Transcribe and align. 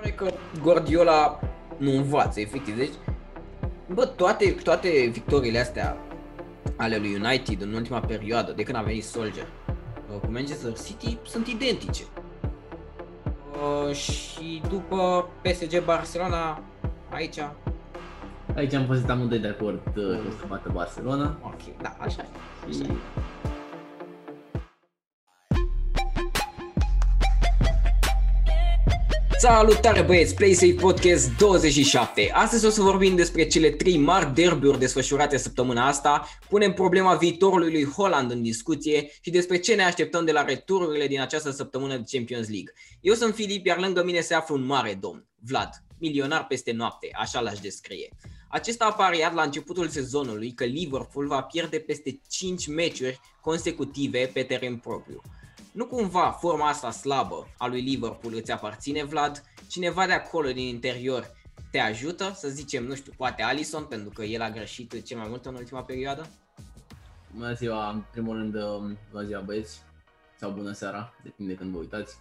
pare 0.00 0.12
că 0.12 0.30
Guardiola 0.62 1.40
nu 1.76 1.90
învață, 1.90 2.40
efectiv. 2.40 2.76
Deci, 2.76 2.92
bă, 3.94 4.06
toate, 4.06 4.50
toate 4.50 5.08
victoriile 5.12 5.58
astea 5.58 5.96
ale 6.76 6.96
lui 6.96 7.14
United 7.14 7.60
în 7.60 7.72
ultima 7.72 8.00
perioadă, 8.00 8.52
de 8.52 8.62
când 8.62 8.76
a 8.76 8.82
venit 8.82 9.04
Soldier, 9.04 9.46
uh, 10.14 10.20
cu 10.20 10.28
Manchester 10.30 10.72
City, 10.84 11.18
sunt 11.26 11.46
identice. 11.46 12.02
Uh, 13.52 13.94
și 13.94 14.62
după 14.68 15.28
PSG 15.42 15.84
Barcelona, 15.84 16.62
aici... 17.10 17.38
Aici 18.56 18.74
am 18.74 18.84
fost 18.84 19.08
amândoi 19.08 19.38
de 19.38 19.48
acord 19.48 19.86
uh, 19.86 19.94
că 19.94 20.28
o 20.28 20.30
să 20.30 20.44
bată 20.48 20.70
Barcelona. 20.72 21.38
Ok, 21.42 21.80
da, 21.82 21.96
așa 21.98 22.22
e. 22.68 22.72
Și 22.72 22.86
Salutare 29.40 30.02
băieți, 30.02 30.34
PlaySafe 30.34 30.74
Podcast 30.74 31.36
27. 31.36 32.30
Astăzi 32.32 32.66
o 32.66 32.70
să 32.70 32.82
vorbim 32.82 33.16
despre 33.16 33.46
cele 33.46 33.70
trei 33.70 33.98
mari 33.98 34.34
derbiuri 34.34 34.78
desfășurate 34.78 35.36
săptămâna 35.36 35.86
asta, 35.86 36.28
punem 36.48 36.72
problema 36.72 37.14
viitorului 37.14 37.70
lui 37.70 37.84
Holland 37.84 38.30
în 38.30 38.42
discuție 38.42 39.10
și 39.20 39.30
despre 39.30 39.58
ce 39.58 39.74
ne 39.74 39.82
așteptăm 39.82 40.24
de 40.24 40.32
la 40.32 40.44
retururile 40.44 41.06
din 41.06 41.20
această 41.20 41.50
săptămână 41.50 41.96
de 41.96 42.04
Champions 42.10 42.48
League. 42.48 42.72
Eu 43.00 43.14
sunt 43.14 43.34
Filip, 43.34 43.66
iar 43.66 43.78
lângă 43.78 44.04
mine 44.04 44.20
se 44.20 44.34
află 44.34 44.54
un 44.54 44.66
mare 44.66 44.98
domn, 45.00 45.26
Vlad, 45.38 45.70
milionar 45.98 46.46
peste 46.46 46.72
noapte, 46.72 47.10
așa 47.12 47.40
l-aș 47.40 47.58
descrie. 47.58 48.08
Acesta 48.48 48.84
a 48.84 48.92
pariat 48.92 49.34
la 49.34 49.42
începutul 49.42 49.88
sezonului 49.88 50.52
că 50.52 50.64
Liverpool 50.64 51.26
va 51.26 51.42
pierde 51.42 51.78
peste 51.78 52.20
5 52.28 52.66
meciuri 52.66 53.20
consecutive 53.40 54.30
pe 54.32 54.42
teren 54.42 54.76
propriu. 54.76 55.22
Nu 55.72 55.86
cumva 55.86 56.30
forma 56.30 56.68
asta 56.68 56.90
slabă 56.90 57.48
a 57.58 57.66
lui 57.66 57.80
Liverpool 57.80 58.34
îți 58.34 58.52
aparține, 58.52 59.04
Vlad? 59.04 59.44
Cineva 59.68 60.06
de 60.06 60.12
acolo 60.12 60.52
din 60.52 60.66
interior 60.66 61.30
te 61.70 61.78
ajută, 61.78 62.32
să 62.34 62.48
zicem, 62.48 62.84
nu 62.84 62.94
știu, 62.94 63.12
poate 63.16 63.42
Alison, 63.42 63.84
pentru 63.84 64.10
că 64.10 64.22
el 64.22 64.42
a 64.42 64.50
greșit 64.50 65.02
cel 65.04 65.18
mai 65.18 65.28
mult 65.28 65.46
în 65.46 65.54
ultima 65.54 65.82
perioadă? 65.82 66.26
bună 67.34 67.52
ziua, 67.52 67.90
în 67.90 68.02
primul 68.10 68.36
rând, 68.36 68.54
uh, 68.54 68.96
bună 69.10 69.24
ziua 69.24 69.40
băieți, 69.40 69.82
sau 70.38 70.50
bună 70.50 70.72
seara, 70.72 71.12
depinde 71.22 71.54
când 71.54 71.70
vă 71.72 71.78
uitați. 71.78 72.16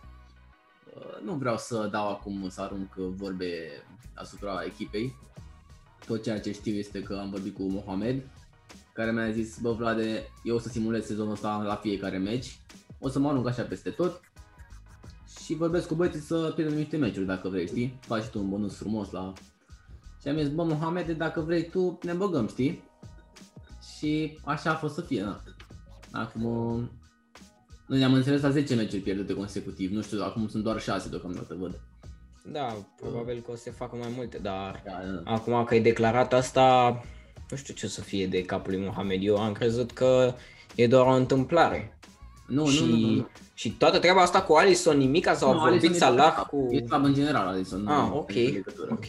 Uh, 0.95 1.21
Nu 1.23 1.33
vreau 1.33 1.57
să 1.57 1.87
dau 1.91 2.09
acum, 2.09 2.49
să 2.49 2.61
arunc 2.61 2.93
vorbe 2.93 3.83
asupra 4.13 4.63
echipei. 4.65 5.15
Tot 6.05 6.23
ceea 6.23 6.39
ce 6.39 6.51
știu 6.51 6.73
este 6.73 7.01
că 7.01 7.17
am 7.21 7.29
vorbit 7.29 7.55
cu 7.55 7.63
Mohamed, 7.63 8.23
care 8.93 9.11
mi-a 9.11 9.31
zis, 9.31 9.57
bă 9.59 9.71
Vlade, 9.71 10.29
eu 10.43 10.55
o 10.55 10.59
să 10.59 10.69
simulez 10.69 11.05
sezonul 11.05 11.31
ăsta 11.31 11.61
la 11.65 11.75
fiecare 11.75 12.17
meci, 12.17 12.59
o 12.99 13.09
să 13.09 13.19
mă 13.19 13.29
arunc 13.29 13.47
așa 13.47 13.61
peste 13.61 13.89
tot 13.89 14.21
și 15.45 15.55
vorbesc 15.55 15.87
cu 15.87 15.95
băieții 15.95 16.19
să 16.19 16.51
pierdem 16.55 16.77
niște 16.77 16.97
meciuri 16.97 17.25
dacă 17.25 17.49
vrei, 17.49 17.67
știi? 17.67 17.99
Faci 18.01 18.25
tu 18.25 18.39
un 18.39 18.49
bonus 18.49 18.75
frumos 18.75 19.11
la... 19.11 19.33
Și 20.21 20.27
am 20.27 20.37
zis, 20.37 20.49
bă 20.49 20.63
Mohamed, 20.63 21.11
dacă 21.11 21.41
vrei 21.41 21.69
tu, 21.69 21.99
ne 22.01 22.13
băgăm, 22.13 22.47
știi? 22.47 22.83
Și 23.97 24.39
așa 24.45 24.71
a 24.71 24.75
fost 24.75 24.93
să 24.93 25.01
fie, 25.01 25.21
da. 25.21 25.41
Acum, 26.11 26.43
noi 27.87 27.97
ne-am 27.99 28.13
înțeles 28.13 28.41
la 28.41 28.49
10 28.49 28.75
meciuri 28.75 29.01
pierdute 29.01 29.33
consecutiv, 29.33 29.91
nu 29.91 30.01
știu, 30.01 30.23
acum 30.23 30.47
sunt 30.47 30.63
doar 30.63 30.79
6 30.79 31.09
deocamdată, 31.09 31.55
văd. 31.59 31.79
Da, 32.51 32.75
probabil 32.95 33.41
că 33.45 33.51
o 33.51 33.55
să 33.55 33.61
se 33.61 33.71
facă 33.71 33.95
mai 33.95 34.13
multe, 34.15 34.37
dar 34.37 34.81
Da, 34.85 34.91
da, 34.91 35.11
da. 35.11 35.31
acum 35.31 35.63
că 35.63 35.75
e 35.75 35.81
declarat 35.81 36.33
asta, 36.33 36.89
nu 37.49 37.57
știu 37.57 37.73
ce 37.73 37.85
o 37.85 37.89
să 37.89 38.01
fie 38.01 38.27
de 38.27 38.45
capul 38.45 38.71
lui 38.71 38.81
Mohamed. 38.85 39.19
Eu 39.23 39.37
am 39.37 39.53
crezut 39.53 39.91
că 39.91 40.33
e 40.75 40.87
doar 40.87 41.05
o 41.05 41.13
întâmplare. 41.15 41.98
Nu, 42.49 42.67
și, 42.67 42.83
nu, 42.83 42.95
nu, 42.95 43.09
nu. 43.15 43.27
și 43.53 43.71
toată 43.71 43.99
treaba 43.99 44.21
asta 44.21 44.41
cu 44.41 44.53
Alisson, 44.53 44.97
nimica 44.97 45.33
sau 45.33 45.49
a 45.49 45.53
Nu, 45.53 45.59
vorbit 45.59 45.77
Alisson 45.79 45.95
e 45.95 45.99
Salah 45.99 46.33
slab. 46.33 46.45
cu... 46.47 46.67
E 46.71 46.85
slab 46.85 47.03
în 47.03 47.13
general, 47.13 47.47
Alisson. 47.47 47.81
nu 47.81 47.91
Ah, 47.91 47.97
are 47.97 48.09
ok, 48.13 48.31
nicio 48.31 48.51
legătură. 48.53 48.87
ok. 48.91 49.05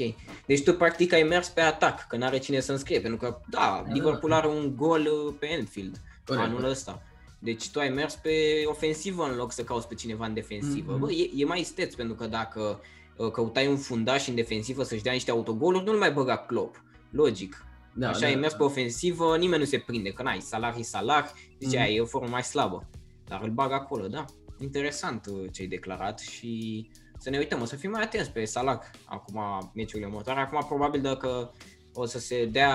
Deci 0.46 0.62
tu 0.62 0.74
practic 0.74 1.12
ai 1.12 1.22
mers 1.22 1.48
pe 1.48 1.60
atac, 1.60 2.06
că 2.06 2.16
n-are 2.16 2.38
cine 2.38 2.60
să 2.60 2.72
înscrie, 2.72 3.00
pentru 3.00 3.18
că, 3.18 3.38
da, 3.50 3.82
Da, 3.86 3.92
Liverpool 3.92 4.30
da. 4.30 4.36
are 4.36 4.46
un 4.48 4.72
gol 4.76 5.00
uh, 5.00 5.34
pe 5.38 5.48
Anfield 5.58 5.96
Corect, 6.24 6.44
anul 6.44 6.56
corect. 6.56 6.72
ăsta. 6.74 7.02
Deci 7.38 7.70
tu 7.70 7.78
ai 7.78 7.88
mers 7.88 8.14
pe 8.14 8.32
ofensivă 8.66 9.24
în 9.30 9.36
loc 9.36 9.52
să 9.52 9.62
cauți 9.62 9.88
pe 9.88 9.94
cineva 9.94 10.26
în 10.26 10.34
defensivă. 10.34 10.90
Mhm. 10.92 11.00
Bă, 11.00 11.10
e, 11.12 11.30
e 11.36 11.44
mai 11.44 11.62
steț, 11.62 11.94
pentru 11.94 12.14
că 12.14 12.26
dacă 12.26 12.80
uh, 13.16 13.30
căutai 13.30 13.66
un 13.66 13.76
fundaș 13.76 14.26
în 14.28 14.34
defensivă 14.34 14.82
să-și 14.82 15.02
dea 15.02 15.12
niște 15.12 15.30
autogoluri, 15.30 15.84
nu-l 15.84 15.96
mai 15.98 16.12
băga 16.12 16.36
Klopp. 16.36 16.82
Logic. 17.10 17.64
Da, 17.94 18.08
Așa 18.08 18.20
da, 18.20 18.26
ai 18.26 18.34
mers 18.34 18.52
da. 18.52 18.58
pe 18.58 18.62
ofensivă, 18.64 19.36
nimeni 19.36 19.60
nu 19.62 19.68
se 19.68 19.78
prinde, 19.86 20.10
că 20.10 20.22
n-ai 20.22 20.40
Salah 20.40 20.74
e 20.78 20.82
Salah, 20.82 21.24
zicea, 21.60 21.82
Mhm. 21.84 21.92
e 21.94 22.00
o 22.00 22.04
formă 22.04 22.28
mai 22.30 22.42
slabă. 22.42 22.88
Dar 23.30 23.40
îl 23.42 23.50
bag 23.50 23.72
acolo, 23.72 24.06
da. 24.06 24.24
Interesant 24.58 25.26
uh, 25.26 25.48
ce 25.52 25.62
ai 25.62 25.68
declarat 25.68 26.18
și 26.18 26.86
să 27.18 27.30
ne 27.30 27.38
uităm, 27.38 27.60
o 27.60 27.64
să 27.64 27.76
fim 27.76 27.90
mai 27.90 28.02
atenți 28.02 28.30
pe 28.30 28.44
Salah 28.44 28.80
acum 29.04 29.40
meciurile 29.74 30.08
următoare. 30.08 30.40
Acum 30.40 30.64
probabil 30.68 31.00
dacă 31.00 31.52
o 31.94 32.06
să 32.06 32.18
se 32.18 32.44
dea, 32.46 32.74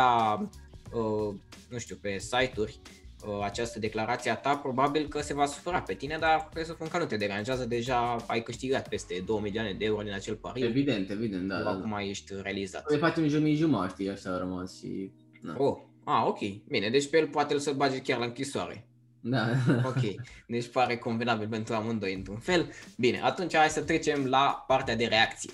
uh, 0.93 1.35
nu 1.69 1.77
știu, 1.77 1.95
pe 2.01 2.17
site-uri 2.17 2.79
uh, 3.27 3.43
această 3.43 3.79
declarație 3.79 4.31
a 4.31 4.35
ta, 4.35 4.57
probabil 4.57 5.07
că 5.07 5.21
se 5.21 5.33
va 5.33 5.45
sufera 5.45 5.81
pe 5.81 5.93
tine, 5.93 6.17
dar 6.19 6.39
trebuie 6.39 6.65
să 6.65 6.71
spun 6.71 6.87
că 6.87 6.97
nu 6.97 7.05
te 7.05 7.17
deranjează, 7.17 7.65
deja 7.65 8.15
ai 8.27 8.43
câștigat 8.43 8.89
peste 8.89 9.23
2 9.25 9.39
milioane 9.41 9.73
de 9.73 9.85
euro 9.85 10.01
din 10.01 10.13
acel 10.13 10.35
pariu. 10.35 10.65
Evident, 10.65 11.09
evident, 11.09 11.47
da. 11.47 11.57
Tu 11.57 11.63
da, 11.63 11.71
da. 11.71 11.77
acum 11.77 11.97
ești 12.09 12.33
realizat. 12.41 12.89
Noi 12.89 12.99
facem 12.99 13.27
jumii 13.27 13.55
jumătate, 13.55 13.91
știi, 13.91 14.09
așa 14.09 14.29
a 14.29 14.37
rămas 14.37 14.77
și... 14.77 15.11
Da. 15.41 15.55
Oh, 15.57 15.77
ah, 16.03 16.23
ok. 16.27 16.39
Bine, 16.67 16.89
deci 16.89 17.09
pe 17.09 17.17
el 17.17 17.27
poate 17.27 17.57
să 17.57 17.71
bage 17.71 18.01
chiar 18.01 18.19
la 18.19 18.25
închisoare. 18.25 18.87
Da. 19.27 19.49
Ok, 19.89 20.01
deci 20.47 20.67
pare 20.67 20.97
convenabil 20.97 21.47
pentru 21.47 21.73
amândoi 21.73 22.13
într-un 22.13 22.37
fel. 22.37 22.71
Bine, 22.97 23.21
atunci 23.21 23.55
hai 23.55 23.69
să 23.69 23.81
trecem 23.81 24.25
la 24.25 24.63
partea 24.67 24.95
de 24.95 25.05
reacție. 25.05 25.51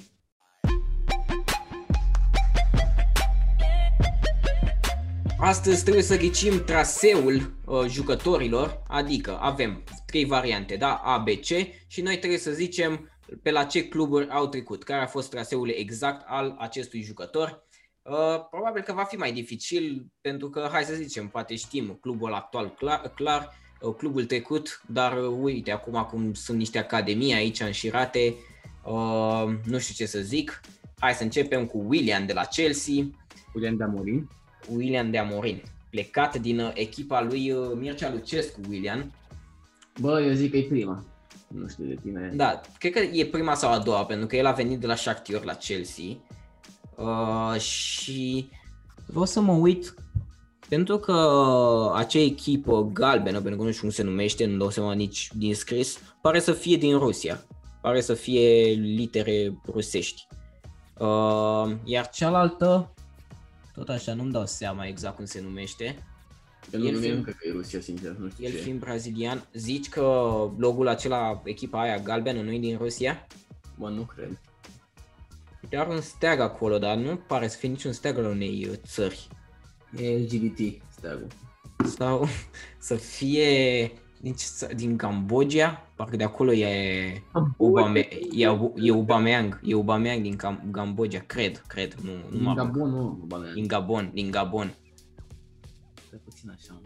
Astăzi 5.40 5.82
trebuie 5.84 6.04
să 6.04 6.18
ghicim 6.18 6.64
traseul 6.64 7.56
uh, 7.66 7.86
jucătorilor, 7.88 8.84
adică 8.88 9.38
avem 9.40 9.84
trei 10.06 10.26
variante, 10.26 10.76
da, 10.76 10.96
A, 10.96 11.18
B, 11.18 11.28
C 11.28 11.48
și 11.88 12.02
noi 12.02 12.18
trebuie 12.18 12.40
să 12.40 12.52
zicem 12.52 13.12
pe 13.42 13.52
la 13.52 13.64
ce 13.64 13.88
cluburi 13.88 14.30
au 14.30 14.48
trecut, 14.48 14.84
care 14.84 15.02
a 15.02 15.08
fost 15.08 15.30
traseul 15.30 15.70
exact 15.70 16.26
al 16.28 16.56
acestui 16.60 17.02
jucător. 17.02 17.66
Uh, 18.02 18.48
probabil 18.50 18.82
că 18.82 18.94
va 18.94 19.04
fi 19.04 19.16
mai 19.16 19.32
dificil 19.32 20.06
pentru 20.22 20.50
că, 20.50 20.68
hai 20.72 20.84
să 20.84 20.94
zicem, 20.94 21.28
poate 21.28 21.56
știm 21.56 21.98
clubul 22.02 22.34
actual 22.34 22.70
clar, 22.70 23.14
clar 23.16 23.42
uh, 23.42 23.61
clubul 23.90 24.26
trecut, 24.26 24.82
dar 24.88 25.18
uh, 25.18 25.38
uite 25.42 25.72
acum 25.72 26.08
cum 26.10 26.34
sunt 26.34 26.58
niște 26.58 26.78
academii 26.78 27.34
aici 27.34 27.60
înșirate, 27.60 28.36
uh, 28.86 29.54
nu 29.66 29.80
știu 29.80 29.94
ce 29.94 30.06
să 30.06 30.20
zic. 30.20 30.62
Hai 31.00 31.14
să 31.14 31.24
începem 31.24 31.66
cu 31.66 31.84
William 31.88 32.26
de 32.26 32.34
la 32.34 32.44
Chelsea. 32.44 32.94
Julian 33.52 33.78
de 33.78 33.84
Amorim. 33.84 34.30
William 34.70 35.12
de 35.12 35.18
Amorin, 35.18 35.62
plecat 35.90 36.38
din 36.38 36.60
uh, 36.60 36.72
echipa 36.74 37.22
lui 37.22 37.52
uh, 37.52 37.72
Mircea 37.76 38.12
Lucescu, 38.12 38.60
William. 38.70 39.14
Bă, 40.00 40.22
eu 40.22 40.34
zic 40.34 40.52
că 40.52 40.58
e 40.58 40.64
prima. 40.64 41.04
Nu 41.48 41.68
știu 41.68 41.86
de 41.86 41.98
tine. 42.02 42.32
Da, 42.34 42.62
cred 42.78 42.92
că 42.92 43.00
e 43.00 43.26
prima 43.26 43.54
sau 43.54 43.72
a 43.72 43.80
doua, 43.80 44.06
pentru 44.06 44.28
că 44.28 44.36
el 44.36 44.46
a 44.46 44.52
venit 44.52 44.80
de 44.80 44.88
la 44.88 44.96
Shakhtar 44.96 45.44
la 45.44 45.54
Chelsea. 45.54 46.06
Uh, 46.96 47.60
și 47.60 48.50
vreau 49.06 49.26
să 49.26 49.42
mă 49.42 49.52
uit 49.52 49.94
pentru 50.72 50.98
că 50.98 51.14
acea 51.96 52.20
echipă 52.20 52.90
galbenă, 52.94 53.42
pentru 53.42 53.60
că 53.60 53.66
nu 53.66 53.72
știu 53.72 53.82
cum 53.82 53.92
se 53.92 54.04
numește, 54.04 54.46
nu 54.46 54.58
dau 54.58 54.70
seama 54.70 54.94
nici 54.94 55.30
din 55.34 55.56
scris, 55.56 56.00
pare 56.22 56.40
să 56.40 56.52
fie 56.52 56.78
din 56.78 56.98
Rusia. 56.98 57.46
Pare 57.82 58.02
să 58.02 58.14
fie 58.14 58.72
litere 58.74 59.54
rusești. 59.66 60.28
Uh, 60.98 61.72
iar 61.84 62.10
cealaltă, 62.10 62.94
tot 63.74 63.90
așa, 63.90 64.14
nu-mi 64.14 64.32
dau 64.32 64.46
seama 64.46 64.86
exact 64.86 65.16
cum 65.16 65.26
se 65.26 65.42
numește. 65.42 66.04
Eu 66.74 66.80
nu, 66.80 66.86
el 66.88 66.94
nu 66.94 67.00
fiind- 67.00 67.18
nu 67.18 67.24
cred 67.24 67.36
că 67.36 67.48
e 67.48 67.52
Rusia, 67.52 67.82
sincer, 67.82 68.12
nu 68.12 68.30
știu 68.30 68.46
El 68.46 68.52
ce. 68.52 68.58
fiind 68.58 68.80
brazilian, 68.80 69.48
zici 69.54 69.90
că 69.90 70.02
logul 70.58 70.88
acela, 70.88 71.42
echipa 71.44 71.82
aia 71.82 71.98
galbenă, 71.98 72.42
nu 72.42 72.52
e 72.52 72.60
din 72.60 72.78
Rusia? 72.78 73.28
Bă, 73.78 73.90
nu 73.90 74.02
cred. 74.02 74.40
Uite, 75.64 75.78
are 75.78 75.90
un 75.90 76.02
steag 76.02 76.40
acolo, 76.40 76.78
dar 76.78 76.98
nu 76.98 77.16
pare 77.16 77.48
să 77.48 77.58
fie 77.58 77.70
niciun 77.70 77.92
steag 77.92 78.18
al 78.18 78.26
unei 78.26 78.68
uh, 78.70 78.76
țări. 78.86 79.28
E 79.98 80.18
LGBT, 80.18 80.82
steagul. 80.90 81.28
Sau 81.86 82.28
să 82.78 82.96
fie 82.96 83.92
din, 84.22 84.34
ce 84.34 84.46
ță- 84.46 84.74
din 84.76 84.96
Cambodgia, 84.98 85.88
parcă 85.96 86.16
de 86.16 86.24
acolo 86.24 86.54
e 86.54 87.22
Ubame, 87.58 88.08
e, 88.36 88.48
e 88.76 88.92
Ubameyang, 88.92 89.60
e 89.64 89.74
Ubameyang 89.76 90.22
din 90.22 90.36
Cam, 90.36 90.70
Cambodgia, 90.72 91.20
cred, 91.26 91.64
cred, 91.68 91.94
nu, 92.04 92.12
nu 92.12 92.30
Din 92.32 92.42
mă 92.44 92.54
rog. 92.58 92.66
Gabon, 92.66 92.90
nu, 92.90 93.24
bă, 93.28 93.38
mea. 93.38 93.54
Din 93.54 93.68
Gabon, 93.68 94.12
din 94.14 94.32
Gabon. 94.32 94.74
Stai 96.08 96.20
puțin 96.24 96.50
așa. 96.50 96.82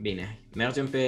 Bine, 0.00 0.38
mergem 0.54 0.88
pe... 0.88 1.00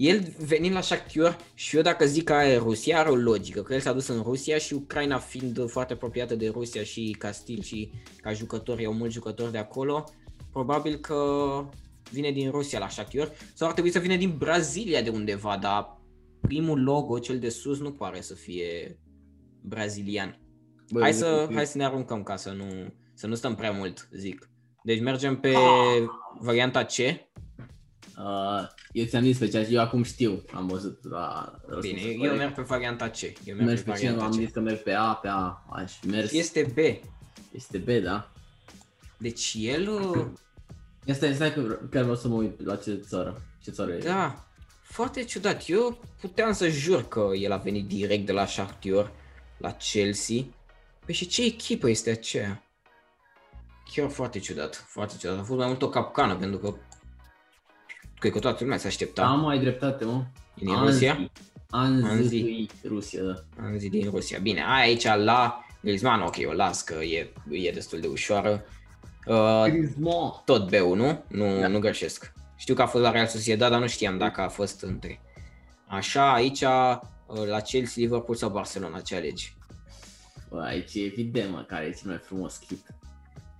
El 0.00 0.34
venind 0.46 0.74
la 0.74 0.80
Shakhtar 0.80 1.36
și 1.54 1.76
eu 1.76 1.82
dacă 1.82 2.06
zic 2.06 2.24
că 2.24 2.32
e 2.32 2.56
Rusia, 2.56 2.98
are 2.98 3.08
o 3.10 3.14
logică, 3.14 3.62
că 3.62 3.74
el 3.74 3.80
s-a 3.80 3.92
dus 3.92 4.06
în 4.08 4.22
Rusia 4.22 4.58
și 4.58 4.74
Ucraina 4.74 5.18
fiind 5.18 5.70
foarte 5.70 5.92
apropiată 5.92 6.34
de 6.34 6.48
Rusia 6.48 6.82
și 6.82 7.16
ca 7.18 7.32
stil 7.32 7.62
și 7.62 7.90
ca 8.16 8.32
jucători, 8.32 8.84
au 8.84 8.92
mulți 8.92 9.14
jucători 9.14 9.52
de 9.52 9.58
acolo, 9.58 10.04
probabil 10.52 10.96
că 10.96 11.24
vine 12.10 12.30
din 12.30 12.50
Rusia 12.50 12.78
la 12.78 12.88
Shakhtar 12.88 13.32
sau 13.54 13.66
ar 13.66 13.72
trebui 13.72 13.90
să 13.90 13.98
vină 13.98 14.16
din 14.16 14.34
Brazilia 14.38 15.02
de 15.02 15.10
undeva, 15.10 15.58
dar 15.60 16.00
primul 16.40 16.82
logo, 16.82 17.18
cel 17.18 17.38
de 17.38 17.48
sus, 17.48 17.78
nu 17.80 17.92
pare 17.92 18.20
să 18.20 18.34
fie 18.34 18.98
brazilian. 19.62 20.38
Bă, 20.90 21.00
Hai 21.00 21.12
zic 21.12 21.22
să, 21.24 21.44
că- 21.48 21.54
hai 21.54 21.66
să 21.66 21.76
ne 21.78 21.84
aruncăm 21.84 22.22
ca 22.22 22.36
să 22.36 22.50
nu, 22.50 22.64
să 23.14 23.26
nu 23.26 23.34
stăm 23.34 23.54
prea 23.54 23.70
mult, 23.70 24.08
zic. 24.12 24.50
Deci 24.82 25.00
mergem 25.00 25.40
pe 25.40 25.48
Ah! 25.54 26.04
varianta 26.40 26.84
C. 26.84 26.92
Uh, 28.24 28.66
eu 28.92 29.04
ți-am 29.04 29.22
zis 29.22 29.38
pe 29.38 29.48
ceea 29.48 29.64
ce 29.64 29.72
eu 29.74 29.80
acum 29.80 30.02
știu, 30.02 30.44
am 30.54 30.66
văzut 30.66 30.98
la 31.10 31.52
răspunsul 31.66 31.80
Bine, 31.98 32.10
eu 32.10 32.16
corect. 32.18 32.36
merg 32.36 32.54
pe 32.54 32.62
varianta 32.62 33.08
C. 33.10 33.22
Eu 33.22 33.54
merg 33.54 33.60
Mergi 33.66 33.82
pe 33.82 33.90
pe 33.90 33.96
cine? 33.98 34.08
varianta 34.10 34.24
Am 34.24 34.40
C. 34.40 34.44
zis 34.44 34.50
că 34.52 34.60
merg 34.60 34.78
pe 34.78 34.92
A, 34.92 35.12
pe 35.14 35.28
A, 35.28 35.64
aș 35.72 35.92
mers. 36.06 36.32
Este, 36.32 36.58
Este 36.58 36.72
B. 36.74 37.06
este 37.54 37.78
B, 37.78 37.88
da? 38.04 38.30
Deci 39.16 39.54
el, 39.58 39.88
uh, 39.88 40.26
Ia 41.04 41.14
stai, 41.14 41.34
stai 41.34 41.52
că 41.52 41.60
vreau- 41.60 41.80
chiar 41.90 42.02
vreau 42.02 42.16
să 42.16 42.28
mă 42.28 42.34
uit 42.34 42.64
la 42.64 42.76
ce 42.76 42.94
țară. 43.08 43.42
Ce 43.62 43.70
țară 43.70 43.92
e? 43.92 43.98
da, 43.98 44.44
foarte 44.82 45.24
ciudat. 45.24 45.62
Eu 45.68 45.98
puteam 46.20 46.52
să 46.52 46.68
jur 46.68 47.08
că 47.08 47.30
el 47.34 47.52
a 47.52 47.56
venit 47.56 47.86
direct 47.86 48.26
de 48.26 48.32
la 48.32 48.46
Shakhtar 48.46 49.12
la 49.58 49.72
Chelsea. 49.72 50.36
Păi 51.04 51.14
și 51.14 51.26
ce 51.26 51.44
echipă 51.44 51.88
este 51.88 52.10
aceea? 52.10 52.62
Chiar 53.94 54.08
foarte 54.10 54.38
ciudat, 54.38 54.84
foarte 54.88 55.16
ciudat. 55.18 55.38
A 55.38 55.42
fost 55.42 55.58
mai 55.58 55.66
mult 55.68 55.82
o 55.82 55.88
capcană, 55.88 56.36
pentru 56.36 56.58
că 56.58 56.74
cred 58.20 58.32
că 58.32 58.38
toată 58.38 58.58
lumea 58.62 58.78
se 58.78 58.86
aștepta. 58.86 59.22
Am 59.26 59.40
mai 59.40 59.58
dreptate, 59.58 60.04
mă. 60.04 60.24
E 60.54 60.64
din 60.64 60.76
Rusia? 60.84 61.30
Anzi. 61.70 62.04
Anzi. 62.04 62.66
Rusia, 62.84 63.22
da. 63.22 63.34
Am 63.64 63.78
zis 63.78 63.90
din 63.90 64.10
Rusia. 64.10 64.38
Bine, 64.38 64.60
aia 64.60 64.84
aici 64.84 65.04
la 65.04 65.64
Griezmann, 65.82 66.22
ok, 66.22 66.36
o 66.48 66.52
las 66.52 66.82
că 66.82 66.94
e, 66.94 67.32
e 67.50 67.70
destul 67.70 68.00
de 68.00 68.06
ușoară. 68.06 68.64
Uh, 69.26 69.64
Griezmann. 69.68 70.42
tot 70.44 70.70
B-ul, 70.70 70.96
nu? 70.96 71.24
Nu, 71.28 71.60
Da. 71.60 71.66
nu 71.66 71.78
greșesc. 71.78 72.32
Știu 72.56 72.74
că 72.74 72.82
a 72.82 72.86
fost 72.86 73.04
la 73.04 73.10
Real 73.10 73.26
Sociedad, 73.26 73.70
dar 73.70 73.80
nu 73.80 73.86
știam 73.86 74.18
dacă 74.18 74.40
a 74.40 74.48
fost 74.48 74.82
între. 74.82 75.20
Așa, 75.86 76.32
aici, 76.32 76.60
uh, 76.60 76.98
la 77.46 77.60
Chelsea, 77.60 78.02
Liverpool 78.02 78.36
sau 78.36 78.50
Barcelona, 78.50 79.00
ce 79.00 79.16
alegi? 79.16 79.56
Bă, 80.48 80.60
aici 80.60 80.94
e 80.94 81.04
evident, 81.04 81.50
mă, 81.52 81.64
care 81.68 81.84
e 81.84 81.90
cel 81.90 82.08
mai 82.10 82.18
frumos 82.22 82.56
clip. 82.56 82.86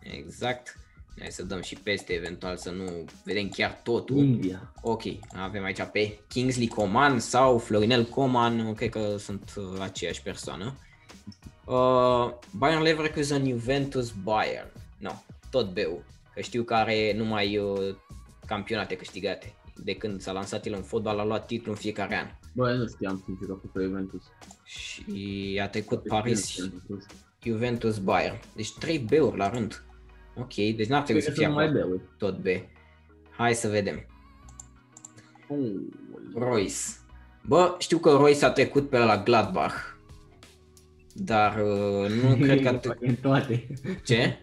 Exact. 0.01 0.79
Hai 1.20 1.31
să 1.31 1.43
dăm 1.43 1.61
și 1.61 1.75
peste, 1.75 2.12
eventual 2.12 2.56
să 2.56 2.70
nu 2.70 3.05
vedem 3.25 3.49
chiar 3.49 3.81
totul. 3.82 4.17
India. 4.17 4.72
Ok, 4.82 5.02
avem 5.32 5.64
aici 5.64 5.82
pe 5.93 6.19
Kingsley 6.28 6.67
Coman 6.67 7.19
sau 7.19 7.58
Florinel 7.58 8.05
Coman, 8.05 8.75
cred 8.75 8.90
că 8.90 9.17
sunt 9.19 9.55
uh, 9.56 9.81
aceeași 9.81 10.22
persoană. 10.22 10.75
Uh, 11.64 12.31
Bayern 12.56 12.82
Leverkusen, 12.82 13.49
Juventus, 13.49 14.12
Bayern. 14.22 14.72
No, 14.99 15.11
tot 15.50 15.72
B-ul. 15.72 16.05
Că 16.34 16.40
știu 16.40 16.62
că 16.62 16.75
are 16.75 17.14
numai 17.17 17.58
uh, 17.58 17.94
campionate 18.46 18.96
câștigate. 18.96 19.55
De 19.76 19.94
când 19.94 20.20
s-a 20.20 20.32
lansat 20.32 20.67
el 20.67 20.75
în 20.75 20.82
fotbal, 20.82 21.19
a 21.19 21.25
luat 21.25 21.46
titlu 21.46 21.70
în 21.70 21.76
fiecare 21.76 22.17
an. 22.17 22.26
Bă, 22.52 22.70
eu 22.70 22.76
nu 22.76 22.87
știam 22.87 23.22
sincer 23.25 23.46
că 23.46 23.52
a 23.52 23.58
fost 23.61 23.72
pe 23.72 23.82
Juventus. 23.82 24.22
Și 24.64 25.61
a 25.62 25.69
trecut 25.69 26.02
Paris, 26.02 26.56
Juventus, 27.43 27.99
Bayern. 27.99 28.40
Deci 28.56 28.72
3 28.72 28.99
B-uri 28.99 29.37
la 29.37 29.50
rând. 29.50 29.84
Ok, 30.41 30.55
deci 30.55 30.87
n-ar 30.87 31.03
trebui 31.03 31.23
să 31.23 31.31
fie 31.31 31.49
mai 31.49 31.65
acolo 31.67 31.87
beu. 31.87 32.01
tot 32.19 32.39
B. 32.39 32.47
Hai 33.31 33.55
să 33.55 33.69
vedem. 33.69 34.07
Royce. 36.35 36.75
Bă, 37.47 37.75
știu 37.79 37.99
că 37.99 38.11
Royce 38.11 38.45
a 38.45 38.51
trecut 38.51 38.89
pe 38.89 38.99
la 38.99 39.23
Gladbach. 39.23 39.75
Dar 41.15 41.57
uh, 41.57 42.11
nu 42.23 42.37
cred 42.45 42.63
că 42.63 42.69
a 42.69 42.73
trecut... 42.73 43.03
E 43.03 43.09
în 43.09 43.15
toate. 43.15 43.67
Ce? 44.05 44.39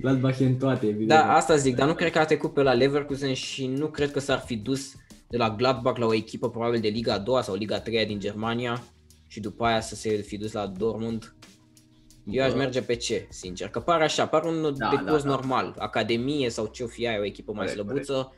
Gladbach 0.00 0.38
e 0.38 0.44
în 0.44 0.56
toate, 0.56 0.86
evident. 0.86 1.08
Da, 1.08 1.34
asta 1.34 1.56
zic, 1.56 1.76
dar 1.76 1.86
nu 1.86 1.94
cred 1.94 2.12
că 2.12 2.18
a 2.18 2.24
trecut 2.24 2.52
pe 2.52 2.62
la 2.62 2.72
Leverkusen 2.72 3.34
și 3.34 3.66
nu 3.66 3.86
cred 3.86 4.10
că 4.10 4.18
s-ar 4.18 4.38
fi 4.38 4.56
dus 4.56 4.94
de 5.28 5.36
la 5.36 5.50
Gladbach 5.50 5.98
la 5.98 6.06
o 6.06 6.14
echipă 6.14 6.50
probabil 6.50 6.80
de 6.80 6.88
Liga 6.88 7.14
a 7.14 7.18
doua 7.18 7.42
sau 7.42 7.54
Liga 7.54 7.74
a 7.74 7.80
treia 7.80 8.04
din 8.04 8.18
Germania 8.18 8.82
și 9.26 9.40
după 9.40 9.64
aia 9.64 9.80
să 9.80 9.94
se 9.94 10.16
fi 10.16 10.36
dus 10.36 10.52
la 10.52 10.66
Dortmund. 10.66 11.34
Eu 12.30 12.44
aș 12.44 12.50
Bă. 12.50 12.56
merge 12.56 12.82
pe 12.82 12.94
ce, 12.94 13.26
sincer, 13.30 13.68
că 13.68 13.80
pare 13.80 14.04
așa, 14.04 14.26
pare 14.26 14.48
un 14.48 14.74
Da, 14.76 14.88
decurs 14.90 15.22
da, 15.22 15.28
da. 15.28 15.34
normal, 15.34 15.74
academie 15.78 16.48
sau 16.50 16.66
ce-o 16.66 16.86
fi 16.86 17.06
aia, 17.06 17.18
o 17.20 17.24
echipă 17.24 17.52
mai 17.52 17.66
Corect, 17.66 17.84
slăbuță, 17.84 18.32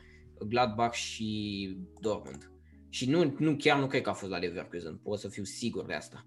Gladbach 0.47 0.93
și 0.95 1.77
Dortmund. 1.99 2.51
Și 2.89 3.09
nu, 3.09 3.35
nu, 3.37 3.55
chiar 3.55 3.79
nu 3.79 3.87
cred 3.87 4.01
că 4.01 4.09
a 4.09 4.13
fost 4.13 4.31
la 4.31 4.37
Leverkusen, 4.37 4.97
pot 4.97 5.19
să 5.19 5.27
fiu 5.27 5.43
sigur 5.43 5.85
de 5.85 5.93
asta. 5.93 6.25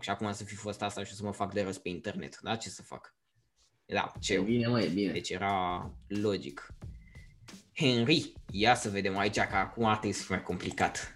Și 0.00 0.10
acum 0.10 0.32
să 0.32 0.44
fi 0.44 0.54
fost 0.54 0.82
asta 0.82 1.04
și 1.04 1.14
să 1.14 1.24
mă 1.24 1.32
fac 1.32 1.52
de 1.52 1.62
râs 1.62 1.78
pe 1.78 1.88
internet, 1.88 2.38
da? 2.42 2.56
Ce 2.56 2.68
să 2.68 2.82
fac? 2.82 3.14
Da, 3.86 4.12
ce 4.20 4.34
E 4.34 4.40
bine, 4.40 4.66
mă, 4.66 4.80
e 4.80 4.88
bine. 4.88 5.12
deci 5.12 5.30
era 5.30 5.90
logic. 6.06 6.74
Henry, 7.74 8.32
ia 8.50 8.74
să 8.74 8.88
vedem 8.90 9.16
aici 9.18 9.38
că 9.40 9.56
acum 9.56 9.84
ar 9.84 9.96
trebui 9.96 10.16
să 10.16 10.22
fie 10.24 10.34
mai 10.34 10.44
complicat. 10.44 11.12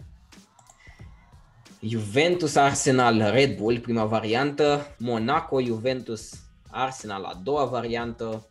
Juventus, 1.82 2.56
Arsenal, 2.56 3.30
Red 3.32 3.56
Bull, 3.56 3.78
prima 3.78 4.04
variantă. 4.04 4.80
Monaco, 4.98 5.62
Juventus, 5.62 6.32
Arsenal, 6.70 7.24
a 7.24 7.40
doua 7.42 7.64
variantă. 7.64 8.44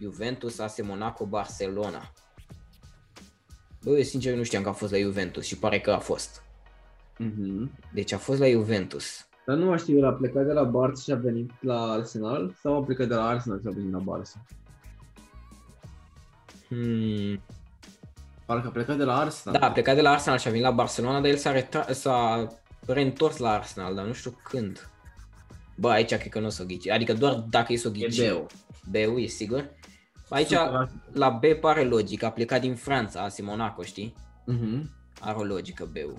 Juventus, 0.00 0.58
AS 0.58 0.82
Monaco, 0.82 1.26
Barcelona. 1.26 2.12
Bă, 3.82 3.90
eu 3.90 4.02
sincer 4.02 4.36
nu 4.36 4.42
știam 4.42 4.62
că 4.62 4.68
a 4.68 4.72
fost 4.72 4.92
la 4.92 4.98
Juventus 4.98 5.44
și 5.44 5.58
pare 5.58 5.80
că 5.80 5.90
a 5.90 5.98
fost. 5.98 6.42
Mhm. 7.18 7.70
Deci 7.92 8.12
a 8.12 8.18
fost 8.18 8.40
la 8.40 8.48
Juventus. 8.48 9.26
Dar 9.46 9.56
nu 9.56 9.66
mai 9.66 9.78
știu, 9.78 9.98
el 9.98 10.04
a 10.04 10.12
plecat 10.12 10.46
de 10.46 10.52
la 10.52 10.70
Barça 10.70 11.02
și 11.02 11.12
a 11.12 11.16
venit 11.16 11.50
la 11.60 11.90
Arsenal 11.90 12.54
sau 12.60 12.76
a 12.76 12.82
plecat 12.84 13.08
de 13.08 13.14
la 13.14 13.26
Arsenal 13.26 13.60
și 13.60 13.66
a 13.66 13.70
venit 13.70 13.92
la 13.92 14.02
Barça? 14.02 14.48
Hmm. 16.68 17.40
Parcă 18.46 18.66
a 18.66 18.70
plecat 18.70 18.96
de 18.96 19.04
la 19.04 19.18
Arsenal. 19.18 19.60
Da, 19.60 19.66
a 19.66 19.70
plecat 19.72 19.94
de 19.94 20.00
la 20.00 20.10
Arsenal 20.10 20.38
și 20.38 20.46
a 20.46 20.50
venit 20.50 20.64
la 20.66 20.70
Barcelona, 20.72 21.20
dar 21.20 21.30
el 21.30 21.36
s-a, 21.36 21.52
retra- 21.52 21.90
s-a 21.92 22.46
reîntors 22.86 23.36
la 23.36 23.50
Arsenal, 23.50 23.94
dar 23.94 24.04
nu 24.04 24.12
știu 24.12 24.38
când. 24.44 24.88
Bă, 25.76 25.90
aici 25.90 26.08
cred 26.14 26.28
că 26.28 26.38
nu 26.40 26.46
o 26.46 26.48
să 26.48 26.62
o 26.62 26.66
ghici. 26.66 26.88
Adică 26.88 27.12
doar 27.12 27.34
dacă 27.34 27.72
e 27.72 27.76
să 27.76 27.88
o 27.88 27.90
E 27.94 27.98
ghici. 27.98 28.18
Beu. 28.18 28.46
B-ul, 28.90 29.22
e 29.22 29.26
sigur? 29.26 29.70
Aici, 30.28 30.52
100%. 30.52 30.54
la 31.12 31.28
B 31.30 31.44
pare 31.60 31.84
logic, 31.84 32.22
a 32.22 32.30
plecat 32.30 32.60
din 32.60 32.74
Franța, 32.74 33.20
AS 33.20 33.40
Monaco, 33.40 33.82
știi? 33.82 34.14
Mhm. 34.46 34.90
Are 35.20 35.36
o 35.38 35.42
logică 35.44 35.88
B-ul. 35.92 36.16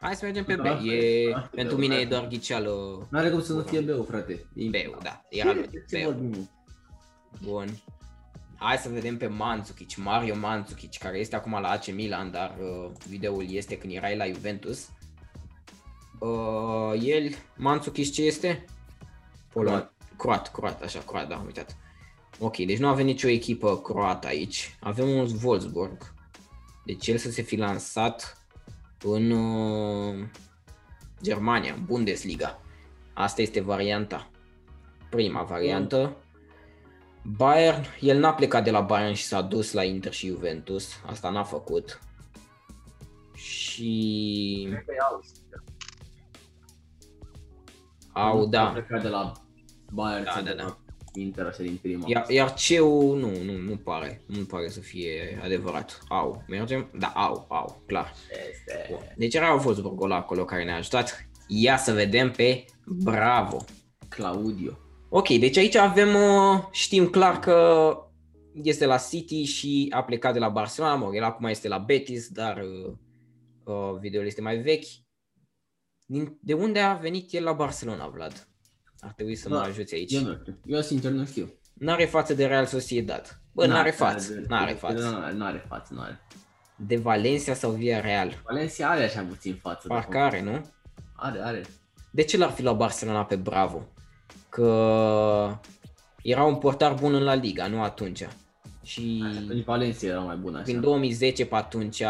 Hai 0.00 0.14
să 0.14 0.24
mergem 0.24 0.44
pe 0.44 0.54
B. 0.54 0.62
Da, 0.62 0.80
E, 0.84 1.30
da, 1.30 1.48
pentru 1.54 1.74
B-ul, 1.76 1.84
mine 1.84 1.94
da. 1.94 2.00
e 2.00 2.04
doar 2.04 2.26
ghiceală 2.26 2.72
N-are 3.10 3.30
cum 3.30 3.42
să 3.42 3.52
nu 3.52 3.62
fie 3.62 3.80
Beu, 3.80 4.02
frate. 4.02 4.32
E 4.54 4.68
B-ul, 4.68 4.98
da. 5.02 5.22
Era 5.28 5.52
logic. 5.52 5.86
Ce 5.88 5.98
B-ul. 6.02 6.12
vorbim, 6.12 6.28
mă? 6.30 6.44
Bun. 7.50 7.68
Hai 8.62 8.76
să 8.76 8.88
vedem 8.88 9.16
pe 9.16 9.26
Mandzukic, 9.26 9.96
Mario 9.96 10.36
Mandzukic, 10.36 10.98
care 10.98 11.18
este 11.18 11.36
acum 11.36 11.52
la 11.52 11.68
AC 11.68 11.92
Milan, 11.92 12.30
dar 12.30 12.56
uh, 12.60 12.90
videoul 13.08 13.46
este 13.50 13.78
când 13.78 13.92
era 13.92 14.10
el 14.10 14.16
la 14.16 14.26
Juventus. 14.26 14.88
Uh, 16.18 17.02
el, 17.04 17.34
Mandzukic 17.56 18.12
ce 18.12 18.22
este? 18.22 18.64
Polon. 19.52 19.72
Croat. 19.72 19.92
Croat, 20.16 20.52
croat, 20.52 20.82
așa, 20.82 20.98
croat, 20.98 21.28
da, 21.28 21.36
am 21.36 21.44
uitat. 21.44 21.76
Ok, 22.38 22.56
deci 22.56 22.78
nu 22.78 22.88
avem 22.88 23.04
nicio 23.04 23.28
echipă 23.28 23.80
croată 23.80 24.26
aici. 24.26 24.76
Avem 24.80 25.08
un 25.08 25.28
Wolfsburg. 25.42 26.14
Deci 26.84 27.06
el 27.06 27.16
să 27.16 27.30
se 27.30 27.42
fi 27.42 27.56
lansat 27.56 28.46
în 29.04 29.30
uh, 29.30 30.26
Germania, 31.22 31.74
în 31.74 31.84
Bundesliga. 31.84 32.60
Asta 33.12 33.42
este 33.42 33.60
varianta. 33.60 34.30
Prima 35.10 35.42
variantă. 35.42 36.16
Bayern, 37.24 37.84
el 38.00 38.18
n-a 38.18 38.34
plecat 38.34 38.64
de 38.64 38.70
la 38.70 38.80
Bayern 38.80 39.14
și 39.14 39.24
s-a 39.24 39.42
dus 39.42 39.72
la 39.72 39.84
Inter 39.84 40.12
și 40.12 40.26
Juventus. 40.26 40.92
Asta 41.06 41.30
n-a 41.30 41.42
făcut. 41.44 42.00
Și 43.34 44.66
Cred 44.70 44.84
că 44.86 44.92
e 44.94 45.02
Austria. 45.10 45.64
au, 48.12 48.42
A 48.42 48.46
da. 48.46 48.64
plecat 48.66 49.02
de 49.02 49.08
la 49.08 49.32
Bayern 49.92 50.24
Da, 50.24 50.30
sau 50.30 50.42
da, 50.42 50.48
de 50.50 50.56
da. 50.56 50.62
la 50.62 50.76
Inter 51.14 51.46
așa 51.46 51.62
din 51.62 51.78
prima. 51.82 52.04
Iar, 52.08 52.28
iar 52.30 52.54
CEU 52.54 53.14
nu, 53.14 53.42
nu, 53.44 53.56
nu 53.56 53.76
pare. 53.76 54.22
Nu 54.26 54.44
pare 54.44 54.68
să 54.68 54.80
fie 54.80 55.40
adevărat. 55.42 56.00
Au, 56.08 56.44
mergem? 56.48 56.90
Da, 56.98 57.06
au, 57.06 57.46
au, 57.48 57.82
clar. 57.86 58.12
Este. 58.50 58.86
Bun. 58.90 59.14
Deci 59.16 59.34
era 59.34 59.50
Wolfsburg 59.52 60.02
ăla 60.02 60.16
acolo 60.16 60.44
care 60.44 60.64
ne-a 60.64 60.76
ajutat. 60.76 61.28
Ia 61.46 61.76
să 61.76 61.92
vedem 61.92 62.30
pe 62.30 62.64
Bravo. 62.86 63.56
Claudio. 64.08 64.78
Ok, 65.14 65.28
deci 65.28 65.56
aici 65.56 65.74
avem, 65.74 66.14
uh, 66.14 66.62
știm 66.70 67.06
clar 67.08 67.38
că 67.38 67.96
este 68.62 68.86
la 68.86 68.96
City 68.96 69.42
și 69.42 69.86
a 69.90 70.02
plecat 70.04 70.32
de 70.32 70.38
la 70.38 70.48
Barcelona, 70.48 70.94
mă, 70.94 71.10
el 71.14 71.22
acum 71.22 71.46
este 71.46 71.68
la 71.68 71.78
Betis, 71.78 72.28
dar 72.28 72.56
uh, 72.62 72.92
uh, 73.64 73.98
videoul 74.00 74.26
este 74.26 74.40
mai 74.40 74.56
vechi. 74.56 74.84
Din, 76.06 76.38
de 76.40 76.52
unde 76.54 76.78
a 76.80 76.94
venit 76.94 77.32
el 77.32 77.44
la 77.44 77.52
Barcelona, 77.52 78.06
Vlad? 78.08 78.48
Ar 79.00 79.12
trebui 79.12 79.34
să 79.34 79.48
mă 79.48 79.54
Da, 79.54 79.62
ajuți 79.62 79.94
aici. 79.94 80.12
Eu 80.12 80.20
nu 80.22 80.36
știu. 80.40 80.58
Eu 80.66 80.80
sincer 80.80 81.10
nu 81.10 81.24
știu. 81.24 81.52
N-are 81.74 82.04
față 82.04 82.34
de 82.34 82.46
Real 82.46 82.66
Sociedad. 82.66 83.40
Bă, 83.52 83.66
n-are 83.66 83.90
față, 83.90 84.32
de- 84.32 84.44
n-are 84.48 84.72
de- 84.72 84.78
față. 84.78 85.08
N-are, 85.10 85.32
n-are 85.34 85.64
față, 85.68 85.94
n-are. 85.94 86.20
De 86.76 86.96
Valencia 86.96 87.54
sau 87.54 87.70
Via 87.70 88.00
Real? 88.00 88.40
Valencia 88.44 88.88
are 88.90 89.04
așa 89.04 89.22
puțin 89.22 89.54
față. 89.54 89.88
Parcă 89.88 90.06
dacă- 90.12 90.24
are, 90.24 90.42
nu? 90.42 90.66
Are, 91.16 91.40
are. 91.42 91.62
De 92.10 92.22
ce 92.22 92.36
l-ar 92.36 92.50
fi 92.50 92.62
la 92.62 92.72
Barcelona 92.72 93.24
pe 93.24 93.36
Bravo? 93.36 93.86
Că 94.52 95.58
era 96.22 96.44
un 96.44 96.56
portar 96.56 96.94
bun 96.94 97.14
în 97.14 97.22
La 97.22 97.34
Liga, 97.34 97.66
nu 97.66 97.82
atunci. 97.82 98.28
Și 98.82 99.24
Atunci 99.44 99.64
Valencia 99.64 100.08
era 100.08 100.20
mai 100.20 100.36
bună 100.36 100.54
așa. 100.54 100.64
prin 100.64 100.80
2010 100.80 101.46
pe 101.46 101.54
atunci, 101.54 102.02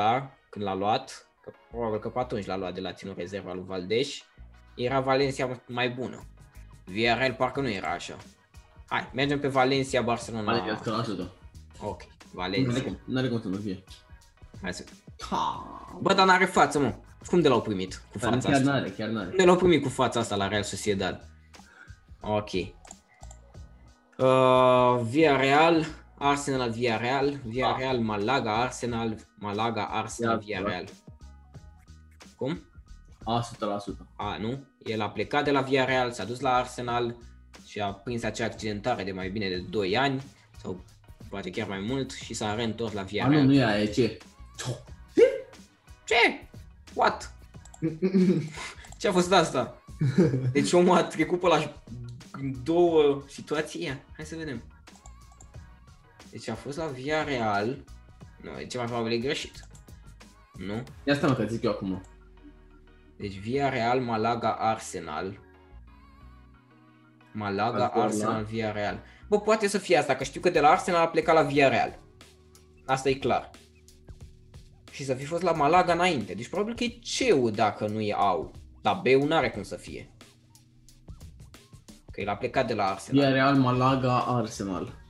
când 0.50 0.64
l-a 0.64 0.74
luat, 0.74 1.26
că 1.44 1.50
probabil 1.70 1.98
că 1.98 2.08
pe 2.08 2.18
atunci 2.18 2.46
l-a 2.46 2.56
luat 2.56 2.74
de 2.74 2.80
la 2.80 2.92
ținut 2.92 3.16
rezerva 3.16 3.52
lui 3.52 3.64
Valdeș, 3.66 4.22
era 4.74 5.00
Valencia 5.00 5.60
mai 5.66 5.90
bună. 5.90 6.26
Villarreal 6.84 7.32
parcă 7.32 7.60
nu 7.60 7.70
era 7.70 7.88
așa. 7.88 8.16
Hai, 8.86 9.10
mergem 9.14 9.40
pe 9.40 9.48
Valencia, 9.48 10.02
Barcelona. 10.02 10.44
Valencia 10.44 11.04
100%. 11.24 11.28
Ok, 11.80 12.02
Nu 12.02 12.08
Valencia. 12.32 12.72
are 12.72 12.80
cum, 12.80 12.98
n-are 13.04 13.28
cum 13.28 13.40
să 13.40 13.48
nu 13.48 13.56
fie. 13.56 13.84
Hai 14.62 14.74
să... 14.74 14.84
Ha! 15.30 15.98
Bă, 16.00 16.14
dar 16.14 16.26
n-are 16.26 16.44
față, 16.44 16.78
mă. 16.78 16.94
Cum 17.26 17.40
de 17.40 17.48
l-au 17.48 17.62
primit 17.62 18.02
cu 18.12 18.18
Dar 18.18 18.32
fața 18.32 18.48
chiar 18.48 18.58
asta? 18.58 18.72
n-are, 18.72 18.88
chiar 18.90 19.08
n-are. 19.08 19.28
Cum 19.28 19.36
de 19.36 19.44
l-au 19.44 19.56
primit 19.56 19.82
cu 19.82 19.88
fața 19.88 20.20
asta 20.20 20.36
la 20.36 20.48
Real 20.48 20.62
Sociedad? 20.62 21.31
Ok. 22.22 22.52
Uh, 24.18 25.00
Villarreal, 25.10 25.86
Arsenal, 26.18 26.70
Villarreal, 26.70 27.40
Villarreal, 27.44 27.98
Malaga, 27.98 28.56
Arsenal, 28.62 29.16
Malaga, 29.38 29.82
Arsenal, 29.84 30.42
Ia, 30.44 30.58
Villarreal. 30.58 30.84
Cum? 32.36 32.62
A, 33.24 33.40
100%. 33.40 33.96
A, 34.16 34.36
nu? 34.40 34.66
El 34.84 35.00
a 35.00 35.10
plecat 35.10 35.44
de 35.44 35.50
la 35.50 35.60
Villarreal, 35.60 36.12
s-a 36.12 36.24
dus 36.24 36.40
la 36.40 36.54
Arsenal 36.54 37.16
și 37.66 37.80
a 37.80 37.92
prins 37.92 38.22
acea 38.22 38.44
accidentare 38.44 39.04
de 39.04 39.12
mai 39.12 39.28
bine 39.30 39.48
de 39.48 39.58
2 39.58 39.96
ani 39.96 40.22
sau 40.60 40.84
poate 41.28 41.50
chiar 41.50 41.68
mai 41.68 41.80
mult 41.80 42.10
și 42.10 42.34
s-a 42.34 42.54
reîntors 42.54 42.92
la 42.92 43.00
A, 43.00 43.02
nu, 43.02 43.08
Villarreal. 43.08 43.44
nu 43.44 43.54
e 43.54 43.64
aia, 43.64 43.82
e 43.82 43.86
ce? 43.86 44.18
Ce? 46.04 46.48
What? 46.94 47.34
Ce 48.98 49.08
a 49.08 49.12
fost 49.12 49.32
asta? 49.32 49.82
Deci 50.52 50.72
omul 50.72 50.96
a 50.96 51.04
trecut 51.04 51.40
pe 51.40 51.46
la 51.46 51.72
două 52.62 53.22
situații. 53.28 53.84
Ia, 53.84 54.00
Hai 54.16 54.24
să 54.24 54.36
vedem. 54.36 54.62
Deci 56.30 56.48
a 56.48 56.54
fost 56.54 56.76
la 56.76 56.86
Villarreal. 56.86 57.84
Nu, 58.42 58.60
e 58.60 58.66
ceva 58.66 58.82
mai 58.82 58.92
probabil 58.92 59.16
e 59.18 59.20
greșit. 59.20 59.64
Nu? 60.56 60.82
Ia 61.04 61.14
stai 61.14 61.28
mă 61.28 61.34
că 61.34 61.44
zic 61.44 61.62
eu 61.62 61.70
acum. 61.70 62.02
Deci 63.16 63.38
Villarreal, 63.38 64.00
Malaga, 64.00 64.52
Arsenal. 64.52 65.40
Malaga, 67.32 67.84
Acolo, 67.84 68.04
Arsenal, 68.04 68.42
da? 68.42 68.48
Villarreal. 68.48 69.02
Bă, 69.28 69.40
poate 69.40 69.68
să 69.68 69.78
fie 69.78 69.96
asta, 69.96 70.16
că 70.16 70.24
știu 70.24 70.40
că 70.40 70.50
de 70.50 70.60
la 70.60 70.68
Arsenal 70.68 71.00
a 71.00 71.08
plecat 71.08 71.34
la 71.34 71.42
Villarreal. 71.42 71.98
Asta 72.86 73.08
e 73.08 73.14
clar. 73.14 73.50
Și 74.90 75.04
să 75.04 75.14
fi 75.14 75.24
fost 75.24 75.42
la 75.42 75.52
Malaga 75.52 75.92
înainte. 75.92 76.34
Deci 76.34 76.48
probabil 76.48 76.74
că 76.74 76.84
e 76.84 76.88
CEU 76.88 77.50
dacă 77.50 77.86
nu 77.86 78.00
e 78.00 78.14
AU. 78.16 78.50
Dar 78.82 79.00
B-ul 79.02 79.28
n-are 79.28 79.50
cum 79.50 79.62
să 79.62 79.76
fie. 79.76 80.10
Că 82.12 82.20
el 82.20 82.28
a 82.28 82.36
plecat 82.36 82.66
de 82.66 82.74
la 82.74 82.84
Arsenal. 82.84 83.20
Via 83.20 83.30
Real, 83.32 83.56
Malaga, 83.56 84.18
Arsenal. 84.18 85.00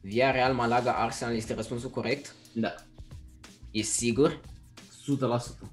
Villarreal, 0.00 0.54
Malaga, 0.54 0.92
Arsenal 0.92 1.34
este 1.34 1.54
răspunsul 1.54 1.90
corect? 1.90 2.34
Da. 2.54 2.74
E 3.70 3.82
sigur? 3.82 4.40
100%. 5.64 5.68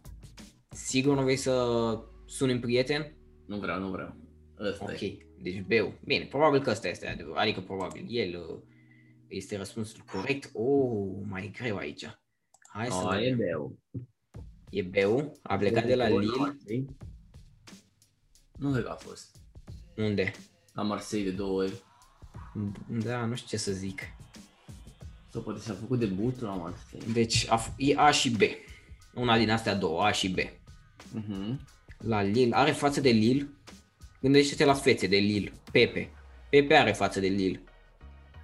Sigur 0.70 1.16
nu 1.16 1.22
vrei 1.24 1.36
să 1.36 1.66
suni 2.26 2.52
un 2.52 2.60
prieten? 2.60 3.14
Nu 3.46 3.58
vreau, 3.58 3.80
nu 3.80 3.90
vreau. 3.90 4.16
Ăsta 4.60 4.84
Ok, 4.84 5.02
e. 5.02 5.18
deci 5.42 5.62
B-ul. 5.62 6.00
Bine, 6.06 6.26
probabil 6.26 6.62
că 6.62 6.70
ăsta 6.70 6.88
este 6.88 7.08
adevăr. 7.08 7.38
Adică 7.38 7.60
probabil 7.62 8.06
el 8.10 8.46
uh, 8.50 8.60
este 9.28 9.58
răspunsul 9.58 10.04
corect. 10.12 10.50
Oh, 10.54 11.22
mai 11.24 11.46
e 11.46 11.48
greu 11.64 11.78
aici. 11.78 12.20
Hai 12.74 12.88
să 12.88 13.08
A, 13.08 13.18
e 13.18 13.20
vedem. 13.20 13.38
beu. 13.38 13.78
E 14.70 14.82
B-ul, 14.82 15.32
a 15.42 15.58
plecat 15.58 15.86
de 15.86 15.96
la 15.96 16.08
Lille. 16.08 16.56
Nu 18.58 18.72
cred 18.72 18.84
că 18.84 18.90
a 18.90 18.96
fost. 18.96 19.39
Unde? 20.04 20.32
La 20.74 20.82
Marseille 20.82 21.30
de 21.30 21.36
două 21.36 21.62
ori. 21.62 21.74
Da, 22.88 23.26
nu 23.26 23.36
știu 23.36 23.48
ce 23.48 23.58
să 23.58 23.72
zic. 23.72 24.02
Sau 25.32 25.42
poate 25.42 25.62
și-a 25.64 25.74
făcut 25.74 26.00
debutul 26.00 26.48
la 26.48 26.54
Marseille. 26.54 27.12
Deci 27.14 27.46
a 27.50 27.64
f- 27.64 27.74
e 27.78 27.96
A 27.98 28.12
și 28.12 28.30
B. 28.30 28.42
Una 29.14 29.38
din 29.38 29.50
astea 29.52 29.76
două, 29.76 30.04
A 30.04 30.12
și 30.12 30.30
B. 30.30 30.38
Mhm. 31.14 31.68
La 31.98 32.22
Lille, 32.22 32.56
are 32.56 32.72
față 32.72 33.02
de 33.02 33.10
Lille. 33.10 33.50
Gândește-te 34.22 34.66
la 34.66 34.74
fețe 34.74 35.08
de 35.08 35.18
Lille. 35.18 35.52
Pepe. 35.72 36.10
Pepe 36.50 36.76
are 36.76 36.92
față 36.92 37.20
de 37.20 37.28
Lille. 37.28 37.62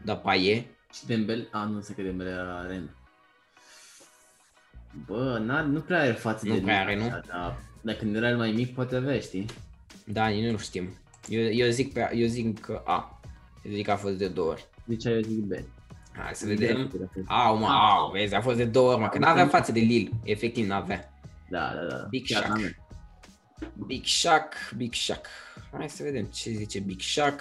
Da, 0.03 0.15
Paie. 0.17 0.65
Și 0.93 1.05
Dembele, 1.05 1.47
a, 1.51 1.63
nu 1.63 1.81
se 1.81 1.93
că 1.93 2.01
Dembele 2.01 2.29
era 2.29 2.43
la 2.43 2.67
Rennes. 2.67 2.89
Bă, 5.05 5.37
n 5.39 5.71
nu 5.71 5.79
prea 5.81 5.99
are 6.01 6.11
față 6.11 6.47
Nu 6.47 6.53
de 6.53 6.59
prea 6.61 6.79
Luka, 6.79 6.91
are, 6.91 6.95
nu? 6.99 7.05
așa, 7.05 7.21
Dar 7.27 7.63
dacă 7.81 7.97
când 7.97 8.15
era 8.15 8.29
el 8.29 8.37
mai 8.37 8.51
mic, 8.51 8.73
poate 8.73 8.95
avea, 8.95 9.19
știi? 9.19 9.45
Da, 10.05 10.27
nici 10.27 10.51
nu 10.51 10.57
știm. 10.57 10.89
Eu, 11.27 11.41
eu, 11.51 11.69
zic 11.69 11.93
pe, 11.93 12.11
eu 12.13 12.27
zic 12.27 12.59
că 12.59 12.81
A. 12.85 13.19
Eu 13.63 13.71
zic 13.73 13.85
că 13.85 13.91
a 13.91 13.95
fost 13.95 14.17
de 14.17 14.27
două 14.27 14.49
ori. 14.49 14.67
Deci 14.85 15.05
eu 15.05 15.19
zic 15.21 15.39
B. 15.43 15.51
Hai 16.11 16.31
să 16.33 16.45
vedem. 16.45 16.91
Au, 17.27 17.57
mă, 17.57 17.67
au, 17.67 18.11
vezi, 18.11 18.33
a 18.35 18.41
fost 18.41 18.57
de 18.57 18.65
două 18.65 18.91
ori, 18.91 18.99
mă, 19.01 19.07
că 19.07 19.17
n-avea 19.17 19.47
față 19.47 19.71
de 19.71 19.79
Lille. 19.79 20.09
Efectiv, 20.23 20.67
n-avea. 20.67 21.13
Da, 21.49 21.71
da, 21.75 21.95
da. 21.95 22.05
Big 22.09 22.25
Chiar 22.27 22.43
Shaq. 22.43 22.57
n-am. 22.57 22.75
Big 23.87 24.05
Shaq, 24.05 24.53
Big 24.77 24.93
Shaq. 24.93 25.25
Hai 25.71 25.89
să 25.89 26.03
vedem 26.03 26.25
ce 26.25 26.49
zice 26.51 26.79
Big 26.79 26.99
Shaq. 27.01 27.39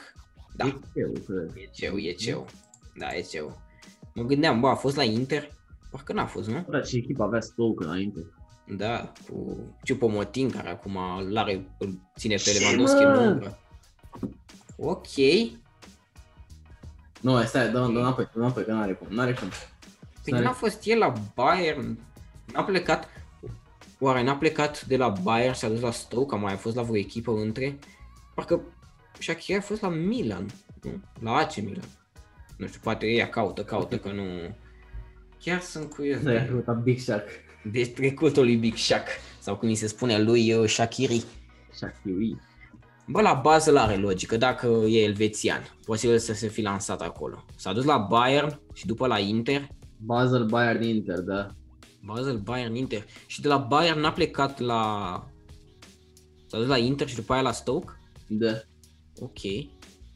Da, 0.56 0.66
E 0.66 0.74
eu, 0.94 1.12
cred. 1.26 1.52
e 1.56 1.68
ceu, 1.72 1.96
e 1.96 2.12
ceu. 2.12 2.46
Da, 2.98 3.14
e 3.16 3.20
ceu. 3.20 3.60
Mă 4.14 4.22
gândeam, 4.22 4.60
bă, 4.60 4.68
a 4.68 4.74
fost 4.74 4.96
la 4.96 5.02
Inter? 5.02 5.48
Parcă 5.90 6.12
n-a 6.12 6.26
fost, 6.26 6.48
nu? 6.48 6.64
Bă, 6.68 6.82
și 6.82 6.96
echipa 6.96 7.24
avea 7.24 7.40
Stoke 7.40 7.84
înainte. 7.84 8.20
Da, 8.76 9.12
cu 9.28 9.56
Ciupomotin, 9.82 10.50
care 10.50 10.68
acum 10.70 10.98
l-are, 11.28 11.66
îl 11.78 11.98
ține 12.16 12.34
pe 12.34 12.40
Ce, 12.50 12.58
Lewandowski 12.58 13.02
în 13.02 13.10
mă? 13.10 13.18
umbră. 13.18 13.58
Ok. 14.76 15.16
Nu, 17.20 17.42
stai, 17.42 17.70
dă 17.70 17.78
dă 17.78 17.78
înapoi, 17.78 18.28
dă 18.32 18.38
înapoi, 18.38 18.64
că 18.64 18.72
n-are 18.72 18.92
cum, 18.92 19.06
n-are 19.10 19.32
cum. 19.34 19.48
Păi 20.24 20.40
n-a 20.40 20.52
fost 20.52 20.86
el 20.86 20.98
la 20.98 21.12
Bayern, 21.34 21.98
n-a 22.52 22.64
plecat, 22.64 23.08
oare 23.98 24.22
n-a 24.22 24.36
plecat 24.36 24.84
de 24.84 24.96
la 24.96 25.08
Bayern, 25.08 25.54
s-a 25.54 25.68
dus 25.68 25.80
la 25.80 25.90
Stoke, 25.90 26.34
a 26.34 26.38
mai 26.38 26.56
fost 26.56 26.76
la 26.76 26.82
vreo 26.82 26.96
echipă 26.96 27.32
între? 27.32 27.78
Parcă 28.34 28.60
Shakira 29.18 29.58
a 29.58 29.60
fost 29.60 29.80
la 29.80 29.88
Milan, 29.88 30.46
nu? 30.82 31.00
La 31.20 31.32
AC 31.32 31.56
Milan. 31.56 31.88
Nu 32.56 32.66
știu, 32.66 32.80
poate 32.82 33.06
ea 33.06 33.28
caută, 33.28 33.64
caută, 33.64 33.98
că 33.98 34.12
nu... 34.12 34.56
Chiar 35.40 35.60
sunt 35.60 35.92
curios 35.92 36.22
Da, 36.22 36.30
de, 36.30 36.46
căutat 36.50 36.82
Big 36.82 36.98
Shaq. 36.98 37.28
de 37.62 37.84
trecutul 37.84 38.44
lui 38.44 38.56
Big 38.56 38.76
Shaq, 38.76 39.06
sau 39.38 39.56
cum 39.56 39.68
îi 39.68 39.74
se 39.74 39.86
spune 39.86 40.18
lui 40.22 40.52
uh, 40.52 40.68
Shakiri. 40.68 41.24
Shaqiri. 43.04 43.12
Bă, 43.12 43.20
la 43.20 43.34
bază 43.34 43.78
are 43.78 43.96
logică, 43.96 44.36
dacă 44.36 44.66
e 44.66 45.02
elvețian, 45.02 45.62
posibil 45.84 46.18
să 46.18 46.32
se 46.32 46.48
fi 46.48 46.62
lansat 46.62 47.00
acolo. 47.00 47.44
S-a 47.56 47.72
dus 47.72 47.84
la 47.84 47.98
Bayern 47.98 48.60
și 48.72 48.86
după 48.86 49.06
la 49.06 49.18
Inter, 49.18 49.68
Basel 49.98 50.46
Bayern 50.46 50.82
Inter, 50.82 51.20
da. 51.20 51.48
Basel, 52.04 52.38
Bayern, 52.38 52.74
Inter. 52.74 53.04
Și 53.26 53.40
de 53.40 53.48
la 53.48 53.56
Bayern 53.56 54.00
n-a 54.00 54.12
plecat 54.12 54.58
la... 54.58 55.24
S-a 56.46 56.58
dus 56.58 56.66
la 56.66 56.78
Inter 56.78 57.08
și 57.08 57.14
după 57.14 57.32
aia 57.32 57.42
la 57.42 57.52
Stoke? 57.52 57.92
Da. 58.28 58.52
Ok, 59.20 59.38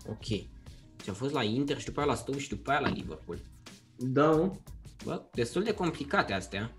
ok. 0.09 0.25
Și 1.03 1.11
a 1.11 1.13
fost 1.13 1.33
la 1.33 1.43
Inter 1.43 1.79
și 1.79 1.85
după 1.85 2.01
aia 2.01 2.09
la 2.09 2.15
Stoke 2.15 2.39
și 2.39 2.49
după 2.49 2.71
aia 2.71 2.81
la 2.81 2.89
Liverpool. 2.89 3.39
Da, 3.97 4.31
mă. 4.31 4.53
Bă, 5.05 5.23
destul 5.33 5.63
de 5.63 5.75
complicate 5.75 6.33
astea. 6.33 6.77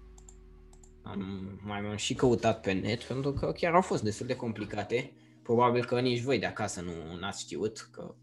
Am 1.03 1.21
mai 1.65 1.79
am 1.79 1.95
și 1.95 2.13
căutat 2.13 2.61
pe 2.61 2.71
net 2.71 3.03
pentru 3.03 3.31
că 3.33 3.51
chiar 3.51 3.73
au 3.73 3.81
fost 3.81 4.03
destul 4.03 4.25
de 4.25 4.35
complicate. 4.35 5.13
Probabil 5.49 5.85
că 5.85 5.99
nici 5.99 6.21
voi 6.21 6.39
de 6.39 6.45
acasă 6.45 6.81
nu 6.81 7.17
n-ați 7.19 7.41
știut 7.41 7.89
că, 7.91 8.15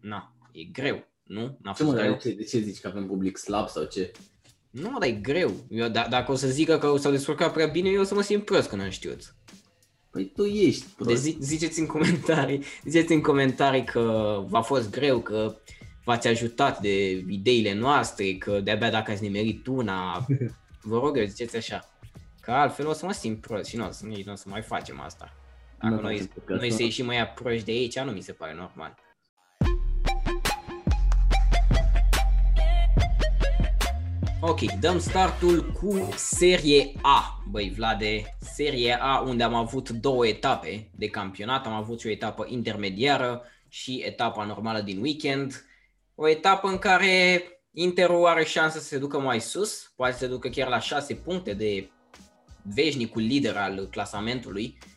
na, 0.00 0.34
e 0.52 0.62
greu, 0.62 1.06
nu? 1.22 1.58
N-a 1.62 1.72
Ce 1.72 1.82
fost 1.82 1.88
mă, 1.88 1.94
dar 1.94 2.02
greu. 2.04 2.12
de 2.12 2.20
ce, 2.28 2.34
de 2.34 2.44
ce 2.44 2.58
zici 2.58 2.80
că 2.80 2.88
avem 2.88 3.06
public 3.06 3.36
slab 3.36 3.68
sau 3.68 3.84
ce? 3.84 4.10
Nu, 4.70 4.98
dar 4.98 5.08
e 5.08 5.12
greu. 5.12 5.52
Eu, 5.70 5.88
d- 5.88 6.08
dacă 6.10 6.32
o 6.32 6.34
să 6.34 6.48
zică 6.48 6.78
că 6.78 6.96
s-au 6.96 7.10
descurcat 7.10 7.52
prea 7.52 7.66
bine, 7.66 7.88
eu 7.88 8.00
o 8.00 8.04
să 8.04 8.14
mă 8.14 8.22
simt 8.22 8.44
prost 8.44 8.68
că 8.68 8.76
n-am 8.76 8.90
știut. 8.90 9.34
Păi 10.10 10.32
tu 10.36 10.44
ești 10.44 10.80
Deci 10.84 10.92
prost. 10.96 11.22
zi, 11.22 11.36
ziceți 11.40 11.80
în 11.80 11.86
comentarii, 11.86 12.64
ziceți 12.84 13.12
în 13.12 13.20
comentarii 13.20 13.84
că 13.84 14.36
v-a 14.48 14.60
fost 14.62 14.90
greu, 14.90 15.20
că 15.20 15.54
v-ați 16.04 16.28
ajutat 16.28 16.80
de 16.80 17.10
ideile 17.28 17.74
noastre, 17.74 18.32
că 18.34 18.60
de-abia 18.60 18.90
dacă 18.90 19.10
ați 19.10 19.22
nimerit 19.22 19.66
una, 19.66 20.26
vă 20.90 20.98
rog 20.98 21.16
eu, 21.16 21.24
ziceți 21.24 21.56
așa. 21.56 21.88
Că 22.40 22.50
altfel 22.50 22.86
o 22.86 22.92
să 22.92 23.06
mă 23.06 23.12
simt 23.12 23.40
prost 23.40 23.68
și 23.68 23.76
nu 23.76 23.86
o 23.86 23.90
să, 23.90 24.06
nici 24.06 24.24
nu 24.24 24.32
o 24.32 24.36
să 24.36 24.44
mai 24.48 24.62
facem 24.62 25.00
asta. 25.00 25.34
Dacă 25.80 25.94
Nu 25.94 26.00
noi, 26.00 26.12
facem 26.12 26.26
podcastul 26.26 26.56
noi 26.56 26.68
să 26.68 26.72
ăsta. 26.72 26.82
ieșim 26.84 27.06
mai 27.06 27.16
ia 27.16 27.26
proști 27.26 27.64
de 27.64 27.70
aici, 27.70 27.98
nu 27.98 28.10
mi 28.10 28.20
se 28.20 28.32
pare 28.32 28.54
normal. 28.54 28.94
Ok, 34.40 34.60
dăm 34.60 34.98
startul 34.98 35.72
cu 35.72 36.08
Serie 36.16 36.92
A. 37.02 37.42
Băi, 37.50 37.72
Vlade, 37.76 38.36
Serie 38.40 38.98
A 39.00 39.20
unde 39.20 39.42
am 39.42 39.54
avut 39.54 39.88
două 39.88 40.26
etape 40.26 40.90
de 40.94 41.08
campionat. 41.08 41.66
Am 41.66 41.72
avut 41.72 42.00
și 42.00 42.06
o 42.06 42.10
etapă 42.10 42.46
intermediară 42.48 43.42
și 43.68 44.02
etapa 44.06 44.44
normală 44.44 44.80
din 44.80 45.00
weekend. 45.00 45.64
O 46.14 46.28
etapă 46.28 46.68
în 46.68 46.78
care 46.78 47.42
Interul 47.72 48.26
are 48.26 48.44
șansă 48.44 48.78
să 48.78 48.84
se 48.84 48.98
ducă 48.98 49.20
mai 49.20 49.40
sus, 49.40 49.92
poate 49.96 50.12
să 50.12 50.18
se 50.18 50.26
ducă 50.26 50.48
chiar 50.48 50.68
la 50.68 50.78
6 50.78 51.14
puncte 51.14 51.52
de 51.52 51.90
veșnicul 52.74 53.22
lider 53.22 53.56
al 53.56 53.88
clasamentului 53.90 54.78
uh, 54.82 54.89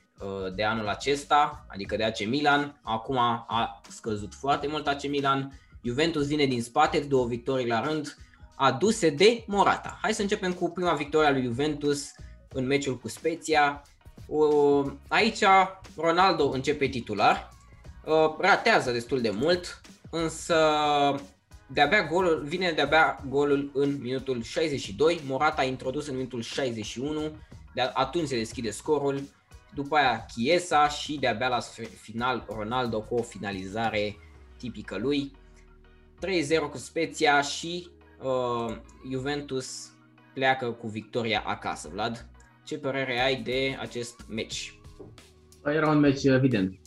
de 0.56 0.64
anul 0.64 0.88
acesta, 0.88 1.66
adică 1.70 1.96
de 1.96 2.04
AC 2.04 2.26
Milan. 2.26 2.80
Acum 2.84 3.18
a 3.18 3.82
scăzut 3.90 4.34
foarte 4.34 4.68
mult 4.68 4.88
AC 4.88 5.08
Milan. 5.08 5.60
Juventus 5.82 6.28
vine 6.28 6.46
din 6.46 6.62
spate, 6.62 7.00
două 7.00 7.26
victorii 7.26 7.68
la 7.68 7.82
rând, 7.82 8.18
aduse 8.56 9.10
de 9.10 9.44
Morata. 9.48 10.00
Hai 10.02 10.14
să 10.14 10.22
începem 10.22 10.54
cu 10.54 10.70
prima 10.70 10.94
victorie 10.94 11.28
a 11.28 11.32
lui 11.32 11.44
Juventus 11.44 12.12
în 12.54 12.66
meciul 12.66 12.98
cu 12.98 13.08
Spezia. 13.08 13.82
O, 14.28 14.84
aici 15.08 15.44
Ronaldo 15.98 16.50
începe 16.50 16.88
titular, 16.88 17.50
uh, 18.06 18.36
ratează 18.40 18.92
destul 18.92 19.22
de 19.22 19.30
mult, 19.30 19.82
însă 20.10 20.56
de-abia 21.68 22.04
golul, 22.04 22.44
vine 22.46 22.72
de-abia 22.72 23.20
golul 23.30 23.72
în 23.74 23.98
minutul 24.02 24.44
62, 24.44 25.22
Morata 25.26 25.62
a 25.62 25.66
introdus 25.66 26.08
în 26.08 26.16
minutul 26.16 26.42
61, 26.42 27.32
de 27.74 27.82
atunci 27.94 28.28
se 28.28 28.38
deschide 28.38 28.72
scorul, 28.72 29.22
după 29.76 29.96
aia 29.96 30.26
Chiesa 30.36 30.88
și 30.88 31.18
de-abia 31.20 31.48
la 31.48 31.60
final 32.02 32.46
Ronaldo 32.50 33.02
cu 33.02 33.16
o 33.16 33.22
finalizare 33.22 34.16
tipică 34.58 34.98
lui. 34.98 35.32
3-0 36.26 36.70
cu 36.72 36.78
Spezia 36.78 37.42
și 37.42 37.88
uh, 38.24 38.76
Juventus 39.12 39.92
pleacă 40.34 40.72
cu 40.72 40.88
victoria 40.88 41.44
acasă. 41.46 41.90
Vlad, 41.92 42.30
ce 42.66 42.78
părere 42.78 43.20
ai 43.20 43.42
de 43.42 43.78
acest 43.80 44.26
meci? 44.30 44.80
Era 45.66 45.90
un 45.90 46.00
meci 46.00 46.24
evident 46.24 46.80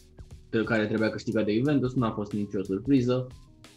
pe 0.49 0.63
care 0.63 0.87
trebuia 0.87 1.11
câștigat 1.11 1.45
de 1.45 1.57
Juventus, 1.57 1.95
nu 1.95 2.07
a 2.07 2.11
fost 2.11 2.33
nicio 2.33 2.63
surpriză. 2.63 3.27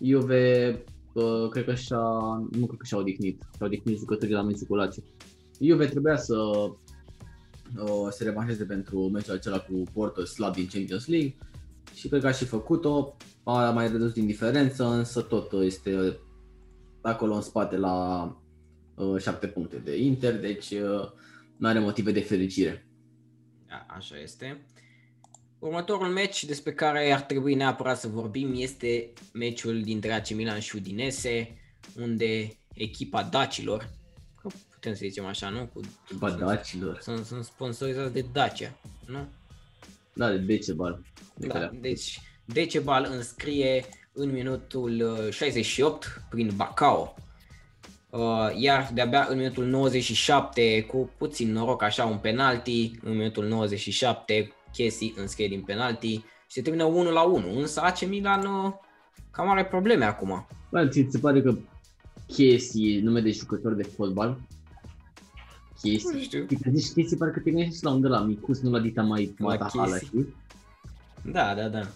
Juve, 0.02 0.84
uh, 1.14 1.50
cred 1.50 1.66
că 1.66 1.74
și-a, 1.74 2.00
nu 2.52 2.66
cred 2.66 2.80
că 2.80 2.86
și-a 2.86 2.98
odihnit, 2.98 3.42
și-a 3.56 3.66
odihnit 3.66 3.98
jucătorii 3.98 4.34
la 4.34 4.52
circulație. 4.58 5.04
Juve 5.60 5.86
trebuia 5.86 6.18
să 6.18 6.36
uh, 7.78 8.08
se 8.10 8.24
revanșeze 8.24 8.64
pentru 8.64 9.10
meciul 9.10 9.34
acela 9.34 9.60
cu 9.60 9.84
Porto 9.94 10.26
slab 10.26 10.54
din 10.54 10.68
Champions 10.72 11.08
League 11.08 11.36
și 11.94 12.08
cred 12.08 12.22
că 12.22 12.28
a 12.28 12.32
și 12.32 12.46
făcut-o, 12.46 13.16
a 13.44 13.70
mai 13.72 13.88
redus 13.92 14.12
din 14.12 14.26
diferență, 14.26 14.86
însă 14.86 15.22
tot 15.22 15.52
este 15.52 16.20
acolo 17.02 17.34
în 17.34 17.42
spate 17.42 17.78
la 17.78 18.26
uh, 18.96 19.22
7 19.22 19.48
puncte 19.48 19.78
de 19.78 19.98
Inter, 19.98 20.40
deci 20.40 20.70
uh, 20.70 21.12
nu 21.58 21.68
are 21.68 21.80
motive 21.80 22.12
de 22.12 22.22
fericire. 22.22 22.88
A, 23.70 23.86
așa 23.96 24.20
este. 24.20 24.66
Următorul 25.60 26.08
meci 26.08 26.46
despre 26.46 26.74
care 26.74 27.12
ar 27.12 27.22
trebui 27.22 27.56
neapărat 27.56 28.00
să 28.00 28.08
vorbim 28.08 28.54
este 28.56 29.14
meciul 29.34 29.82
dintre 29.82 30.12
AC 30.12 30.30
Milan 30.30 30.60
și 30.60 30.76
Udinese, 30.76 31.58
unde 31.96 32.58
echipa 32.74 33.24
dacilor, 33.24 33.90
putem 34.80 34.94
să 34.94 35.06
zicem 35.08 35.26
așa, 35.26 35.50
nu? 35.50 35.70
Cu, 35.74 35.80
echipa 36.04 36.30
dacilor. 36.30 37.00
Sunt, 37.02 37.26
sunt 37.26 37.44
sponsorizați 37.44 38.14
de 38.14 38.26
Dacia, 38.32 38.78
nu? 39.06 39.28
Da, 40.14 40.30
de 40.30 40.38
Decebal. 40.38 41.02
De 41.36 41.48
da, 41.48 41.70
deci 41.82 42.20
Decebal 42.46 43.08
înscrie 43.12 43.86
în 44.14 44.32
minutul 44.32 45.04
68 45.32 46.06
uh, 46.06 46.12
prin 46.30 46.52
Bacao. 46.56 47.16
Uh, 48.10 48.50
iar 48.56 48.90
de-abia 48.94 49.28
în 49.30 49.38
minutul 49.38 49.66
97, 49.66 50.84
cu 50.84 51.12
puțin 51.18 51.52
noroc 51.52 51.84
așa, 51.84 52.06
un 52.06 52.18
penalti, 52.18 52.92
în 53.04 53.16
minutul 53.16 53.48
97 53.48 54.54
Chesi 54.72 55.14
înscrie 55.16 55.48
din 55.48 55.62
penalti 55.62 56.16
și 56.16 56.24
se 56.48 56.62
termină 56.62 56.84
1 56.84 57.12
la 57.12 57.22
1. 57.22 57.60
Însă 57.60 57.82
AC 57.82 58.08
Milan 58.08 58.46
uh, 58.46 58.74
cam 59.32 59.50
are 59.50 59.66
probleme 59.66 60.06
acum. 60.06 60.48
Bă, 60.72 60.88
ți 60.88 61.08
se 61.10 61.20
pare 61.20 61.42
că 61.42 61.58
Chesi 62.28 62.96
e 62.96 63.02
nume 63.02 63.22
de 63.22 63.32
jucător 63.32 63.74
de 63.74 63.84
fotbal? 63.84 64.38
Chesi. 65.82 66.06
Nu 66.14 66.20
știu. 66.20 66.46
Zici 66.74 66.94
Chesi 66.94 67.18
parcă 67.18 67.40
te 67.40 67.52
gândești 67.52 67.84
la 67.84 67.92
un 67.92 68.02
de 68.02 68.08
la 68.08 68.22
Micus, 68.22 68.62
nu 68.62 68.72
la 68.72 68.80
Dita 68.80 69.02
mai 69.02 69.36
Matahala, 69.38 69.98
știi? 69.98 70.36
Da, 71.32 71.54
da, 71.56 71.68
da. 71.68 71.88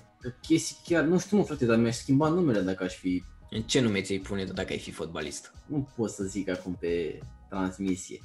Chesi 0.41 0.77
chiar, 0.85 1.03
nu 1.03 1.19
știu 1.19 1.37
mă 1.37 1.43
frate, 1.43 1.65
dar 1.65 1.77
mi-aș 1.77 1.95
schimba 1.95 2.29
numele 2.29 2.61
dacă 2.61 2.83
aș 2.83 2.95
fi... 2.95 3.23
În 3.49 3.61
ce 3.61 3.81
nume 3.81 4.01
ți-ai 4.01 4.19
pune 4.19 4.45
tu 4.45 4.53
dacă 4.53 4.71
ai 4.71 4.79
fi 4.79 4.91
fotbalist? 4.91 5.53
Nu 5.65 5.87
pot 5.95 6.09
să 6.09 6.23
zic 6.23 6.49
acum 6.49 6.77
pe 6.79 7.19
transmisie. 7.49 8.21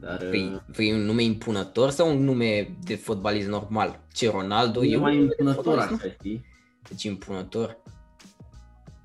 Dar, 0.00 0.16
păi, 0.16 0.62
păi 0.76 0.92
un 0.92 1.00
nume 1.00 1.22
impunător 1.22 1.90
sau 1.90 2.16
un 2.16 2.24
nume 2.24 2.76
de 2.84 2.94
fotbalist 2.94 3.48
normal? 3.48 4.00
Ce, 4.12 4.30
Ronaldo? 4.30 4.84
E 4.84 4.96
mai 4.96 5.16
impunător 5.16 5.78
așa, 5.78 5.98
știi? 6.18 6.44
Deci 6.88 7.02
impunător. 7.02 7.82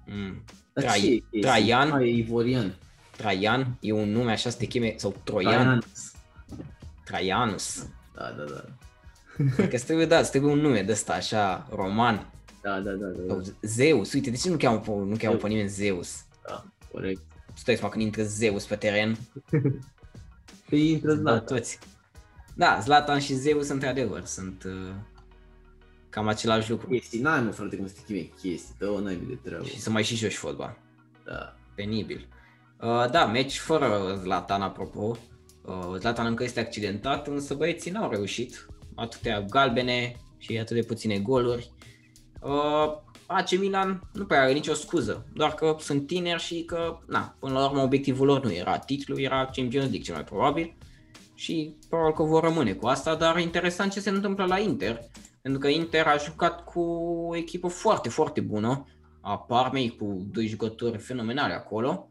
Mm. 0.05 0.43
Trai, 0.73 1.23
ce 1.31 1.39
Traian? 1.39 1.91
Ah, 1.91 2.01
e 2.01 2.09
Ivorian. 2.09 2.77
Traian 3.17 3.77
e 3.79 3.91
un 3.91 4.11
nume 4.11 4.31
așa 4.31 4.49
să 4.49 4.57
te 4.57 4.65
cheme, 4.65 4.93
sau 4.97 5.15
Troian. 5.23 5.51
Traianus. 5.51 6.11
Traianus. 7.03 7.87
Da, 8.15 8.35
da, 8.37 8.43
da. 8.43 8.63
Că 9.55 9.75
îți 9.75 9.85
trebuie, 9.85 10.05
da, 10.05 10.17
îți 10.17 10.29
trebuie 10.29 10.51
un 10.51 10.59
nume 10.59 10.81
de 10.81 10.91
ăsta, 10.91 11.13
așa, 11.13 11.67
roman. 11.71 12.31
Da, 12.61 12.79
da, 12.79 12.91
da. 12.91 13.07
da. 13.27 13.41
Zeus, 13.61 14.13
uite, 14.13 14.29
de 14.29 14.37
ce 14.37 14.49
nu 14.49 14.57
cheamă, 14.57 14.83
nu 14.85 15.15
cheamă 15.17 15.35
pe 15.35 15.47
nimeni 15.47 15.67
Zeus? 15.67 16.23
Da, 16.47 16.65
corect. 16.91 17.21
Stai 17.53 17.75
să 17.75 17.81
fac 17.81 17.91
când 17.91 18.03
intră 18.03 18.23
Zeus 18.23 18.65
pe 18.65 18.75
teren. 18.75 19.17
Pe 20.69 20.75
intră 20.75 21.13
Zlatan. 21.13 21.45
Toți. 21.45 21.79
Da, 22.55 22.79
Zlatan 22.81 23.19
și 23.19 23.33
Zeus 23.33 23.67
într-adevăr 23.67 24.25
sunt 24.25 24.63
uh, 24.63 24.93
cam 26.09 26.27
același 26.27 26.69
lucru. 26.69 26.87
Chestii, 26.87 27.21
n-ai 27.21 27.41
mă 27.41 27.51
frate 27.51 27.75
cum 27.75 27.87
să 27.87 27.93
te 27.93 28.01
chime 28.05 28.19
chestii, 28.19 28.75
dă 28.77 28.99
n-ai 29.03 29.15
de 29.15 29.37
treabă. 29.43 29.65
Și 29.65 29.79
să 29.79 29.89
mai 29.89 30.03
și 30.03 30.15
joci 30.15 30.35
fotbal. 30.35 30.77
Da. 31.25 31.55
Penibil. 31.75 32.27
Uh, 32.81 33.09
da, 33.11 33.25
meci 33.25 33.57
fără 33.57 34.19
Zlatan, 34.21 34.61
apropo. 34.61 35.17
Uh, 35.65 35.95
Zlatan 35.99 36.25
încă 36.25 36.43
este 36.43 36.59
accidentat, 36.59 37.27
însă 37.27 37.53
băieții 37.53 37.91
n-au 37.91 38.09
reușit. 38.09 38.65
Atâtea 38.95 39.41
galbene 39.41 40.15
și 40.37 40.57
atât 40.57 40.75
de 40.75 40.83
puține 40.83 41.19
goluri. 41.19 41.71
Uh, 42.41 43.05
AC 43.25 43.57
Milan 43.57 44.09
nu 44.13 44.25
prea 44.25 44.41
are 44.41 44.53
nicio 44.53 44.73
scuză, 44.73 45.25
doar 45.33 45.53
că 45.53 45.75
sunt 45.79 46.07
tineri 46.07 46.41
și 46.41 46.63
că, 46.63 46.99
na, 47.07 47.35
până 47.39 47.53
la 47.53 47.69
urmă 47.69 47.81
obiectivul 47.81 48.25
lor 48.25 48.43
nu 48.43 48.53
era 48.53 48.77
titlu, 48.77 49.19
era 49.19 49.45
Champions 49.45 49.73
League 49.73 49.99
cel 49.99 50.13
mai 50.13 50.23
probabil 50.23 50.75
și 51.33 51.75
probabil 51.89 52.13
că 52.13 52.23
vor 52.23 52.43
rămâne 52.43 52.73
cu 52.73 52.87
asta, 52.87 53.15
dar 53.15 53.37
interesant 53.37 53.91
ce 53.91 53.99
se 53.99 54.09
întâmplă 54.09 54.45
la 54.45 54.59
Inter, 54.59 55.01
pentru 55.41 55.59
că 55.59 55.67
Inter 55.67 56.07
a 56.07 56.17
jucat 56.17 56.63
cu 56.63 56.79
o 57.29 57.35
echipă 57.35 57.67
foarte, 57.67 58.09
foarte 58.09 58.41
bună, 58.41 58.85
a 59.21 59.37
Parmei 59.37 59.95
cu 59.99 60.27
doi 60.31 60.47
jucători 60.47 60.97
fenomenali 60.97 61.53
acolo 61.53 62.09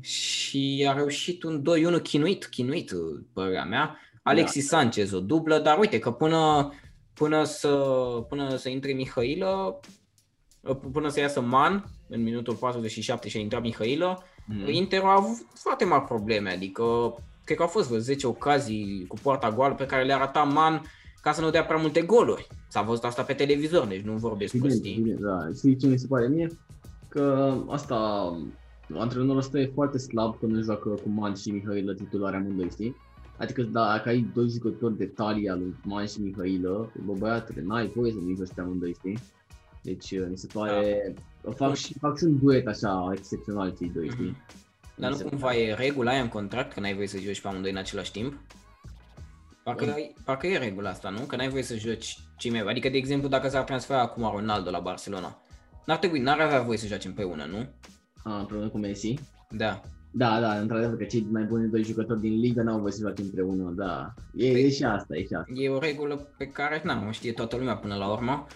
și 0.00 0.86
a 0.88 0.92
reușit 0.92 1.42
un 1.42 1.62
2-1 1.98 2.02
chinuit, 2.02 2.46
chinuit, 2.46 2.92
părerea 3.32 3.64
mea. 3.64 3.96
Alexis 4.22 4.70
da. 4.70 4.76
Sanchez 4.76 5.12
o 5.12 5.20
dublă, 5.20 5.58
dar 5.58 5.78
uite 5.78 5.98
că 5.98 6.10
până, 6.10 6.72
până, 7.12 7.44
să, 7.44 7.68
până 8.28 8.56
să 8.56 8.68
intre 8.68 8.92
Mihailă, 8.92 9.80
până 10.92 11.08
să 11.08 11.20
iasă 11.20 11.40
Man 11.40 11.84
în 12.08 12.22
minutul 12.22 12.54
47 12.54 13.28
și 13.28 13.36
a 13.36 13.40
intrat 13.40 13.62
Mihailă, 13.62 14.22
mm. 14.46 14.68
Inter 14.68 15.02
a 15.02 15.12
avut 15.12 15.46
foarte 15.54 15.84
mari 15.84 16.04
probleme, 16.04 16.50
adică 16.50 16.84
cred 17.44 17.56
că 17.56 17.62
au 17.62 17.68
fost 17.68 17.88
vreo 17.88 18.00
10 18.00 18.26
ocazii 18.26 19.04
cu 19.08 19.16
poarta 19.22 19.52
goală 19.52 19.74
pe 19.74 19.86
care 19.86 20.04
le 20.04 20.12
arăta 20.12 20.42
Man 20.42 20.82
ca 21.22 21.32
să 21.32 21.40
nu 21.40 21.50
dea 21.50 21.64
prea 21.64 21.76
multe 21.76 22.02
goluri. 22.02 22.46
S-a 22.68 22.82
văzut 22.82 23.04
asta 23.04 23.22
pe 23.22 23.32
televizor, 23.32 23.86
deci 23.86 24.00
nu 24.00 24.12
vorbesc 24.12 24.52
bine, 24.52 24.66
prostii. 24.66 25.00
Bine, 25.02 25.14
da. 25.14 25.48
Știi 25.56 25.76
ce 25.76 25.86
mi 25.86 25.98
se 25.98 26.06
pare 26.06 26.28
mie? 26.28 26.48
Că 27.08 27.54
asta, 27.68 28.30
antrenorul 28.94 29.36
ăsta 29.36 29.58
e 29.58 29.70
foarte 29.74 29.98
slab 29.98 30.38
când 30.38 30.52
nu 30.52 30.62
joacă 30.62 30.88
cu 30.88 31.08
Man 31.08 31.34
și 31.34 31.50
Mihailă 31.50 31.94
titularea 31.94 32.38
amândoi, 32.38 32.70
știi? 32.70 32.96
Adică 33.38 33.62
dacă 33.62 34.08
ai 34.08 34.30
doi 34.34 34.48
jucători 34.48 34.96
de 34.96 35.06
talia 35.06 35.54
lui 35.54 35.74
Man 35.84 36.06
și 36.06 36.20
Mihailă, 36.20 36.92
bă 37.04 37.12
băiatule, 37.12 37.62
n-ai 37.62 37.86
voie 37.86 38.12
să 38.12 38.18
nu 38.18 38.36
joci 38.36 38.54
pe 38.54 38.60
amândoi, 38.60 38.94
știi? 38.94 39.18
Deci 39.82 40.10
uh, 40.10 40.26
mi 40.28 40.38
se 40.38 40.46
pare, 40.52 41.14
da. 41.42 41.50
fac, 41.50 41.74
și, 41.74 41.98
fac 41.98 42.18
și 42.18 42.24
un 42.24 42.38
duet 42.38 42.66
așa 42.66 43.12
excepțional 43.12 43.74
cei 43.78 43.90
doi, 43.94 44.08
știi? 44.08 44.30
Mm-hmm. 44.30 44.64
Dar 44.96 45.12
nu 45.12 45.28
cumva 45.28 45.56
e 45.56 45.74
regula 45.74 46.10
aia 46.10 46.20
în 46.20 46.28
contract 46.28 46.72
că 46.72 46.80
n-ai 46.80 46.94
voie 46.94 47.06
să 47.06 47.18
joci 47.18 47.40
pe 47.40 47.48
amândoi 47.48 47.70
în 47.70 47.76
același 47.76 48.12
timp? 48.12 48.34
Parcă, 49.62 49.84
mm. 49.84 50.14
parcă 50.24 50.46
e 50.46 50.58
regula 50.58 50.90
asta, 50.90 51.08
nu? 51.08 51.20
Că 51.20 51.36
n-ai 51.36 51.48
voie 51.48 51.62
să 51.62 51.76
joci 51.76 52.18
cei 52.36 52.50
mai... 52.50 52.60
Adică, 52.60 52.88
de 52.88 52.96
exemplu, 52.96 53.28
dacă 53.28 53.48
s-ar 53.48 53.64
transfera 53.64 54.00
acum 54.00 54.30
Ronaldo 54.34 54.70
la 54.70 54.80
Barcelona, 54.80 55.38
n-ar 55.86 55.96
trebui, 55.96 56.20
n-ar 56.20 56.40
avea 56.40 56.62
voie 56.62 56.78
să 56.78 56.86
joace 56.86 57.08
împreună, 57.08 57.44
nu? 57.44 57.68
A, 58.26 58.38
împreună 58.38 58.68
cu 58.68 58.78
Messi? 58.78 59.14
Da. 59.50 59.80
Da, 60.10 60.40
da, 60.40 60.58
într-adevăr 60.58 60.96
că 60.96 61.04
cei 61.04 61.26
mai 61.30 61.42
buni 61.42 61.70
doi 61.70 61.84
jucători 61.84 62.20
din 62.20 62.40
ligă 62.40 62.62
n-au 62.62 62.78
voie 62.78 62.92
să 62.92 63.00
joace 63.00 63.22
împreună, 63.22 63.72
da. 63.76 64.14
E, 64.34 64.52
păi, 64.52 64.62
e 64.62 64.70
și 64.70 64.84
asta, 64.84 65.16
e 65.16 65.20
și 65.26 65.34
asta. 65.34 65.52
E 65.54 65.68
o 65.68 65.78
regulă 65.78 66.34
pe 66.38 66.46
care, 66.46 66.80
n-am, 66.84 67.06
o 67.06 67.10
știe 67.10 67.32
toată 67.32 67.56
lumea 67.56 67.76
până 67.76 67.94
la 67.94 68.10
urmă. 68.12 68.46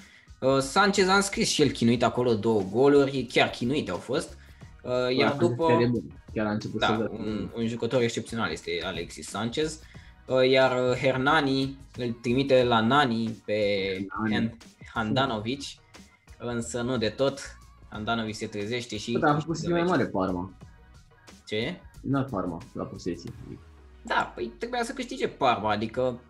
Uh, 0.40 0.58
Sanchez 0.58 1.08
a 1.08 1.14
înscris 1.14 1.48
și 1.48 1.62
el 1.62 1.70
chinuit 1.70 2.02
acolo 2.02 2.34
două 2.34 2.62
goluri, 2.70 3.26
chiar 3.32 3.50
chinuite 3.50 3.90
au 3.90 3.96
fost. 3.96 4.38
Uh, 4.82 5.16
iar 5.16 5.36
după... 5.36 5.66
Chiar 6.34 6.46
a 6.46 6.50
început 6.50 6.80
da, 6.80 6.86
să 6.86 7.08
un, 7.10 7.50
un 7.56 7.66
jucător 7.66 8.02
excepțional 8.02 8.50
este 8.50 8.70
Alexis 8.84 9.28
Sanchez. 9.28 9.80
Uh, 10.26 10.50
iar 10.50 10.96
Hernani 10.96 11.78
îl 11.96 12.18
trimite 12.22 12.62
la 12.62 12.80
Nani 12.80 13.42
pe 13.44 13.56
Hernani. 14.08 14.56
Handanovic, 14.94 15.60
însă 16.38 16.80
nu 16.80 16.98
de 16.98 17.08
tot. 17.08 17.59
Handanovic 17.90 18.34
se 18.34 18.46
trezește 18.46 18.96
și... 18.96 19.12
Da, 19.12 19.30
a 19.30 19.38
făcut 19.38 19.68
mai 19.68 19.82
mare 19.82 20.06
Parma. 20.06 20.50
Ce? 21.46 21.80
Nu 22.00 22.22
Parma, 22.22 22.58
la 22.72 22.84
posesie. 22.84 23.30
Da, 24.02 24.32
păi 24.34 24.52
trebuia 24.58 24.82
să 24.84 24.92
câștige 24.92 25.28
Parma, 25.28 25.70
adică 25.70 26.20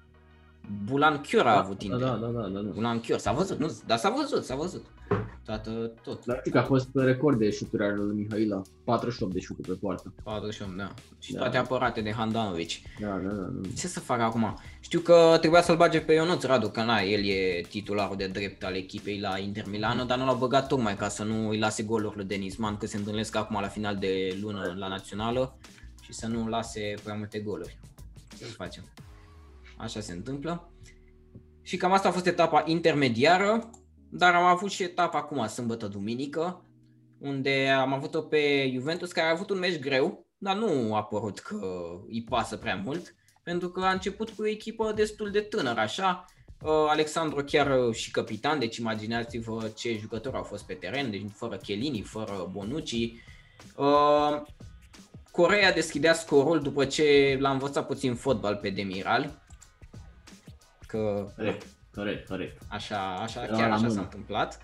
Bulan 0.84 1.20
Chior 1.20 1.46
a 1.46 1.52
da, 1.52 1.58
avut 1.58 1.82
Inter. 1.82 1.98
Da, 2.00 2.06
da, 2.06 2.26
da, 2.26 2.40
da, 2.40 2.48
da. 2.60 2.70
Bulan 2.70 3.00
Chior, 3.00 3.18
s-a 3.18 3.32
văzut, 3.32 3.58
nu, 3.58 3.78
dar 3.86 3.98
s-a 3.98 4.10
văzut, 4.10 4.44
s-a 4.44 4.54
văzut. 4.54 4.84
toată, 5.44 5.92
tot. 6.02 6.24
Dar 6.24 6.36
știu 6.38 6.50
că 6.50 6.58
a 6.58 6.62
fost 6.62 6.88
record 6.94 7.38
de 7.38 7.50
șuturi 7.50 7.82
ale 7.84 7.94
lui 7.94 8.14
Mihaila, 8.16 8.62
48 8.84 9.32
de 9.32 9.40
șuturi 9.40 9.68
pe 9.68 9.74
poartă. 9.74 10.12
48, 10.22 10.76
da. 10.76 10.94
Și 11.18 11.32
Da. 11.32 11.38
toate 11.38 11.56
apărate 11.56 12.00
de 12.00 12.12
Handanovic. 12.12 12.70
Da, 13.00 13.06
da, 13.08 13.28
da. 13.28 13.42
da. 13.52 13.68
Ce 13.78 13.86
să 13.86 14.00
fac 14.00 14.20
acum? 14.20 14.58
Știu 14.80 15.00
că 15.00 15.36
trebuia 15.40 15.62
să-l 15.62 15.76
bage 15.76 16.00
pe 16.00 16.12
Ionuț 16.12 16.42
Radu, 16.44 16.68
că 16.68 16.82
na, 16.82 17.00
el 17.00 17.24
e 17.24 17.60
titularul 17.68 18.16
de 18.16 18.26
drept 18.26 18.64
al 18.64 18.74
echipei 18.74 19.20
la 19.20 19.38
Inter 19.38 19.64
Milano, 19.70 20.04
dar 20.04 20.18
nu 20.18 20.24
l-au 20.24 20.36
băgat 20.36 20.68
tocmai 20.68 20.96
ca 20.96 21.08
să 21.08 21.24
nu 21.24 21.48
îi 21.48 21.58
lase 21.58 21.82
goluri 21.82 22.16
lui 22.16 22.24
Denis 22.24 22.56
Man, 22.56 22.76
că 22.76 22.86
se 22.86 22.96
întâlnesc 22.96 23.36
acum 23.36 23.60
la 23.60 23.68
final 23.68 23.96
de 23.96 24.38
lună 24.40 24.74
la 24.78 24.88
națională 24.88 25.56
și 26.00 26.12
să 26.12 26.26
nu 26.26 26.48
lase 26.48 26.94
prea 27.02 27.14
multe 27.14 27.38
goluri. 27.38 27.78
Ce 28.38 28.44
să 28.44 28.52
facem? 28.52 28.82
Așa 29.80 30.00
se 30.00 30.12
întâmplă. 30.12 30.72
Și 31.62 31.76
cam 31.76 31.92
asta 31.92 32.08
a 32.08 32.12
fost 32.12 32.26
etapa 32.26 32.62
intermediară, 32.66 33.70
dar 34.10 34.34
am 34.34 34.44
avut 34.44 34.70
și 34.70 34.82
etapa 34.82 35.18
acum, 35.18 35.46
sâmbătă, 35.46 35.86
duminică, 35.86 36.64
unde 37.18 37.68
am 37.68 37.92
avut-o 37.92 38.20
pe 38.20 38.70
Juventus, 38.74 39.12
care 39.12 39.26
a 39.26 39.30
avut 39.30 39.50
un 39.50 39.58
meci 39.58 39.78
greu, 39.78 40.26
dar 40.38 40.56
nu 40.56 40.94
a 40.94 41.02
părut 41.02 41.38
că 41.38 41.60
îi 42.08 42.24
pasă 42.28 42.56
prea 42.56 42.80
mult, 42.84 43.14
pentru 43.42 43.68
că 43.68 43.80
a 43.80 43.92
început 43.92 44.30
cu 44.30 44.42
o 44.42 44.48
echipă 44.48 44.92
destul 44.92 45.30
de 45.30 45.40
tânără, 45.40 45.80
așa. 45.80 46.24
Uh, 46.62 46.70
Alexandru 46.88 47.44
chiar 47.44 47.86
uh, 47.86 47.94
și 47.94 48.10
capitan, 48.10 48.58
deci 48.58 48.76
imaginați-vă 48.76 49.70
ce 49.76 49.98
jucători 49.98 50.36
au 50.36 50.42
fost 50.42 50.66
pe 50.66 50.74
teren, 50.74 51.10
deci 51.10 51.24
fără 51.34 51.56
Chelini, 51.56 52.00
fără 52.00 52.48
Bonucci. 52.52 53.12
Uh, 53.76 54.42
Corea 55.30 55.72
deschidea 55.72 56.12
scorul 56.12 56.60
după 56.60 56.84
ce 56.84 57.36
l-a 57.40 57.50
învățat 57.50 57.86
puțin 57.86 58.14
fotbal 58.14 58.56
pe 58.56 58.70
Demiral, 58.70 59.42
că 60.90 61.32
Corect, 61.36 61.66
corect, 61.94 62.28
corect. 62.28 62.62
Așa, 62.68 63.14
așa 63.14 63.42
Era 63.42 63.56
chiar 63.56 63.68
la 63.68 63.74
așa 63.74 63.82
mână. 63.82 63.94
s-a 63.94 64.00
întâmplat. 64.00 64.60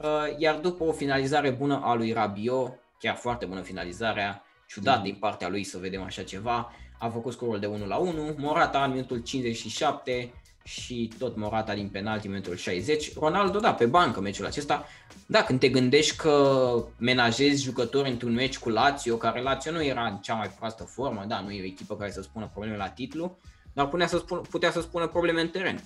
Uh, 0.00 0.38
Iar 0.38 0.54
după 0.54 0.84
o 0.84 0.92
finalizare 0.92 1.50
bună 1.50 1.80
a 1.84 1.94
lui 1.94 2.12
Rabiot, 2.12 2.72
chiar 2.98 3.16
foarte 3.16 3.44
bună 3.44 3.60
finalizarea, 3.60 4.42
ciudat 4.68 4.94
Mhm. 4.94 5.04
din 5.04 5.14
partea 5.14 5.48
lui 5.48 5.64
să 5.64 5.78
vedem 5.78 6.02
așa 6.02 6.22
ceva, 6.22 6.72
a 6.98 7.08
făcut 7.08 7.32
scorul 7.32 7.58
de 7.60 7.66
1 7.66 7.86
la 7.86 7.96
1, 7.96 8.34
Morata 8.38 8.84
în 8.84 8.90
minutul 8.90 9.18
57 9.22 10.32
și 10.64 11.10
tot 11.18 11.36
Morata 11.36 11.74
din 11.74 11.88
penalti 11.88 12.26
în 12.26 12.32
minutul 12.32 12.56
60. 12.56 13.14
Ronaldo, 13.18 13.58
da, 13.58 13.74
pe 13.74 13.86
bancă 13.86 14.20
meciul 14.20 14.46
acesta. 14.46 14.84
Da, 15.26 15.42
când 15.44 15.60
te 15.60 15.68
gândești 15.68 16.16
că 16.16 16.74
menajezi 16.98 17.62
jucători 17.62 18.10
într-un 18.10 18.32
meci 18.34 18.58
cu 18.58 18.68
Lazio, 18.68 19.16
care 19.16 19.42
Lazio 19.42 19.72
nu 19.72 19.82
era 19.84 20.06
în 20.06 20.16
cea 20.16 20.34
mai 20.34 20.48
proastă 20.48 20.84
formă, 20.84 21.24
da, 21.28 21.40
nu 21.40 21.50
e 21.50 21.60
o 21.62 21.64
echipă 21.64 21.96
care 21.96 22.10
să 22.10 22.22
spună 22.22 22.48
probleme 22.52 22.76
la 22.76 22.88
titlu, 22.88 23.38
dar 23.74 23.88
putea 23.88 24.06
să, 24.06 24.18
spun, 24.18 24.40
putea 24.50 24.70
să 24.70 24.80
spună 24.80 25.08
probleme 25.08 25.40
în 25.40 25.48
teren. 25.48 25.80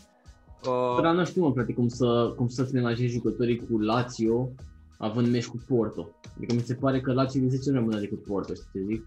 Uh, 0.67 1.03
Dar 1.03 1.15
nu 1.15 1.25
știu, 1.25 1.43
mă, 1.47 1.53
frate, 1.53 1.73
cum, 1.73 1.89
să, 1.89 2.33
cum 2.37 2.49
să-ți 2.49 2.75
menajezi 2.75 3.13
jucătorii 3.13 3.67
cu 3.67 3.79
Lazio 3.79 4.51
având 4.99 5.29
meci 5.29 5.47
cu 5.47 5.65
Porto. 5.69 6.09
Adică 6.37 6.55
mi 6.55 6.61
se 6.61 6.75
pare 6.75 7.01
că 7.01 7.13
Lazio 7.13 7.45
este 7.45 7.59
cel 7.59 7.73
mai 7.73 7.83
bun 7.83 8.01
decât 8.01 8.25
Porto, 8.25 8.55
știi 8.55 8.69
ce 8.73 8.85
zic? 8.87 9.07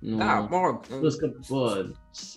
Nu, 0.00 0.16
Da, 0.16 0.46
mă 0.50 0.60
rog, 0.64 0.86
Plus 1.00 1.14
că, 1.14 1.32
bă, 1.48 1.86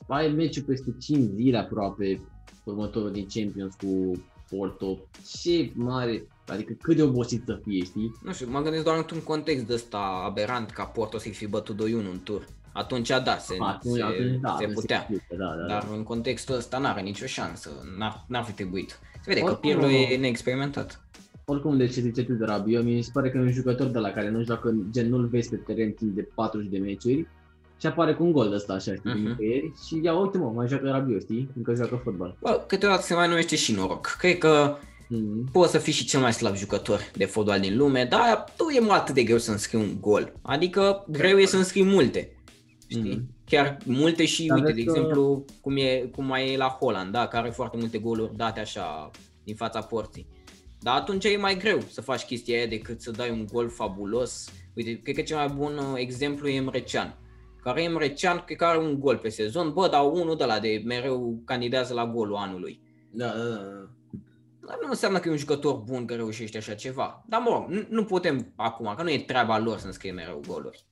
ai 0.07 0.27
meciul 0.27 0.63
peste 0.63 0.95
5 0.99 1.29
zile 1.33 1.57
aproape, 1.57 2.21
următorul 2.63 3.11
din 3.11 3.27
Champions 3.33 3.75
cu 3.75 4.11
Porto. 4.49 4.97
Ce 5.41 5.71
mare, 5.75 6.27
adică 6.47 6.73
cât 6.81 6.95
de 6.95 7.03
obosit 7.03 7.43
să 7.45 7.59
fie, 7.63 7.83
știi? 7.83 8.11
nu 8.23 8.33
știu, 8.33 8.49
mă 8.49 8.61
gândesc 8.61 8.83
doar 8.83 8.97
într-un 8.97 9.21
context 9.21 9.65
de 9.65 9.73
ăsta 9.73 10.21
aberant 10.25 10.69
ca 10.69 10.83
Porto 10.83 11.17
să-i 11.17 11.31
fi 11.31 11.47
bătut 11.47 11.75
2-1 11.75 11.79
în 11.93 12.19
tur. 12.23 12.47
Atunci 12.77 13.07
da, 13.07 13.37
se, 13.39 13.55
Atunci, 13.59 13.95
se, 13.95 14.01
atunci, 14.03 14.39
da, 14.41 14.55
se 14.57 14.63
atunci 14.63 14.73
putea. 14.73 14.97
explică, 15.09 15.35
Da, 15.43 15.55
da, 15.59 15.65
Dar 15.73 15.83
da. 15.89 15.95
în 15.95 16.03
contextul 16.03 16.55
ăsta 16.55 16.77
n-are 16.77 17.01
nicio 17.01 17.25
șansă, 17.25 17.69
n-ar, 17.97 18.25
n-ar 18.27 18.43
fi 18.43 18.51
trebuit. 18.51 18.99
Se 19.13 19.21
vede 19.25 19.39
că 19.39 19.45
Oricum, 19.45 19.69
Pirlo 19.69 19.89
e 19.89 20.17
neexperimentat. 20.17 21.01
Oricum, 21.45 21.77
de 21.77 21.87
ce 21.87 22.01
zice 22.01 22.23
tu 22.23 22.33
de 22.33 22.45
Rabiot, 22.45 22.83
mi 22.83 23.01
se 23.01 23.09
pare 23.13 23.29
că 23.31 23.37
e 23.37 23.41
un 23.41 23.51
jucător 23.51 23.87
de 23.87 23.99
la 23.99 24.09
care 24.11 24.29
nu 24.29 24.43
joacă, 24.43 24.75
gen 24.91 25.09
nu-l 25.09 25.25
vezi 25.27 25.49
pe 25.49 25.55
teren 25.55 25.91
timp 25.91 26.15
de 26.15 26.27
40 26.35 26.69
de 26.69 26.77
meciuri 26.77 27.27
și 27.79 27.87
apare 27.87 28.13
cu 28.13 28.23
un 28.23 28.31
gol 28.31 28.49
de 28.49 28.55
ăsta, 28.55 28.73
așa, 28.73 28.93
știi, 28.93 29.01
Mhm. 29.03 29.17
uh-huh. 29.25 29.27
nicăieri 29.27 29.71
și 29.87 29.99
ia, 30.03 30.13
uite 30.19 30.37
mă, 30.37 30.51
mai 30.55 30.67
joacă 30.67 30.89
Rabiot, 30.89 31.21
știi, 31.21 31.49
încă 31.55 31.73
joacă 31.73 32.01
fotbal. 32.03 32.35
Bă, 32.41 32.63
câteodată 32.67 33.01
se 33.01 33.13
mai 33.13 33.27
numește 33.27 33.55
și 33.55 33.71
noroc. 33.73 34.15
Cred 34.19 34.37
că 34.37 34.75
Mm-hmm. 35.15 35.51
poți 35.51 35.71
să 35.71 35.77
fii 35.77 35.93
și 35.93 36.05
cel 36.05 36.19
mai 36.19 36.33
slab 36.33 36.55
jucător 36.55 36.99
de 37.15 37.25
fotbal 37.25 37.59
din 37.59 37.77
lume, 37.77 38.05
dar 38.09 38.43
tu 38.57 38.69
e 38.69 38.79
mult 38.79 38.91
atât 38.91 39.15
de 39.15 39.23
greu 39.23 39.37
să 39.37 39.51
înscrii 39.51 39.81
un 39.81 39.97
gol. 40.01 40.33
Adică 40.41 41.05
greu 41.09 41.37
e 41.37 41.45
să 41.45 41.57
înscrii 41.57 41.83
multe. 41.83 42.36
Știi? 42.87 43.09
Mhm. 43.11 43.29
Chiar 43.45 43.77
multe 43.85 44.25
și, 44.25 44.45
Dar 44.45 44.57
uite, 44.57 44.67
de 44.71 44.73
vezi 44.73 44.85
că- 44.85 44.91
exemplu, 44.99 45.45
cum, 45.61 45.77
e, 45.77 45.97
cum 46.15 46.25
mai 46.25 46.53
e 46.53 46.57
la 46.57 46.67
Holland, 46.67 47.11
da, 47.11 47.27
care 47.27 47.43
are 47.43 47.53
foarte 47.53 47.77
multe 47.77 47.97
goluri 47.97 48.35
date 48.35 48.59
așa 48.59 49.11
din 49.43 49.55
fața 49.55 49.81
porții. 49.81 50.27
Dar 50.79 50.95
atunci 50.99 51.25
e 51.25 51.37
mai 51.37 51.57
greu 51.57 51.79
să 51.89 52.01
faci 52.01 52.23
chestia 52.25 52.57
aia 52.57 52.67
decât 52.67 53.01
să 53.01 53.11
dai 53.11 53.29
un 53.29 53.45
gol 53.51 53.69
fabulos. 53.69 54.49
Uite, 54.75 55.01
cred 55.01 55.15
că 55.15 55.21
cel 55.21 55.37
mai 55.37 55.47
bun 55.47 55.77
uh, 55.77 55.83
exemplu 55.95 56.47
e 56.47 56.55
Emre 56.55 56.81
Can. 56.81 57.17
Care 57.63 57.83
Emre 57.83 58.09
Can, 58.09 58.43
cred 58.45 58.57
că 58.57 58.65
are 58.65 58.77
un 58.77 58.99
gol 58.99 59.17
pe 59.17 59.29
sezon, 59.29 59.73
bă, 59.73 59.87
dar 59.91 60.05
unul 60.11 60.37
de 60.37 60.43
la 60.45 60.59
de 60.59 60.81
mereu 60.85 61.41
candidează 61.45 61.93
la 61.93 62.05
golul 62.07 62.35
anului. 62.35 62.81
Da, 63.11 63.25
da, 63.27 63.43
da. 63.43 63.89
Dar 64.67 64.77
nu 64.81 64.89
înseamnă 64.89 65.19
că 65.19 65.27
e 65.27 65.31
un 65.31 65.37
jucător 65.37 65.75
bun 65.75 66.05
că 66.05 66.13
reușește 66.13 66.57
așa 66.57 66.73
ceva. 66.73 67.23
Dar 67.27 67.41
mă 67.41 67.49
rog, 67.49 67.69
nu, 67.69 67.85
nu 67.89 68.03
putem 68.03 68.53
acum, 68.55 68.93
că 68.97 69.03
nu 69.03 69.09
e 69.11 69.17
treaba 69.19 69.59
lor 69.59 69.77
să 69.77 69.85
înscrie 69.85 70.11
mereu 70.11 70.41
goluri. 70.47 70.85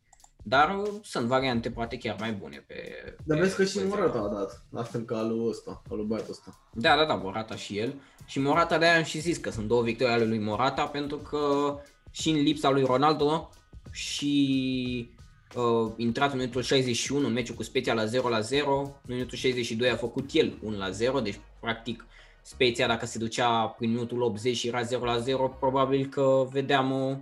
Dar 0.47 0.75
uh, 0.77 0.87
sunt 1.01 1.27
variante 1.27 1.71
poate 1.71 1.97
chiar 1.97 2.15
mai 2.19 2.31
bune 2.31 2.63
pe... 2.67 2.75
Dar 3.23 3.37
pe 3.37 3.43
vezi 3.43 3.55
că 3.55 3.63
și 3.63 3.73
poziția. 3.73 3.95
Morata 3.95 4.19
a 4.19 4.27
dat, 4.27 4.65
la 4.69 4.83
fel 4.83 5.01
ca 5.01 5.21
lui 5.21 5.47
ăsta, 5.47 5.81
ca 5.89 5.95
lui 5.95 6.05
băiatul 6.05 6.31
ăsta. 6.31 6.69
Da, 6.73 6.95
da, 6.95 7.05
da, 7.05 7.13
Morata 7.13 7.55
și 7.55 7.77
el. 7.77 7.93
Și 8.25 8.39
Morata 8.39 8.77
de-aia 8.77 8.97
am 8.97 9.03
și 9.03 9.19
zis 9.19 9.37
că 9.37 9.49
sunt 9.49 9.67
două 9.67 9.81
victorii 9.81 10.13
ale 10.13 10.25
lui 10.25 10.39
Morata 10.39 10.85
pentru 10.85 11.17
că 11.17 11.75
și 12.11 12.29
în 12.29 12.41
lipsa 12.41 12.69
lui 12.69 12.83
Ronaldo 12.83 13.49
și 13.91 15.09
uh, 15.55 15.91
intrat 15.97 16.31
în 16.31 16.37
minutul 16.37 16.61
61 16.61 17.27
în 17.27 17.33
meciul 17.33 17.55
cu 17.55 17.63
Spezia 17.63 17.93
la 17.93 18.05
0 18.05 18.29
la 18.29 18.39
0, 18.39 18.99
în 19.07 19.13
minutul 19.13 19.37
62 19.37 19.89
a 19.89 19.95
făcut 19.95 20.29
el 20.33 20.57
1 20.61 20.77
la 20.77 20.89
0, 20.89 21.19
deci 21.19 21.39
practic 21.59 22.05
Spezia 22.41 22.87
dacă 22.87 23.05
se 23.05 23.17
ducea 23.17 23.65
prin 23.65 23.91
minutul 23.91 24.21
80 24.21 24.55
și 24.55 24.67
era 24.67 24.81
0 24.81 25.05
la 25.05 25.17
0, 25.17 25.47
probabil 25.59 26.05
că 26.05 26.47
vedeam 26.51 26.91
uh, 27.01 27.17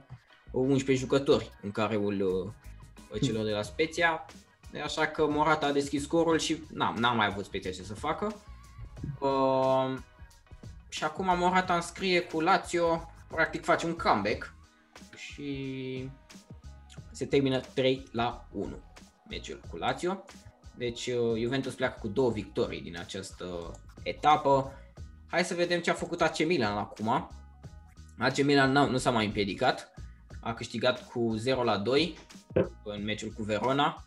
11 0.51 1.05
jucători 1.05 1.51
în 1.61 1.71
care 1.71 1.95
uh, 1.95 2.13
celor 3.19 3.45
de 3.45 3.51
la 3.51 3.61
Spezia. 3.61 4.25
Așa 4.83 5.07
că 5.07 5.27
Morata 5.27 5.65
a 5.65 5.71
deschis 5.71 6.03
scorul 6.03 6.39
și 6.39 6.63
n-am, 6.73 6.95
n-am 6.95 7.15
mai 7.15 7.25
avut 7.25 7.45
Spezia 7.45 7.71
ce 7.71 7.83
să 7.83 7.93
facă. 7.93 8.35
Uh, 9.19 9.97
și 10.89 11.03
acum 11.03 11.37
Morata 11.37 11.75
înscrie 11.75 12.21
cu 12.21 12.39
Lazio, 12.39 13.09
practic 13.27 13.63
face 13.63 13.85
un 13.85 13.95
comeback 13.95 14.53
și 15.15 16.09
se 17.11 17.25
termină 17.25 17.59
3 17.59 18.03
la 18.11 18.47
1 18.51 18.77
meciul 19.29 19.61
cu 19.69 19.77
Lazio. 19.77 20.23
Deci 20.75 21.07
uh, 21.07 21.41
Juventus 21.41 21.73
pleacă 21.73 21.97
cu 22.01 22.07
două 22.07 22.31
victorii 22.31 22.81
din 22.81 22.97
această 22.97 23.71
etapă. 24.03 24.71
Hai 25.27 25.45
să 25.45 25.53
vedem 25.53 25.81
ce 25.81 25.89
a 25.89 25.93
făcut 25.93 26.21
AC 26.21 26.45
Milan 26.45 26.77
acum. 26.77 27.29
AC 28.17 28.43
Milan 28.43 28.71
nu, 28.71 28.89
nu 28.89 28.97
s-a 28.97 29.11
mai 29.11 29.25
împiedicat. 29.25 29.93
A 30.41 30.53
câștigat 30.53 31.07
cu 31.07 31.33
0 31.35 31.63
la 31.63 31.77
2 31.77 32.17
în 32.83 33.03
meciul 33.03 33.29
cu 33.29 33.43
Verona. 33.43 34.03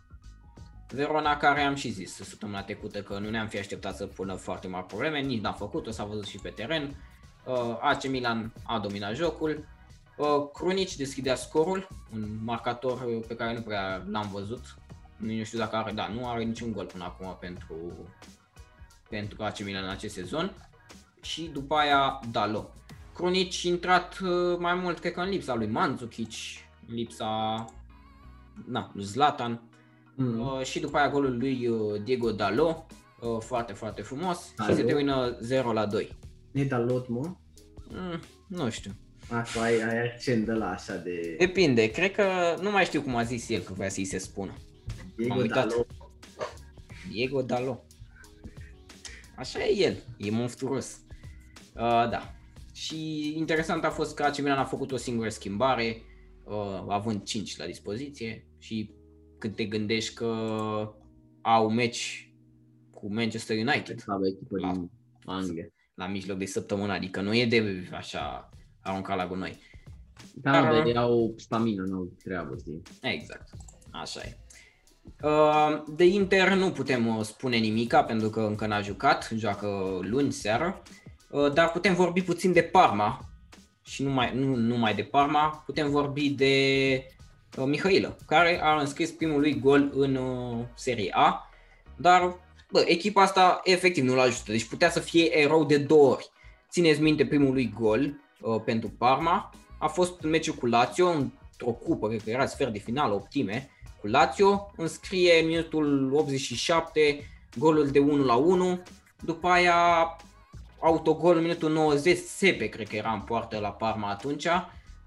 Verona 0.88 1.36
care 1.36 1.60
am 1.60 1.74
și 1.74 1.90
zis 1.90 2.14
săptămâna 2.14 2.62
trecută 2.62 3.02
că 3.02 3.18
nu 3.18 3.30
ne-am 3.30 3.48
fi 3.48 3.58
așteptat 3.58 3.96
să 3.96 4.06
pună 4.06 4.34
foarte 4.34 4.68
mari 4.68 4.86
probleme, 4.86 5.20
nici 5.20 5.40
n-a 5.40 5.52
făcut-o, 5.52 5.90
s-a 5.90 6.04
văzut 6.04 6.26
și 6.26 6.38
pe 6.38 6.48
teren. 6.48 6.96
Uh, 7.44 7.78
AC 7.80 8.08
Milan 8.08 8.52
a 8.62 8.78
dominat 8.78 9.14
jocul. 9.14 9.64
Uh, 10.16 10.50
Krunic 10.52 10.94
deschidea 10.94 11.34
scorul, 11.34 11.88
un 12.12 12.38
marcator 12.44 13.02
uh, 13.02 13.24
pe 13.26 13.36
care 13.36 13.54
nu 13.54 13.60
prea 13.60 14.04
l-am 14.10 14.28
văzut. 14.32 14.76
Nu 15.16 15.44
știu 15.44 15.58
dacă 15.58 15.76
are, 15.76 15.92
da, 15.92 16.08
nu 16.08 16.28
are 16.28 16.42
niciun 16.42 16.72
gol 16.72 16.86
până 16.86 17.04
acum 17.04 17.36
pentru, 17.40 17.76
pentru 19.08 19.42
AC 19.42 19.64
Milan 19.64 19.82
în 19.82 19.90
acest 19.90 20.14
sezon. 20.14 20.52
Și 21.22 21.50
după 21.52 21.74
aia 21.74 22.20
Dalo. 22.30 22.70
Krunic 23.14 23.62
intrat 23.62 24.18
uh, 24.18 24.58
mai 24.58 24.74
mult, 24.74 24.98
cred 24.98 25.12
că 25.12 25.20
în 25.20 25.28
lipsa 25.28 25.54
lui 25.54 25.66
Mandzukic, 25.66 26.32
lipsa 26.86 27.64
na, 28.64 28.90
lui 28.94 29.04
Zlatan, 29.04 29.60
Mm. 30.16 30.40
Uh, 30.40 30.64
și 30.64 30.80
după 30.80 30.96
aia 30.96 31.10
golul 31.10 31.38
lui 31.38 31.66
uh, 31.66 32.02
Diego 32.02 32.30
Dalo, 32.30 32.86
uh, 33.20 33.40
foarte, 33.40 33.72
foarte 33.72 34.02
frumos 34.02 34.52
Dalo? 34.56 34.70
și 34.70 34.76
se 34.76 34.84
termină 34.84 35.36
0 35.40 35.72
la 35.72 35.86
2. 35.86 36.16
Nu-i 36.50 36.64
Dalot, 36.64 37.08
mă? 37.08 37.30
Mm, 37.88 38.20
nu 38.46 38.70
știu. 38.70 38.90
Asta 39.30 39.60
ai, 39.60 39.82
ai 39.82 40.06
accent 40.06 40.44
de 40.44 40.52
la 40.52 40.70
așa 40.70 40.96
de... 40.96 41.34
Depinde, 41.38 41.90
cred 41.90 42.12
că 42.12 42.24
nu 42.60 42.70
mai 42.70 42.84
știu 42.84 43.02
cum 43.02 43.16
a 43.16 43.22
zis 43.22 43.48
el 43.48 43.60
că 43.60 43.72
vrea 43.72 43.88
să-i 43.88 44.04
se 44.04 44.18
spună. 44.18 44.52
Diego 45.16 45.34
m-am 45.34 45.42
uitat. 45.42 45.68
Dalot. 45.68 45.86
Diego 47.10 47.42
Dalo. 47.42 47.84
Așa 49.36 49.64
e 49.64 49.76
el, 49.76 49.96
e 50.16 50.30
monstruos. 50.30 50.96
Uh, 51.74 52.08
da. 52.10 52.34
Și 52.72 53.32
interesant 53.36 53.84
a 53.84 53.90
fost 53.90 54.14
că 54.14 54.22
AC 54.22 54.38
Milan 54.38 54.58
a 54.58 54.64
făcut 54.64 54.92
o 54.92 54.96
singură 54.96 55.28
schimbare, 55.28 55.96
uh, 55.96 56.05
având 56.88 57.22
5 57.22 57.56
la 57.56 57.66
dispoziție 57.66 58.46
și 58.58 58.90
când 59.38 59.54
te 59.54 59.64
gândești 59.64 60.14
că 60.14 60.26
au 61.40 61.70
meci 61.70 62.34
cu 62.90 63.14
Manchester 63.14 63.56
United 63.56 64.00
Slabă 64.00 64.26
echipă 64.26 64.58
La- 64.58 64.72
din 64.72 64.90
Anglia. 65.24 65.66
la 65.94 66.06
mijloc 66.06 66.38
de 66.38 66.46
săptămână, 66.46 66.92
adică 66.92 67.20
nu 67.20 67.34
e 67.34 67.46
de 67.46 67.88
așa 67.92 68.48
aruncat 68.80 69.16
la 69.16 69.26
gunoi. 69.26 69.56
Da, 70.34 70.50
Dar- 70.50 70.72
dar 70.72 70.86
ei 70.86 70.96
au 70.96 71.34
stamină, 71.36 71.82
nu 71.82 71.96
au 71.96 72.12
treabă, 72.24 72.56
știi? 72.60 72.82
Exact, 73.02 73.50
așa 73.90 74.20
e. 74.20 74.36
Uh, 75.22 75.82
De 75.96 76.04
Inter 76.06 76.54
nu 76.54 76.70
putem 76.70 77.06
uh, 77.16 77.24
spune 77.24 77.56
nimica 77.56 78.04
pentru 78.04 78.30
că 78.30 78.40
încă 78.40 78.66
n-a 78.66 78.80
jucat, 78.80 79.30
joacă 79.36 79.98
luni 80.02 80.32
seară, 80.32 80.82
Uh, 81.30 81.52
dar 81.52 81.70
putem 81.70 81.94
vorbi 81.94 82.22
puțin 82.22 82.52
de 82.52 82.62
Parma 82.62 83.25
și 83.86 84.02
nu 84.02 84.08
numai, 84.08 84.34
nu 84.34 84.54
numai 84.54 84.94
de 84.94 85.02
Parma, 85.02 85.62
putem 85.66 85.90
vorbi 85.90 86.30
de 86.30 86.54
uh, 87.58 87.64
Mihailă, 87.66 88.16
care 88.26 88.60
a 88.62 88.80
înscris 88.80 89.10
primul 89.10 89.40
lui 89.40 89.58
gol 89.58 89.90
în 89.94 90.14
uh, 90.14 90.64
Serie 90.74 91.10
A, 91.14 91.50
dar 91.96 92.36
bă, 92.70 92.84
echipa 92.86 93.22
asta 93.22 93.60
efectiv 93.64 94.04
nu-l 94.04 94.18
ajută, 94.18 94.50
deci 94.50 94.64
putea 94.64 94.90
să 94.90 95.00
fie 95.00 95.38
erou 95.38 95.64
de 95.64 95.78
două 95.78 96.10
ori. 96.10 96.30
Țineți 96.70 97.00
minte 97.00 97.26
primul 97.26 97.52
lui 97.52 97.72
gol 97.78 98.20
uh, 98.40 98.60
pentru 98.64 98.88
Parma, 98.98 99.50
a 99.78 99.86
fost 99.86 100.22
în 100.22 100.30
meciul 100.30 100.54
cu 100.54 100.66
Lazio, 100.66 101.08
într-o 101.08 101.70
cupă, 101.70 102.08
cred 102.08 102.22
că 102.22 102.30
era 102.30 102.46
sfert 102.46 102.72
de 102.72 102.78
finală, 102.78 103.14
optime, 103.14 103.70
cu 104.00 104.06
Lazio, 104.06 104.72
înscrie 104.76 105.40
în 105.40 105.46
minutul 105.46 106.12
87 106.14 107.30
golul 107.58 107.88
de 107.88 107.98
1 107.98 108.24
la 108.24 108.34
1, 108.34 108.82
după 109.20 109.48
aia 109.48 110.16
autogol 110.86 111.36
în 111.36 111.42
minutul 111.42 111.72
90, 111.72 112.18
Sepe 112.18 112.66
cred 112.66 112.88
că 112.88 112.96
era 112.96 113.12
în 113.12 113.20
poartă 113.20 113.58
la 113.58 113.72
Parma 113.72 114.10
atunci 114.10 114.46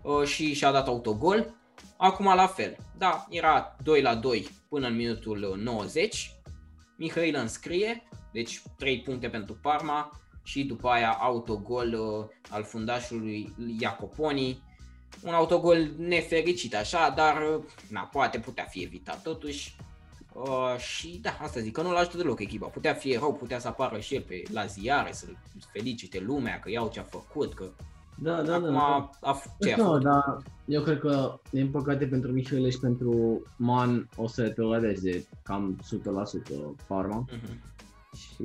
uh, 0.02 0.24
și 0.24 0.54
și-a 0.54 0.72
dat 0.72 0.88
autogol. 0.88 1.54
Acum 1.98 2.26
la 2.26 2.48
fel, 2.48 2.78
da, 2.98 3.26
era 3.30 3.76
2 3.84 4.02
la 4.02 4.16
2 4.16 4.48
până 4.70 4.88
în 4.88 4.96
minutul 4.96 5.60
90, 5.64 6.32
Mihail 6.98 7.36
înscrie, 7.36 8.04
deci 8.32 8.62
3 8.78 9.02
puncte 9.02 9.30
pentru 9.30 9.60
Parma 9.62 10.20
și 10.44 10.64
după 10.64 10.88
aia 10.88 11.12
autogol 11.12 11.94
uh, 11.94 12.26
al 12.50 12.64
fundașului 12.64 13.56
Iacoponi, 13.80 14.64
un 15.24 15.34
autogol 15.34 15.92
nefericit 15.98 16.76
așa, 16.76 17.10
dar 17.10 17.42
uh, 17.42 17.64
na, 17.90 18.02
poate 18.02 18.40
putea 18.40 18.64
fi 18.64 18.84
evitat 18.84 19.22
totuși. 19.22 19.76
Uh, 20.34 20.76
și 20.78 21.20
da, 21.22 21.30
asta 21.42 21.60
zic, 21.60 21.74
că 21.74 21.82
nu-l 21.82 21.96
ajută 21.96 22.18
deloc 22.18 22.40
echipa. 22.40 22.68
Putea 22.68 22.94
fi 22.94 23.14
rău, 23.20 23.34
putea 23.34 23.60
să 23.60 23.68
apară 23.68 24.00
și 24.00 24.16
el 24.16 24.22
pe, 24.28 24.42
la 24.54 24.66
ziare, 24.66 25.12
să 25.14 25.26
felicite 25.74 26.24
lumea 26.26 26.60
că 26.60 26.70
iau 26.70 26.90
ce 26.90 27.00
a 27.00 27.04
făcut, 27.04 27.54
că 27.54 27.66
Da, 28.22 28.42
da, 28.42 28.56
acum 28.56 28.72
da. 28.72 28.80
a, 28.80 29.10
a, 29.22 29.40
f- 29.42 29.58
ce 29.60 29.74
a 29.74 29.78
Nu, 29.78 29.84
făcut. 29.84 30.02
dar 30.04 30.38
eu 30.66 30.82
cred 30.82 31.00
că, 31.00 31.40
din 31.52 31.70
păcate, 31.70 32.08
pentru 32.08 32.32
Mișele 32.32 32.70
și 32.70 32.80
pentru 32.80 33.42
Man 33.58 34.10
o 34.16 34.28
să 34.28 34.42
retrogradeze 34.42 35.28
cam 35.44 35.80
100% 35.84 36.76
Parma 36.88 37.26
Mhm. 37.32 37.62
și 38.16 38.44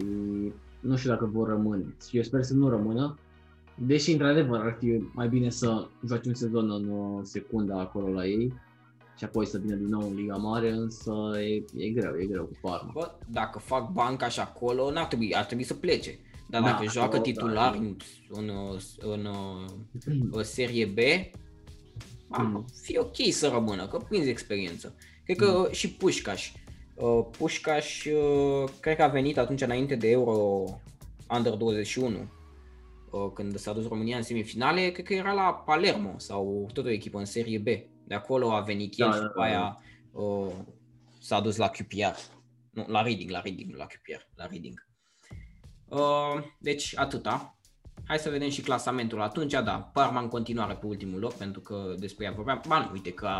nu 0.80 0.96
știu 0.96 1.10
dacă 1.10 1.24
vor 1.32 1.48
rămâne. 1.48 1.94
Eu 2.10 2.22
sper 2.22 2.42
să 2.42 2.54
nu 2.54 2.68
rămână, 2.68 3.18
deși, 3.74 4.12
într-adevăr, 4.12 4.60
ar 4.60 4.76
fi 4.80 5.02
mai 5.12 5.28
bine 5.28 5.50
să 5.50 5.86
joace 6.06 6.28
un 6.28 6.34
sezon 6.34 6.70
în 6.70 6.88
uh, 6.88 7.20
secunda 7.22 7.80
acolo 7.80 8.08
la 8.08 8.26
ei 8.26 8.52
și 9.16 9.24
apoi 9.24 9.46
să 9.46 9.58
vină 9.58 9.74
din 9.74 9.86
nou 9.86 10.08
în 10.08 10.14
Liga 10.14 10.36
Mare, 10.36 10.70
însă 10.70 11.12
e, 11.38 11.64
e 11.76 11.88
greu, 11.88 12.16
e 12.20 12.24
greu 12.26 12.44
cu 12.44 12.58
Parma. 12.62 12.90
Bă, 12.92 13.10
dacă 13.30 13.58
fac 13.58 13.92
banca 13.92 14.28
și 14.28 14.40
acolo, 14.40 14.90
n-ar 14.90 15.06
trebui, 15.06 15.34
ar 15.34 15.44
trebui 15.44 15.64
să 15.64 15.74
plece. 15.74 16.18
Dar 16.48 16.62
Da, 16.62 16.68
dacă 16.70 16.84
joacă 16.88 17.16
da, 17.16 17.22
titular 17.22 17.72
da. 17.72 17.78
în, 17.78 17.96
în, 18.28 18.50
în, 19.00 19.26
în, 20.04 20.28
în 20.32 20.42
serie 20.44 20.84
B, 20.86 20.98
a, 22.28 22.42
Mm. 22.42 22.64
fi 22.82 22.98
ok 22.98 23.16
să 23.30 23.48
rămână, 23.48 23.86
că 23.86 23.96
prinzi 24.08 24.28
experiență. 24.28 24.94
Cred 25.24 25.36
că 25.36 25.68
și 25.70 25.92
Pușcaș. 25.92 26.52
Uh, 26.94 27.26
Pușcaș, 27.38 28.04
uh, 28.04 28.70
cred 28.80 28.96
că 28.96 29.02
a 29.02 29.08
venit 29.08 29.38
atunci 29.38 29.60
înainte 29.60 29.94
de 29.94 30.10
Euro 30.10 30.64
Under 31.36 31.52
21, 31.52 32.16
uh, 33.10 33.30
când 33.34 33.58
s-a 33.58 33.72
dus 33.72 33.88
România 33.88 34.16
în 34.16 34.22
semifinale, 34.22 34.90
cred 34.90 35.04
că 35.04 35.14
era 35.14 35.32
la 35.32 35.62
Palermo 35.66 36.14
sau 36.16 36.70
tot 36.72 36.84
o 36.84 36.90
echipă 36.90 37.18
în 37.18 37.24
serie 37.24 37.58
B. 37.58 37.66
De 38.04 38.14
acolo 38.14 38.52
a 38.52 38.60
venit 38.60 38.98
el 38.98 39.06
Da, 39.06 39.12
și 39.12 39.18
da, 39.18 39.26
după 39.26 39.40
da, 39.40 39.44
aia 39.44 39.82
uh, 40.12 40.52
s-a 41.20 41.40
dus 41.40 41.56
la 41.56 41.68
QPR. 41.68 42.18
Nu, 42.70 42.84
la 42.88 43.02
Reading, 43.02 43.30
la 43.30 43.40
Reading, 43.40 43.70
nu 43.70 43.76
la 43.76 43.86
QPR, 43.86 44.22
la 44.34 44.46
Reading. 44.46 44.86
Uh, 45.88 46.44
deci 46.58 46.92
atâta. 46.96 47.58
Hai 48.06 48.18
să 48.18 48.30
vedem 48.30 48.50
și 48.50 48.60
clasamentul 48.60 49.20
atunci, 49.20 49.52
da, 49.52 49.90
Parma 49.92 50.20
în 50.20 50.28
continuare 50.28 50.74
pe 50.74 50.86
ultimul 50.86 51.20
loc, 51.20 51.32
pentru 51.34 51.60
că 51.60 51.94
despre 51.98 52.24
ea 52.24 52.32
vorbeam. 52.32 52.62
Ba 52.68 52.78
nu, 52.78 52.90
uite 52.92 53.12
că 53.12 53.30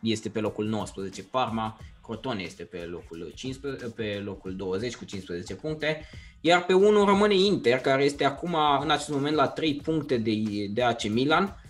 este 0.00 0.28
pe 0.28 0.40
locul 0.40 0.66
19 0.66 1.22
Parma, 1.22 1.78
Crotone 2.02 2.42
este 2.42 2.64
pe 2.64 2.78
locul, 2.78 3.32
15, 3.34 3.86
pe 3.86 4.20
locul 4.24 4.56
20 4.56 4.96
cu 4.96 5.04
15 5.04 5.54
puncte, 5.54 6.02
iar 6.40 6.64
pe 6.64 6.72
1 6.72 7.04
rămâne 7.04 7.34
Inter, 7.34 7.78
care 7.78 8.04
este 8.04 8.24
acum 8.24 8.56
în 8.80 8.90
acest 8.90 9.08
moment 9.08 9.34
la 9.34 9.48
3 9.48 9.76
puncte 9.76 10.16
de, 10.16 10.32
de 10.70 10.82
AC 10.82 11.08
Milan 11.08 11.42
uh, 11.42 11.65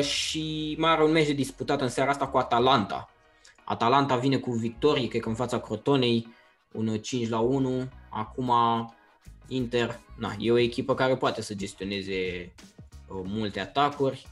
și 0.00 0.76
mai 0.78 0.90
are 0.90 1.04
un 1.04 1.10
meci 1.12 1.26
de 1.26 1.32
disputat 1.32 1.80
în 1.80 1.88
seara 1.88 2.10
asta 2.10 2.26
cu 2.26 2.38
Atalanta. 2.38 3.08
Atalanta 3.64 4.16
vine 4.16 4.36
cu 4.36 4.50
victorie, 4.52 5.08
cred 5.08 5.20
că 5.22 5.28
în 5.28 5.34
fața 5.34 5.60
Crotonei, 5.60 6.26
un 6.72 6.96
5 6.98 7.28
la 7.28 7.38
1, 7.38 7.88
acum 8.10 8.52
Inter, 9.48 10.00
na, 10.18 10.34
e 10.38 10.50
o 10.52 10.58
echipă 10.58 10.94
care 10.94 11.16
poate 11.16 11.42
să 11.42 11.54
gestioneze 11.54 12.52
uh, 13.08 13.20
multe 13.24 13.60
atacuri, 13.60 14.26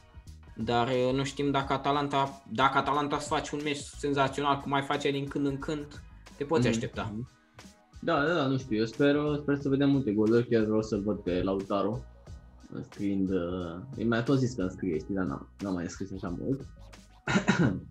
dar 0.56 0.88
uh, 0.88 1.12
nu 1.14 1.24
știm 1.24 1.50
dacă 1.50 1.72
Atalanta, 1.72 2.42
dacă 2.52 2.78
Atalanta 2.78 3.16
îți 3.16 3.28
face 3.28 3.54
un 3.54 3.60
meci 3.64 3.76
senzațional 3.76 4.58
cum 4.60 4.70
mai 4.70 4.82
face 4.82 5.10
din 5.10 5.26
când 5.28 5.46
în 5.46 5.58
când, 5.58 6.02
te 6.36 6.44
poți 6.44 6.60
Mhm. 6.66 6.70
aștepta. 6.76 7.12
Da, 8.00 8.22
da, 8.26 8.34
da, 8.34 8.46
nu 8.46 8.58
știu, 8.58 8.76
eu 8.76 8.84
sper, 8.84 9.16
sper 9.42 9.56
să 9.56 9.68
vedem 9.68 9.90
multe 9.90 10.12
goluri, 10.12 10.48
chiar 10.48 10.62
vreau 10.64 10.82
să-l 10.82 11.02
văd 11.02 11.18
pe 11.18 11.42
Lautaro, 11.42 11.98
înscriind, 12.72 13.30
uh, 13.30 13.76
e 13.96 14.04
mai 14.04 14.22
tot 14.24 14.38
zis 14.38 14.54
că 14.54 14.62
înscrie, 14.62 14.98
știi, 14.98 15.14
dar 15.14 15.24
n-am, 15.24 15.48
n-am 15.60 15.74
mai 15.74 15.88
scris 15.88 16.12
așa 16.12 16.36
mult. 16.38 16.66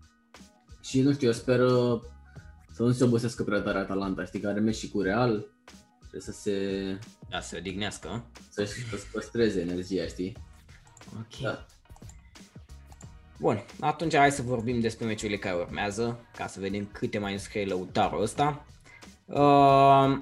și 0.89 1.01
nu 1.01 1.13
știu, 1.13 1.27
eu 1.27 1.33
sper 1.33 1.59
uh, 1.59 2.01
să 2.73 2.83
nu 2.83 2.91
se 2.91 3.03
obosească 3.03 3.43
prea 3.43 3.61
tare 3.61 3.77
Atalanta, 3.77 4.25
știi, 4.25 4.39
că 4.39 4.47
are 4.47 4.59
meci 4.59 4.75
și 4.75 4.89
cu 4.89 5.01
Real, 5.01 5.45
trebuie 5.99 6.21
să 6.21 6.31
se, 6.31 6.53
Da, 7.29 7.39
să 7.39 7.47
se 7.47 7.57
odihnească. 7.57 8.25
să-și 8.49 8.89
să 8.89 9.05
păstreze 9.11 9.61
energia, 9.61 10.05
știi? 10.05 10.37
Ok. 11.17 11.41
Da. 11.41 11.65
Bun, 13.39 13.65
atunci 13.79 14.15
hai 14.15 14.31
să 14.31 14.41
vorbim 14.41 14.79
despre 14.79 15.05
meciurile 15.05 15.37
care 15.37 15.55
urmează, 15.55 16.19
ca 16.37 16.47
să 16.47 16.59
vedem 16.59 16.89
câte 16.91 17.17
mai 17.17 17.33
înscrie 17.33 17.65
lăutarul 17.65 18.21
ăsta. 18.21 18.65
Uh, 19.25 20.17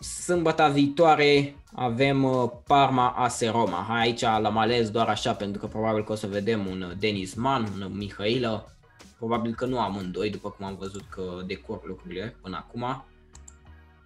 sâmbăta 0.00 0.68
viitoare 0.68 1.56
avem 1.80 2.24
uh, 2.24 2.50
Parma 2.66 3.08
AS 3.08 3.40
Roma. 3.40 3.84
Hai, 3.88 4.00
Aici 4.00 4.20
l-am 4.20 4.58
ales 4.58 4.90
doar 4.90 5.08
așa 5.08 5.34
pentru 5.34 5.60
că 5.60 5.66
probabil 5.66 6.04
că 6.04 6.12
o 6.12 6.14
să 6.14 6.26
vedem 6.26 6.66
un 6.66 6.82
uh, 6.82 6.96
Denis 6.98 7.34
Man, 7.34 7.68
un 7.74 7.82
uh, 7.82 7.90
Mihailă. 7.92 8.74
Probabil 9.18 9.54
că 9.54 9.66
nu 9.66 9.80
amândoi, 9.80 10.30
după 10.30 10.50
cum 10.50 10.66
am 10.66 10.76
văzut 10.76 11.02
că 11.10 11.42
decor 11.46 11.80
lucrurile 11.86 12.36
până 12.42 12.56
acum. 12.56 13.04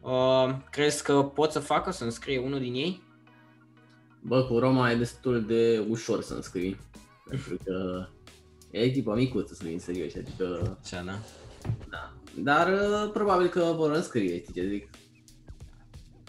Uh, 0.00 0.56
crezi 0.70 1.02
că 1.02 1.22
pot 1.22 1.50
să 1.50 1.58
facă 1.58 1.90
să 1.90 2.04
înscrie 2.04 2.38
unul 2.38 2.58
din 2.58 2.74
ei? 2.74 3.02
Bă, 4.20 4.42
cu 4.42 4.58
Roma 4.58 4.90
e 4.90 4.96
destul 4.96 5.44
de 5.44 5.86
ușor 5.88 6.22
să 6.22 6.34
înscrii, 6.34 6.76
pentru 7.28 7.56
că 7.64 8.06
e 8.70 8.78
echipa 8.78 9.14
micuță 9.14 9.54
să 9.54 9.62
fii 9.62 9.72
în 9.72 9.78
serios, 9.78 10.14
adică 10.14 10.78
Așa, 10.84 11.02
da? 11.02 11.18
Da. 11.90 12.12
Dar 12.36 12.72
uh, 12.72 13.10
probabil 13.12 13.48
că 13.48 13.72
vor 13.76 13.90
înscrie, 13.90 14.40
știi 14.40 14.54
ce 14.54 14.68
zic? 14.68 14.88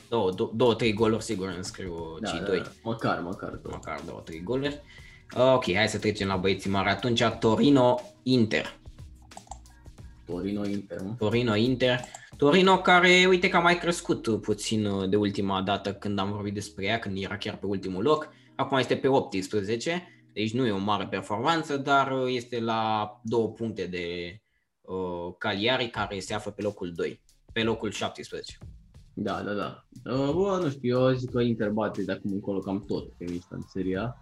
Două, 0.09 0.31
două, 0.31 0.51
două 0.55 0.75
trei 0.75 0.93
goluri 0.93 1.23
sigur 1.23 1.53
înscriu 1.57 2.17
Da, 2.21 2.29
cei 2.29 2.39
da, 2.39 2.45
doi. 2.45 2.59
da. 2.59 2.69
Măcar, 2.83 3.19
măcar 3.19 3.49
două. 3.49 3.75
măcar 3.75 4.01
două, 4.05 4.19
trei 4.19 4.43
goluri. 4.43 4.81
Uh, 5.37 5.53
Ok, 5.53 5.73
hai 5.73 5.87
să 5.87 5.97
trecem 5.99 6.27
la 6.27 6.35
băieții 6.35 6.69
mari. 6.69 6.89
Atunci 6.89 7.23
Torino-Inter. 7.39 8.79
Torino 10.25 10.65
Inter, 10.65 11.01
mă. 11.01 11.13
Torino-Inter. 11.17 11.99
Torino 12.37 12.77
care, 12.77 13.25
uite 13.27 13.49
că 13.49 13.57
a 13.57 13.59
mai 13.59 13.77
crescut 13.77 14.41
puțin 14.41 14.85
uh, 14.85 15.09
de 15.09 15.15
ultima 15.15 15.61
dată 15.61 15.93
când 15.93 16.19
am 16.19 16.31
vorbit 16.31 16.53
despre 16.53 16.85
ea, 16.85 16.99
când 16.99 17.23
era 17.23 17.37
chiar 17.37 17.57
pe 17.57 17.65
ultimul 17.65 18.03
loc. 18.03 18.29
Acum 18.55 18.77
este 18.77 18.95
pe 18.95 19.07
18, 19.07 20.07
deci 20.33 20.53
nu 20.53 20.65
e 20.65 20.71
o 20.71 20.77
mare 20.77 21.07
performanță, 21.07 21.77
dar 21.77 22.11
uh, 22.11 22.33
este 22.35 22.59
la 22.59 23.11
două 23.23 23.49
puncte 23.49 23.85
de 23.85 24.37
uh, 24.81 25.33
Cagliari 25.37 25.89
care 25.89 26.19
se 26.19 26.33
află 26.33 26.51
pe 26.51 26.61
locul 26.61 26.91
2, 26.93 27.21
pe 27.53 27.63
locul 27.63 27.91
17. 27.91 28.57
Da, 29.17 29.41
da, 29.41 29.53
da. 29.53 29.83
Uh, 30.05 30.33
bă, 30.33 30.59
nu 30.63 30.69
știu, 30.69 30.99
eu 30.99 31.13
zic 31.15 31.31
că 31.31 31.41
Inter 31.41 31.69
bate 31.69 32.03
de 32.03 32.11
acum 32.11 32.31
încolo 32.31 32.59
cam 32.59 32.83
tot 32.87 33.11
pe 33.11 33.23
lista 33.25 33.55
în 33.55 33.61
seria. 33.67 34.17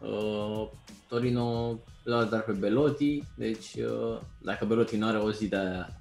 Uh, 0.00 0.68
Torino 1.08 1.78
l-a 2.04 2.24
dar 2.24 2.42
pe 2.42 2.52
Belotti, 2.52 3.22
deci 3.36 3.74
uh, 3.74 4.20
dacă 4.42 4.64
Belotti 4.64 4.96
nu 4.96 5.06
are 5.06 5.18
o 5.18 5.32
zi 5.32 5.48
de 5.48 5.56
aia, 5.56 6.00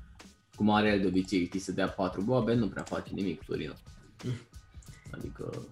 cum 0.55 0.69
are 0.69 0.89
el 0.89 1.01
de 1.01 1.07
obicei, 1.07 1.45
știi, 1.45 1.59
să 1.59 1.71
dea 1.71 1.87
patru 1.87 2.21
boabe, 2.21 2.53
nu 2.53 2.67
prea 2.67 2.83
face 2.83 3.11
nimic 3.13 3.43
Torino. 3.43 3.73
Adică, 5.17 5.65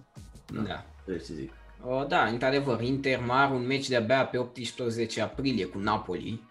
da, 0.54 0.60
Da. 0.60 0.84
trebuie 1.04 1.24
să 1.24 1.34
zic. 1.34 1.52
Uh, 1.84 2.06
Da, 2.06 2.24
într-adevăr, 2.24 2.80
Inter 2.80 3.24
mai 3.24 3.38
are 3.38 3.54
un 3.54 3.66
meci 3.66 3.88
de-abia 3.88 4.26
pe 4.26 4.38
18 4.38 5.20
aprilie 5.20 5.66
cu 5.66 5.78
Napoli. 5.78 6.42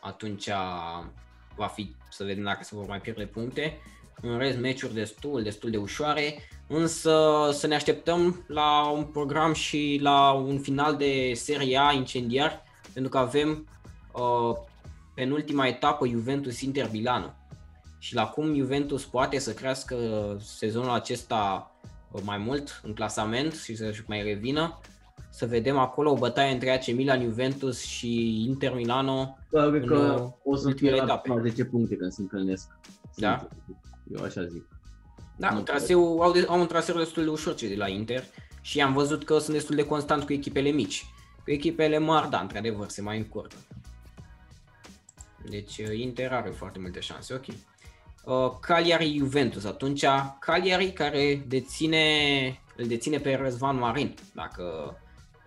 Atunci 0.00 0.48
va 1.56 1.66
fi 1.66 1.94
să 2.10 2.24
vedem 2.24 2.44
dacă 2.44 2.64
se 2.64 2.74
vor 2.74 2.86
mai 2.86 3.00
pierde 3.00 3.24
puncte. 3.24 3.78
În 4.22 4.38
rest, 4.38 4.58
meciuri 4.58 4.94
destul, 4.94 5.42
destul 5.42 5.70
de 5.70 5.76
ușoare, 5.76 6.34
însă 6.66 7.48
să 7.52 7.66
ne 7.66 7.74
așteptăm 7.74 8.44
la 8.46 8.88
un 8.88 9.04
program 9.04 9.52
și 9.52 9.98
la 10.02 10.32
un 10.32 10.58
final 10.58 10.96
de 10.96 11.32
Serie 11.34 11.78
A 11.78 11.92
incendiar, 11.92 12.62
pentru 12.92 13.10
că 13.10 13.18
avem 13.18 13.68
uh, 14.12 14.56
penultima 15.14 15.66
etapă 15.66 16.06
Juventus-Inter 16.06 16.88
Milano. 16.92 17.34
Și 17.98 18.14
la 18.14 18.26
cum 18.26 18.54
Juventus 18.54 19.04
poate 19.04 19.38
să 19.38 19.52
crească 19.52 19.96
sezonul 20.40 20.90
acesta 20.90 21.74
uh, 22.10 22.20
mai 22.24 22.38
mult 22.38 22.80
în 22.84 22.92
clasament 22.92 23.52
și 23.52 23.76
să-și 23.76 24.02
mai 24.06 24.22
revină, 24.22 24.78
să 25.30 25.46
vedem 25.46 25.78
acolo 25.78 26.10
o 26.10 26.16
bătaie 26.16 26.52
între 26.52 26.70
AC 26.70 26.86
Milan, 26.86 27.22
Juventus 27.22 27.80
și 27.80 28.44
Inter 28.44 28.74
Milano. 28.74 29.38
Bă, 29.50 29.68
cred 29.70 29.82
în, 29.82 29.88
că 29.88 30.20
uh, 30.22 30.52
o 30.52 30.56
să 30.56 30.66
ultimele 30.66 30.96
fie 30.96 31.04
la 31.04 31.12
etape. 31.12 31.28
la 31.28 31.40
10 31.40 31.64
puncte 31.64 31.96
când 31.96 32.12
se 32.12 32.20
întâlnesc. 32.20 32.68
Da? 33.16 33.48
Eu 34.12 34.22
așa 34.22 34.44
zic. 34.44 34.64
Da, 35.36 35.50
Nu 35.50 35.56
un 35.56 35.64
traseu, 35.64 36.20
au, 36.20 36.32
de, 36.32 36.44
au 36.48 36.60
un 36.60 36.66
traseu 36.66 36.96
destul 36.96 37.24
de 37.24 37.30
ușor 37.30 37.54
cei 37.54 37.68
de 37.68 37.76
la 37.76 37.88
Inter 37.88 38.24
și 38.60 38.80
am 38.80 38.92
văzut 38.92 39.24
că 39.24 39.38
sunt 39.38 39.56
destul 39.56 39.76
de 39.76 39.84
constant 39.84 40.24
cu 40.24 40.32
echipele 40.32 40.70
mici. 40.70 41.04
Cu 41.44 41.50
echipele 41.50 41.98
mari, 41.98 42.30
da, 42.30 42.40
într-adevăr, 42.40 42.88
se 42.88 43.02
mai 43.02 43.16
încurcă. 43.16 43.56
Deci 45.50 45.78
uh, 45.78 45.98
Inter 45.98 46.32
are 46.32 46.50
foarte 46.50 46.78
multe 46.78 47.00
șanse, 47.00 47.34
ok. 47.34 47.44
Uh, 48.24 48.58
Cagliari 48.60 49.16
Juventus, 49.16 49.64
atunci 49.64 50.04
Cagliari 50.40 50.92
care 50.92 51.44
deține, 51.46 52.04
îl 52.76 52.86
deține 52.86 53.18
pe 53.18 53.34
Răzvan 53.34 53.78
Marin, 53.78 54.14
dacă 54.34 54.96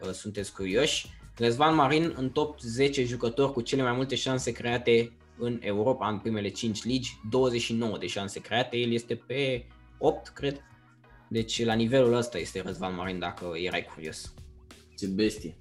uh, 0.02 0.12
sunteți 0.12 0.54
curioși. 0.54 1.20
Răzvan 1.38 1.76
Marin 1.76 2.14
în 2.18 2.30
top 2.30 2.60
10 2.60 3.06
jucători 3.06 3.54
cu 3.54 3.62
cele 3.62 3.82
mai 3.82 3.92
multe 3.92 4.16
șanse 4.16 4.52
create 4.52 5.12
în 5.42 5.60
Europa 5.62 6.10
în 6.10 6.20
primele 6.20 6.50
5 6.50 6.84
ligi, 6.84 7.20
29 7.30 7.98
de 7.98 8.08
șanse 8.08 8.40
create, 8.40 8.78
el 8.78 8.92
este 8.92 9.16
pe 9.16 9.66
8, 9.98 10.28
cred. 10.28 10.62
Deci 11.30 11.66
la 11.66 11.74
nivelul 11.74 12.14
ăsta 12.14 12.38
este 12.38 12.62
Răzvan 12.62 12.96
Marin 12.96 13.20
dacă 13.20 13.52
erai 13.56 13.86
curios. 13.94 14.34
Ce 14.98 15.08
bestie. 15.08 15.58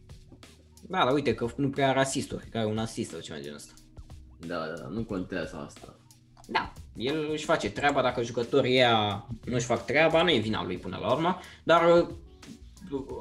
Da, 0.88 1.04
dar 1.04 1.12
uite 1.12 1.34
că 1.34 1.46
nu 1.56 1.70
prea 1.70 1.88
are 1.88 1.98
asisturi, 1.98 2.48
că 2.50 2.58
are 2.58 2.66
un 2.66 2.78
asist 2.78 3.10
sau 3.10 3.20
ceva 3.20 3.36
de 3.36 3.42
genul 3.42 3.56
ăsta. 3.56 3.72
Da, 4.46 4.66
da, 4.66 4.82
da, 4.82 4.86
nu 4.88 5.04
contează 5.04 5.62
asta. 5.66 5.94
Da, 6.48 6.72
el 6.96 7.28
își 7.32 7.44
face 7.44 7.70
treaba, 7.70 8.02
dacă 8.02 8.22
jucătorii 8.22 8.72
ăia 8.72 9.26
nu 9.44 9.54
își 9.54 9.66
fac 9.66 9.84
treaba, 9.84 10.22
nu 10.22 10.30
e 10.30 10.38
vina 10.38 10.64
lui 10.64 10.76
până 10.76 10.98
la 11.00 11.12
urmă, 11.12 11.38
dar 11.62 11.96
uh, 11.96 12.08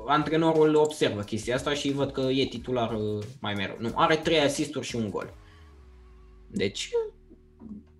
antrenorul 0.08 0.76
observă 0.76 1.22
chestia 1.22 1.56
asta 1.56 1.74
și 1.74 1.92
văd 1.92 2.12
că 2.12 2.22
e 2.22 2.46
titular 2.46 2.94
uh, 2.94 3.24
mai 3.40 3.54
mereu. 3.54 3.76
Nu, 3.80 3.92
are 3.96 4.16
3 4.16 4.40
asisturi 4.40 4.86
și 4.86 4.96
un 4.96 5.10
gol. 5.10 5.34
Deci, 6.52 6.90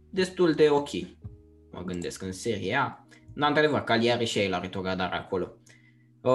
destul 0.10 0.54
de 0.54 0.70
ok, 0.70 0.90
mă 1.72 1.84
gândesc, 1.86 2.22
în 2.22 2.32
Serie 2.32 2.76
A. 2.76 3.08
Dar, 3.34 3.48
într-adevăr, 3.48 3.80
Cagliari 3.80 4.26
și 4.26 4.40
el 4.40 4.54
are 4.54 4.64
retrogradare 4.64 5.16
acolo. 5.16 5.54
Uh, 6.22 6.32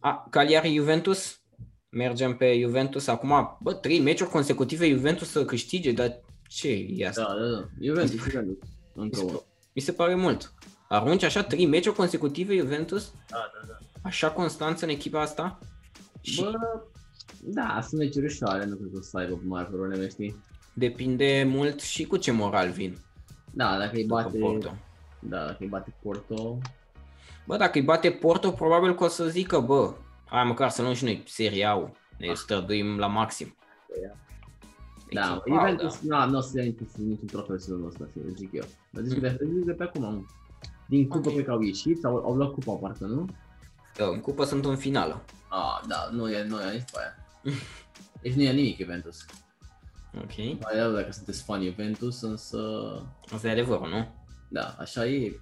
a, 0.00 0.26
Cagliari 0.30 0.74
Juventus, 0.74 1.40
mergem 1.88 2.36
pe 2.36 2.60
Juventus 2.60 3.06
acum, 3.06 3.58
bă, 3.62 3.74
trei 3.74 4.00
meciuri 4.00 4.30
consecutive 4.30 4.88
Juventus 4.88 5.30
să 5.30 5.44
câștige, 5.44 5.92
dar 5.92 6.20
ce 6.48 6.86
e 6.88 7.06
asta? 7.06 7.22
Da, 7.22 7.44
da, 7.44 7.50
da. 7.50 7.68
Juventus, 7.80 8.22
Juventus. 8.22 8.68
Încă 8.94 9.20
unul. 9.20 9.46
Mi 9.72 9.82
se 9.82 9.92
pare 9.92 10.14
mult. 10.14 10.54
Arunci 10.88 11.22
așa 11.22 11.42
trei 11.42 11.66
meciuri 11.66 11.96
consecutive 11.96 12.56
Juventus? 12.56 13.12
Da, 13.30 13.36
da, 13.36 13.66
da. 13.68 13.76
Așa 14.02 14.30
constanță 14.30 14.84
în 14.84 14.90
echipa 14.90 15.20
asta? 15.20 15.58
Și 16.20 16.40
Bă, 16.40 16.52
da, 17.42 17.80
sunt 17.88 18.00
meciuri 18.00 18.24
ușoare, 18.26 18.64
nu 18.64 18.76
cred 18.76 18.88
că 18.92 18.98
o 18.98 19.02
să 19.02 19.18
aibă 19.18 19.40
mari 19.44 19.68
probleme, 19.68 20.08
știi? 20.08 20.36
Depinde 20.78 21.44
mult 21.48 21.80
și 21.80 22.04
cu 22.06 22.16
ce 22.16 22.30
moral 22.32 22.70
vin. 22.70 22.98
Da, 23.52 23.78
dacă 23.78 23.96
îi 23.96 24.02
după 24.02 24.14
bate, 24.22 24.38
Porto. 24.38 24.74
da, 25.18 25.44
dacă 25.44 25.56
îi 25.60 25.66
bate 25.68 25.94
Porto, 26.02 26.58
Bă, 27.46 27.56
dacă 27.56 27.78
îi 27.78 27.84
bate 27.84 28.10
Porto, 28.10 28.50
probabil 28.50 28.94
că 28.94 29.04
o 29.04 29.08
să 29.08 29.26
zică, 29.28 29.60
bă, 29.60 29.94
hai 30.24 30.44
măcar 30.44 30.70
să 30.70 30.82
luăm 30.82 30.94
și 30.94 31.04
noi 31.04 31.22
Serie 31.26 31.64
A, 31.66 31.90
ne 32.18 32.34
străduim 32.34 32.98
la 32.98 33.06
maxim. 33.06 33.56
da, 35.12 35.42
Echipa, 35.44 35.56
Juventus, 35.58 36.00
da. 36.02 36.24
nu 36.24 36.36
o 36.38 36.40
să 36.40 36.58
ia 36.58 36.64
niciun, 36.64 36.86
niciun 36.96 37.26
trofeu 37.26 37.56
sezonul 37.58 37.86
ăsta, 37.86 38.08
zic 38.34 38.52
eu. 38.52 38.64
Dar 38.90 39.02
zic, 39.04 39.20
de, 39.20 39.38
zic 39.44 39.64
de 39.64 39.72
pe 39.72 39.82
acum, 39.82 40.02
mă. 40.02 40.20
Din 40.88 41.08
cupă 41.08 41.28
Ok. 41.28 41.34
cred 41.34 41.44
că 41.44 41.50
au 41.50 41.60
ieșit, 41.60 41.98
sau 41.98 42.16
au 42.16 42.34
luat 42.34 42.52
cupa 42.52 42.72
parcă, 42.72 43.04
nu? 43.04 43.28
Da, 43.96 44.06
în 44.06 44.20
cupă 44.20 44.44
sunt 44.44 44.64
în 44.64 44.76
finală. 44.76 45.22
Ah, 45.48 45.86
da, 45.88 46.08
nu 46.12 46.30
e, 46.30 46.44
nu 46.44 46.60
e 46.60 46.72
nici 46.72 46.84
pe 46.92 46.98
aia. 46.98 47.14
Deci 48.22 48.32
nu 48.32 48.42
e 48.42 48.52
nimic 48.52 48.78
Juventus. 48.78 49.24
Ok. 50.18 50.36
Mai 50.36 50.72
rău 50.74 50.92
dacă 50.92 51.12
sunteți 51.12 51.42
fani 51.42 51.64
Juventus, 51.66 52.20
însă, 52.22 52.58
Asta 53.34 53.48
e 53.48 53.50
adevărul, 53.50 53.88
nu? 53.88 54.08
da, 54.48 54.76
așa 54.78 55.06
e. 55.06 55.32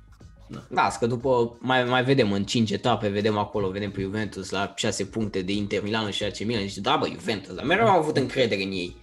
Da, 0.69 0.89
că 0.99 1.07
după 1.07 1.57
mai, 1.61 1.85
mai 1.85 2.05
vedem 2.05 2.33
în 2.33 2.45
5 2.45 2.71
etape, 2.71 3.09
vedem 3.09 3.37
acolo, 3.39 3.69
vedem 3.71 3.91
pe 3.91 4.01
Juventus 4.01 4.51
la 4.51 4.73
6 4.77 5.05
puncte 5.05 5.43
de 5.43 5.53
Inter 5.53 5.83
Milan 5.83 6.11
și 6.11 6.25
AC 6.25 6.39
Milan 6.45 6.67
și 6.69 6.81
da, 6.81 6.97
bă, 6.97 7.07
Juventus, 7.07 7.55
dar 7.55 7.65
mereu 7.65 7.87
am 7.87 7.99
avut 7.99 8.17
încredere 8.17 8.63
în 8.63 8.71
ei. 8.71 8.97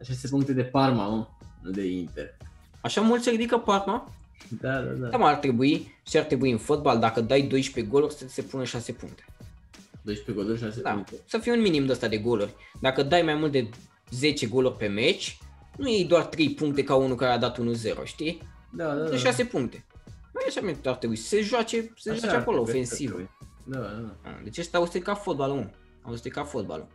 Așa 0.00 0.12
se 0.12 0.28
puncte 0.28 0.52
de 0.52 0.62
Parma, 0.62 1.06
mă, 1.08 1.26
nu 1.62 1.70
de 1.70 1.84
Inter. 1.86 2.36
Așa 2.80 3.00
mult 3.00 3.22
se 3.22 3.30
ridică 3.30 3.58
Parma? 3.58 4.12
Da, 4.60 4.72
da, 4.80 4.90
da. 4.92 5.06
Da, 5.08 5.16
mă, 5.16 5.26
ar 5.26 5.34
trebui 5.36 5.94
și 6.08 6.16
ar 6.16 6.24
trebui 6.24 6.50
în 6.50 6.58
fotbal, 6.58 6.98
dacă 6.98 7.20
dai 7.20 7.42
12 7.42 7.92
goluri, 7.92 8.14
să 8.14 8.24
se 8.28 8.42
pună 8.42 8.64
6 8.64 8.92
puncte. 8.92 9.24
12 10.02 10.44
goluri, 10.44 10.60
6 10.60 10.80
Da, 10.80 10.90
puncte. 10.90 11.14
să 11.26 11.38
fie 11.38 11.52
un 11.52 11.60
minim 11.60 11.86
de 11.86 11.92
ăsta 11.92 12.08
de 12.08 12.18
goluri. 12.18 12.54
Dacă 12.80 13.02
dai 13.02 13.22
mai 13.22 13.34
mult 13.34 13.52
de 13.52 13.68
10 14.10 14.46
goluri 14.46 14.76
pe 14.76 14.86
meci, 14.86 15.38
nu 15.76 15.88
iei 15.88 16.04
doar 16.04 16.24
3 16.24 16.50
puncte 16.50 16.84
ca 16.84 16.94
unul 16.94 17.16
care 17.16 17.32
a 17.32 17.38
dat 17.38 17.58
1-0, 17.58 18.04
știi? 18.04 18.42
Da, 18.72 18.84
da, 18.94 19.02
da. 19.02 19.08
De 19.10 19.16
6 19.16 19.44
puncte. 19.44 19.86
Mai 20.34 20.44
așa 20.48 20.60
mi 20.60 20.76
ar 20.84 20.94
trebui 20.94 21.16
să 21.16 21.26
se 21.28 21.40
joace, 21.40 21.80
să 21.80 21.92
se 21.96 22.10
Așa 22.10 22.18
joace 22.18 22.34
ar 22.34 22.40
acolo, 22.40 22.62
trebui, 22.62 22.80
ofensiv. 22.80 23.08
ar 23.08 23.14
trebui. 23.14 23.30
Da, 23.64 23.78
da, 23.78 23.86
da. 24.22 24.30
Ah, 24.30 24.36
Deci 24.44 24.58
ăsta 24.58 24.78
au 24.78 24.86
stricat 24.86 25.22
fotbalul, 25.22 25.56
mă. 25.56 25.70
Au 26.02 26.14
stricat 26.16 26.48
fotbalul. 26.48 26.86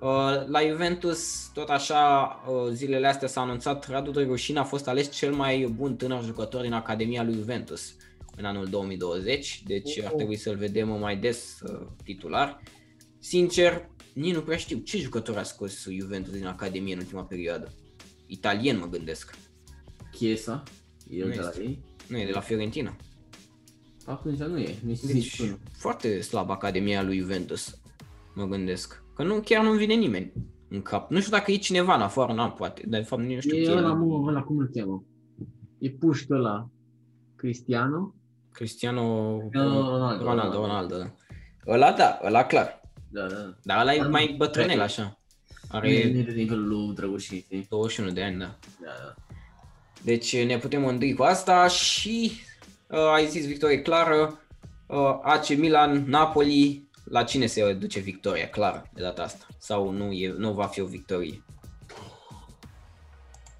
Uh, 0.00 0.46
La 0.46 0.60
Juventus, 0.68 1.50
tot 1.52 1.68
așa, 1.68 2.28
uh, 2.48 2.70
zilele 2.72 3.06
astea 3.06 3.28
s-a 3.28 3.40
anunțat 3.40 3.88
Radu 3.88 4.10
Drăgușin 4.10 4.56
a 4.56 4.64
fost 4.64 4.88
ales 4.88 5.10
cel 5.10 5.32
mai 5.32 5.72
bun 5.76 5.96
tânăr 5.96 6.22
jucător 6.24 6.62
din 6.62 6.72
Academia 6.72 7.22
lui 7.22 7.34
Juventus 7.34 7.94
în 8.36 8.44
anul 8.44 8.66
2020, 8.66 9.62
deci 9.66 9.98
ar 10.00 10.10
Oh. 10.10 10.16
trebui 10.16 10.36
să-l 10.36 10.56
vedem 10.56 10.88
mai 10.88 11.16
des 11.16 11.58
uh, 11.62 11.80
titular. 12.04 12.60
Sincer, 13.18 13.88
nici 14.14 14.34
nu 14.34 14.40
prea 14.40 14.56
știu 14.56 14.78
ce 14.78 14.98
jucător 14.98 15.36
a 15.36 15.42
scos 15.42 15.88
Juventus 15.88 16.32
din 16.32 16.46
Academie 16.46 16.92
în 16.94 16.98
ultima 17.00 17.24
perioadă. 17.24 17.72
Italien 18.26 18.78
mă 18.78 18.86
gândesc. 18.86 19.34
Chiesa, 20.10 20.62
el 21.08 21.26
Nu 21.26 21.32
de 21.32 21.40
la 21.40 21.48
este. 21.48 21.62
ei. 21.62 21.82
Nu 22.08 22.18
e 22.18 22.24
de 22.26 22.32
la 22.32 22.40
Fiorentina. 22.40 22.96
Atunci 24.06 24.38
nu 24.38 24.58
e, 24.58 24.74
nici 24.84 25.00
Deci 25.00 25.12
deci, 25.12 25.38
unul. 25.38 25.58
foarte 25.72 26.20
slab 26.20 26.50
Academia 26.50 27.02
lui 27.02 27.18
Juventus, 27.18 27.80
mă 28.34 28.44
gândesc. 28.46 29.02
Că 29.14 29.22
nu, 29.22 29.40
chiar 29.40 29.64
nu 29.64 29.72
vine 29.72 29.94
nimeni 29.94 30.32
în 30.68 30.82
cap. 30.82 31.10
Nu 31.10 31.18
știu 31.20 31.30
dacă 31.32 31.50
e 31.52 31.56
cineva 31.56 31.94
în 31.94 32.00
afară, 32.02 32.32
n-am 32.32 32.52
poate, 32.52 32.82
dar 32.86 33.00
de 33.00 33.06
fapt 33.06 33.22
nu 33.22 33.40
știu 33.40 33.56
E 33.56 33.62
ce 33.64 33.70
ăla, 33.70 33.90
e. 33.90 33.94
mă, 33.94 34.28
ăla, 34.28 34.42
cum 34.42 34.58
îl 34.58 34.70
cheamă? 34.74 35.04
E 35.78 35.90
pușcă 35.90 36.34
ăla. 36.34 36.68
Cristiano? 37.36 38.14
Cristiano 38.52 39.36
Ronaldo, 39.52 40.24
Ronaldo, 40.24 40.56
Ronaldo, 40.60 40.96
da. 40.98 41.14
Ăla 41.66 41.92
da, 41.92 42.18
ăla 42.24 42.44
clar. 42.44 42.80
Da, 43.14 43.26
da. 43.26 43.54
Dar 43.62 43.80
ăla 43.80 43.92
e 43.92 43.96
Dar 43.96 44.06
nu- 44.06 44.12
mai 44.12 44.34
bătrânel 44.38 44.80
așa. 44.80 45.02
Nu 45.02 45.78
e, 45.78 45.78
Are 45.78 46.12
nu 46.12 46.18
e 46.18 46.22
de 46.22 46.30
nivelul 46.32 46.68
lui 46.68 46.94
Drăgușin, 46.94 47.38
știi? 47.38 47.66
21 47.70 48.10
de 48.10 48.22
ani, 48.22 48.38
da. 48.38 48.44
Da, 48.80 48.90
da. 49.04 49.14
Deci 50.02 50.44
ne 50.44 50.58
putem 50.58 50.80
mândri 50.80 51.12
cu 51.12 51.22
asta 51.22 51.68
și 51.68 52.32
uh, 52.88 52.98
ai 52.98 53.26
zis 53.26 53.46
victorie 53.46 53.82
clară. 53.82 54.38
Uh, 54.86 55.18
AC 55.22 55.48
Milan, 55.48 56.04
Napoli, 56.06 56.88
la 57.04 57.22
cine 57.22 57.46
se 57.46 57.72
duce 57.72 58.00
victoria 58.00 58.48
clară 58.48 58.90
de 58.94 59.02
data 59.02 59.22
asta? 59.22 59.46
Sau 59.58 59.90
nu, 59.90 60.12
e, 60.12 60.34
nu 60.38 60.52
va 60.52 60.66
fi 60.66 60.80
o 60.80 60.86
victorie? 60.86 61.42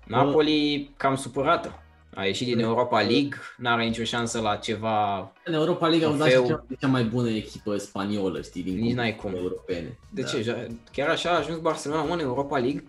Napoli 0.06 0.90
cam 0.96 1.16
supărată. 1.16 1.82
A 2.14 2.24
ieșit 2.24 2.46
din 2.46 2.58
Europa 2.58 3.00
League, 3.00 3.38
n-are 3.56 3.84
nicio 3.84 4.04
șansă 4.04 4.40
la 4.40 4.56
ceva, 4.56 5.32
În 5.44 5.52
Europa 5.52 5.86
League 5.86 6.06
au 6.06 6.14
dat 6.14 6.28
și 6.28 6.34
Trofeu. 6.34 6.56
cea, 6.68 6.74
cea 6.80 6.88
mai 6.88 7.04
bună 7.04 7.30
echipă 7.30 7.76
spaniolă, 7.76 8.40
știi, 8.40 8.62
din 8.62 8.78
Nici 8.78 8.94
n-ai 8.94 9.16
competițiile 9.16 9.40
cum. 9.40 9.52
europene. 9.52 9.98
de 10.10 10.22
da. 10.22 10.28
ce? 10.28 10.68
Chiar 10.92 11.08
așa 11.08 11.30
a 11.30 11.36
ajuns 11.38 11.58
Barcelona 11.58 12.02
mă, 12.02 12.12
în 12.12 12.20
Europa 12.20 12.58
League? 12.58 12.84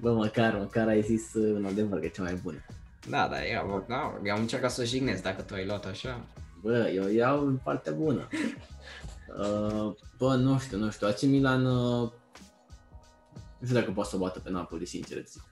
Bă, 0.00 0.12
măcar, 0.12 0.56
măcar 0.58 0.88
ai 0.88 1.02
zis 1.02 1.34
uh, 1.34 1.56
în 1.56 1.64
adevăr 1.64 1.98
că 1.98 2.04
e 2.04 2.08
cea 2.08 2.22
mai 2.22 2.38
bună. 2.42 2.64
Da, 3.08 3.28
da, 3.28 3.46
eu, 3.46 3.84
da, 3.88 4.20
eu 4.24 4.34
am 4.34 4.40
încercat 4.40 4.70
să 4.70 4.84
jignesc 4.84 5.22
dacă 5.22 5.42
tu 5.42 5.54
ai 5.54 5.66
luat 5.66 5.86
așa. 5.86 6.20
Bă, 6.62 6.90
eu 6.94 7.08
iau 7.08 7.46
în 7.46 7.56
partea 7.64 7.92
bună. 7.92 8.28
Uh, 9.38 9.92
bă, 10.18 10.34
nu 10.34 10.58
știu, 10.58 10.78
nu 10.78 10.90
știu. 10.90 11.06
AC 11.06 11.20
Milan... 11.22 11.66
Uh, 11.66 12.10
nu 13.58 13.66
știu 13.66 13.78
dacă 13.78 13.90
poate 13.90 14.10
să 14.10 14.16
o 14.16 14.18
bată 14.18 14.38
pe 14.38 14.50
Napoli, 14.50 14.86
sincer 14.86 15.18
îți 15.18 15.32
zic. 15.32 15.42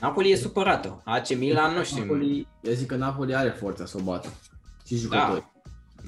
Napoli 0.00 0.30
e 0.30 0.36
supărată. 0.36 1.02
AC 1.04 1.34
Milan, 1.36 1.74
nu 1.74 1.84
știu. 1.84 2.00
Napoli, 2.00 2.46
eu 2.62 2.72
zic 2.72 2.86
că 2.86 2.96
Napoli 2.96 3.34
are 3.34 3.48
forța 3.48 3.86
să 3.86 3.96
o 4.00 4.02
bată. 4.02 4.28
Și 4.86 4.96
jucători. 4.96 5.44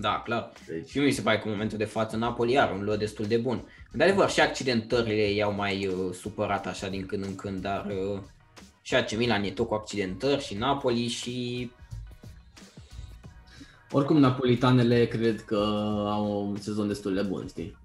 Da, 0.00 0.22
clar. 0.24 0.52
Deci, 0.66 0.88
Și 0.88 0.98
mi 0.98 1.10
se 1.10 1.20
pare 1.20 1.38
că 1.38 1.44
în 1.46 1.52
momentul 1.52 1.78
de 1.78 1.84
față 1.84 2.16
Napoli 2.16 2.58
are 2.58 2.72
un 2.72 2.84
lot 2.84 2.98
destul 2.98 3.24
de 3.26 3.36
bun. 3.36 3.62
De 3.92 4.02
adevăr, 4.04 4.30
și 4.30 4.40
accidentările 4.40 5.30
i-au 5.30 5.52
mai 5.52 5.86
uh, 5.86 6.14
supărat 6.14 6.66
așa 6.66 6.88
din 6.88 7.06
când 7.06 7.24
în 7.24 7.34
când, 7.34 7.60
dar 7.60 7.86
uh, 7.86 8.20
și 8.82 8.94
AC 8.94 9.16
Milan 9.16 9.42
e 9.44 9.50
tot 9.50 9.66
cu 9.68 9.74
accidentări 9.74 10.42
și 10.44 10.54
Napoli 10.54 11.06
și 11.06 11.70
oricum 13.90 14.18
napolitanele 14.18 15.06
cred 15.06 15.40
că 15.44 15.56
au 16.10 16.48
un 16.48 16.56
sezon 16.56 16.86
destul 16.88 17.14
de 17.14 17.22
bun, 17.22 17.46
știi? 17.48 17.76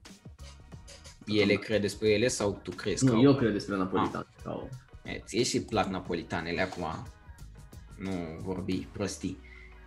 ele 1.28 1.54
cred 1.54 1.82
despre 1.82 2.10
ele 2.10 2.28
sau 2.28 2.60
tu 2.64 2.72
crezi 2.72 3.06
că 3.06 3.12
Nu, 3.12 3.18
au- 3.18 3.24
eu 3.24 3.36
cred 3.36 3.52
despre 3.52 3.76
Napolitan. 3.78 4.28
Sau... 4.44 4.70
E, 5.04 5.22
ție 5.26 5.44
și 5.44 5.62
plac 5.62 5.88
napolitanele 5.88 6.62
acum, 6.62 7.08
nu 7.98 8.12
vorbi 8.42 8.88
prostii. 8.92 9.38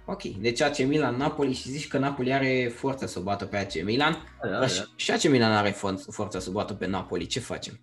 Ok, 0.04 0.22
deci 0.22 0.60
AC 0.60 0.78
Milan, 0.78 1.16
Napoli 1.16 1.52
și 1.52 1.68
zici 1.70 1.88
că 1.88 1.98
Napoli 1.98 2.32
are 2.32 2.72
forța 2.74 3.06
să 3.06 3.18
o 3.18 3.22
bată 3.22 3.44
pe 3.44 3.56
AC 3.56 3.82
Milan 3.84 4.12
Da, 4.42 4.48
da, 4.48 4.58
dar 4.58 4.70
și, 4.70 4.78
da. 4.78 4.84
și 4.96 5.10
AC 5.10 5.22
Milan 5.28 5.52
are 5.52 5.70
for- 5.70 6.04
forța 6.10 6.38
să 6.38 6.48
o 6.48 6.52
bată 6.52 6.74
pe 6.74 6.86
Napoli, 6.86 7.26
ce 7.26 7.40
facem? 7.40 7.78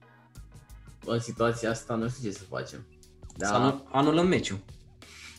În 1.05 1.19
situația 1.19 1.69
asta 1.69 1.95
nu 1.95 2.09
știu 2.09 2.29
ce 2.29 2.35
să 2.37 2.43
facem. 2.49 2.85
Da. 3.37 3.37
Da, 3.37 3.47
Să 3.47 3.53
anu- 3.53 3.87
anulăm 3.91 4.27
meciul. 4.27 4.59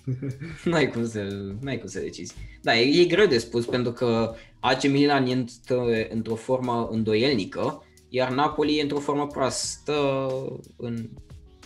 n-ai, 0.64 0.90
cum 0.90 1.06
să, 1.08 1.22
n-ai 1.60 1.78
cum 1.78 1.88
să 1.88 2.00
decizi. 2.00 2.34
Da, 2.62 2.76
e, 2.76 3.00
e 3.00 3.04
greu 3.04 3.26
de 3.26 3.38
spus 3.38 3.64
pentru 3.64 3.92
că 3.92 4.34
AC 4.60 4.82
Milan 4.88 5.26
e 5.26 5.44
într- 5.44 6.10
într-o 6.10 6.34
formă 6.34 6.88
îndoielnică, 6.90 7.82
iar 8.08 8.30
Napoli 8.30 8.78
e 8.78 8.82
într-o 8.82 8.98
formă 8.98 9.26
proastă 9.26 10.28
în 10.76 11.08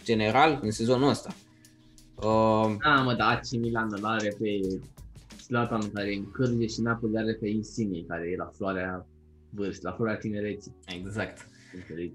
general 0.09 0.59
în 0.63 0.71
sezonul 0.71 1.09
ăsta. 1.09 1.35
Uh, 2.15 2.77
da, 2.85 3.03
mă, 3.05 3.15
dar 3.15 3.35
AC 3.35 3.51
Milan 3.51 3.89
îl 3.91 4.05
are 4.05 4.37
pe 4.39 4.79
Zlatan 5.43 5.91
care 5.93 6.15
încârge 6.15 6.67
și 6.67 6.81
Napoli 6.81 7.19
are 7.19 7.35
pe 7.35 7.49
Insigne 7.49 8.01
care 8.09 8.29
e 8.33 8.37
la 8.37 8.51
floarea 8.57 9.07
vârstei, 9.51 9.91
la 9.91 9.97
floarea 9.97 10.19
tinereții. 10.19 10.77
exact. 10.87 11.49
Înțelegi? 11.75 12.13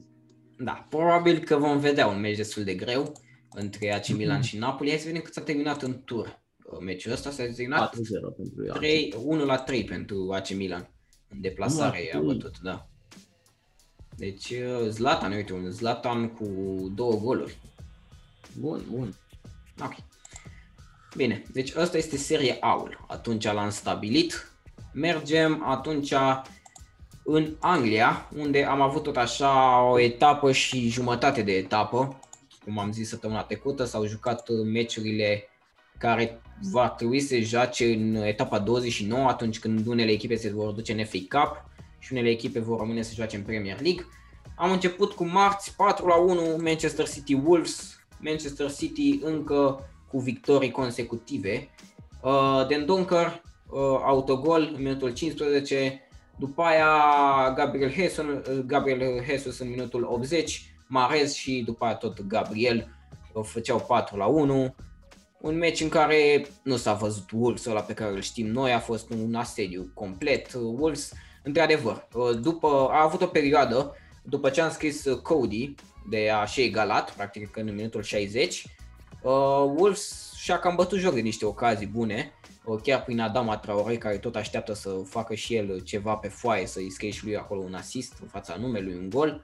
Da, 0.58 0.88
probabil 0.90 1.40
că 1.40 1.56
vom 1.56 1.80
vedea 1.80 2.08
un 2.08 2.20
meci 2.20 2.38
destul 2.38 2.64
de 2.64 2.74
greu 2.74 3.14
între 3.50 3.94
AC 3.94 4.08
Milan 4.08 4.42
și 4.42 4.58
Napoli. 4.58 4.90
Hai 4.90 5.00
să 5.00 5.08
vedem 5.08 5.22
cât 5.22 5.34
s-a 5.34 5.42
terminat 5.42 5.82
în 5.82 6.02
tur. 6.06 6.42
Uh, 6.64 6.80
Meciul 6.80 7.12
ăsta 7.12 7.30
s-a 7.30 7.44
terminat 7.44 7.96
4-0 7.96 8.00
pentru 8.36 8.66
ea. 8.66 8.74
3, 8.74 9.14
1 9.24 9.46
la 9.46 9.58
3 9.58 9.84
pentru 9.84 10.32
AC 10.34 10.54
Milan. 10.54 10.90
În 11.30 11.42
deplasare 11.42 12.10
1 12.14 12.24
la 12.24 12.32
a 12.32 12.34
3. 12.34 12.38
bătut, 12.38 12.60
da. 12.60 12.88
Deci 14.18 14.50
uh, 14.50 14.90
Zlatan, 14.90 15.32
uite, 15.32 15.54
un 15.54 15.72
Zlatan 15.72 16.30
cu 16.30 16.46
două 16.96 17.16
goluri. 17.16 17.58
Bun, 18.60 18.82
bun. 18.92 19.16
Ok. 19.82 19.94
Bine, 21.16 21.44
deci 21.52 21.76
asta 21.76 21.98
este 21.98 22.18
serie 22.18 22.58
Aul. 22.60 23.06
Atunci 23.08 23.44
l-am 23.44 23.70
stabilit. 23.70 24.52
Mergem 24.94 25.64
atunci 25.66 26.14
în 27.24 27.56
Anglia, 27.60 28.30
unde 28.38 28.64
am 28.64 28.82
avut 28.82 29.04
tot 29.04 29.18
așa 29.18 29.82
o 29.82 30.00
etapă 30.00 30.52
și 30.52 30.90
jumătate 30.90 31.42
de 31.42 31.52
etapă. 31.52 32.20
Cum 32.64 32.80
am 32.80 32.92
zis 32.92 33.10
săptămâna 33.10 33.44
trecută, 33.44 33.84
s-au 33.84 34.06
jucat 34.06 34.50
uh, 34.50 34.66
meciurile 34.66 35.48
care 35.98 36.42
va 36.72 36.90
trebui 36.90 37.20
să 37.20 37.28
se 37.28 37.42
joace 37.42 37.94
în 37.94 38.16
etapa 38.16 38.60
29, 38.60 39.28
atunci 39.28 39.60
când 39.60 39.86
unele 39.88 40.12
echipe 40.12 40.36
se 40.36 40.50
vor 40.50 40.72
duce 40.72 40.92
în 40.92 41.06
FA 41.06 41.40
Cup 41.40 41.66
și 42.00 42.14
unele 42.14 42.30
echipe 42.30 42.60
vor 42.60 42.80
rămâne 42.80 43.02
să 43.02 43.14
joace 43.14 43.36
în 43.36 43.44
Premier 43.44 43.82
League. 43.82 44.06
Am 44.56 44.72
început 44.72 45.12
cu 45.14 45.26
marți 45.26 45.76
4 45.76 46.08
la 46.08 46.16
1 46.16 46.56
Manchester 46.62 47.10
City 47.10 47.34
Wolves, 47.34 48.00
Manchester 48.24 48.74
City 48.74 49.20
încă 49.22 49.90
cu 50.08 50.20
victorii 50.20 50.72
consecutive. 50.72 51.70
Uh, 52.22 52.66
Den 52.68 52.86
Dunker, 52.86 53.42
uh, 53.70 53.80
autogol 54.06 54.72
în 54.76 54.82
minutul 54.82 55.14
15, 55.14 56.08
după 56.38 56.62
aia 56.62 57.54
Gabriel 57.56 57.92
Jesus, 57.92 58.18
uh, 58.18 58.64
Gabriel 58.66 59.24
Jesus 59.24 59.60
în 59.60 59.70
minutul 59.70 60.04
80, 60.04 60.74
Marez 60.88 61.34
și 61.34 61.64
după 61.66 61.86
aia 61.86 61.96
tot 61.96 62.28
Gabriel 62.28 62.88
uh, 63.34 63.44
făceau 63.46 63.80
4 63.80 64.18
la 64.18 64.26
1. 64.26 64.76
Un 65.42 65.58
meci 65.58 65.82
în 65.82 65.90
care 65.90 66.46
nu 66.64 66.76
s-a 66.76 66.94
văzut 66.94 67.32
Wolves 67.32 67.66
ăla 67.66 67.82
pe 67.82 67.94
care 67.94 68.12
îl 68.12 68.22
știm 68.22 68.48
noi, 68.48 68.74
a 68.74 68.80
fost 68.80 69.10
un 69.10 69.36
asediu 69.36 69.92
complet. 69.94 70.54
Uh, 70.54 70.62
Wolves, 70.78 71.14
într-adevăr, 71.44 72.08
uh, 72.14 72.40
după, 72.40 72.68
a 72.92 73.04
avut 73.04 73.22
o 73.22 73.26
perioadă, 73.26 73.96
după 74.24 74.50
ce 74.50 74.62
am 74.62 74.72
scris 74.72 75.06
uh, 75.06 75.18
Cody, 75.18 75.76
de 76.10 76.30
a 76.30 76.46
și 76.46 76.62
egalat, 76.62 77.12
practic 77.12 77.58
în 77.58 77.76
minutul 77.76 78.04
60, 78.04 78.66
uh, 79.22 79.32
Wolves 79.76 80.34
și-a 80.36 80.60
cam 80.60 80.76
bătut 80.76 81.00
joc 81.00 81.14
de 81.14 81.20
niște 81.20 81.46
ocazii 81.46 81.88
bune, 81.88 82.34
uh, 82.66 82.80
chiar 82.84 83.04
prin 83.04 83.20
Adama 83.20 83.58
Traore, 83.58 83.98
care 83.98 84.18
tot 84.18 84.36
așteaptă 84.36 84.74
să 84.74 84.90
facă 85.06 85.36
și 85.36 85.56
el 85.56 85.80
ceva 85.80 86.16
pe 86.16 86.28
foaie, 86.28 86.66
să-i 86.66 86.92
scrie 86.92 87.10
și 87.12 87.24
lui 87.24 87.38
acolo 87.38 87.62
un 87.62 87.74
asist 87.74 88.14
în 88.22 88.28
fața 88.28 88.56
numelui, 88.56 88.94
un 88.94 89.10
gol. 89.10 89.42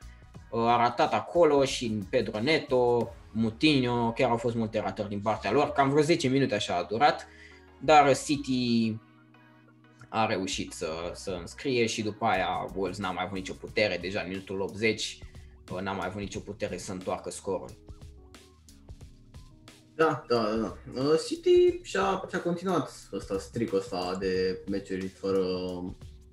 Uh, 0.51 0.59
a 0.59 0.77
ratat 0.77 1.13
acolo 1.13 1.65
și 1.65 1.99
Pedro 2.09 2.39
Neto, 2.39 3.13
Mutinho, 3.31 4.11
chiar 4.11 4.29
au 4.29 4.37
fost 4.37 4.55
multe 4.55 4.79
ratări 4.79 5.09
din 5.09 5.19
partea 5.19 5.51
lor, 5.51 5.71
cam 5.71 5.89
vreo 5.89 6.01
10 6.01 6.27
minute 6.27 6.55
așa 6.55 6.75
a 6.75 6.83
durat, 6.83 7.27
dar 7.79 8.17
City 8.17 8.95
a 10.09 10.25
reușit 10.25 10.71
să, 10.71 11.11
să 11.13 11.37
înscrie 11.39 11.85
și 11.85 12.01
după 12.01 12.25
aia 12.25 12.47
Wolves 12.75 12.97
n-a 12.97 13.11
mai 13.11 13.23
avut 13.23 13.37
nicio 13.37 13.53
putere, 13.53 13.97
deja 14.01 14.21
în 14.21 14.27
minutul 14.27 14.61
80 14.61 15.17
uh, 15.21 15.28
n-a 15.81 15.91
mai 15.91 16.07
avut 16.07 16.19
nicio 16.21 16.39
putere 16.39 16.77
să 16.77 16.91
întoarcă 16.91 17.29
scorul. 17.31 17.69
Da, 19.95 20.25
da, 20.27 20.35
da, 20.43 20.55
da. 20.55 21.01
Uh, 21.01 21.19
City 21.27 21.79
și-a, 21.81 22.25
și-a 22.29 22.41
continuat 22.41 23.09
ăsta, 23.13 23.37
stricul 23.39 23.77
ăsta 23.77 24.15
de 24.19 24.59
meciuri 24.69 25.07
fără 25.07 25.45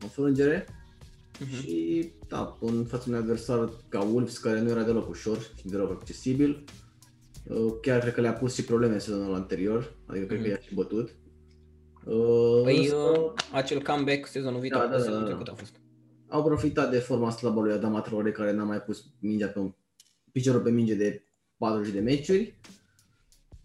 înfrângere 0.01 0.67
Mhm. 1.41 1.51
și 1.63 2.13
da, 2.29 2.57
în 2.61 2.85
fața 2.85 3.05
unui 3.07 3.19
adversar 3.19 3.71
ca 3.89 4.01
Wolves 4.03 4.39
care 4.39 4.61
nu 4.61 4.71
era 4.71 4.83
deloc 4.83 5.09
ușor 5.09 5.39
și 5.41 5.65
deloc 5.67 5.91
accesibil. 5.91 6.65
Uh, 7.49 7.73
Chiar 7.83 8.01
cred 8.01 8.13
că 8.15 8.21
le-a 8.21 8.33
pus 8.33 8.55
și 8.55 8.65
probleme 8.65 8.93
în 8.95 9.01
sezonul 9.01 9.35
anterior, 9.35 9.95
adică 10.07 10.25
cred 10.27 10.39
că 10.39 10.45
Mhm. 10.47 10.51
i-a 10.55 10.61
și 10.61 10.75
bătut. 10.75 11.15
Uh, 12.05 12.61
Păi 12.63 12.77
însă 12.79 12.97
uh, 12.97 13.33
acel 13.53 13.83
comeback 13.83 14.27
sezonul 14.27 14.61
viitor, 14.61 14.81
Da, 14.81 14.87
da, 14.87 14.93
da, 14.97 14.99
sezonul 14.99 15.21
da. 15.21 15.27
trecut 15.27 15.49
a 15.49 15.55
fost. 15.55 15.75
Au 16.29 16.43
profitat 16.43 16.91
de 16.91 16.99
forma 16.99 17.31
slabă 17.31 17.61
lui 17.61 17.73
Adama 17.73 18.01
Traore 18.01 18.33
care 18.33 18.53
n-a 18.53 18.65
mai 18.65 18.83
pus 18.83 19.05
mingea 19.19 19.49
pe 19.49 19.75
piciorul 20.33 20.61
pe 20.61 20.71
minge 20.71 20.95
de 20.95 21.23
40 21.57 21.93
de 21.93 22.01
meciuri. 22.01 22.59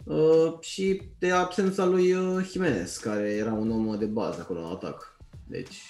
Uh, 0.04 0.60
și 0.60 1.02
de 1.20 1.32
absența 1.32 1.86
lui 1.86 2.14
uh, 2.14 2.46
Jimenez, 2.52 2.98
care 2.98 3.30
era 3.30 3.54
un 3.54 3.72
om 3.72 3.98
de 3.98 4.06
bază 4.06 4.42
acolo 4.42 4.60
în 4.60 4.72
atac. 4.72 5.18
Deci, 5.48 5.82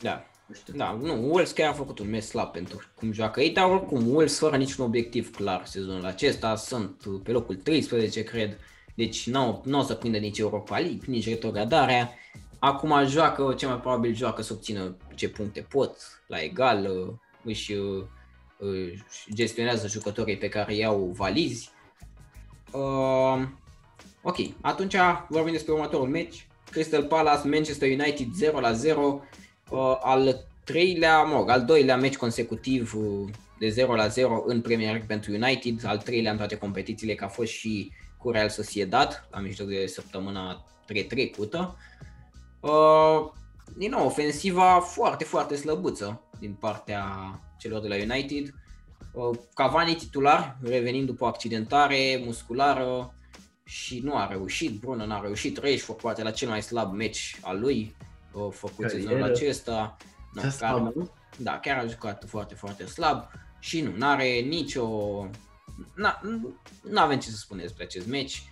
Da, 0.00 0.24
nu 0.46 0.54
știu. 0.54 0.74
da, 0.76 0.98
nu, 1.02 1.28
Wolves 1.28 1.52
chiar 1.52 1.70
a 1.70 1.72
făcut 1.72 1.98
un 1.98 2.10
mes 2.10 2.26
slab 2.26 2.52
pentru 2.52 2.82
cum 2.94 3.12
joacă 3.12 3.40
ei, 3.40 3.50
dar 3.50 3.70
oricum 3.70 4.08
Wolves 4.08 4.38
fără 4.38 4.56
niciun 4.56 4.84
obiectiv 4.84 5.34
clar 5.34 5.66
sezonul 5.66 6.04
acesta, 6.04 6.56
sunt 6.56 7.04
pe 7.22 7.30
locul 7.30 7.54
13 7.54 8.22
cred, 8.22 8.58
deci 8.94 9.30
nu 9.30 9.78
o 9.78 9.82
să 9.82 9.94
prindă 9.94 10.18
nici 10.18 10.38
Europa 10.38 10.78
League, 10.78 11.00
nici 11.06 11.28
retrogradarea. 11.28 12.10
Acum 12.58 13.06
joacă, 13.06 13.54
ce 13.58 13.66
mai 13.66 13.80
probabil 13.80 14.14
joacă 14.14 14.42
să 14.42 14.52
obțină 14.52 14.96
ce 15.22 15.28
puncte 15.28 15.60
pot, 15.60 15.96
la 16.26 16.42
egal, 16.42 16.86
uh, 16.86 17.14
își 17.44 17.72
uh, 17.72 18.04
își 18.58 19.34
gestionează 19.34 19.86
jucătorii 19.88 20.36
pe 20.36 20.48
care 20.48 20.74
iau 20.74 21.12
valizi. 21.16 21.70
Uh, 22.72 23.42
ok, 24.22 24.36
atunci 24.60 24.96
vorbim 25.28 25.52
despre 25.52 25.72
următorul 25.72 26.08
meci. 26.08 26.46
Crystal 26.70 27.04
Palace, 27.04 27.48
Manchester 27.48 27.90
United 27.90 28.26
0 28.34 28.60
la 28.60 28.72
0. 28.72 29.22
Uh, 29.70 29.98
al 30.02 30.46
treilea, 30.64 31.22
mă 31.22 31.36
rog, 31.36 31.48
al 31.48 31.64
doilea 31.64 31.96
meci 31.96 32.16
consecutiv 32.16 32.94
uh, 32.94 33.28
de 33.58 33.68
0 33.68 33.94
la 33.94 34.06
0 34.06 34.42
în 34.46 34.60
Premier 34.60 34.88
League 34.88 35.06
pentru 35.08 35.32
United, 35.32 35.84
al 35.84 35.98
treilea 35.98 36.30
în 36.30 36.36
toate 36.36 36.56
competițiile, 36.56 37.14
că 37.14 37.24
a 37.24 37.28
fost 37.28 37.50
și 37.50 37.92
cu 38.18 38.30
Real 38.30 38.48
Sociedad 38.48 39.28
la 39.30 39.38
mijloc 39.38 39.68
de 39.68 39.86
săptămâna 39.86 40.64
tre- 40.86 41.02
trecută. 41.02 41.76
Uh, 42.60 43.40
din 43.76 43.90
nou, 43.90 44.06
ofensiva 44.06 44.80
foarte, 44.80 45.24
foarte 45.24 45.56
slăbuță 45.56 46.22
din 46.38 46.52
partea 46.52 47.04
celor 47.58 47.80
de 47.80 47.88
la 47.88 47.94
United. 47.94 48.54
Uh, 49.12 49.38
Cavani 49.54 49.94
titular, 49.94 50.58
revenind 50.62 51.06
după 51.06 51.24
o 51.24 51.26
accidentare 51.26 52.22
musculară 52.24 53.14
și 53.64 54.00
nu 54.04 54.16
a 54.16 54.26
reușit, 54.26 54.80
Bruno 54.80 55.06
n-a 55.06 55.20
reușit, 55.20 55.58
Rashford 55.58 56.00
poate 56.00 56.22
la 56.22 56.30
cel 56.30 56.48
mai 56.48 56.62
slab 56.62 56.92
meci 56.92 57.36
al 57.40 57.60
lui, 57.60 57.96
uh, 58.32 58.48
făcut 58.50 58.86
Carieră. 58.86 59.02
sezonul 59.02 59.22
acesta. 59.22 59.96
Ce 60.34 60.40
Da, 60.40 60.48
slab, 60.48 60.70
chiar, 60.70 60.92
nu? 60.94 61.10
da, 61.36 61.58
chiar 61.58 61.78
a 61.78 61.86
jucat 61.86 62.24
foarte, 62.26 62.54
foarte 62.54 62.86
slab 62.86 63.24
și 63.58 63.80
nu, 63.80 63.96
n-are 63.96 64.40
nicio... 64.40 64.86
Na, 65.94 66.20
nu 66.82 67.00
avem 67.00 67.18
ce 67.18 67.30
să 67.30 67.36
spunem 67.36 67.64
despre 67.64 67.84
acest 67.84 68.06
meci. 68.06 68.42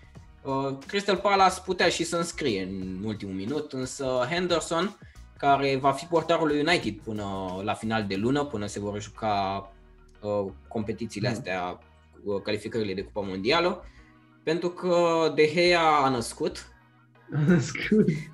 Uh, 0.43 0.79
Crystal 0.87 1.17
Palace 1.17 1.61
putea 1.65 1.89
și 1.89 2.05
să 2.05 2.17
înscrie 2.17 2.63
în 2.63 3.03
ultimul 3.05 3.35
minut, 3.35 3.73
însă 3.73 4.27
Henderson, 4.31 4.99
care 5.41 5.77
va 5.77 5.93
fi 5.93 6.05
portarul 6.05 6.47
lui 6.47 6.61
United 6.61 6.95
până 6.95 7.25
la 7.63 7.75
final 7.75 8.05
de 8.07 8.17
lună, 8.17 8.45
până 8.45 8.67
se 8.67 8.81
vor 8.81 9.01
juca 9.01 9.73
uh, 10.23 10.53
competițiile 10.69 11.29
Mm. 11.29 11.35
astea, 11.35 11.79
uh, 12.25 12.43
calificările 12.43 12.95
de 12.95 13.03
Cupa 13.03 13.21
Mondială, 13.21 13.85
pentru 14.43 14.69
că 14.69 15.33
De 15.35 15.51
Gea 15.55 15.81
a 15.81 16.09
născut, 16.09 16.73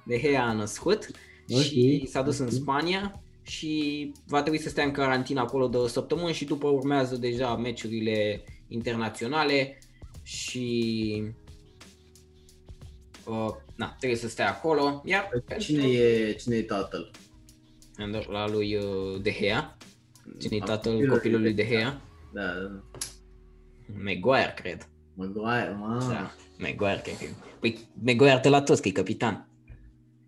De 0.05 0.19
Gea 0.19 0.43
a 0.43 0.53
născut 0.53 1.11
Ok, 1.49 1.61
și 1.61 2.07
s-a 2.11 2.23
dus 2.23 2.39
în 2.39 2.47
ok. 2.47 2.53
Spania 2.53 3.23
și 3.43 4.13
va 4.27 4.41
trebui 4.41 4.59
să 4.61 4.69
stea 4.69 4.85
în 4.85 4.91
carantină 4.91 5.41
acolo 5.41 5.67
două 5.69 5.89
săptămâni 5.89 6.35
și 6.35 6.45
după 6.45 6.69
urmează 6.69 7.17
deja 7.17 7.57
meciurile 7.57 8.45
internaționale 8.69 9.79
și 10.23 11.23
uh, 13.27 13.49
na, 13.77 13.95
trebuie 13.99 14.19
să 14.19 14.29
stea 14.29 14.49
acolo, 14.49 15.03
iar 15.05 15.29
Cine 15.59 15.87
e, 15.87 16.33
cine 16.33 16.57
e 16.57 16.63
tatăl? 16.63 17.11
la 18.29 18.49
lui 18.49 18.77
uh, 18.77 19.21
De 19.23 19.33
Gea, 19.41 19.77
Cine-i 20.39 20.61
tatăl 20.61 21.09
copilului 21.09 21.53
de 21.53 21.67
Gea? 21.67 22.01
Da, 22.33 22.43
da, 22.43 22.61
da. 22.61 22.83
Maguire, 24.05 24.53
cred. 24.57 24.89
Maguire, 25.15 25.77
mă. 25.79 26.07
Da, 26.09 26.35
Maguire, 26.59 27.01
cred 27.03 27.17
că 27.17 27.25
e. 27.25 27.29
Păi 27.61 27.79
Maguire 28.03 28.41
de 28.43 28.49
la 28.49 28.63
toți, 28.63 28.83
că 28.83 28.89
e 28.89 28.91
capitan. 28.91 29.49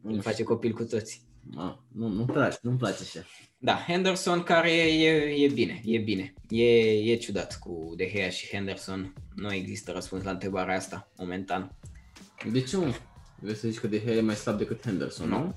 Îl 0.02 0.20
face 0.20 0.42
copil 0.42 0.72
cu 0.72 0.84
toți. 0.84 1.26
Mă, 1.50 1.78
nu, 1.92 2.08
nu-mi 2.08 2.26
place, 2.26 2.58
nu-mi 2.62 2.78
place 2.78 3.02
așa. 3.02 3.26
Da, 3.58 3.84
Henderson 3.86 4.42
care 4.42 4.70
e, 4.70 5.44
e 5.44 5.48
bine, 5.48 5.80
e 5.84 5.98
bine. 5.98 6.34
E, 6.48 6.64
e 7.12 7.16
ciudat 7.16 7.58
cu 7.58 7.92
De 7.96 8.10
Gea 8.14 8.28
și 8.28 8.48
Henderson. 8.48 9.14
Nu 9.34 9.52
există 9.52 9.92
răspuns 9.92 10.22
la 10.22 10.30
întrebarea 10.30 10.76
asta, 10.76 11.10
momentan. 11.16 11.76
De 12.44 12.62
ce 12.62 12.76
nu? 12.76 12.94
Vrei 13.40 13.54
să 13.54 13.68
zici 13.68 13.80
că 13.80 13.86
De 13.86 14.00
Gea 14.04 14.12
e 14.12 14.20
mai 14.20 14.34
slab 14.34 14.58
decât 14.58 14.84
Henderson, 14.84 15.28
nu? 15.28 15.54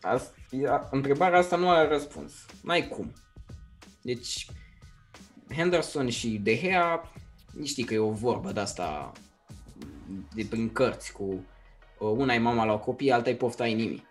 Asta, 0.00 0.88
întrebarea 0.90 1.38
asta 1.38 1.56
nu 1.56 1.70
are 1.70 1.88
răspuns. 1.88 2.32
N-ai 2.62 2.88
cum. 2.88 3.12
Deci, 4.02 4.46
Henderson 5.56 6.08
și 6.08 6.28
De 6.28 6.56
Gea, 6.56 7.12
știi 7.64 7.84
că 7.84 7.94
e 7.94 7.98
o 7.98 8.10
vorbă 8.10 8.52
de 8.52 8.60
asta 8.60 9.12
de 10.34 10.46
prin 10.50 10.72
cărți 10.72 11.12
cu 11.12 11.44
una 11.98 12.34
e 12.34 12.38
mama 12.38 12.64
la 12.64 12.76
copii, 12.76 13.12
alta 13.12 13.30
e 13.30 13.34
pofta 13.34 13.66
inimii. 13.66 14.06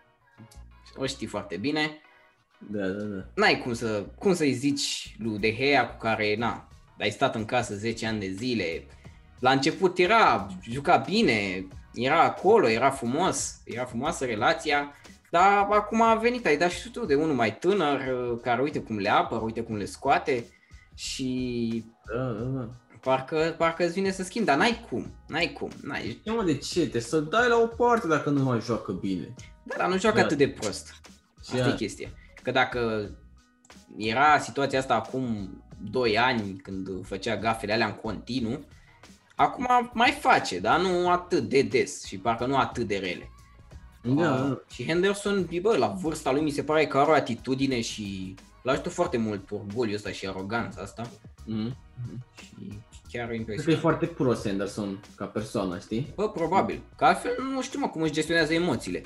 O 0.95 1.05
știi 1.05 1.27
foarte 1.27 1.57
bine. 1.57 2.01
Da, 2.57 2.87
da, 2.87 3.03
da. 3.03 3.25
N-ai 3.35 3.59
cum, 3.59 3.73
să, 3.73 4.05
cum 4.19 4.33
să-i 4.33 4.53
zici 4.53 5.15
lui 5.19 5.39
De 5.39 5.55
Gea 5.55 5.87
cu 5.87 5.97
care, 5.97 6.35
na, 6.35 6.67
ai 6.99 7.09
stat 7.09 7.35
în 7.35 7.45
casă 7.45 7.75
10 7.75 8.05
ani 8.05 8.19
de 8.19 8.31
zile. 8.31 8.85
La 9.39 9.51
început 9.51 9.97
era, 9.97 10.47
juca 10.61 10.97
bine, 10.97 11.67
era 11.93 12.21
acolo, 12.23 12.67
era 12.69 12.89
frumos, 12.89 13.57
era 13.65 13.85
frumoasă 13.85 14.25
relația, 14.25 14.91
dar 15.29 15.67
acum 15.69 16.01
a 16.01 16.15
venit, 16.15 16.45
ai 16.45 16.57
dat 16.57 16.69
și 16.69 16.89
tu 16.91 17.05
de 17.05 17.15
unul 17.15 17.35
mai 17.35 17.57
tânăr, 17.57 17.99
care 18.41 18.61
uite 18.61 18.79
cum 18.79 18.97
le 18.97 19.09
apără, 19.09 19.41
uite 19.41 19.61
cum 19.61 19.75
le 19.75 19.85
scoate 19.85 20.45
și 20.95 21.83
Da, 22.15 22.23
da, 22.23 22.43
da. 22.59 22.69
parcă, 23.01 23.55
parcă 23.57 23.83
îți 23.83 23.93
vine 23.93 24.11
să 24.11 24.23
schimbi, 24.23 24.47
dar 24.47 24.57
n-ai 24.57 24.85
cum, 24.89 25.05
n-ai 25.27 25.53
cum, 25.59 25.69
n-ai. 25.81 26.21
Ce 26.23 26.31
mă, 26.31 26.43
de 26.43 26.57
ce? 26.57 26.87
Te 26.87 26.99
să 26.99 27.19
dai 27.19 27.47
la 27.49 27.55
o 27.55 27.67
parte 27.67 28.07
dacă 28.07 28.29
nu 28.29 28.43
mai 28.43 28.59
joacă 28.59 28.91
bine. 28.91 29.33
Da, 29.63 29.75
dar 29.77 29.89
nu 29.89 29.97
joacă 29.99 30.17
Da. 30.17 30.23
atât 30.23 30.37
de 30.37 30.47
prost. 30.47 30.87
Și 31.43 31.53
Asta 31.53 31.57
e 31.57 31.69
ea- 31.69 31.75
chestia. 31.75 32.09
Că 32.43 32.51
dacă 32.51 33.09
era 33.97 34.37
situația 34.39 34.79
asta 34.79 34.93
acum 34.95 35.49
2 35.91 36.17
ani 36.17 36.55
când 36.63 37.05
făcea 37.05 37.37
gafele 37.37 37.73
alea 37.73 37.85
în 37.85 37.93
continuu, 37.93 38.59
acum 39.35 39.67
mai 39.93 40.11
face, 40.11 40.59
dar 40.59 40.79
nu 40.81 41.09
atât 41.09 41.43
de 41.49 41.61
des 41.61 42.03
și 42.05 42.17
parcă 42.17 42.45
nu 42.45 42.57
atât 42.57 42.87
de 42.87 42.97
rele. 42.97 43.29
Da, 44.15 44.33
Ah, 44.33 44.39
da. 44.47 44.59
Și 44.73 44.85
Henderson, 44.87 45.49
bă, 45.61 45.77
la 45.77 45.87
vârsta 45.87 46.31
lui 46.31 46.41
mi 46.41 46.49
se 46.49 46.63
pare 46.63 46.85
că 46.87 46.97
are 46.97 47.09
o 47.09 47.13
atitudine 47.13 47.81
și 47.81 48.35
l 48.63 48.67
ajută 48.67 48.89
foarte 48.89 49.17
mult 49.17 49.51
orgoliul 49.51 49.95
ăsta 49.95 50.09
și 50.09 50.27
aroganța 50.27 50.81
asta 50.81 51.09
Mhm. 51.45 51.75
și 52.37 52.55
chiar 53.11 53.25
Cred 53.27 53.27
că 53.27 53.33
e 53.33 53.35
impresionant. 53.35 53.79
foarte 53.81 54.05
prost 54.05 54.47
Anderson 54.47 54.99
ca 55.15 55.25
persoană, 55.25 55.79
știi? 55.79 56.11
Bă, 56.15 56.29
probabil, 56.29 56.79
că 56.97 57.05
altfel 57.05 57.31
nu 57.53 57.61
știu 57.61 57.79
mă 57.79 57.87
cum 57.87 58.01
își 58.01 58.11
gestionează 58.11 58.53
emoțiile. 58.53 59.01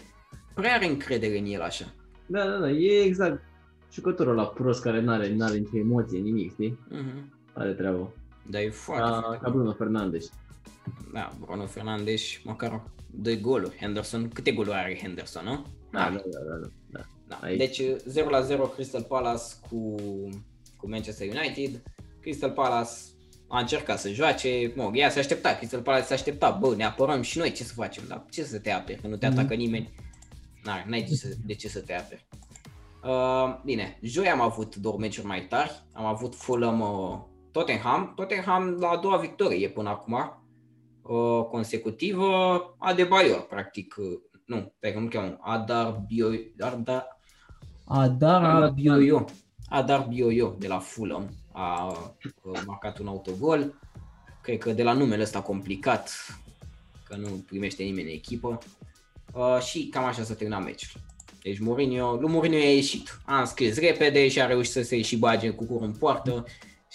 Prea 0.54 0.74
are 0.74 0.86
încredere 0.88 1.38
în 1.38 1.46
el 1.46 1.62
așa. 1.62 1.86
Da, 2.26 2.46
da, 2.46 2.58
da, 2.58 2.70
e 2.70 3.02
exact 3.04 3.44
jucătorul 3.94 4.36
la 4.36 4.46
prost 4.46 4.82
care 4.82 5.02
n-are, 5.02 5.34
n-are 5.36 5.58
nicio 5.58 5.78
emoție, 5.78 6.20
nimic, 6.20 6.52
știi? 6.52 6.80
Mhm. 6.90 7.34
Are 7.54 7.72
treabă. 7.72 8.12
Dar 8.50 8.62
e 8.62 8.70
foarte, 8.70 9.04
Ca, 9.04 9.20
foarte 9.22 9.44
ca 9.44 9.50
Bruno 9.50 9.74
Fernandes. 9.74 10.32
Da, 11.14 11.34
Bruno 11.40 11.66
Fernandes 11.66 12.22
măcar 12.44 12.84
2 13.12 13.40
goluri. 13.42 13.76
Henderson, 13.80 14.30
câte 14.30 14.52
goluri 14.52 14.76
are 14.76 15.00
Henderson, 15.02 15.44
nu? 15.46 15.66
Da, 15.92 16.00
da, 16.00 16.10
da, 16.10 16.40
da, 16.50 16.56
da. 16.62 16.70
da. 16.92 17.06
da. 17.28 17.40
aici. 17.42 17.58
Deci 17.58 17.82
0 18.06 18.30
la 18.30 18.42
0 18.42 18.64
Crystal 18.66 19.04
Palace 19.04 19.44
cu, 19.70 19.96
cu 20.78 20.90
Manchester 20.90 21.28
United. 21.36 21.84
Crystal 22.22 22.52
Palace 22.52 22.92
a 23.48 23.60
încercat 23.60 24.00
să 24.00 24.10
joace, 24.12 24.72
mă, 24.76 24.92
ea 24.94 25.10
se 25.10 25.20
aștepta, 25.20 25.56
Crystal 25.56 25.82
Palace 25.82 26.06
se 26.06 26.14
aștepta, 26.14 26.50
bă, 26.62 26.76
ne 26.76 26.84
apărăm 26.84 27.22
și 27.22 27.38
noi, 27.38 27.52
ce 27.52 27.64
să 27.64 27.74
facem? 27.74 28.04
Dar 28.08 28.26
ce 28.30 28.44
să 28.44 28.60
te 28.60 28.72
aperi, 28.72 29.02
că 29.02 29.08
nu 29.08 29.18
te 29.18 29.28
Mhm. 29.28 29.38
atacă 29.38 29.54
nimeni? 29.54 29.94
N-ai, 30.64 30.84
n-ai 30.88 31.02
de, 31.02 31.16
ce, 31.16 31.38
de 31.46 31.54
ce 31.54 31.68
să 31.68 31.80
te 31.80 31.94
aperi. 31.94 32.26
Uh, 33.04 33.62
bine, 33.64 33.98
joi 34.02 34.28
am 34.30 34.42
avut 34.42 34.76
două 34.76 34.98
meciuri 35.00 35.28
mai 35.28 35.46
tari, 35.50 35.84
am 35.94 36.06
avut 36.06 36.36
Fulham 36.36 36.80
uh, 36.80 37.20
Tottenham, 37.52 38.14
Tottenham 38.16 38.78
la 38.80 38.90
a 38.90 38.98
doua 38.98 39.18
victorie 39.18 39.70
până 39.70 39.90
acum, 39.90 40.44
uh, 41.02 41.46
consecutivă, 41.50 42.76
Adebayor, 42.78 43.42
practic, 43.42 43.96
uh, 43.98 44.20
nu, 44.46 44.74
pe 44.80 44.94
că 44.94 45.00
nu 45.00 45.08
cheamă, 45.08 45.38
Adar 45.40 46.04
Bio, 46.08 46.28
Adar, 46.60 47.08
Adar 47.86 48.44
Adar 48.44 48.70
Bioio, 48.70 49.26
Adar 49.70 50.06
Bioio 50.10 50.56
de 50.60 50.68
la 50.68 50.80
Fulham 50.80 51.30
a 51.52 51.88
uh, 52.44 52.62
marcat 52.66 52.98
un 53.00 53.08
autogol, 53.08 53.80
cred 54.42 54.58
că 54.58 54.72
de 54.72 54.84
la 54.84 54.94
numele 54.94 55.22
ăsta 55.22 55.42
complicat, 55.42 56.12
că 57.08 57.16
nu 57.16 57.28
primește 57.28 57.84
nimeni 57.84 58.10
în 58.10 58.16
echipă, 58.16 58.58
uh, 59.34 59.60
și 59.60 59.88
cam 59.88 60.04
așa 60.04 60.24
s-a 60.24 60.34
terminat 60.34 60.64
meciul. 60.64 61.02
Deci 61.44 61.60
Mourinho, 61.60 62.16
lui 62.16 62.32
Mourinho 62.32 62.58
i-a 62.58 62.74
ieșit, 62.74 63.20
a 63.26 63.40
înscris 63.40 63.80
repede 63.80 64.28
și 64.28 64.42
a 64.42 64.46
reușit 64.46 64.72
să 64.72 64.82
se 64.82 65.02
și 65.02 65.18
bage 65.18 65.50
cu 65.50 65.66
curul 65.66 65.84
în 65.84 65.92
poartă 65.92 66.46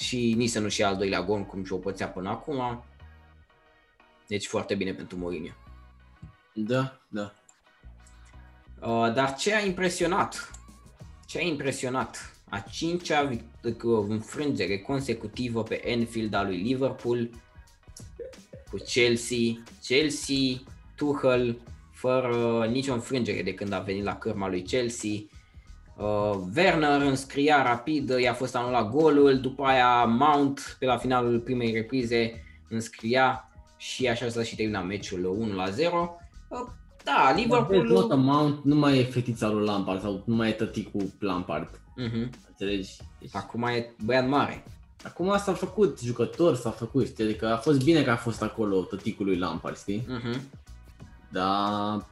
și 0.03 0.35
nici 0.37 0.51
să 0.51 0.59
nu-și 0.59 0.81
ia 0.81 0.89
al 0.89 0.97
doilea 0.97 1.23
gol 1.23 1.45
cum 1.45 1.65
și-o 1.65 1.77
pățea 1.77 2.09
până 2.09 2.29
acum. 2.29 2.85
Deci 4.27 4.47
foarte 4.47 4.75
bine 4.75 4.93
pentru 4.93 5.17
Mourinho. 5.17 5.53
Da, 6.55 6.99
da. 7.09 7.33
Uh, 8.81 9.13
dar 9.15 9.35
ce 9.35 9.55
a 9.55 9.65
impresionat? 9.65 10.51
Ce 11.27 11.39
a 11.39 11.43
impresionat? 11.43 12.35
A 12.49 12.59
cincea 12.59 13.31
vic- 13.31 13.63
uh, 13.83 14.05
înfrângere 14.09 14.79
consecutivă 14.79 15.63
pe 15.63 15.83
Anfield 15.87 16.35
a 16.35 16.43
lui 16.43 16.63
Liverpool 16.63 17.31
cu 18.71 18.77
Chelsea. 18.77 19.63
Chelsea, 19.83 20.63
Tuchel, 20.97 21.61
fără 21.93 22.67
nicio 22.67 22.93
înfrângere 22.93 23.43
de 23.43 23.55
când 23.55 23.73
a 23.73 23.81
venit 23.81 24.05
la 24.05 24.19
cârma 24.19 24.49
lui 24.49 24.63
Chelsea. 24.63 25.11
Uh, 25.97 26.39
Werner 26.57 27.01
înscria 27.01 27.63
rapid, 27.63 28.09
i-a 28.11 28.33
fost 28.35 28.57
anulat 28.57 28.91
golul, 28.91 29.41
după 29.41 29.63
aia 29.65 30.05
Mount 30.05 30.77
pe 30.79 30.87
la 30.87 30.97
finalul 30.97 31.41
primei 31.41 31.73
reprize 31.73 32.45
înscria 32.69 33.49
și 33.77 34.09
așa 34.09 34.29
s-a 34.29 34.43
și 34.43 34.57
terminat 34.57 34.87
meciul 34.87 35.25
1 35.25 35.55
la 35.55 35.71
0. 35.71 36.17
Uh, 36.49 36.59
da, 37.05 37.33
Liverpool... 37.37 37.83
Liverpool... 37.87 38.17
Mount 38.19 38.65
nu 38.65 38.75
mai 38.75 38.99
e 38.99 39.05
fetița 39.05 39.49
lui 39.49 39.65
Lampard 39.67 40.01
sau 40.01 40.23
nu 40.27 40.35
mai 40.35 40.49
e 40.49 40.53
tăticul 40.53 41.11
Lampard. 41.19 41.81
Mhm. 41.97 42.31
Înțelegi? 42.49 42.91
Deci, 43.21 43.31
Acum 43.35 43.63
e 43.63 43.95
băiat 44.05 44.29
mare. 44.29 44.65
acum 45.05 45.37
s-a 45.39 45.53
făcut 45.53 46.01
jucător, 46.01 46.57
s-a 46.57 46.71
făcut, 46.71 47.07
știi? 47.07 47.25
Adică 47.25 47.53
a 47.53 47.57
fost 47.57 47.85
bine 47.85 48.03
că 48.03 48.11
a 48.11 48.17
fost 48.17 48.43
acolo 48.43 48.81
tăticul 48.83 49.27
lui 49.27 49.39
Lampard, 49.39 49.79
știi? 49.79 50.07
Mhm. 50.09 50.41
Dar... 51.31 52.07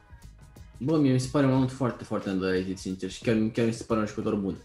Bă, 0.83 0.97
mie 0.97 1.11
mi 1.11 1.19
se 1.19 1.29
pare 1.31 1.45
Mount 1.45 1.71
foarte, 1.71 2.03
foarte 2.03 2.29
underrated, 2.29 2.77
sincer, 2.77 3.09
și 3.09 3.21
chiar, 3.21 3.49
chiar 3.53 3.65
mi 3.65 3.73
se 3.73 3.83
pare 3.83 3.99
un 3.99 4.05
jucător 4.05 4.35
bun. 4.35 4.55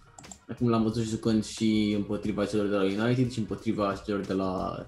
Acum 0.49 0.69
l-am 0.69 0.83
văzut 0.83 1.03
și 1.03 1.09
jucând 1.09 1.45
și 1.45 1.93
împotriva 1.97 2.45
celor 2.45 2.67
de 2.67 2.77
la 2.77 3.05
United 3.05 3.31
și 3.31 3.39
împotriva 3.39 4.03
celor 4.07 4.21
de 4.21 4.33
la 4.33 4.87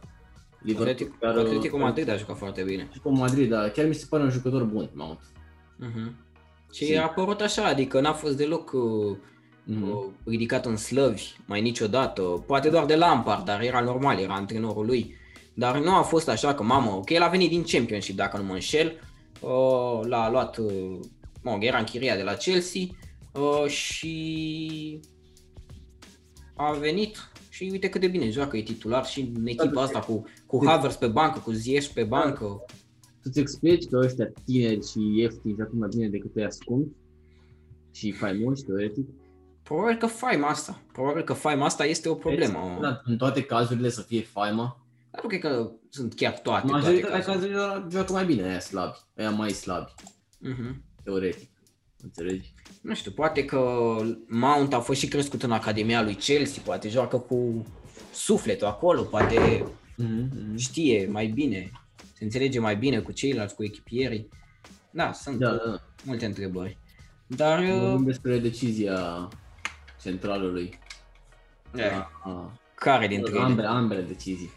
Liverpool. 0.62 0.88
Atletic, 0.90 1.18
Chiar, 1.18 1.36
Atletico 1.38 1.76
uh, 1.76 1.82
Madrid 1.82 2.08
a 2.08 2.16
jucat 2.16 2.36
foarte 2.36 2.62
bine. 2.62 2.88
Și 2.92 2.98
cu 3.00 3.10
Madrid, 3.10 3.50
dar 3.50 3.68
chiar 3.68 3.86
mi 3.86 3.94
se 3.94 4.06
pare 4.08 4.22
un 4.22 4.30
jucător 4.30 4.62
bun, 4.64 4.90
Mount. 4.94 5.20
Mhm. 5.76 6.14
Și 6.72 6.84
Și- 6.84 6.96
a 6.96 7.02
apărut 7.02 7.40
așa, 7.40 7.64
adică 7.66 8.00
n-a 8.00 8.12
fost 8.12 8.36
deloc 8.36 8.72
uh, 8.72 9.16
Mhm. 9.64 9.90
uh, 9.90 10.04
ridicat 10.24 10.66
în 10.66 10.76
slăvi, 10.76 11.22
mai 11.46 11.60
niciodată. 11.60 12.22
Poate 12.22 12.68
doar 12.68 12.84
de 12.84 12.96
Lampard, 12.96 13.44
dar 13.44 13.60
era 13.60 13.80
normal, 13.80 14.18
era 14.18 14.34
antrenorul 14.34 14.86
lui. 14.86 15.14
Dar 15.54 15.78
nu 15.78 15.94
a 15.94 16.02
fost 16.02 16.28
așa 16.28 16.54
că, 16.54 16.62
mamă, 16.62 16.90
ok, 16.90 17.10
el 17.10 17.22
a 17.22 17.28
venit 17.28 17.48
din 17.48 17.64
Championship, 17.66 18.16
dacă 18.16 18.36
nu 18.36 18.44
mă 18.44 18.52
înșel. 18.52 18.92
Uh, 19.40 20.00
l-a 20.06 20.30
luat, 20.30 20.56
uh, 20.56 20.98
mă, 21.56 21.64
era 21.64 21.78
închiriat 21.78 22.16
de 22.16 22.22
la 22.22 22.32
Chelsea 22.34 22.82
uh, 23.32 23.66
și 23.70 25.00
a 26.56 26.72
venit 26.72 27.30
și 27.50 27.68
uite 27.70 27.88
cât 27.88 28.00
de 28.00 28.08
bine 28.08 28.30
joacă, 28.30 28.56
e 28.56 28.62
titular 28.62 29.06
și 29.06 29.32
în 29.34 29.46
echipa 29.46 29.82
asta 29.82 30.00
cu, 30.00 30.24
cu 30.46 30.66
Havertz 30.66 30.96
pe 30.96 31.06
bancă, 31.06 31.38
cu 31.38 31.50
Ziyech 31.50 31.86
pe 31.92 32.04
bancă. 32.04 32.64
să-ți 33.20 33.38
explici 33.40 33.84
că 33.88 33.96
ăștia 34.04 34.32
tineri 34.44 34.86
și 34.90 34.98
ieftini 35.16 35.54
joacă 35.56 35.70
mai 35.74 35.88
bine 35.88 36.08
decât 36.08 36.36
ăia 36.36 36.50
scumpi 36.50 36.96
și 37.92 38.12
faimoși, 38.12 38.62
teoretic. 38.62 39.06
Probabil 39.62 39.96
că 39.96 40.06
faima 40.06 40.48
asta, 40.48 40.82
probabil 40.92 41.22
că 41.22 41.32
faima 41.32 41.64
asta 41.64 41.84
este 41.84 42.08
o 42.08 42.14
problemă. 42.14 42.78
Da, 42.80 43.00
în 43.04 43.16
toate 43.16 43.42
cazurile 43.42 43.88
să 43.88 44.00
fie 44.02 44.22
faima. 44.22 44.80
Dar 45.10 45.22
nu 45.22 45.28
cred 45.28 45.40
că 45.40 45.70
sunt 45.88 46.14
chiar 46.14 46.38
toate, 46.38 46.66
toate 46.66 46.82
Majoritatea 46.84 47.18
cazurile. 47.18 47.54
cazurilor 47.54 47.86
joacă 47.92 48.12
mai 48.12 48.24
bine 48.26 48.42
aia 48.42 48.60
slabi, 48.60 48.96
aia 49.16 49.30
mai 49.30 49.50
slabi, 49.50 49.92
Mhm. 50.40 50.82
Teoretic. 51.08 51.48
Înțelegi? 52.02 52.52
Nu 52.82 52.94
știu, 52.94 53.10
poate 53.10 53.44
că 53.44 53.58
Mount 54.28 54.72
a 54.72 54.80
fost 54.80 55.00
și 55.00 55.08
crescut 55.08 55.42
în 55.42 55.52
Academia 55.52 56.02
lui 56.02 56.14
Chelsea, 56.14 56.62
poate 56.64 56.88
joacă 56.88 57.18
cu 57.18 57.66
sufletul 58.12 58.66
acolo, 58.66 59.02
poate 59.02 59.64
Mm-hmm. 60.02 60.54
știe 60.56 61.06
mai 61.10 61.26
bine, 61.26 61.70
se 62.12 62.24
înțelege 62.24 62.58
mai 62.60 62.76
bine 62.76 63.00
cu 63.00 63.12
ceilalți, 63.12 63.54
cu 63.54 63.64
echipierii. 63.64 64.28
Da, 64.90 65.12
sunt 65.12 65.38
Da, 65.38 65.50
da, 65.50 65.70
da. 65.70 65.80
multe 66.04 66.24
întrebări. 66.26 66.78
Dar 67.26 67.58
uh, 67.58 67.78
Vorbim 67.80 68.04
despre 68.04 68.38
decizia 68.38 69.28
centralului. 70.02 70.78
Da. 71.72 72.10
La, 72.24 72.52
Care 72.74 73.06
dintre 73.06 73.32
la 73.32 73.36
ele? 73.38 73.46
ambele, 73.46 73.66
ambele 73.66 74.00
decizii. 74.02 74.50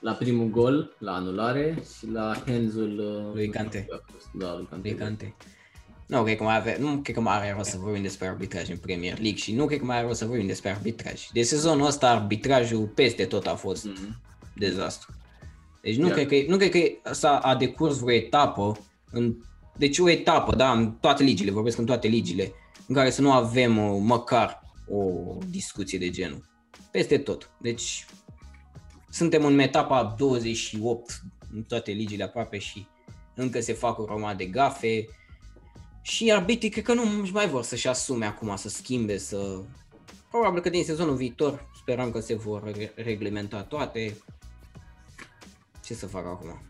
La 0.00 0.12
primul 0.12 0.46
gol, 0.48 0.96
la 0.98 1.12
anulare 1.14 1.78
și 1.98 2.10
la 2.10 2.42
hands-ul 2.46 2.98
uh, 2.98 3.34
Lui 3.34 3.48
Kante. 3.48 3.86
Da, 4.32 4.54
lui 4.56 4.66
Kante. 4.70 4.88
Lui 4.88 4.98
Kante. 4.98 5.34
Nu 6.06 6.22
cred 6.24 6.36
că 6.36 6.42
mai 6.42 6.56
avea, 6.56 6.76
nu 6.78 6.96
cred 6.96 7.14
că 7.14 7.20
mai 7.20 7.34
are 7.36 7.54
rost 7.56 7.70
să 7.70 7.78
vorbim 7.78 8.02
despre 8.02 8.26
arbitraj 8.26 8.68
în 8.68 8.76
Premier 8.76 9.12
League 9.18 9.38
și 9.38 9.54
nu 9.54 9.66
cred 9.66 9.78
că 9.78 9.84
mai 9.84 9.96
are 9.96 10.06
rost 10.06 10.18
să 10.18 10.26
vorbim 10.26 10.46
despre 10.46 10.70
arbitraj. 10.70 11.26
De 11.32 11.42
sezonul 11.42 11.86
ăsta 11.86 12.10
arbitrajul 12.10 12.86
peste 12.86 13.24
tot 13.24 13.46
a 13.46 13.54
fost 13.54 13.84
Mhm. 13.84 14.20
dezastru. 14.56 15.12
Deci 15.82 15.96
nu, 15.96 16.06
Iar- 16.06 16.12
cred 16.14 16.26
că, 16.28 16.50
nu 16.50 16.56
cred 16.56 16.70
că 16.70 17.12
s-a 17.14 17.38
a 17.38 17.54
decurs 17.56 17.98
vreo 17.98 18.14
etapă, 18.16 18.78
în, 19.10 19.34
deci 19.76 19.98
o 19.98 20.08
etapă, 20.10 20.54
da, 20.56 20.72
în 20.72 20.92
toate 20.92 21.22
ligile, 21.22 21.50
vorbesc 21.50 21.78
în 21.78 21.84
toate 21.86 22.08
ligile, 22.08 22.52
în 22.86 22.94
care 22.94 23.10
să 23.10 23.20
nu 23.20 23.32
avem 23.32 23.78
uh, 23.78 23.98
măcar 24.02 24.62
o 24.88 25.02
discuție 25.50 25.98
de 25.98 26.10
genul. 26.10 26.48
Peste 26.90 27.18
tot. 27.18 27.50
Deci 27.60 28.06
suntem 29.10 29.44
în 29.44 29.58
etapa 29.58 30.14
28 30.18 31.22
în 31.54 31.62
toate 31.62 31.90
ligile 31.90 32.24
aproape 32.24 32.58
și 32.58 32.86
încă 33.34 33.60
se 33.60 33.72
fac 33.72 33.98
o 33.98 34.04
grămadă 34.04 34.36
de 34.36 34.44
gafe 34.44 35.06
și 36.06 36.32
arbitrii 36.32 36.70
cred 36.70 36.84
că 36.84 36.94
nu 36.94 37.02
își 37.20 37.32
mai 37.32 37.48
vor 37.48 37.62
să-și 37.62 37.88
asume 37.88 38.26
acum, 38.26 38.56
să 38.56 38.68
schimbe, 38.68 39.18
să... 39.18 39.60
Probabil 40.30 40.60
că 40.60 40.68
din 40.68 40.84
sezonul 40.84 41.14
viitor 41.14 41.70
sperăm 41.76 42.10
că 42.10 42.20
se 42.20 42.34
vor 42.34 42.72
re- 42.76 42.92
reglementa 42.96 43.62
toate. 43.62 44.16
Ce 45.84 45.94
să 45.94 46.06
fac 46.06 46.26
acum? 46.26 46.62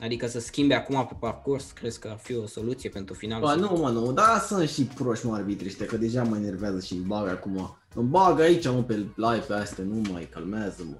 Adică 0.00 0.26
să 0.26 0.40
schimbe 0.40 0.74
acum 0.74 1.06
pe 1.06 1.16
parcurs, 1.18 1.70
crezi 1.70 1.98
că 1.98 2.08
ar 2.08 2.18
fi 2.18 2.36
o 2.36 2.46
soluție 2.46 2.90
pentru 2.90 3.14
finalul? 3.14 3.46
Ba, 3.46 3.52
sezonului? 3.52 3.76
nu, 3.76 3.82
mă, 3.82 4.00
nu, 4.00 4.12
dar 4.12 4.38
sunt 4.38 4.68
și 4.68 4.82
proști, 4.82 5.26
mă, 5.26 5.34
arbitri 5.34 5.66
ăștia, 5.66 5.86
că 5.86 5.96
deja 5.96 6.22
mă 6.22 6.36
enervează 6.36 6.80
și 6.80 6.92
îmi 6.92 7.04
bag 7.04 7.28
acum. 7.28 7.76
Îmi 7.94 8.08
bag 8.08 8.40
aici, 8.40 8.66
mă, 8.66 8.82
pe 8.82 8.94
live 9.14 9.44
pe 9.46 9.52
astea, 9.52 9.84
nu 9.84 10.12
mai 10.12 10.28
calmează, 10.32 10.82
mă. 10.88 10.96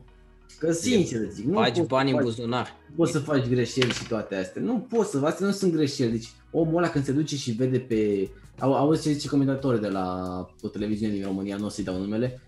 Că 0.59 0.73
sincer 0.73 1.21
îți 1.21 1.35
zic, 1.35 1.45
nu 1.45 1.53
Bagi 1.53 1.79
poți, 1.79 1.89
bani 1.89 2.09
să 2.09 2.15
în 2.17 2.23
faci, 2.23 2.35
buzunar. 2.35 2.77
poți 2.97 3.13
să 3.13 3.19
faci 3.19 3.47
greșeli 3.47 3.93
și 3.93 4.07
toate 4.07 4.35
astea. 4.37 4.63
Nu 4.63 4.79
poți 4.79 5.11
să, 5.11 5.21
astea 5.25 5.47
nu 5.47 5.53
sunt 5.53 5.73
greșeli. 5.73 6.11
Deci 6.11 6.29
omul 6.51 6.77
ăla 6.77 6.89
când 6.91 7.05
se 7.05 7.13
duce 7.13 7.37
și 7.37 7.51
vede 7.51 7.79
pe... 7.79 8.29
Au, 8.59 8.75
auzi 8.75 9.03
ce 9.03 9.13
zice 9.13 9.29
comentatori 9.29 9.81
de 9.81 9.89
la 9.89 10.29
o 10.63 10.69
televiziune 10.69 11.13
din 11.13 11.25
România, 11.25 11.57
nu 11.57 11.65
o 11.67 11.69
să-i 11.69 11.85
dau 11.85 11.99
numele, 11.99 12.41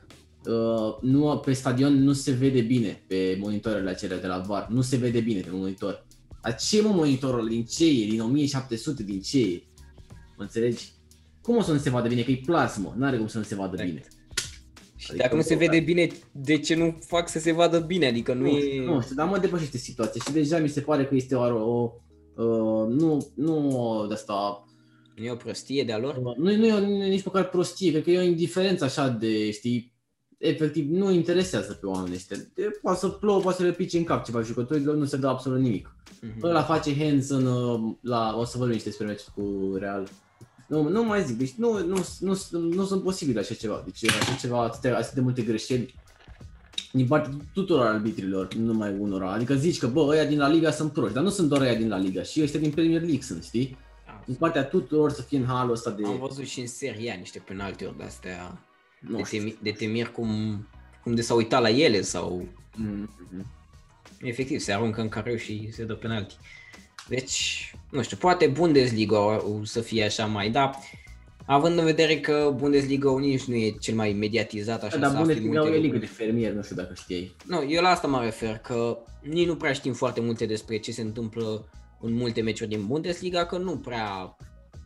Uh, 0.48 0.96
nu, 1.00 1.36
pe 1.44 1.52
stadion 1.52 2.02
nu 2.02 2.12
se 2.12 2.30
vede 2.32 2.60
bine 2.60 3.02
pe 3.06 3.36
monitorele 3.40 3.90
acelea 3.90 4.20
de 4.20 4.26
la 4.26 4.38
VAR, 4.38 4.68
nu 4.70 4.80
se 4.80 4.96
vede 4.96 5.20
bine 5.20 5.40
pe 5.40 5.48
monitor. 5.52 6.06
Dar 6.42 6.56
ce 6.56 6.82
mă 6.82 6.88
monitorul 6.88 7.38
ăla? 7.38 7.48
din 7.48 7.64
ce 7.64 7.84
e? 7.86 8.06
Din 8.06 8.20
1700? 8.20 9.02
Din 9.02 9.20
ce 9.20 9.40
e? 9.40 9.62
Mă 10.36 10.42
înțelegi? 10.42 10.92
Cum 11.42 11.56
o 11.56 11.62
să 11.62 11.72
nu 11.72 11.78
se 11.78 11.90
vadă 11.90 12.08
bine? 12.08 12.22
Că 12.22 12.30
e 12.30 12.40
plasmă, 12.46 12.94
n-are 12.96 13.16
cum 13.16 13.26
să 13.26 13.38
nu 13.38 13.44
se 13.44 13.54
vadă 13.54 13.72
Exact. 13.72 13.88
bine. 13.88 14.04
Și 15.06 15.12
Adică 15.12 15.24
dacă 15.24 15.36
nu 15.36 15.42
se 15.42 15.52
nu- 15.54 15.58
vede 15.60 15.80
bine, 15.80 16.08
de 16.32 16.58
ce 16.58 16.74
nu 16.74 16.98
fac 17.06 17.28
să 17.28 17.38
se 17.38 17.52
vadă 17.52 17.78
bine? 17.78 18.06
Adică 18.06 18.34
nu, 18.34 18.40
Nu, 18.40 18.48
e... 18.48 18.60
știu, 18.60 18.84
nu 18.94 19.00
știu, 19.00 19.14
dar 19.14 19.28
mă 19.28 19.38
depășește 19.38 19.76
situația 19.78 20.22
și 20.26 20.32
deja 20.32 20.58
mi 20.58 20.68
se 20.68 20.80
pare 20.80 21.04
că 21.06 21.14
este 21.14 21.34
o, 21.34 21.42
o 21.72 21.92
uh, 22.36 22.88
nu, 22.88 23.26
nu 23.34 23.80
o 24.00 24.06
de 24.06 24.14
asta, 24.14 24.64
nu 25.16 25.24
e 25.24 25.30
o 25.30 25.34
prostie 25.36 25.84
de-a 25.84 25.98
lor? 25.98 26.18
nu, 26.18 26.34
nu, 26.36 26.50
e, 26.66 26.80
nu 26.80 27.04
e 27.04 27.08
nici 27.08 27.24
măcar 27.24 27.48
prostie, 27.48 27.90
cred 27.90 28.02
că 28.02 28.10
e 28.10 28.18
o 28.18 28.22
indiferență 28.22 28.84
așa 28.84 29.08
de, 29.08 29.50
știi, 29.50 29.94
efectiv 30.38 30.90
nu 30.90 31.10
interesează 31.12 31.72
pe 31.72 31.86
oamenii 31.86 32.16
ăștia. 32.16 32.36
De, 32.54 32.70
poate 32.82 32.98
să 32.98 33.08
plouă, 33.08 33.40
poate 33.40 33.56
să 33.58 33.64
le 33.64 33.72
pice 33.72 33.98
în 33.98 34.04
cap 34.04 34.24
ceva 34.24 34.40
jucătorilor, 34.40 34.94
nu 34.94 35.04
se 35.04 35.16
dă 35.16 35.28
absolut 35.28 35.60
nimic. 35.60 35.94
Mhm. 36.20 36.44
Ăla 36.46 36.62
face 36.62 36.94
hands 37.04 37.28
în, 37.28 37.46
uh, 37.46 37.94
la, 38.00 38.36
o 38.38 38.44
să 38.44 38.54
vorbim 38.56 38.74
niște 38.74 38.88
despre 38.88 39.06
meciul 39.06 39.32
cu 39.34 39.76
Real. 39.76 40.08
Nu, 40.66 40.88
nu 40.88 41.04
mai 41.04 41.24
zic, 41.24 41.38
deci 41.38 41.52
nu, 41.52 41.86
nu, 41.86 42.06
nu, 42.20 42.40
nu, 42.50 42.58
nu 42.58 42.84
sunt 42.84 43.02
posibile 43.02 43.40
așa 43.40 43.54
ceva. 43.54 43.82
Deci 43.84 44.10
așa 44.10 44.34
ceva, 44.34 44.62
atâtea, 44.62 44.96
atât 44.96 45.12
de 45.12 45.20
multe 45.20 45.42
greșeli 45.42 45.94
din 46.92 47.06
partea 47.06 47.32
tuturor 47.52 47.86
arbitrilor, 47.86 48.54
nu 48.54 48.64
numai 48.64 48.96
unora. 48.98 49.32
Adică 49.32 49.54
zici 49.54 49.78
că, 49.78 49.86
bă, 49.86 50.00
ăia 50.00 50.24
din 50.24 50.38
La 50.38 50.48
Liga 50.48 50.70
sunt 50.70 50.92
proști, 50.92 51.14
dar 51.14 51.22
nu 51.22 51.30
sunt 51.30 51.48
doar 51.48 51.60
ăia 51.60 51.74
din 51.74 51.88
La 51.88 51.96
Liga, 51.96 52.22
și 52.22 52.42
ăștia 52.42 52.60
din 52.60 52.70
Premier 52.70 53.00
League 53.00 53.20
sunt, 53.20 53.44
știi? 53.44 53.76
Din 54.24 54.34
partea 54.34 54.64
tuturor 54.64 55.10
să 55.10 55.22
fie 55.22 55.38
în 55.38 55.44
halul 55.44 55.72
ăsta 55.72 55.90
de... 55.90 56.02
Am 56.06 56.18
văzut 56.18 56.44
și 56.44 56.60
în 56.60 56.66
seria 56.66 57.14
niște 57.14 57.42
penaltiuri 57.46 57.96
de-astea 57.96 58.66
nu 59.00 59.16
de, 59.16 59.22
știu. 59.22 59.44
te, 59.44 59.54
de 59.62 59.70
te 59.70 59.86
mir 59.86 60.06
cum, 60.06 60.28
cum 61.02 61.14
de 61.14 61.20
s-au 61.20 61.36
uitat 61.36 61.62
la 61.62 61.70
ele 61.70 62.00
sau 62.00 62.48
Mm-hmm. 62.76 63.46
efectiv 64.20 64.60
se 64.60 64.72
aruncă 64.72 65.00
în 65.00 65.08
careu 65.08 65.36
și 65.36 65.68
se 65.72 65.84
dă 65.84 65.94
penalti. 65.94 66.36
Deci, 67.08 67.74
nu 67.96 68.02
știu, 68.02 68.16
poate 68.16 68.46
Bundesliga 68.46 69.18
o, 69.20 69.52
o 69.58 69.64
să 69.64 69.80
fie 69.80 70.04
așa 70.04 70.26
mai, 70.26 70.50
da, 70.50 70.70
având 71.46 71.78
în 71.78 71.84
vedere 71.84 72.20
că 72.20 72.52
Bundesliga 72.56 73.18
nici 73.18 73.44
nu 73.44 73.54
e 73.54 73.70
cel 73.70 73.94
mai 73.94 74.12
mediatizat 74.12 74.82
așa 74.82 74.96
Dar 74.96 75.10
să 75.10 75.16
afli 75.16 75.18
Bundesliga 75.26 75.60
multe 75.60 75.76
e 75.76 75.80
ligă 75.80 75.92
lucruri. 75.92 76.06
de 76.16 76.22
fermier, 76.24 76.52
nu 76.52 76.62
știu 76.62 76.76
dacă 76.76 76.92
știai. 76.94 77.34
Nu, 77.46 77.64
eu 77.68 77.82
la 77.82 77.88
asta 77.88 78.06
mă 78.08 78.22
refer, 78.22 78.58
că 78.58 78.98
nici 79.22 79.46
nu 79.46 79.56
prea 79.56 79.72
știm 79.72 79.92
foarte 79.92 80.20
multe 80.20 80.46
despre 80.46 80.78
ce 80.78 80.92
se 80.92 81.02
întâmplă 81.02 81.68
în 82.00 82.12
multe 82.12 82.40
meciuri 82.40 82.68
din 82.70 82.86
Bundesliga, 82.86 83.46
că 83.46 83.58
nu 83.58 83.76
prea 83.76 84.36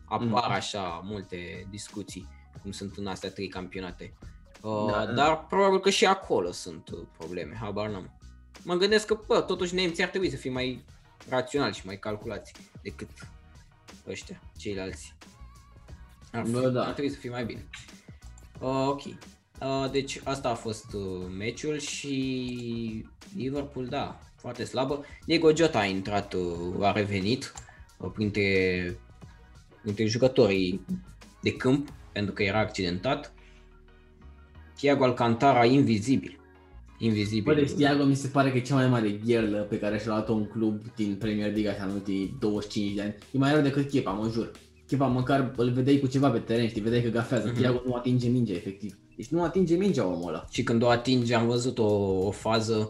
apar 0.05 0.27
Mhm. 0.27 0.51
așa 0.51 1.01
multe 1.05 1.67
discuții 1.69 2.27
cum 2.61 2.71
sunt 2.71 2.93
în 2.97 3.07
astea 3.07 3.29
trei 3.29 3.47
campionate. 3.47 4.13
Uh, 4.61 4.91
Da, 4.91 5.05
da. 5.05 5.11
Dar 5.11 5.45
probabil 5.49 5.79
că 5.79 5.89
și 5.89 6.05
acolo 6.05 6.51
sunt 6.51 6.89
uh, 6.93 6.99
probleme, 7.17 7.57
habar 7.61 7.89
n-am. 7.89 8.19
Mă 8.63 8.75
gândesc 8.75 9.05
că, 9.05 9.19
bă, 9.27 9.41
totuși 9.41 9.75
nemții 9.75 10.03
ar 10.03 10.09
trebui 10.09 10.29
să 10.29 10.35
fie 10.35 10.51
mai 10.51 10.83
raționali 11.29 11.73
și 11.73 11.85
mai 11.85 11.99
calculați 11.99 12.53
decât 12.81 13.09
ăștia, 14.07 14.41
ceilalți. 14.57 15.13
Ar, 16.31 16.45
fi, 16.45 16.51
Bă, 16.51 16.69
da. 16.69 16.85
ar 16.85 16.93
trebui 16.93 17.11
să 17.11 17.17
fie 17.17 17.29
mai 17.29 17.45
bine. 17.45 17.65
Uh, 18.59 18.87
ok. 18.87 19.01
Uh, 19.05 19.91
deci 19.91 20.21
asta 20.23 20.49
a 20.49 20.55
fost 20.55 20.93
uh, 20.93 21.27
meciul 21.37 21.79
și 21.79 23.05
Liverpool, 23.35 23.85
da, 23.87 24.19
foarte 24.35 24.63
slabă. 24.63 25.05
Diego 25.25 25.55
Jota 25.55 25.79
a 25.79 25.85
intrat, 25.85 26.33
uh, 26.33 26.85
a 26.85 26.91
revenit 26.91 27.53
uh, 27.97 28.11
printre, 28.13 28.99
printre 29.81 30.05
jucătorii 30.05 30.85
de 31.41 31.55
câmp 31.55 31.89
pentru 32.11 32.33
că 32.33 32.43
era 32.43 32.59
accidentat. 32.59 33.33
Thiago 34.75 35.03
Alcantara 35.03 35.65
invizibil. 35.65 36.40
Invizibil. 37.03 37.53
Bă, 37.53 37.59
deci 37.59 37.71
Thiago 37.71 38.03
mi 38.03 38.15
se 38.15 38.27
pare 38.27 38.51
că 38.51 38.57
e 38.57 38.61
cea 38.61 38.75
mai 38.75 38.87
mare 38.89 39.19
gherlă 39.25 39.57
pe 39.57 39.79
care 39.79 39.97
și-a 39.99 40.11
luat-o 40.11 40.33
un 40.33 40.45
club 40.45 40.81
din 40.95 41.15
Premier 41.19 41.51
League 41.51 41.69
așa 41.69 41.83
în 41.83 41.91
ultimii 41.93 42.37
25 42.39 42.93
de 42.95 43.01
ani. 43.01 43.15
E 43.31 43.37
mai 43.37 43.53
rău 43.53 43.61
decât 43.61 43.89
Chepa, 43.89 44.11
mă 44.11 44.29
jur. 44.33 44.51
Chepa 44.87 45.05
măcar 45.05 45.53
îl 45.55 45.71
vedeai 45.71 45.97
cu 45.99 46.07
ceva 46.07 46.29
pe 46.29 46.37
teren, 46.39 46.67
știi, 46.67 46.81
vedeai 46.81 47.01
că 47.01 47.09
gafează. 47.09 47.47
Mhm. 47.47 47.57
Thiago 47.57 47.81
nu 47.85 47.93
atinge 47.93 48.27
mingea, 48.27 48.53
efectiv. 48.53 48.97
Deci 49.15 49.27
nu 49.27 49.43
atinge 49.43 49.75
mingea 49.75 50.05
omul 50.05 50.27
ăla. 50.27 50.45
Și 50.51 50.63
când 50.63 50.83
o 50.83 50.87
atinge, 50.89 51.33
am 51.35 51.47
văzut 51.47 51.77
o, 51.79 51.85
o 52.25 52.31
fază 52.31 52.89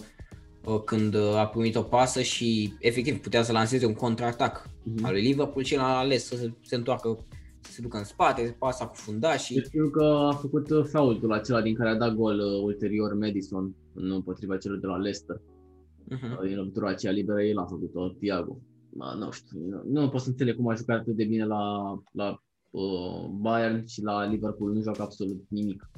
uh, 0.66 0.82
când 0.86 1.16
uh, 1.16 1.36
a 1.36 1.46
primit 1.48 1.76
o 1.76 1.82
pasă 1.82 2.22
și 2.22 2.74
efectiv 2.80 3.18
putea 3.18 3.44
să 3.44 3.52
lanseze 3.52 3.86
un 3.86 3.94
contraatac 3.94 4.70
Mhm. 4.84 5.06
al 5.06 5.12
lui 5.12 5.22
Liverpool 5.22 5.64
și 5.64 5.76
l-a 5.76 5.98
ales 5.98 6.26
să 6.26 6.36
se, 6.36 6.52
se 6.66 6.76
întoarcă, 6.76 7.18
să 7.30 7.31
se 7.62 7.82
ducă 7.82 7.98
în 7.98 8.04
spate, 8.04 8.56
pasa 8.60 8.88
cu 8.88 8.96
fundașii. 8.96 9.56
Eu 9.56 9.64
știu 9.64 9.90
că 9.90 10.04
a 10.04 10.32
făcut 10.32 10.70
uh, 10.70 10.86
faultul 10.86 11.34
acela 11.34 11.62
din 11.62 11.76
care 11.76 11.90
a 11.90 11.98
dat 11.98 12.14
gol 12.14 12.40
uh, 12.40 12.64
ulterior 12.64 13.14
Madison 13.14 13.76
în 13.94 14.12
împotriva 14.12 14.58
celor 14.58 14.80
de 14.80 14.88
la 14.88 14.98
Leicester. 14.98 15.36
Uh-huh. 15.38 16.38
Uh, 16.40 16.48
Din 16.48 16.58
lovitura 16.58 16.90
aceea 16.90 17.12
liberă, 17.12 17.44
el 17.44 17.58
a 17.58 17.66
făcut-o, 17.66 18.10
Thiago. 18.10 18.58
Ma, 18.94 19.14
nu 19.14 19.32
știu, 19.32 19.60
nu, 19.70 20.02
nu 20.02 20.10
pot 20.10 20.22
să 20.22 20.30
înțeleg 20.30 20.56
cum 20.56 20.68
a 20.68 20.76
jucat 20.76 21.00
atât 21.00 21.16
de 21.16 21.24
bine 21.24 21.46
la, 21.46 21.94
la 22.12 22.42
uh, 22.70 23.26
Bayern 23.30 23.86
și 23.86 24.02
la 24.02 24.26
Liverpool, 24.26 24.74
nu 24.74 24.82
joacă 24.82 25.02
absolut 25.02 25.46
nimic. 25.50 25.90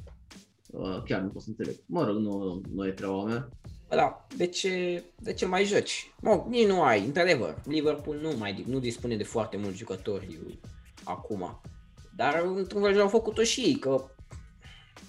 Uh, 0.70 1.02
chiar 1.04 1.20
nu 1.20 1.28
pot 1.28 1.42
să 1.42 1.48
înțeleg. 1.48 1.74
Mă 1.86 2.04
rog, 2.04 2.16
nu, 2.16 2.60
nu 2.74 2.86
e 2.86 2.90
treaba 2.90 3.24
mea. 3.24 3.48
Bă, 3.88 3.94
Da, 3.94 4.26
de 4.36 4.46
ce, 4.46 5.04
de 5.22 5.32
ce 5.32 5.46
mai 5.46 5.64
joci? 5.64 6.14
Mă, 6.22 6.44
nici 6.48 6.66
nu 6.66 6.82
ai, 6.82 7.04
într-adevăr, 7.04 7.62
Liverpool 7.66 8.18
nu 8.22 8.30
mai 8.38 8.64
nu 8.68 8.78
dispune 8.78 9.16
de 9.16 9.24
foarte 9.24 9.56
mulți 9.56 9.78
jucători 9.78 10.38
acum. 11.04 11.60
Dar 12.16 12.42
într-un 12.56 12.82
fel 12.82 13.00
au 13.00 13.08
făcut-o 13.08 13.42
și 13.42 13.60
ei, 13.60 13.74
că 13.74 14.04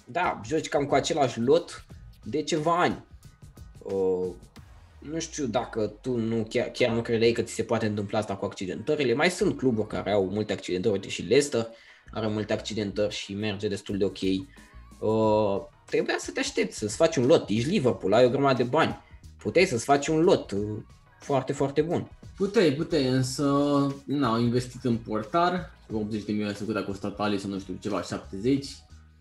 da, 0.04 0.40
joci 0.44 0.68
cam 0.68 0.84
cu 0.84 0.94
același 0.94 1.40
lot 1.40 1.84
de 2.24 2.42
ceva 2.42 2.80
ani. 2.80 3.04
Uh, 3.82 4.28
nu 4.98 5.18
știu 5.18 5.46
dacă 5.46 5.86
tu 6.00 6.16
nu, 6.16 6.46
chiar, 6.48 6.66
chiar 6.66 6.94
nu 6.94 7.02
credeai 7.02 7.32
că 7.32 7.42
ți 7.42 7.54
se 7.54 7.62
poate 7.62 7.86
întâmpla 7.86 8.18
asta 8.18 8.36
cu 8.36 8.44
accidentările. 8.44 9.14
Mai 9.14 9.30
sunt 9.30 9.56
cluburi 9.56 9.88
care 9.88 10.10
au 10.10 10.28
multe 10.28 10.52
accidentări, 10.52 10.94
uite 10.94 11.08
și 11.08 11.22
Leicester 11.22 11.66
are 12.10 12.26
multe 12.26 12.52
accidentări 12.52 13.14
și 13.14 13.34
merge 13.34 13.68
destul 13.68 13.98
de 13.98 14.04
ok. 14.04 14.20
Uh, 15.00 15.66
trebuia 15.86 16.16
să 16.18 16.30
te 16.30 16.40
aștepți, 16.40 16.78
să-ți 16.78 16.96
faci 16.96 17.16
un 17.16 17.26
lot. 17.26 17.48
Ești 17.48 17.68
Liverpool, 17.68 18.12
ai 18.12 18.24
o 18.24 18.30
grămadă 18.30 18.62
de 18.62 18.68
bani. 18.68 19.02
Puteai 19.38 19.64
să-ți 19.64 19.84
faci 19.84 20.06
un 20.06 20.20
lot 20.20 20.50
uh, 20.50 20.82
foarte, 21.20 21.52
foarte 21.52 21.82
bun. 21.82 22.10
Puteai, 22.36 22.72
puteai, 22.72 23.06
însă 23.06 23.44
n-au 24.06 24.40
investit 24.40 24.84
în 24.84 24.96
portar, 24.96 25.75
80 25.92 26.24
de 26.24 26.32
milioane 26.32 26.56
cât 26.66 26.76
a 26.76 26.84
costat 26.84 27.20
Alisson, 27.20 27.50
nu 27.50 27.58
știu, 27.58 27.78
ceva 27.80 28.02
70. 28.02 28.66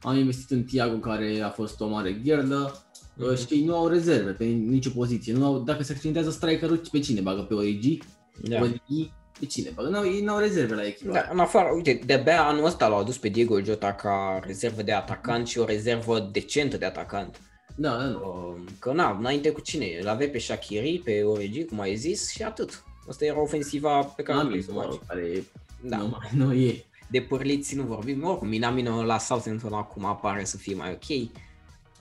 Am 0.01 0.17
investit 0.17 0.49
în 0.51 0.63
Thiago, 0.63 0.95
care 0.95 1.41
a 1.41 1.49
fost 1.49 1.79
o 1.81 1.87
mare 1.87 2.11
ghierdă. 2.11 2.83
Mhm. 3.15 3.33
Mm-hmm. 3.33 3.37
Și 3.47 3.53
ei 3.53 3.65
nu 3.65 3.75
au 3.75 3.87
rezerve 3.87 4.31
pe 4.31 4.45
nicio 4.45 4.89
poziție. 4.89 5.33
Nu 5.33 5.45
au, 5.45 5.59
dacă 5.59 5.83
se 5.83 5.91
accidentează 5.91 6.29
strikerul, 6.29 6.81
pe 6.91 6.99
cine 6.99 7.21
bagă? 7.21 7.41
Pe 7.41 7.53
Origi? 7.53 7.97
Da. 8.41 8.61
Origi 8.61 9.11
Pe 9.39 9.45
cine? 9.45 9.69
Bă, 9.75 9.87
n-au, 9.89 10.05
ei 10.05 10.21
n-au 10.21 10.39
rezerve 10.39 10.75
la 10.75 10.85
echipă. 10.85 11.11
Da, 11.11 11.29
în 11.31 11.39
afară, 11.39 11.69
uite, 11.75 12.01
de-abia 12.05 12.45
anul 12.45 12.65
ăsta 12.65 12.87
l-au 12.87 12.99
adus 12.99 13.17
pe 13.17 13.27
Diego 13.27 13.59
Jota 13.59 13.93
ca 13.93 14.39
rezervă 14.43 14.81
de 14.81 14.91
atacant 14.91 15.47
și 15.47 15.59
o 15.59 15.65
rezervă 15.65 16.29
decentă 16.31 16.77
de 16.77 16.85
atacant. 16.85 17.39
Da, 17.75 17.89
da, 17.89 18.07
da. 18.07 18.17
Uh, 18.17 18.55
Că 18.79 18.91
na, 18.91 19.17
înainte 19.19 19.51
cu 19.51 19.61
cine? 19.61 19.85
Îl 20.01 20.07
aveai 20.07 20.29
pe 20.29 20.39
Shakiri, 20.39 21.01
pe 21.03 21.23
Origi, 21.23 21.65
cum 21.65 21.79
ai 21.79 21.95
zis, 21.95 22.31
și 22.31 22.43
atât. 22.43 22.83
Asta 23.09 23.25
era 23.25 23.41
ofensiva 23.41 24.03
pe 24.03 24.23
care 24.23 24.47
vrei 24.47 24.63
să 24.63 24.71
o 24.73 24.81
faci. 24.81 24.99
care 25.07 25.43
Da. 25.87 25.97
nu, 25.97 26.07
mai, 26.07 26.29
nu 26.33 26.53
e. 26.53 26.85
De 27.07 27.21
pârliți 27.21 27.75
nu 27.75 27.83
vorbim, 27.83 28.23
oricum 28.23 28.47
Minamino 28.47 29.03
la 29.03 29.17
Southampton 29.17 29.73
acum 29.73 30.05
apare 30.05 30.43
să 30.43 30.57
fie 30.57 30.75
mai 30.75 30.91
ok. 30.91 31.29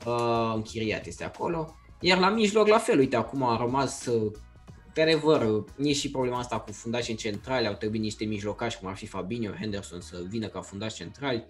Uh, 0.06 0.52
închiriat 0.54 1.06
este 1.06 1.24
acolo. 1.24 1.74
Iar 2.00 2.18
la 2.18 2.30
mijloc 2.30 2.66
la 2.68 2.78
fel, 2.78 2.98
uite, 2.98 3.16
acum 3.16 3.42
a 3.42 3.56
rămas 3.56 4.06
uh, 4.06 4.32
de 4.94 5.02
adevăr, 5.02 5.42
uh, 5.42 5.88
e 5.88 5.92
și 5.92 6.10
problema 6.10 6.38
asta 6.38 6.58
cu 6.58 6.72
fundași 6.72 7.10
în 7.10 7.16
centrale, 7.16 7.66
au 7.66 7.74
trebuit 7.74 8.00
niște 8.00 8.24
mijlocași, 8.24 8.78
cum 8.78 8.88
ar 8.88 8.96
fi 8.96 9.06
Fabinho, 9.06 9.52
Henderson, 9.60 10.00
să 10.00 10.16
vină 10.28 10.46
ca 10.46 10.60
fundași 10.60 10.94
centrali. 10.94 11.46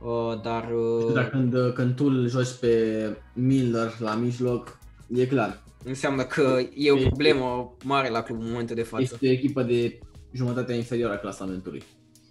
Uh, 0.00 0.40
dar 0.42 0.70
uh, 0.72 1.12
Dar 1.12 1.28
când, 1.30 1.54
când 1.74 1.94
tu 1.94 2.04
îl 2.04 2.28
joci 2.28 2.52
pe 2.60 3.16
Miller 3.32 3.96
la 3.98 4.14
mijloc, 4.14 4.78
e 5.14 5.26
clar. 5.26 5.62
înseamnă 5.84 6.22
că 6.22 6.60
e 6.74 6.90
o 6.90 6.96
problemă 6.96 7.76
mare 7.84 8.08
la 8.08 8.22
club 8.22 8.40
în 8.40 8.50
momentul 8.50 8.76
de 8.76 8.82
față. 8.82 9.02
Este 9.02 9.26
o 9.26 9.30
echipă 9.30 9.62
de 9.62 9.98
jumătatea 10.34 10.74
inferioară 10.74 11.14
a 11.14 11.18
clasamentului. 11.18 11.82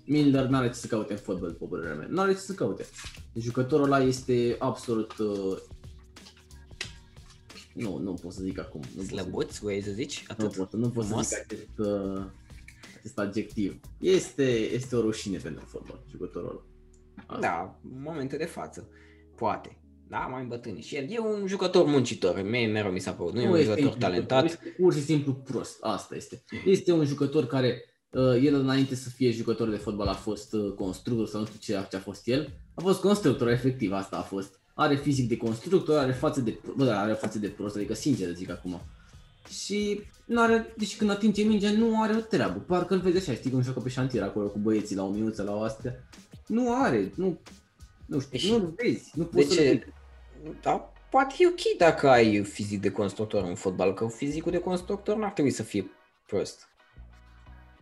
Milner 0.06 0.45
n-are 0.45 0.68
ce 0.68 0.74
să 0.74 0.88
caute 0.88 1.14
în 1.14 1.20
fotbal, 1.20 1.49
după 1.51 1.66
părerea 1.66 1.95
mea. 1.95 2.08
N-are 2.10 2.32
ce 2.32 2.39
să 2.39 2.54
caute. 2.54 2.86
Jucătorul 3.36 3.86
ăla 3.86 3.99
este 4.04 4.56
absolut... 4.60 5.18
Uh... 5.18 5.58
Nu, 7.74 7.97
nu 7.97 8.14
pot 8.14 8.32
să 8.34 8.41
zic 8.43 8.60
acum. 8.60 8.82
Nu 8.95 8.95
pot 9.01 9.06
să, 9.06 9.16
Slăbuț, 9.16 9.58
vrei 9.58 9.82
să 9.84 9.91
zici? 9.91 10.26
nu 10.28 10.34
Atât. 10.45 10.56
pot, 10.58 10.70
să- 10.70 10.76
nu 10.78 10.89
pot 10.89 11.04
să 11.04 11.10
Frumos. 11.10 11.28
zic 11.28 11.38
acest, 11.39 11.78
uh, 11.78 12.24
acest 12.97 13.20
adjectiv. 13.20 13.80
Este, 13.99 14.43
este 14.74 14.95
o 14.95 15.01
rușine 15.01 15.38
pentru 15.38 15.66
fotbal, 15.66 16.04
jucătorul 16.10 16.49
ăla. 16.49 16.62
Asta. 17.26 17.39
Da, 17.39 17.80
în 17.93 18.01
momentul 18.01 18.38
de 18.38 18.45
față. 18.45 18.89
Poate. 19.36 19.78
Da, 20.08 20.18
mai 20.18 20.41
îmbătrânit. 20.41 20.84
Și 20.84 20.95
el 20.95 21.06
e 21.10 21.20
un 21.20 21.47
jucător 21.47 21.86
muncitor. 21.86 22.41
Mie 22.41 22.68
mereu 22.68 22.91
mi 22.91 22.99
s-a 22.99 23.12
părut. 23.14 23.34
Nu, 23.34 23.41
e 23.41 23.47
un 23.49 23.56
este 23.56 23.70
jucător 23.70 23.93
un 23.93 23.99
talentat. 23.99 24.43
Este 24.45 24.76
pur 24.78 24.93
și 24.93 25.01
simplu 25.01 25.34
prost. 25.34 25.78
Asta 25.82 26.16
este. 26.16 26.43
Este 26.66 26.91
un 26.91 27.06
jucător 27.06 27.45
care, 27.45 27.68
uh, 27.68 27.93
el 28.20 28.53
înainte 28.53 28.95
să 28.95 29.09
fie 29.09 29.32
jucător 29.32 29.70
de 29.70 29.76
fotbal 29.76 30.07
a 30.07 30.14
fost 30.14 30.53
uh, 30.53 30.74
constructor 30.74 31.28
sau 31.28 31.39
nu 31.39 31.45
știu 31.45 31.59
ce, 31.59 31.88
ce 31.89 31.95
a 31.95 31.99
fost 31.99 32.28
el. 32.28 32.53
A 32.74 32.82
fost 32.82 33.01
constructor, 33.01 33.47
efectiv, 33.49 33.91
asta 33.91 34.18
a 34.18 34.22
fost. 34.22 34.59
Are 34.74 34.95
fizic 34.95 35.28
de 35.30 35.38
constructor, 35.38 35.97
are 35.97 36.11
față 36.11 36.41
de, 36.41 36.59
bă, 36.76 36.86
da, 36.86 36.99
are 36.99 37.14
față 37.14 37.39
de 37.39 37.47
prost, 37.47 37.76
adică 37.76 37.93
sincer 37.93 38.34
zic 38.36 38.49
acum. 38.49 38.82
Și 39.64 40.01
nu 40.26 40.41
are, 40.41 40.74
deci 40.78 40.97
când 40.97 41.09
atinge 41.09 41.43
mingea 41.43 41.72
nu 41.72 42.01
are 42.01 42.16
o 42.16 42.20
treabă. 42.20 42.59
Parcă 42.59 42.93
îl 42.93 42.99
vezi 42.99 43.18
așa, 43.18 43.34
știi 43.38 43.51
cum 43.51 43.61
joacă 43.61 43.80
pe 43.80 43.89
șantier 43.89 44.24
acolo 44.24 44.47
cu 44.47 44.59
băieții 44.59 44.95
la 44.95 45.03
o 45.03 45.09
minuță 45.09 45.43
la 45.43 45.55
o 45.55 45.61
astea. 45.61 46.03
Nu 46.47 46.82
are, 46.84 47.11
nu, 47.16 47.39
nu 48.05 48.20
știu, 48.20 48.32
Deci- 48.32 48.49
nu-l 48.49 48.74
vezi, 48.84 49.11
nu 49.16 49.24
De 49.24 49.30
poți 49.34 49.47
să-l 49.47 49.55
ce? 49.55 49.64
vezi. 49.64 49.84
Da, 50.61 50.91
poate 51.09 51.34
e 51.38 51.47
ok 51.47 51.78
dacă 51.78 52.09
ai 52.09 52.43
fizic 52.43 52.82
de 52.82 52.91
constructor 52.91 53.43
în 53.43 53.55
fotbal, 53.55 53.93
că 53.93 54.07
fizicul 54.07 54.51
de 54.51 54.59
constructor 54.59 55.18
n-ar 55.18 55.32
trebui 55.32 55.51
să 55.51 55.64
fie 55.64 55.91
prost. 56.28 56.68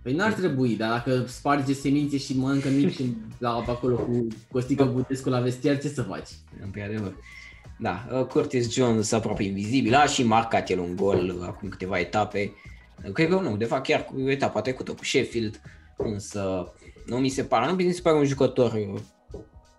Păi 0.01 0.13
n-ar 0.13 0.33
trebui, 0.33 0.75
dar 0.75 0.89
dacă 0.89 1.25
sparge 1.27 1.73
semințe 1.73 2.17
și 2.17 2.37
mănâncă 2.37 2.69
mici 2.69 2.99
în- 2.99 3.15
la 3.37 3.49
acolo 3.67 3.95
cu 3.95 4.27
Costică 4.51 4.83
Budescu 4.85 5.29
la 5.29 5.39
vestiar, 5.39 5.77
ce 5.79 5.87
să 5.87 6.01
faci? 6.01 6.29
Într-adevăr. 6.63 7.15
Da, 7.79 8.07
uh, 8.11 8.25
Curtis 8.25 8.73
Jones 8.73 9.11
aproape 9.11 9.43
invizibil, 9.43 9.93
a 9.95 10.05
și 10.05 10.23
marcat 10.23 10.69
el 10.69 10.79
un 10.79 10.95
gol 10.95 11.35
uh, 11.39 11.47
acum 11.47 11.69
câteva 11.69 11.99
etape. 11.99 12.51
Uh, 13.05 13.11
Cred 13.11 13.29
că 13.29 13.39
nu, 13.39 13.57
de 13.57 13.65
fapt 13.65 13.83
chiar 13.87 14.05
cu 14.05 14.19
etapa 14.29 14.61
trecută 14.61 14.91
cu 14.91 15.03
Sheffield, 15.05 15.61
însă 15.97 16.73
nu 17.05 17.17
mi 17.17 17.29
se 17.29 17.43
pare, 17.43 17.65
nu 17.65 17.73
mi 17.73 17.91
se 17.91 18.01
pare 18.01 18.17
un 18.17 18.25
jucător 18.25 18.73
uh, 18.73 18.99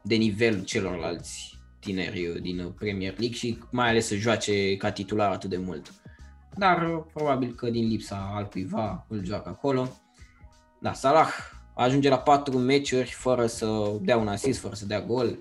de 0.03 0.15
nivelul 0.15 0.65
celorlalți 0.65 1.59
tineri 1.79 2.27
uh, 2.27 2.41
din 2.41 2.59
uh, 2.61 2.73
Premier 2.79 3.15
League 3.19 3.37
și 3.37 3.59
mai 3.71 3.89
ales 3.89 4.07
să 4.07 4.15
joace 4.15 4.77
ca 4.77 4.91
titular 4.91 5.31
atât 5.33 5.51
de 5.51 5.57
mult. 5.57 5.93
Dar 6.57 6.89
uh, 6.95 7.03
probabil 7.15 7.55
că 7.55 7.71
din 7.71 7.89
lipsa 7.89 8.33
altcuiva 8.35 9.07
îl 9.09 9.25
joacă 9.25 9.49
acolo. 9.49 9.89
Da, 10.83 10.93
Salah 10.93 11.29
ajunge 11.75 12.09
la 12.09 12.19
4 12.19 12.59
meciuri 12.59 13.11
fără 13.17 13.47
să 13.47 13.67
dea 14.01 14.17
un 14.17 14.29
assist, 14.29 14.61
fără 14.61 14.75
să 14.75 14.87
dea 14.87 15.01
gol. 15.01 15.39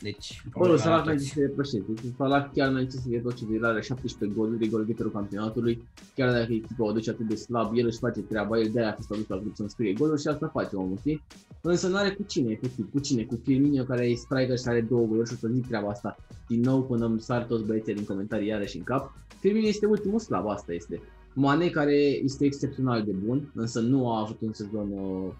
Deci, 0.00 0.42
Acolo 0.48 0.72
problema 0.72 0.82
Salah 0.82 0.98
la 0.98 1.04
merge 1.04 1.22
toți. 1.22 1.34
să 1.34 1.40
depășește. 1.40 1.92
Deci 2.02 2.12
Salah 2.16 2.50
chiar 2.54 2.72
merge 2.72 2.90
să 2.90 3.02
fie 3.08 3.18
tot 3.18 3.34
ce 3.34 3.44
are 3.62 3.80
17 3.80 4.38
goluri, 4.38 4.64
e 4.64 4.68
golgheterul 4.68 5.10
campionatului. 5.10 5.88
Chiar 6.14 6.32
dacă 6.32 6.52
echipa 6.52 6.84
o 6.84 6.92
duce 6.92 7.10
atât 7.10 7.28
de 7.28 7.34
slab, 7.34 7.70
el 7.76 7.86
își 7.86 7.98
face 7.98 8.20
treaba, 8.20 8.58
el 8.58 8.70
de-aia 8.72 8.90
a 8.90 8.92
fost 8.94 9.10
adus 9.10 9.28
la 9.28 9.36
grup 9.36 9.56
să-mi 9.56 9.70
scrie 9.70 9.92
goluri 9.92 10.20
și 10.20 10.28
asta 10.28 10.50
face 10.52 10.76
omul, 10.76 10.96
știi? 10.98 11.22
Însă 11.60 11.88
nu 11.88 11.96
are 11.96 12.10
cu 12.10 12.22
cine, 12.22 12.52
efectiv, 12.52 12.90
cu 12.92 12.98
cine? 12.98 13.22
Cu 13.22 13.40
Firmino 13.44 13.82
care 13.82 14.06
e 14.06 14.14
striker 14.14 14.58
și 14.58 14.64
are 14.66 14.80
două 14.80 15.06
goluri 15.06 15.28
și 15.28 15.34
o 15.34 15.38
să 15.38 15.48
zic 15.54 15.66
treaba 15.66 15.88
asta 15.88 16.16
din 16.48 16.60
nou 16.60 16.82
până 16.82 17.04
îmi 17.06 17.20
sar 17.20 17.42
toți 17.42 17.64
băieții 17.64 17.94
din 17.94 18.04
comentarii 18.04 18.48
iarăși 18.48 18.76
în 18.76 18.82
cap. 18.82 19.12
Firmino 19.40 19.66
este 19.66 19.86
ultimul 19.86 20.18
slab, 20.18 20.48
asta 20.48 20.72
este. 20.72 21.00
Mane 21.34 21.68
care 21.68 21.96
este 21.96 22.44
excepțional 22.44 23.02
de 23.02 23.12
bun, 23.12 23.50
însă 23.54 23.80
nu 23.80 24.10
a 24.10 24.20
avut 24.20 24.40
un 24.40 24.52
sezon 24.52 24.90
uh, 24.92 25.32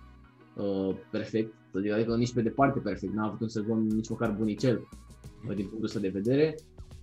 uh, 0.65 0.97
perfect, 1.11 1.55
să 1.73 1.81
zic, 1.81 1.93
adică 1.93 2.17
nici 2.17 2.33
pe 2.33 2.43
departe 2.43 2.81
perfect, 2.81 3.13
n-a 3.13 3.27
avut 3.27 3.41
un 3.41 3.49
sezon 3.49 3.87
nici 3.87 4.09
măcar 4.09 4.35
bunicel 4.39 4.89
uh, 5.49 5.55
din 5.55 5.67
punctul 5.67 5.85
ăsta 5.85 5.99
de 5.99 6.09
vedere. 6.09 6.55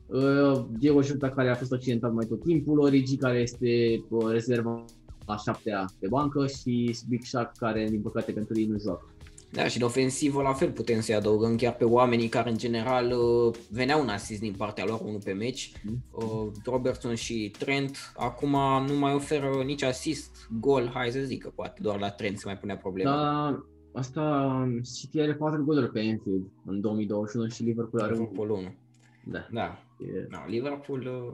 Uh, 0.05 0.65
Diego 0.77 1.01
Jota 1.01 1.29
care 1.29 1.49
a 1.49 1.55
fost 1.55 1.71
accidentat 1.71 2.13
mai 2.13 2.25
tot 2.25 2.43
timpul, 2.43 2.79
Origi 2.79 3.15
care 3.15 3.39
este 3.39 4.03
uh, 4.09 4.31
rezerva 4.31 4.85
a 5.25 5.35
șaptea 5.35 5.85
pe 5.99 6.07
bancă 6.07 6.47
și 6.47 6.97
Big 7.09 7.23
Shaq 7.23 7.57
care 7.57 7.87
din 7.89 8.01
păcate 8.01 8.31
pentru 8.31 8.59
ei 8.59 8.65
nu 8.65 8.79
joacă. 8.79 9.05
Da, 9.51 9.67
și 9.67 9.77
în 9.77 9.83
ofensivă 9.83 10.41
la 10.41 10.53
fel 10.53 10.71
putem 10.71 10.99
să-i 10.99 11.15
adăugăm 11.15 11.55
chiar 11.55 11.75
pe 11.75 11.83
oamenii 11.83 12.27
care 12.27 12.49
în 12.49 12.57
general 12.57 13.11
uh, 13.11 13.55
veneau 13.69 14.01
un 14.01 14.09
asist 14.09 14.39
din 14.39 14.53
partea 14.57 14.85
lor, 14.85 14.99
unul 15.03 15.21
pe 15.23 15.31
meci. 15.31 15.71
Mm. 15.83 16.03
Uh, 16.11 16.51
Robertson 16.65 17.15
și 17.15 17.51
Trent 17.59 18.13
acum 18.15 18.57
nu 18.87 18.97
mai 18.99 19.13
oferă 19.13 19.63
nici 19.65 19.83
asist, 19.83 20.47
gol, 20.59 20.89
hai 20.93 21.11
să 21.11 21.19
zic 21.19 21.41
că 21.41 21.49
poate 21.49 21.79
doar 21.81 21.99
la 21.99 22.09
Trent 22.09 22.37
se 22.37 22.43
mai 22.45 22.57
punea 22.57 22.77
problema. 22.77 23.15
Dar 23.15 23.65
asta 23.93 24.53
City 24.95 25.19
are 25.19 25.33
4 25.33 25.63
goluri 25.63 25.91
pe 25.91 25.99
Anfield 25.99 26.45
în 26.65 26.81
2021 26.81 27.47
și 27.47 27.63
Liverpool 27.63 28.03
are 28.03 28.13
un 28.13 28.19
Liverpool 28.19 28.49
1. 28.49 28.73
Da. 29.25 29.47
Da, 29.51 29.79
E, 30.01 30.27
da, 30.29 30.45
Liverpool 30.47 31.01
uh, 31.05 31.33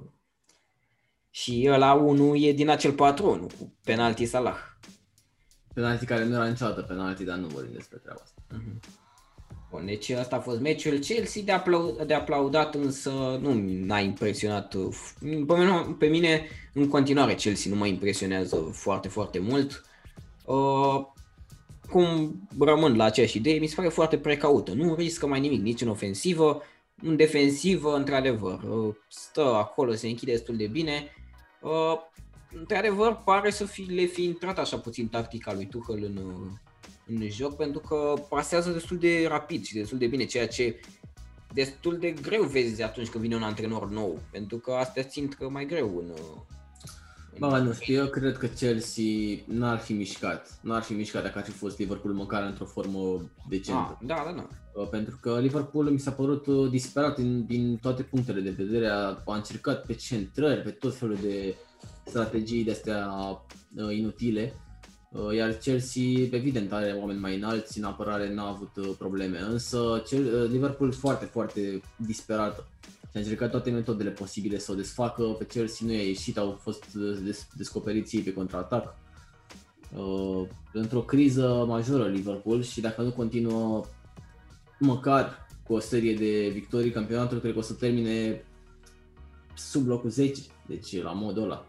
și 1.30 1.68
ăla 1.72 1.94
1 1.94 2.36
e 2.36 2.54
din 2.54 2.70
acel 2.70 2.92
4-1 2.92 2.96
cu 3.60 3.74
penalti 3.84 4.26
Salah. 4.26 4.58
Penalti 5.78 6.06
care 6.06 6.26
nu 6.26 6.34
era 6.36 6.48
niciodată 6.48 6.82
penalti, 6.82 7.24
dar 7.24 7.38
nu 7.38 7.48
vorbim 7.48 7.72
despre 7.74 7.98
treaba 7.98 8.20
asta. 8.24 8.42
Mhm. 8.52 8.80
Bun, 9.72 9.86
deci 9.86 10.10
asta 10.10 10.36
a 10.36 10.40
fost 10.40 10.60
meciul 10.60 10.98
Chelsea 10.98 11.42
de, 11.44 11.52
aplau- 11.52 11.98
de 12.06 12.14
aplaudat, 12.14 12.76
însă 12.76 13.10
nu 13.42 13.50
m-a 13.88 14.00
impresionat. 14.00 14.74
uh, 14.74 14.88
f- 14.94 15.20
Pe 15.20 15.56
mine, 15.56 15.96
pe 16.00 16.08
mine, 16.08 16.46
în 16.74 16.88
continuare, 16.88 17.34
Chelsea 17.34 17.72
nu 17.72 17.78
mă 17.78 17.86
impresionează 17.88 18.56
foarte, 18.74 19.08
foarte 19.08 19.40
mult. 19.40 19.86
Uh, 20.46 21.06
cum 21.90 22.36
rămân 22.60 22.96
la 22.96 23.04
aceeași 23.04 23.38
idee, 23.38 23.60
mi 23.60 23.68
se 23.68 23.76
pare 23.76 23.88
foarte 23.88 24.18
precaută. 24.18 24.74
Nu 24.74 24.96
riscă 24.96 25.28
mai 25.28 25.40
nimic, 25.40 25.62
nici 25.62 25.82
în 25.82 25.88
ofensivă, 25.90 26.62
în 27.02 27.16
defensivă, 27.16 27.96
într-adevăr, 27.96 28.60
uh, 28.64 28.96
stă 29.08 29.42
acolo, 29.56 29.94
se 29.94 30.08
închide 30.08 30.32
destul 30.32 30.56
de 30.58 30.68
bine. 30.68 31.08
Uh, 31.62 31.98
într-adevăr, 32.60 33.22
pare 33.26 33.50
să 33.50 33.66
fi, 33.66 33.82
le 33.82 34.06
fi 34.06 34.24
intrat 34.24 34.60
așa 34.60 34.78
puțin 34.78 35.08
tactica 35.08 35.54
lui 35.54 35.68
Tuchel 35.68 36.04
în, 36.04 36.18
uh, 36.18 36.52
în 37.06 37.30
joc 37.30 37.56
pentru 37.56 37.80
că 37.80 38.14
pasează 38.30 38.72
destul 38.72 38.98
de 38.98 39.26
rapid 39.28 39.66
și 39.66 39.74
destul 39.74 39.98
de 39.98 40.08
bine, 40.08 40.26
ceea 40.26 40.48
ce 40.48 40.80
destul 41.54 41.98
de 41.98 42.12
greu 42.22 42.44
vezi 42.44 42.84
atunci 42.84 43.08
când 43.08 43.24
vine 43.24 43.36
un 43.36 43.44
antrenor 43.44 43.90
nou, 43.90 44.20
pentru 44.32 44.58
că 44.58 44.72
astea 44.72 45.04
țin 45.04 45.28
că 45.28 45.50
mai 45.50 45.66
greu 45.66 45.98
în... 45.98 46.12
în 47.34 47.40
Bă, 47.40 47.58
nu 47.58 47.74
știu, 47.74 47.96
eu 47.96 48.08
cred 48.08 48.38
că 48.38 48.48
Chelsea 48.48 49.04
n-ar 49.46 49.78
fi 49.78 49.94
mișcat. 49.94 50.60
N-ar 50.62 50.82
fi 50.82 50.94
mișcat 50.94 51.24
dacă 51.24 51.38
ar 51.38 51.44
fi 51.44 51.52
fost 51.52 51.78
Liverpool 51.78 52.14
măcar 52.14 52.44
într-o 52.44 52.66
formă 52.66 53.32
decentă. 53.50 53.98
Ah, 54.00 54.08
da, 54.08 54.24
da, 54.26 54.32
da. 54.32 54.48
Uh, 54.82 54.88
Pentru 54.90 55.18
că 55.22 55.40
Liverpool 55.40 55.90
mi 55.90 56.00
s-a 56.00 56.12
părut 56.12 56.46
uh, 56.46 56.70
disperat 56.70 57.16
din, 57.16 57.46
din 57.46 57.78
toate 57.78 58.04
punctele 58.04 58.40
de 58.40 58.50
vedere. 58.50 58.88
A, 58.88 59.22
a 59.26 59.36
încercat 59.36 59.86
pe 59.86 59.94
centrări, 59.94 60.62
pe 60.62 60.70
tot 60.70 60.96
felul 60.96 61.18
de 61.22 61.56
strategii 62.08 62.64
de 62.64 62.72
astea 62.72 63.10
uh, 63.76 63.98
inutile. 63.98 64.54
Uh, 65.12 65.36
Iar 65.36 65.52
Chelsea, 65.52 66.04
evident, 66.32 66.72
are 66.72 66.96
oameni 67.00 67.20
mai 67.20 67.36
înalți, 67.36 67.78
în 67.78 67.84
apărare 67.84 68.34
n-a 68.34 68.48
avut 68.48 68.72
uh, 68.76 68.90
probleme. 68.98 69.40
Însă 69.40 70.02
Chel- 70.06 70.44
uh, 70.44 70.50
Liverpool 70.50 70.92
foarte, 70.92 71.26
foarte 71.26 71.82
disperată. 71.96 72.68
Și 73.12 73.18
a 73.18 73.20
încercat 73.20 73.52
toate 73.52 73.70
metodele 73.70 74.10
posibile 74.10 74.58
să 74.58 74.72
o 74.72 74.76
desfacă. 74.76 75.24
Pe 75.24 75.46
Chelsea 75.46 75.88
nu 75.88 75.94
i-a 75.94 76.02
ieșit, 76.04 76.38
au 76.38 76.60
fost 76.62 76.84
uh, 76.96 77.18
des- 77.24 77.48
descoperiți 77.58 78.16
ei 78.16 78.22
pe 78.22 78.34
contraatac. 78.34 78.96
Uh, 79.96 80.48
într-o 80.74 81.02
criză 81.02 81.66
majoră 81.68 82.08
Liverpool 82.08 82.64
și 82.64 82.82
dacă 82.82 83.02
nu 83.02 83.12
continuă 83.12 83.84
măcar 84.80 85.48
cu 85.64 85.74
o 85.74 85.80
serie 85.80 86.14
de 86.14 86.50
victorii, 86.54 86.92
campionatul 86.92 87.40
cred 87.40 87.54
că 87.54 87.60
o 87.60 87.62
să 87.62 87.74
termine 87.74 88.44
sub 89.56 89.88
locul 89.88 90.10
10, 90.10 90.42
deci 90.68 91.02
la 91.02 91.12
modul 91.12 91.44
ăla. 91.44 91.66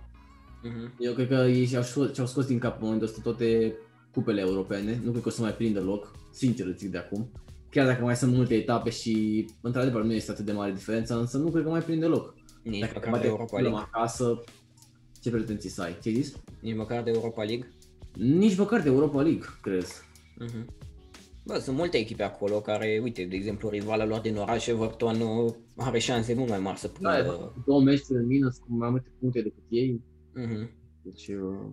Mhm. 0.63 0.95
Eu 0.99 1.13
cred 1.13 1.29
că 1.29 1.35
ei 1.35 1.65
și-au 1.67 1.83
scos, 1.83 2.15
și-au 2.15 2.27
scos 2.27 2.47
din 2.47 2.59
cap 2.59 2.73
în 2.75 2.85
momentul 2.85 3.07
ăsta 3.07 3.21
toate 3.23 3.75
cupele 4.13 4.41
europene. 4.41 5.01
Nu 5.05 5.11
cred 5.11 5.23
că 5.23 5.29
o 5.29 5.33
să 5.33 5.43
mai 5.43 5.55
prindă 5.55 5.81
loc, 5.81 6.13
sincer 6.33 6.67
îți 6.67 6.79
zic 6.79 6.91
de 6.91 6.99
acum. 6.99 7.31
Chiar 7.71 7.87
dacă 7.87 8.03
mai 8.05 8.17
sunt 8.17 8.35
multe 8.35 8.55
etape 8.55 8.91
și 8.91 9.45
într-adevăr 9.61 10.03
nu 10.03 10.13
este 10.13 10.31
atât 10.31 10.45
de 10.45 10.53
mare 10.53 10.73
diferența, 10.73 11.17
însă 11.17 11.39
nu 11.39 11.51
cred 11.51 11.63
că 11.65 11.69
mai 11.71 11.81
prinde 11.83 12.07
loc. 12.07 12.35
Nici 12.63 12.81
Dacă 12.81 12.93
măcar 12.95 13.11
bate 13.11 13.23
de 13.23 13.29
Europa 13.29 13.47
Fulham 13.47 13.73
League. 13.73 13.89
acasă, 13.93 14.45
ce 15.23 15.31
pretenții 15.31 15.71
să 15.71 15.83
ai? 15.83 15.99
Ce 16.03 16.09
ai 16.09 16.15
zis? 16.15 16.35
Nici 16.61 16.77
măcar 16.77 17.03
de 17.03 17.11
Europa 17.15 17.43
League. 17.43 17.69
Nici 18.15 18.57
măcar 18.57 18.81
de 18.83 18.89
Europa 18.89 19.23
League, 19.23 19.45
crezi? 19.63 19.95
Mhm. 20.39 20.67
Bă, 21.45 21.59
sunt 21.59 21.77
multe 21.77 21.97
echipe 21.97 22.23
acolo 22.23 22.61
care, 22.61 23.01
uite, 23.03 23.25
de 23.25 23.37
exemplu, 23.37 23.69
rivala 23.69 24.05
lor 24.07 24.21
din 24.21 24.37
oraș, 24.37 24.67
Everton, 24.67 25.21
uh, 25.21 25.53
are 25.77 25.99
șanse 25.99 26.35
mult 26.35 26.49
mai 26.49 26.59
mari 26.59 26.79
să 26.79 26.91
Da, 27.01 27.19
e, 27.19 27.23
prindă. 27.23 27.53
două 27.67 27.81
meciuri 27.83 28.19
în 28.19 28.27
minus 28.27 28.57
cu 28.57 28.67
mai 28.69 28.91
multe 28.91 29.09
puncte 29.21 29.41
decât 29.43 29.63
ei. 29.69 30.01
Mhm. 30.43 30.71
Deci, 31.03 31.27
uh, 31.29 31.67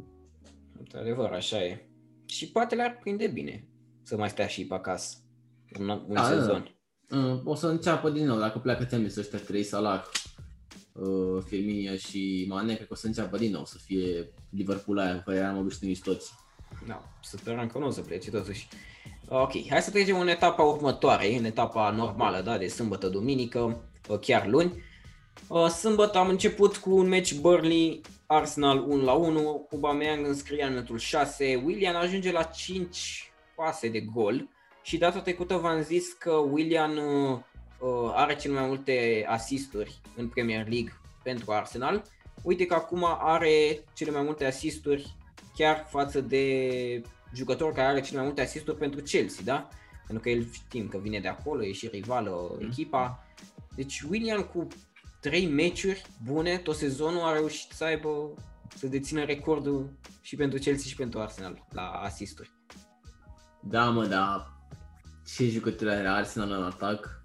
Într-adevăr, 0.79 1.31
așa 1.31 1.63
e. 1.63 1.89
Și 2.25 2.51
poate 2.51 2.75
le-ar 2.75 2.97
prinde 3.01 3.27
bine 3.27 3.67
să 4.03 4.17
mai 4.17 4.29
stea 4.29 4.47
și 4.47 4.65
pe 4.65 4.73
acasă. 4.73 5.17
Un, 5.79 5.89
un 5.89 6.05
Da, 6.07 6.13
da, 6.13 6.27
sezon. 6.27 6.75
uh, 7.09 7.41
o 7.43 7.55
să 7.55 7.67
înceapă 7.67 8.09
din 8.09 8.25
nou, 8.25 8.39
dacă 8.39 8.59
pleacă 8.59 8.83
temis 8.85 9.15
ăștia 9.15 9.39
trei, 9.39 9.63
Salah, 9.63 10.03
uh, 10.93 11.43
Firmino 11.45 11.95
și 11.95 12.45
Mane, 12.49 12.73
cred 12.75 12.87
că 12.87 12.93
o 12.93 12.95
să 12.95 13.07
înceapă 13.07 13.37
din 13.37 13.51
nou 13.51 13.65
să 13.65 13.77
fie 13.77 14.29
Liverpool 14.49 14.97
aia, 14.99 15.15
cu 15.17 15.23
care 15.25 15.37
eram 15.37 15.57
obișnuiți 15.57 16.01
toți. 16.01 16.31
Da, 16.87 17.03
să 17.21 17.37
sperăm 17.37 17.67
că 17.67 17.77
nu 17.77 17.85
o 17.85 17.89
să 17.89 18.01
plece 18.01 18.29
totuși. 18.29 18.67
Ok, 19.27 19.51
hai 19.69 19.81
să 19.81 19.91
trecem 19.91 20.19
în 20.19 20.27
etapa 20.27 20.63
următoare, 20.63 21.35
în 21.37 21.43
etapa 21.45 21.91
normală, 21.91 22.41
da, 22.41 22.57
de 22.57 22.67
sâmbătă, 22.67 23.07
duminică, 23.07 23.89
uh, 24.09 24.19
chiar 24.19 24.47
luni. 24.47 24.73
Uh, 25.47 25.67
Sâmbătă 25.67 26.17
am 26.17 26.29
început 26.29 26.77
cu 26.77 26.95
un 26.95 27.09
match 27.09 27.33
Burnley 27.33 28.01
Arsenal 28.25 28.85
1 28.87 29.03
la 29.03 29.13
1, 29.13 29.67
Aubameyang 29.71 30.27
înscria 30.27 30.65
în 30.65 30.71
minutul 30.71 30.97
6, 30.97 31.61
William 31.65 31.95
ajunge 31.95 32.31
la 32.31 32.43
5 32.43 33.31
pase 33.55 33.89
de 33.89 33.99
gol 33.99 34.47
și 34.81 34.97
data 34.97 35.19
trecută 35.19 35.55
v-am 35.55 35.81
zis 35.81 36.13
că 36.13 36.31
William 36.31 36.91
uh, 36.97 37.39
uh, 37.79 38.11
are 38.13 38.35
cel 38.35 38.51
mai 38.51 38.65
multe 38.65 39.25
asisturi 39.27 39.99
în 40.15 40.27
Premier 40.27 40.67
League 40.67 40.93
pentru 41.23 41.51
Arsenal. 41.51 42.03
Uite 42.41 42.65
că 42.65 42.73
acum 42.73 43.05
are 43.19 43.83
cele 43.93 44.11
mai 44.11 44.21
multe 44.21 44.45
asisturi 44.45 45.15
chiar 45.55 45.85
față 45.89 46.21
de 46.21 47.01
jucător 47.33 47.71
care 47.71 47.87
are 47.87 48.01
cele 48.01 48.17
mai 48.17 48.25
multe 48.25 48.41
asisturi 48.41 48.77
pentru 48.77 49.01
Chelsea, 49.01 49.41
da? 49.43 49.69
Pentru 50.07 50.23
că 50.23 50.29
el 50.29 50.47
știm 50.51 50.87
că 50.87 50.97
vine 50.97 51.19
de 51.19 51.27
acolo, 51.27 51.65
e 51.65 51.71
și 51.71 51.87
rivală 51.87 52.57
echipa. 52.61 53.23
Deci 53.75 54.01
William 54.09 54.41
cu 54.41 54.67
trei 55.29 55.47
meciuri 55.47 56.05
bune 56.23 56.57
tot 56.57 56.75
sezonul 56.75 57.21
a 57.21 57.33
reușit 57.33 57.71
să 57.71 57.83
aibă 57.83 58.33
să 58.75 58.87
dețină 58.87 59.23
recordul 59.23 59.89
și 60.21 60.35
pentru 60.35 60.59
Chelsea 60.59 60.89
și 60.89 60.95
pentru 60.95 61.19
Arsenal 61.19 61.65
la 61.71 61.81
asisturi. 61.81 62.51
Da, 63.61 63.89
mă, 63.89 64.05
da. 64.05 64.53
Ce 65.35 65.49
jucători 65.49 65.89
are 65.89 66.07
Arsenal 66.07 66.51
în 66.51 66.63
atac? 66.63 67.23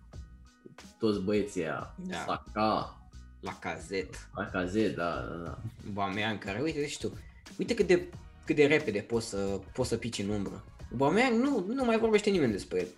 Toți 0.99 1.21
băieții 1.21 1.63
aia. 1.63 1.95
Da. 1.97 2.17
Saka, 2.27 3.01
La 3.41 3.59
cazet, 3.59 4.29
Lacazette, 4.35 4.95
da, 4.95 5.27
da, 5.31 5.35
da. 5.35 5.59
Aubameyang 5.87 6.39
care, 6.39 6.61
uite, 6.61 6.79
deci 6.79 6.99
tu, 6.99 7.19
uite 7.59 7.75
cât 7.75 7.87
de, 7.87 8.09
cât 8.45 8.57
de 8.57 8.67
repede 8.67 9.01
poți 9.01 9.29
să, 9.29 9.61
poți 9.73 9.89
să 9.89 9.97
pici 9.97 10.19
în 10.19 10.29
umbră. 10.29 10.65
Aubameyang 10.91 11.43
nu, 11.43 11.65
nu 11.69 11.85
mai 11.85 11.99
vorbește 11.99 12.31
nimeni 12.31 12.53
despre 12.53 12.79
el. 12.79 12.89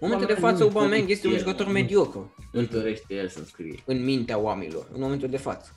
În 0.00 0.08
momentul 0.08 0.26
de 0.26 0.32
Aubameyang 0.32 0.58
față, 0.58 0.64
nu-i 0.64 0.72
Aubameyang 0.82 1.10
este 1.10 1.26
un 1.26 1.32
dorește 1.32 1.48
el, 1.50 1.54
jucător 1.54 1.66
nu. 1.66 1.72
mediocru 1.80 2.34
Nu-i 2.52 2.66
dorește 2.66 3.14
el 3.14 3.28
să 3.28 3.44
scrie. 3.44 3.82
în 3.86 4.04
mintea 4.04 4.38
oamenilor, 4.38 4.86
în 4.92 5.00
momentul 5.00 5.28
de 5.28 5.36
față. 5.36 5.70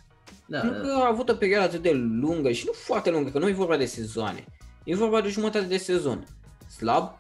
Da, 0.45 0.63
Nu 0.63 0.72
da. 0.72 0.80
că 0.80 0.88
a 0.88 1.07
avut 1.07 1.30
o 1.30 1.34
perioadă 1.34 1.65
atât 1.65 1.82
de 1.82 1.91
lungă 1.93 2.51
și 2.51 2.63
nu 2.65 2.72
foarte 2.72 3.09
lungă, 3.11 3.30
că 3.30 3.39
nu 3.39 3.47
e 3.47 3.51
vorba 3.51 3.78
de 3.78 3.86
sezoane. 3.86 4.43
E 4.84 4.95
vorba 4.95 5.22
de 5.22 5.30
jumătate 5.30 5.65
de 5.65 5.78
sezon. 5.78 6.26
Slab. 6.67 7.19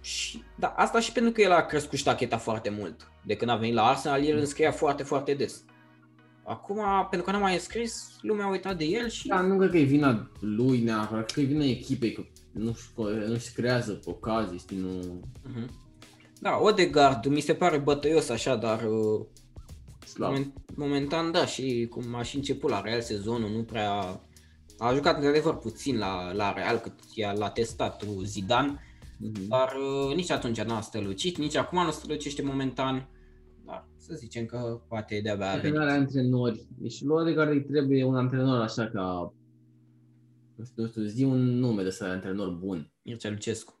Și, 0.00 0.42
da, 0.58 0.66
asta 0.76 1.00
și 1.00 1.12
pentru 1.12 1.32
că 1.32 1.40
el 1.40 1.52
a 1.52 1.60
crescut 1.66 1.98
ștacheta 1.98 2.36
foarte 2.38 2.70
mult. 2.70 3.10
De 3.24 3.36
când 3.36 3.50
a 3.50 3.56
venit 3.56 3.74
la 3.74 3.82
Arsenal, 3.86 4.24
el 4.24 4.38
înscria 4.38 4.70
foarte, 4.72 5.02
foarte 5.02 5.34
des. 5.34 5.64
Acum, 6.44 6.80
pentru 7.10 7.26
că 7.28 7.32
n-a 7.36 7.42
mai 7.42 7.52
înscris, 7.52 8.16
lumea 8.20 8.44
a 8.44 8.50
uitat 8.50 8.76
de 8.76 8.84
el 8.84 9.08
și... 9.08 9.28
Da, 9.28 9.40
nu 9.40 9.56
cred 9.56 9.70
că 9.70 9.76
e 9.76 9.82
vina 9.82 10.30
lui 10.40 10.80
neapărat, 10.80 11.30
cred 11.32 11.44
că 11.44 11.50
e 11.50 11.54
vina 11.56 11.64
echipei, 11.64 12.12
că 12.12 12.22
nu-și, 12.52 12.88
nu-și 13.28 13.52
creează 13.52 14.00
ocazii, 14.04 14.58
știi, 14.58 14.78
nu... 14.78 15.20
Mhm. 15.48 15.70
Da, 16.40 16.58
Odegaard 16.60 17.26
mi 17.26 17.40
se 17.40 17.54
pare 17.54 17.78
bătăios 17.78 18.28
așa, 18.28 18.56
dar 18.56 18.82
uh, 18.84 19.26
Slab. 20.06 20.30
moment, 20.30 20.52
momentan 20.76 21.32
da, 21.32 21.46
și 21.46 21.86
cum 21.90 22.14
a 22.14 22.22
și 22.22 22.36
început 22.36 22.70
la 22.70 22.80
Real 22.80 23.00
sezonul, 23.00 23.50
nu 23.50 23.62
prea... 23.62 24.20
A 24.78 24.94
jucat 24.94 25.16
într-adevăr 25.16 25.56
puțin 25.58 25.98
la, 25.98 26.32
la 26.32 26.52
Real, 26.52 26.78
cât 26.78 26.92
i-a, 27.14 27.32
l-a 27.32 27.50
testat 27.50 28.02
uh, 28.02 28.24
Zidane, 28.24 28.80
Mhm. 29.18 29.48
dar 29.48 29.72
uh, 30.08 30.14
nici 30.14 30.30
atunci 30.30 30.60
n-a 30.62 30.80
strălucit, 30.80 31.36
nici 31.38 31.54
acum 31.56 31.84
nu 31.84 31.90
strălucește 31.90 32.42
momentan, 32.42 33.08
dar 33.64 33.88
să 33.96 34.14
zicem 34.14 34.44
că 34.46 34.80
poate 34.88 35.20
de-abia 35.22 35.50
a 35.50 35.58
Cred 35.58 35.62
că 35.62 35.68
nu 35.68 35.74
venit. 35.78 35.90
are 35.90 36.00
antrenori. 36.00 36.66
Deci 36.78 37.02
lui 37.02 37.20
Odegaard 37.22 37.50
îi 37.50 37.64
trebuie 37.64 38.04
un 38.04 38.14
antrenor 38.16 38.60
așa 38.60 38.86
ca... 38.86 39.34
Nu 40.56 40.64
știu, 40.64 40.82
nu 40.82 40.88
știu, 40.88 41.02
zi 41.02 41.24
un 41.24 41.58
nume 41.58 41.82
de 41.82 41.90
să 41.90 42.04
antrenor 42.04 42.48
bun. 42.50 42.92
Mircea 43.02 43.30
Lucescu, 43.30 43.75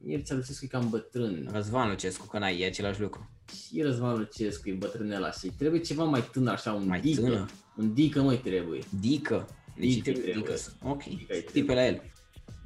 Mircea 0.00 0.34
Lucescu 0.34 0.64
e 0.64 0.68
cam 0.68 0.88
bătrân. 0.88 1.48
Răzvan 1.52 1.88
Lucescu, 1.88 2.26
că 2.26 2.38
n-ai, 2.38 2.60
e 2.60 2.66
același 2.66 3.00
lucru. 3.00 3.30
Și 3.66 3.82
Răzvan 3.82 4.18
Lucescu 4.18 4.68
e 4.68 4.72
bătrânel 4.72 5.24
așa. 5.24 5.38
Îi 5.42 5.52
trebuie 5.58 5.80
ceva 5.80 6.04
mai 6.04 6.22
tânăr 6.32 6.52
așa, 6.52 6.72
un 6.72 6.86
Mai 6.86 7.00
dică. 7.00 7.20
tânăr? 7.20 7.50
Un 7.76 7.94
dică 7.94 8.22
mai 8.22 8.36
trebuie. 8.36 8.80
Dică, 9.00 9.48
deci 9.76 9.94
Dică 9.94 10.10
Dică, 10.10 10.20
trebuie. 10.20 10.42
Dică. 10.42 10.54
Ok, 10.82 11.04
Dică 11.04 11.34
îi 11.34 11.44
ții 11.50 11.64
pe 11.64 11.74
la 11.74 11.86
el. 11.86 12.02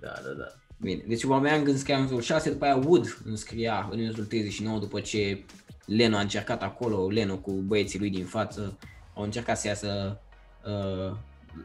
Da, 0.00 0.08
da, 0.24 0.30
da. 0.38 0.46
Bine, 0.80 1.04
deci 1.08 1.24
Aubameyang 1.24 1.68
înscria 1.68 1.96
în 1.96 2.02
minutul 2.02 2.22
6, 2.22 2.50
după 2.50 2.64
aia 2.64 2.76
Wood 2.76 3.18
înscria 3.24 3.88
în 3.90 3.98
minutul 3.98 4.24
39 4.24 4.78
după 4.78 5.00
ce 5.00 5.44
Leno 5.86 6.16
a 6.16 6.20
încercat 6.20 6.62
acolo, 6.62 7.08
Leno 7.10 7.38
cu 7.38 7.52
băieții 7.52 7.98
lui 7.98 8.10
din 8.10 8.24
față, 8.24 8.78
au 9.14 9.22
încercat 9.22 9.58
să 9.58 9.66
iasă 9.66 10.20
uh, 10.66 11.16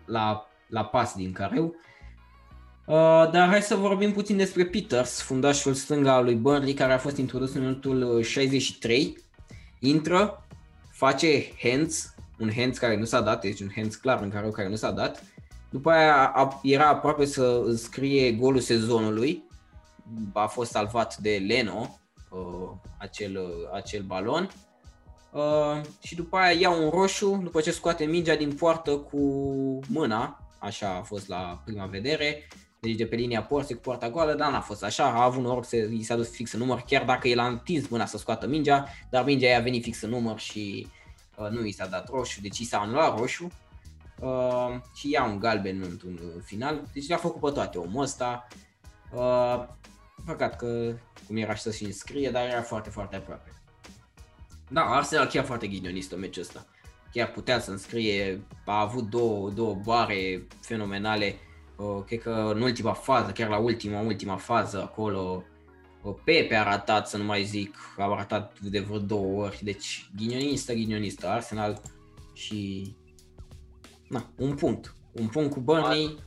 la, 0.06 0.48
la 0.70 0.86
pas 0.86 1.16
din 1.16 1.32
careu. 1.32 1.76
Uh, 2.86 3.30
dar 3.32 3.48
hai 3.48 3.62
să 3.62 3.76
vorbim 3.76 4.12
puțin 4.12 4.38
despre 4.38 4.66
Peters, 4.66 5.22
fundașul 5.22 5.74
stânga 5.74 6.14
al 6.14 6.24
lui 6.24 6.36
Burnley, 6.36 6.74
care 6.74 6.94
a 6.94 6.98
fost 6.98 7.18
introdus 7.18 7.54
în 7.54 7.62
minutul 7.62 8.22
63. 8.22 9.18
Intră, 9.80 10.46
face 10.92 11.44
hands, 11.62 12.16
un 12.40 12.52
hands 12.56 12.78
care 12.78 12.98
nu 12.98 13.06
s-a 13.06 13.22
dat, 13.22 13.42
deci 13.42 13.62
un 13.62 13.72
hands 13.76 13.96
clar 13.96 14.22
în 14.22 14.30
careu 14.30 14.52
care 14.52 14.70
nu 14.70 14.76
s-a 14.76 14.92
dat. 14.92 15.24
După 15.70 15.90
aia 15.90 16.26
a, 16.26 16.60
era 16.64 16.88
aproape 16.88 17.26
să 17.26 17.62
înscrie 17.66 18.32
golul 18.32 18.60
sezonului, 18.60 19.44
a 20.34 20.46
fost 20.46 20.72
salvat 20.72 21.18
de 21.18 21.44
Leno, 21.48 22.00
uh, 22.30 22.70
acel, 22.98 23.36
uh, 23.36 23.74
acel 23.74 24.02
balon. 24.02 24.50
Uh, 25.32 25.82
și 26.02 26.16
după 26.16 26.38
aia 26.38 26.60
ia 26.60 26.70
un 26.70 26.90
roșu, 26.90 27.40
după 27.44 27.62
ce 27.62 27.72
scoate 27.72 28.06
mingea 28.06 28.36
din 28.36 28.54
poartă 28.54 28.92
cu 28.92 29.20
mâna, 29.88 30.40
așa 30.60 30.96
a 30.96 31.02
fost 31.02 31.28
la 31.28 31.62
prima 31.66 31.86
vedere, 31.86 32.48
deci 32.86 32.96
de 32.96 33.06
pe 33.06 33.16
linia 33.16 33.44
porții 33.44 33.76
cu 33.76 33.82
poarta 33.82 34.10
goală, 34.10 34.34
dar 34.34 34.52
n-a 34.52 34.62
fost 34.62 34.84
așa, 34.84 35.04
a 35.06 35.24
avut 35.24 35.44
noroc 35.44 35.66
să 35.66 35.76
i 35.76 36.04
s-a 36.04 36.16
dus 36.16 36.30
fix 36.30 36.52
în 36.52 36.60
număr, 36.60 36.84
chiar 36.88 37.04
dacă 37.04 37.28
el 37.28 37.40
a 37.40 37.48
întins 37.48 37.88
mâna 37.88 38.06
să 38.06 38.18
scoată 38.18 38.48
mingea, 38.48 38.88
dar 39.10 39.24
mingea 39.24 39.48
i-a 39.48 39.60
venit 39.60 39.84
fix 39.84 40.02
în 40.02 40.10
număr 40.10 40.40
și 40.40 40.88
uh, 41.38 41.50
nu 41.50 41.66
i 41.66 41.72
s-a 41.72 41.86
dat 41.86 42.10
roșu, 42.10 42.42
deci 42.42 42.60
i 42.60 42.64
s-a 42.64 42.80
anulat 42.80 43.18
roșu 43.18 43.52
uh, 44.20 44.76
și 44.96 45.10
ia 45.10 45.24
un 45.24 45.40
galben 45.40 45.82
într-un 45.82 46.20
final, 46.44 46.82
deci 46.94 47.08
le-a 47.08 47.18
făcut 47.18 47.42
pe 47.42 47.52
toate 47.52 47.78
omul 47.78 48.04
ăsta. 48.04 48.48
Uh, 49.14 49.64
păcat 50.26 50.56
că 50.56 50.96
cum 51.28 51.38
era 51.38 51.56
și 51.56 51.62
să 51.62 51.72
și 51.72 51.84
înscrie, 51.84 52.30
dar 52.30 52.48
era 52.48 52.62
foarte, 52.62 52.90
foarte 52.90 53.16
aproape. 53.16 53.50
Da, 54.70 54.82
Arsenal 54.82 55.28
chiar 55.28 55.46
foarte 55.46 55.68
ghinionist 55.68 56.12
în 56.12 56.20
meciul 56.20 56.42
ăsta. 56.42 56.66
Chiar 57.12 57.32
putea 57.32 57.60
să 57.60 57.72
înscrie, 57.72 58.42
a 58.66 58.80
avut 58.80 59.10
două, 59.10 59.50
două 59.50 59.74
boare 59.74 60.48
fenomenale, 60.62 61.26
uh, 61.26 61.55
cred 62.06 62.22
că 62.22 62.52
în 62.56 62.62
ultima 62.62 62.94
fază, 62.94 63.32
chiar 63.32 63.50
la 63.50 63.58
ultima, 63.58 64.00
ultima 64.00 64.36
fază 64.36 64.82
acolo, 64.82 65.44
uh, 66.04 66.16
Pepe 66.24 66.56
a 66.56 66.64
ratat, 66.64 67.08
să 67.08 67.18
nu 67.18 67.24
mai 67.24 67.44
zic, 67.44 67.76
a 67.98 68.16
ratat 68.16 68.60
de 68.60 68.80
vreo 68.80 69.00
două 69.00 69.44
ori, 69.44 69.60
deci 69.64 70.10
ghinionistă, 70.16 70.74
ghinionistă 70.74 71.28
Arsenal 71.28 71.82
și 72.34 72.92
na, 74.10 74.30
un 74.38 74.56
punct. 74.56 74.96
Un 75.12 75.28
punct 75.28 75.54
cu 75.54 75.60
Burnley, 75.60 76.18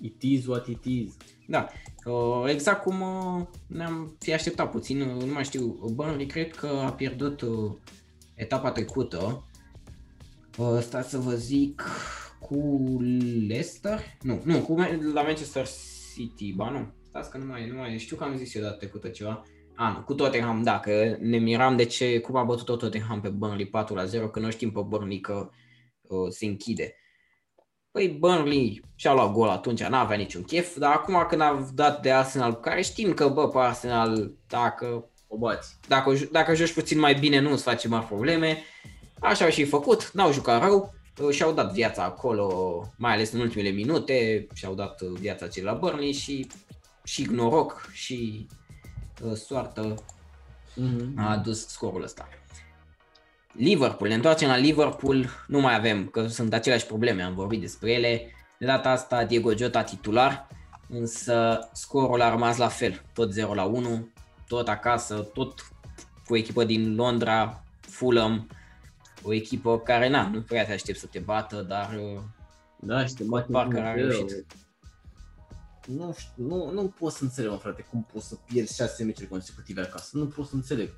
It 0.00 0.22
is 0.22 0.46
what 0.46 0.66
it 0.66 0.84
is. 0.84 1.16
da, 1.46 1.68
uh, 2.04 2.44
exact 2.46 2.82
cum 2.82 3.00
uh, 3.00 3.46
ne-am 3.66 4.16
fi 4.18 4.32
așteptat 4.32 4.70
puțin, 4.70 5.00
uh, 5.00 5.22
nu 5.22 5.32
mai 5.32 5.44
știu, 5.44 5.66
Burnley 5.92 6.26
cred 6.26 6.54
că 6.54 6.66
a 6.66 6.92
pierdut 6.92 7.40
uh, 7.40 7.72
etapa 8.34 8.70
trecută, 8.70 9.44
uh, 10.58 10.78
stați 10.80 11.10
să 11.10 11.18
vă 11.18 11.34
zic, 11.34 11.82
cu 12.40 12.96
Leicester? 13.48 14.00
Nu, 14.22 14.40
nu, 14.44 14.58
cu 14.58 14.82
Ma- 14.82 15.12
la 15.12 15.22
Manchester 15.22 15.66
City, 16.14 16.52
ba 16.52 16.70
nu, 16.70 16.92
stați 17.08 17.30
că 17.30 17.38
nu 17.38 17.44
mai, 17.44 17.68
nu 17.68 17.76
mai 17.76 17.98
știu 17.98 18.16
că 18.16 18.24
am 18.24 18.36
zis 18.36 18.54
eu 18.54 18.62
data 18.62 18.76
trecută 18.76 19.08
ceva. 19.08 19.42
A, 19.76 19.92
nu, 19.92 20.02
cu 20.04 20.14
Tottenham, 20.14 20.62
da, 20.62 20.80
că 20.80 21.16
ne 21.20 21.38
miram 21.38 21.76
de 21.76 21.84
ce, 21.84 22.20
cum 22.20 22.36
a 22.36 22.42
bătut 22.44 22.64
tot 22.64 22.78
Tottenham 22.78 23.20
pe 23.20 23.28
Burnley 23.28 23.66
4 23.66 23.94
la 23.94 24.04
0, 24.04 24.28
că 24.28 24.40
noi 24.40 24.50
știm 24.50 24.70
pe 24.72 24.80
Burnley 24.86 25.20
că 25.20 25.50
uh, 26.02 26.26
se 26.28 26.46
închide. 26.46 26.94
Păi 27.90 28.08
Burnley 28.08 28.82
și-a 28.94 29.12
luat 29.12 29.32
gol 29.32 29.48
atunci, 29.48 29.82
n-avea 29.82 30.16
niciun 30.16 30.42
chef, 30.42 30.76
dar 30.76 30.92
acum 30.92 31.26
când 31.28 31.40
a 31.40 31.68
dat 31.74 32.02
de 32.02 32.12
Arsenal, 32.12 32.54
care 32.54 32.82
știm 32.82 33.12
că, 33.14 33.28
bă, 33.28 33.48
pe 33.48 33.58
Arsenal, 33.58 34.32
dacă, 34.48 35.10
O 35.28 35.36
bați. 35.38 35.78
dacă, 35.88 36.12
dacă 36.32 36.54
joci 36.54 36.72
puțin 36.72 36.98
mai 36.98 37.14
bine, 37.14 37.40
nu 37.40 37.50
îți 37.52 37.62
face 37.62 37.88
mari 37.88 38.06
probleme. 38.06 38.58
Așa 39.20 39.44
au 39.44 39.50
și 39.50 39.64
făcut, 39.64 40.10
n-au 40.12 40.32
jucat 40.32 40.62
rău, 40.62 40.94
și-au 41.30 41.52
dat 41.52 41.72
viața 41.72 42.02
acolo, 42.02 42.82
mai 42.96 43.12
ales 43.12 43.32
în 43.32 43.40
ultimele 43.40 43.70
minute, 43.70 44.46
și-au 44.54 44.74
dat 44.74 45.02
viața 45.02 45.48
cei 45.48 45.62
la 45.62 45.72
Burnley 45.72 46.12
și, 46.12 46.46
și 47.04 47.22
noroc 47.30 47.90
și 47.92 48.46
uh, 49.22 49.32
soartă 49.32 49.94
Mm-hmm. 50.78 51.16
a 51.16 51.30
adus 51.30 51.66
scorul 51.66 52.02
ăsta. 52.02 52.28
Liverpool, 53.52 54.08
ne 54.08 54.14
întoarcem 54.14 54.48
la 54.48 54.56
Liverpool, 54.56 55.28
nu 55.46 55.60
mai 55.60 55.74
avem, 55.74 56.06
că 56.06 56.26
sunt 56.26 56.52
aceleași 56.52 56.86
probleme, 56.86 57.22
am 57.22 57.34
vorbit 57.34 57.60
despre 57.60 57.92
ele. 57.92 58.32
De 58.58 58.66
data 58.66 58.90
asta 58.90 59.24
Diego 59.24 59.52
Jota 59.52 59.82
titular, 59.82 60.46
însă 60.88 61.68
scorul 61.72 62.22
a 62.22 62.30
rămas 62.30 62.56
la 62.56 62.68
fel, 62.68 63.02
tot 63.14 63.32
0 63.32 63.54
la 63.54 63.64
1, 63.64 64.08
tot 64.48 64.68
acasă, 64.68 65.14
tot 65.14 65.72
cu 66.26 66.36
echipă 66.36 66.64
din 66.64 66.94
Londra, 66.94 67.62
Fulham, 67.80 68.48
o 69.22 69.32
echipă 69.32 69.78
care 69.78 70.08
na, 70.08 70.28
nu 70.28 70.40
prea 70.42 70.64
te 70.66 70.72
aștept 70.72 70.98
să 70.98 71.06
te 71.06 71.18
bată, 71.18 71.62
dar 71.68 71.98
uh, 72.14 72.20
Da, 72.80 73.06
și 73.06 73.14
te 73.14 73.24
bate 73.24 73.52
Parker 73.52 73.78
în 73.78 73.86
a 73.86 73.92
greu. 73.92 74.08
reușit. 74.08 74.46
Nu 75.86 76.14
știu, 76.16 76.44
nu, 76.46 76.70
nu 76.72 76.94
pot 76.98 77.12
să 77.12 77.22
înțeleg, 77.24 77.50
mă, 77.50 77.56
frate, 77.56 77.86
cum 77.90 78.06
poți 78.12 78.28
să 78.28 78.36
pierzi 78.46 78.74
șase 78.74 79.04
meciuri 79.04 79.28
consecutive 79.28 79.80
acasă. 79.80 80.18
Nu 80.18 80.26
pot 80.26 80.46
să 80.46 80.54
înțeleg. 80.54 80.88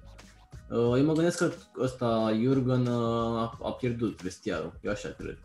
Uh, 0.71 0.95
eu 0.97 1.05
mă 1.05 1.13
gândesc 1.13 1.39
că 1.39 1.53
ăsta, 1.79 2.33
Jurgen, 2.43 2.87
uh, 2.87 3.37
a, 3.37 3.59
a 3.63 3.71
pierdut 3.73 4.23
vestiarul. 4.23 4.79
Eu 4.83 4.91
așa 4.91 5.09
cred. 5.09 5.39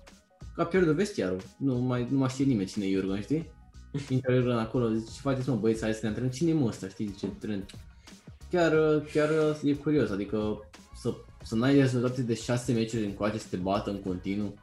Că 0.55 0.61
a 0.61 0.65
pierdut 0.65 0.95
vestiarul. 0.95 1.41
Nu 1.57 1.76
mai, 1.80 2.07
nu 2.09 2.17
mai 2.17 2.30
știe 2.30 2.45
nimeni 2.45 2.67
cine 2.67 2.86
e 2.86 2.91
Jurgen, 2.91 3.21
știi? 3.21 3.51
Intră 4.09 4.34
Jurgen 4.34 4.57
acolo, 4.57 4.89
zice, 4.89 5.11
ce 5.13 5.19
faceți 5.19 5.49
mă 5.49 5.55
băieți, 5.55 5.82
hai 5.82 5.93
să 5.93 5.99
ne 6.01 6.07
antrenăm. 6.07 6.32
Cine 6.32 6.49
e 6.49 6.53
mă 6.53 6.67
ăsta, 6.67 6.88
știi, 6.88 7.07
zice, 7.07 7.28
tren. 7.28 7.65
Chiar, 8.51 8.95
uh, 8.95 9.11
chiar 9.11 9.30
uh, 9.30 9.63
e 9.63 9.73
curios, 9.73 10.09
adică 10.09 10.69
să, 11.01 11.13
să 11.45 11.55
n-ai 11.55 11.75
rezultate 11.75 12.21
de 12.21 12.33
șase 12.33 12.73
meciuri 12.73 13.05
încoace 13.05 13.37
să 13.37 13.47
te 13.49 13.57
bată 13.57 13.89
în 13.89 14.01
continuu. 14.01 14.53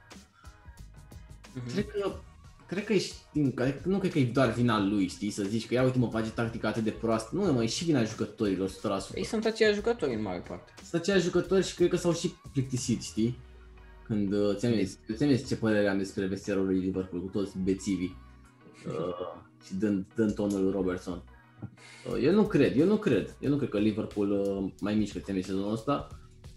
Cred 1.72 1.86
că 1.86 2.12
Cred 2.72 2.84
că 2.84 2.92
ești, 2.92 3.14
cred, 3.54 3.82
nu 3.84 3.98
cred 3.98 4.12
că 4.12 4.18
e 4.18 4.24
doar 4.24 4.50
vina 4.50 4.80
lui, 4.80 5.08
știi, 5.08 5.30
să 5.30 5.42
zici 5.42 5.66
că 5.66 5.74
ia 5.74 5.82
uite 5.82 5.98
mă 5.98 6.08
face 6.08 6.30
tactica 6.30 6.68
atât 6.68 6.84
de 6.84 6.90
proastă. 6.90 7.30
Nu, 7.32 7.52
mă, 7.52 7.62
e 7.62 7.66
și 7.66 7.84
vina 7.84 8.04
jucătorilor, 8.04 8.70
100%. 8.70 8.72
ei 9.14 9.24
sunt 9.24 9.44
aceiași 9.44 9.74
jucători 9.74 10.14
în 10.14 10.22
mare 10.22 10.42
parte. 10.48 10.72
Sunt 10.88 11.00
aceiași 11.00 11.24
jucători 11.24 11.66
și 11.66 11.74
cred 11.74 11.88
că 11.88 11.96
s-au 11.96 12.12
și 12.12 12.34
plictisit, 12.52 13.02
știi? 13.02 13.38
Când 14.06 14.32
uh, 14.32 14.56
ți-am 14.56 14.72
zis, 14.72 14.98
ți-am 15.16 15.30
zis 15.30 15.48
ce 15.48 15.56
părere 15.56 15.88
am 15.88 15.98
despre 15.98 16.26
vestiarul 16.26 16.64
lui 16.64 16.78
Liverpool 16.78 17.22
cu 17.22 17.28
toți 17.28 17.58
bețivii 17.58 18.16
uh, 18.86 19.42
și 19.66 19.74
dând, 19.74 20.04
dând 20.14 20.34
tonul 20.34 20.62
lui 20.62 20.72
Robertson. 20.72 21.22
Uh, 22.12 22.22
eu 22.22 22.32
nu 22.32 22.46
cred, 22.46 22.78
eu 22.78 22.86
nu 22.86 22.96
cred. 22.96 23.36
Eu 23.40 23.50
nu 23.50 23.56
cred 23.56 23.68
că 23.68 23.78
Liverpool 23.78 24.30
uh, 24.30 24.72
mai 24.80 24.94
mișcă 24.94 25.18
ți-am 25.18 25.36
zis 25.36 25.46
sezonul 25.46 25.72
ăsta 25.72 26.08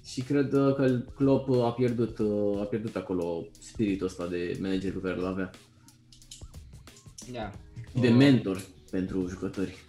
și 0.06 0.22
cred 0.22 0.54
uh, 0.54 0.76
că 0.76 1.00
Klopp 1.16 1.50
uh, 1.50 1.64
a 1.64 1.72
pierdut, 1.72 2.18
uh, 2.18 2.60
a 2.60 2.64
pierdut 2.64 2.96
acolo 2.96 3.46
spiritul 3.60 4.08
ăsta 4.08 4.28
de 4.28 4.58
manager 4.62 4.92
pe 4.92 5.00
care 5.00 5.20
îl 5.20 5.26
avea. 5.26 5.50
Da. 7.32 7.52
De 8.00 8.08
Uh, 8.08 8.16
mentor 8.16 8.66
pentru 8.92 9.28
jucători. 9.28 9.84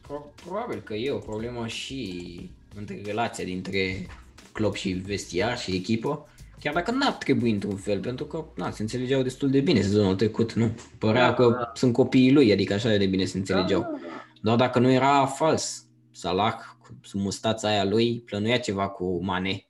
Pro- 0.00 0.32
Probabil 0.44 0.80
că 0.80 0.94
e 0.94 1.10
o 1.10 1.18
problemă 1.18 1.66
și 1.66 2.50
între 2.74 3.02
relația 3.04 3.44
dintre 3.44 4.06
club 4.52 4.74
și 4.74 4.92
vestiar 4.92 5.58
și 5.58 5.74
echipă. 5.74 6.28
Chiar 6.60 6.74
dacă 6.74 6.90
n-ar 6.90 7.12
trebui 7.12 7.50
într-un 7.50 7.76
fel, 7.76 8.00
pentru 8.00 8.24
că 8.24 8.44
na, 8.56 8.70
se 8.70 8.82
înțelegeau 8.82 9.22
destul 9.22 9.50
de 9.50 9.60
bine 9.60 9.80
sezonul 9.80 10.14
trecut, 10.16 10.52
nu? 10.52 10.74
Părea 10.98 11.28
Da, 11.28 11.34
că 11.34 11.48
da. 11.50 11.70
sunt 11.74 11.92
copiii 11.92 12.32
lui, 12.32 12.52
adică 12.52 12.74
așa 12.74 12.96
de 12.96 13.06
bine 13.06 13.24
se 13.24 13.38
înțelegeau. 13.38 13.80
Da, 13.80 13.86
da, 13.86 13.96
da. 14.00 14.06
Doar 14.40 14.56
dacă 14.56 14.78
nu 14.78 14.90
era 14.90 15.26
fals, 15.26 15.84
Salah, 16.10 16.54
cu 16.86 16.94
mustața 17.18 17.68
aia 17.68 17.84
lui, 17.84 18.20
plănuia 18.20 18.58
ceva 18.58 18.88
cu 18.88 19.24
Mane. 19.24 19.66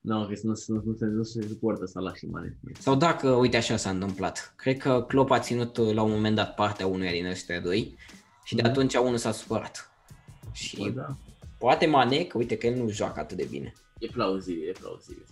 Nu, 0.00 0.26
că 0.26 0.34
nu, 0.42 0.52
nu, 0.66 0.82
nu, 0.84 0.94
se, 0.96 1.04
nu 1.04 1.22
se 1.22 1.46
suportă 1.48 1.86
Salah 1.86 2.14
și 2.14 2.26
Mane. 2.26 2.58
Sau 2.78 2.94
dacă, 2.94 3.30
uite 3.30 3.56
așa 3.56 3.76
s-a 3.76 3.90
întâmplat. 3.90 4.52
Cred 4.56 4.78
că 4.78 5.04
Klopp 5.08 5.30
a 5.30 5.38
ținut 5.38 5.76
uh, 5.76 5.94
la 5.94 6.02
un 6.02 6.10
moment 6.10 6.36
dat 6.36 6.54
partea 6.54 6.86
unuia 6.86 7.10
din 7.12 7.26
ăștia 7.26 7.60
doi 7.60 7.96
și 8.44 8.54
de 8.54 8.62
Mhm. 8.62 8.70
atunci 8.70 8.94
unul 8.94 9.16
s-a 9.16 9.32
supărat. 9.32 9.90
Bă, 10.44 10.48
Și 10.52 10.90
da. 10.94 11.16
poate 11.58 11.86
Mane, 11.86 12.22
că 12.24 12.38
uite 12.38 12.56
că 12.56 12.66
el 12.66 12.74
nu 12.82 12.88
joacă 12.88 13.20
atât 13.20 13.36
de 13.36 13.46
bine. 13.50 13.72
E 13.98 14.06
plauzibil, 14.06 14.68
e 14.68 14.72
plauzibil. 14.80 15.24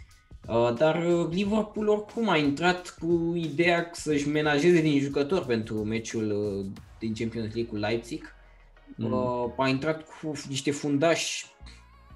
Uh, 0.49 0.75
Dar 0.79 1.07
uh, 1.07 1.29
Liverpool 1.31 1.89
oricum 1.89 2.29
a 2.29 2.37
intrat 2.37 2.97
cu 3.01 3.33
ideea 3.37 3.91
să-și 3.93 4.29
menajeze 4.29 4.81
din 4.81 5.01
jucători 5.01 5.47
pentru 5.47 5.75
meciul 5.85 6.31
uh, 6.31 6.67
din 6.99 7.15
Champions 7.15 7.55
League 7.55 7.71
cu 7.71 7.77
Leipzig. 7.77 8.37
Mm. 8.99 9.13
Uh, 9.13 9.53
A 9.57 9.69
intrat 9.69 10.05
cu 10.05 10.33
niște 10.49 10.71
fundași 10.71 11.47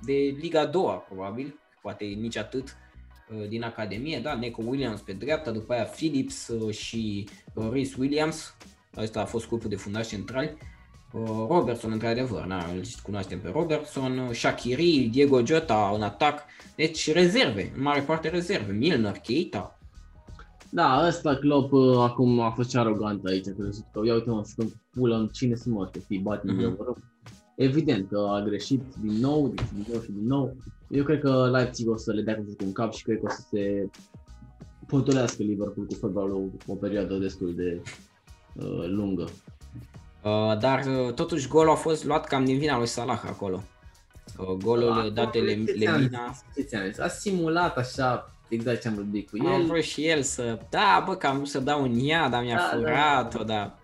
de 0.05 0.13
Liga 0.41 0.67
2 0.67 1.03
probabil, 1.09 1.61
poate 1.83 2.05
nici 2.05 2.37
atât, 2.37 2.77
uh, 3.31 3.49
din 3.49 3.63
Academie, 3.63 4.19
da, 4.19 4.35
Neco 4.35 4.63
Williams 4.67 5.01
pe 5.01 5.13
dreapta, 5.13 5.51
după 5.51 5.73
aia 5.73 5.85
Phillips 5.85 6.49
uh, 6.49 6.75
și 6.75 7.29
uh, 7.55 7.69
Rhys 7.71 7.95
Williams, 7.95 8.55
ăsta 8.97 9.21
a 9.21 9.25
fost 9.25 9.49
grupul 9.49 9.69
de 9.69 9.77
fundași 9.77 10.09
centrali. 10.09 10.57
Uh, 11.13 11.47
Robertson, 11.49 11.93
într-adevăr, 11.93 12.45
na, 12.45 12.65
îl 12.75 12.83
cunoaștem 13.03 13.41
pe 13.41 13.49
Robertson, 13.49 14.19
uh, 14.19 14.35
Shaqiri, 14.35 15.09
Diego 15.13 15.45
Jota 15.45 15.93
în 15.95 16.03
atac, 16.03 16.45
deci 16.77 17.13
rezerve, 17.13 17.73
în 17.75 17.83
mare 17.83 18.01
parte 18.01 18.29
rezerve, 18.29 18.73
Milner, 18.73 19.13
Keita, 19.13 19.79
Da, 20.75 21.07
ăsta 21.07 21.35
Klopp 21.37 21.73
uh, 21.73 21.97
acum 21.99 22.41
a 22.41 22.51
fost 22.51 22.71
și 22.71 22.77
arogant 22.77 23.25
aici, 23.27 23.45
că 23.59 23.65
zic 23.71 23.85
că 23.93 24.01
ia 24.05 24.15
uite 24.15 24.31
mă, 24.31 24.43
când 24.57 24.73
pulăm 24.91 25.27
cine 25.27 25.55
sunt 25.55 25.75
mă, 25.75 25.89
să 25.93 26.01
fii 26.07 26.19
bat 26.19 26.45
Mhm. 26.45 26.75
mm-hmm. 26.77 27.11
Evident 27.57 28.09
că 28.09 28.19
a 28.31 28.41
greșit 28.43 28.83
din 29.01 29.13
nou, 29.21 29.49
deci 29.49 29.67
din 29.75 29.87
nou 29.93 30.01
și 30.01 30.11
din 30.11 30.27
nou. 30.27 30.57
Eu 30.89 31.05
cred 31.05 31.21
că 31.21 31.49
Leipzig 31.51 31.89
o 31.89 31.97
să 31.97 32.13
le 32.13 32.23
dea 32.23 32.35
cu 32.37 32.45
un 32.65 32.73
cap 32.73 32.93
și 32.93 33.03
cred 33.03 33.17
că 33.19 33.27
o 33.27 33.29
să 33.31 33.41
se 33.51 33.91
potolească 34.87 35.43
Liverpool 35.43 35.87
cu 35.87 35.95
fotbalul 35.95 36.51
o 36.67 36.75
perioadă 36.75 37.15
destul 37.17 37.55
de 37.55 37.83
uh, 38.55 38.87
lungă. 38.89 39.23
Uh, 40.25 40.59
dar 40.59 40.85
uh, 40.87 41.15
totuși 41.15 41.49
golul 41.49 41.71
a 41.73 41.75
fost 41.75 42.05
luat 42.05 42.27
cam 42.27 42.45
din 42.45 42.59
vina 42.59 42.77
lui 42.79 42.87
Salah 42.87 43.23
acolo. 43.29 43.63
Uh, 44.39 44.47
golul 44.63 45.11
Da, 45.15 45.23
dat 45.23 45.33
de 45.33 45.39
Le- 45.39 45.65
ce 45.65 45.73
ți-am 45.79 45.95
Lemina. 46.01 46.31
zis? 46.33 46.45
Ce 46.55 46.63
ți-am 46.63 46.85
zis? 46.87 46.99
A 46.99 47.09
simulat 47.09 47.77
așa, 47.77 48.32
exact 48.53 48.81
ce 48.81 48.89
am 48.89 48.95
vorbit 48.95 49.31
cu 49.31 49.37
Am 49.47 49.61
el. 49.61 49.67
vrut 49.67 49.83
și 49.83 50.07
el 50.07 50.23
să, 50.23 50.59
da, 50.71 51.03
bă, 51.07 51.15
că 51.17 51.27
am 51.27 51.37
vrut 51.37 51.49
să 51.49 51.59
dau 51.61 51.83
în 51.83 51.99
ea, 52.03 52.29
dar 52.29 52.43
mi-a 52.43 52.57
Da, 52.57 52.63
da, 52.63 52.77
furat-o, 52.79 53.45
dar... 53.45 53.79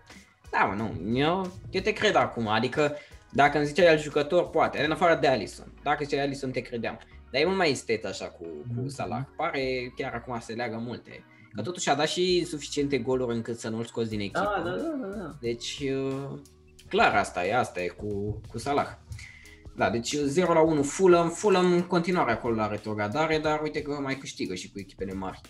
Da, 0.51 0.59
mă, 0.63 0.73
nu, 1.03 1.17
eu, 1.19 1.51
eu 1.71 1.81
te 1.81 1.91
cred 1.93 2.15
acum, 2.15 2.47
adică 2.47 2.95
dacă 3.31 3.57
îmi 3.57 3.67
ziceai 3.67 3.87
alt 3.87 4.01
jucător, 4.01 4.49
poate, 4.49 4.83
în 4.83 4.91
afară 4.91 5.17
de 5.21 5.27
Alisson. 5.27 5.73
Dacă 5.83 6.03
ziceai 6.03 6.23
Alisson, 6.25 6.51
te 6.51 6.61
credeam. 6.61 6.99
Dar 7.31 7.41
e 7.41 7.45
mult 7.45 7.57
mai 7.57 7.71
estet 7.71 8.05
așa 8.05 8.25
cu, 8.25 8.43
cu 8.43 8.79
Mhm. 8.79 8.87
Salah. 8.87 9.21
Pare 9.35 9.93
chiar 9.95 10.13
acum 10.13 10.39
se 10.39 10.53
leagă 10.53 10.81
multe. 10.85 11.23
Că 11.55 11.61
totuși 11.61 11.89
a 11.89 11.95
dat 11.95 12.07
și 12.07 12.45
suficiente 12.45 12.97
goluri 12.97 13.35
încât 13.35 13.59
să 13.59 13.69
nu-l 13.69 13.85
scoți 13.85 14.09
din 14.09 14.19
echipă. 14.19 14.39
Da, 14.63 14.69
da, 14.69 14.75
da, 14.75 15.07
da, 15.07 15.15
da. 15.17 15.35
Deci, 15.41 15.79
uh, 15.95 16.39
clar 16.87 17.15
asta 17.15 17.45
e, 17.45 17.55
asta 17.55 17.81
e 17.81 17.87
cu, 17.87 18.41
cu 18.51 18.57
Salah. 18.57 18.87
Da, 19.79 19.89
deci 19.89 20.15
0 20.15 20.53
la 20.53 20.59
1 20.61 20.83
Fulham, 20.83 21.29
Fulham 21.29 21.71
în 21.71 21.81
continuare 21.81 22.31
acolo 22.31 22.55
la 22.55 22.67
retrogradare, 22.67 23.37
dar 23.39 23.61
uite 23.61 23.81
că 23.81 23.91
mai 23.91 24.17
câștigă 24.17 24.55
și 24.55 24.71
cu 24.71 24.79
echipele 24.79 25.13
mari. 25.13 25.41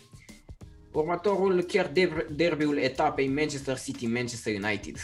Următorul, 0.92 1.62
chiar 1.62 1.88
der- 1.92 2.26
derbiul 2.36 2.78
etapei 2.78 3.28
Manchester 3.28 3.80
City-Manchester 3.80 4.56
United. 4.64 4.96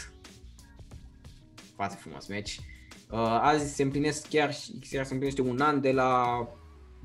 Foarte 1.74 1.96
frumos 2.00 2.26
meci. 2.26 2.58
Uh, 3.10 3.18
azi 3.40 3.74
se 3.74 3.82
împlinesc 3.82 4.28
chiar, 4.28 4.54
și- 4.54 4.78
chiar 4.90 5.04
se 5.04 5.12
împlinește 5.12 5.40
un 5.42 5.60
an 5.60 5.80
de 5.80 5.92
la 5.92 6.40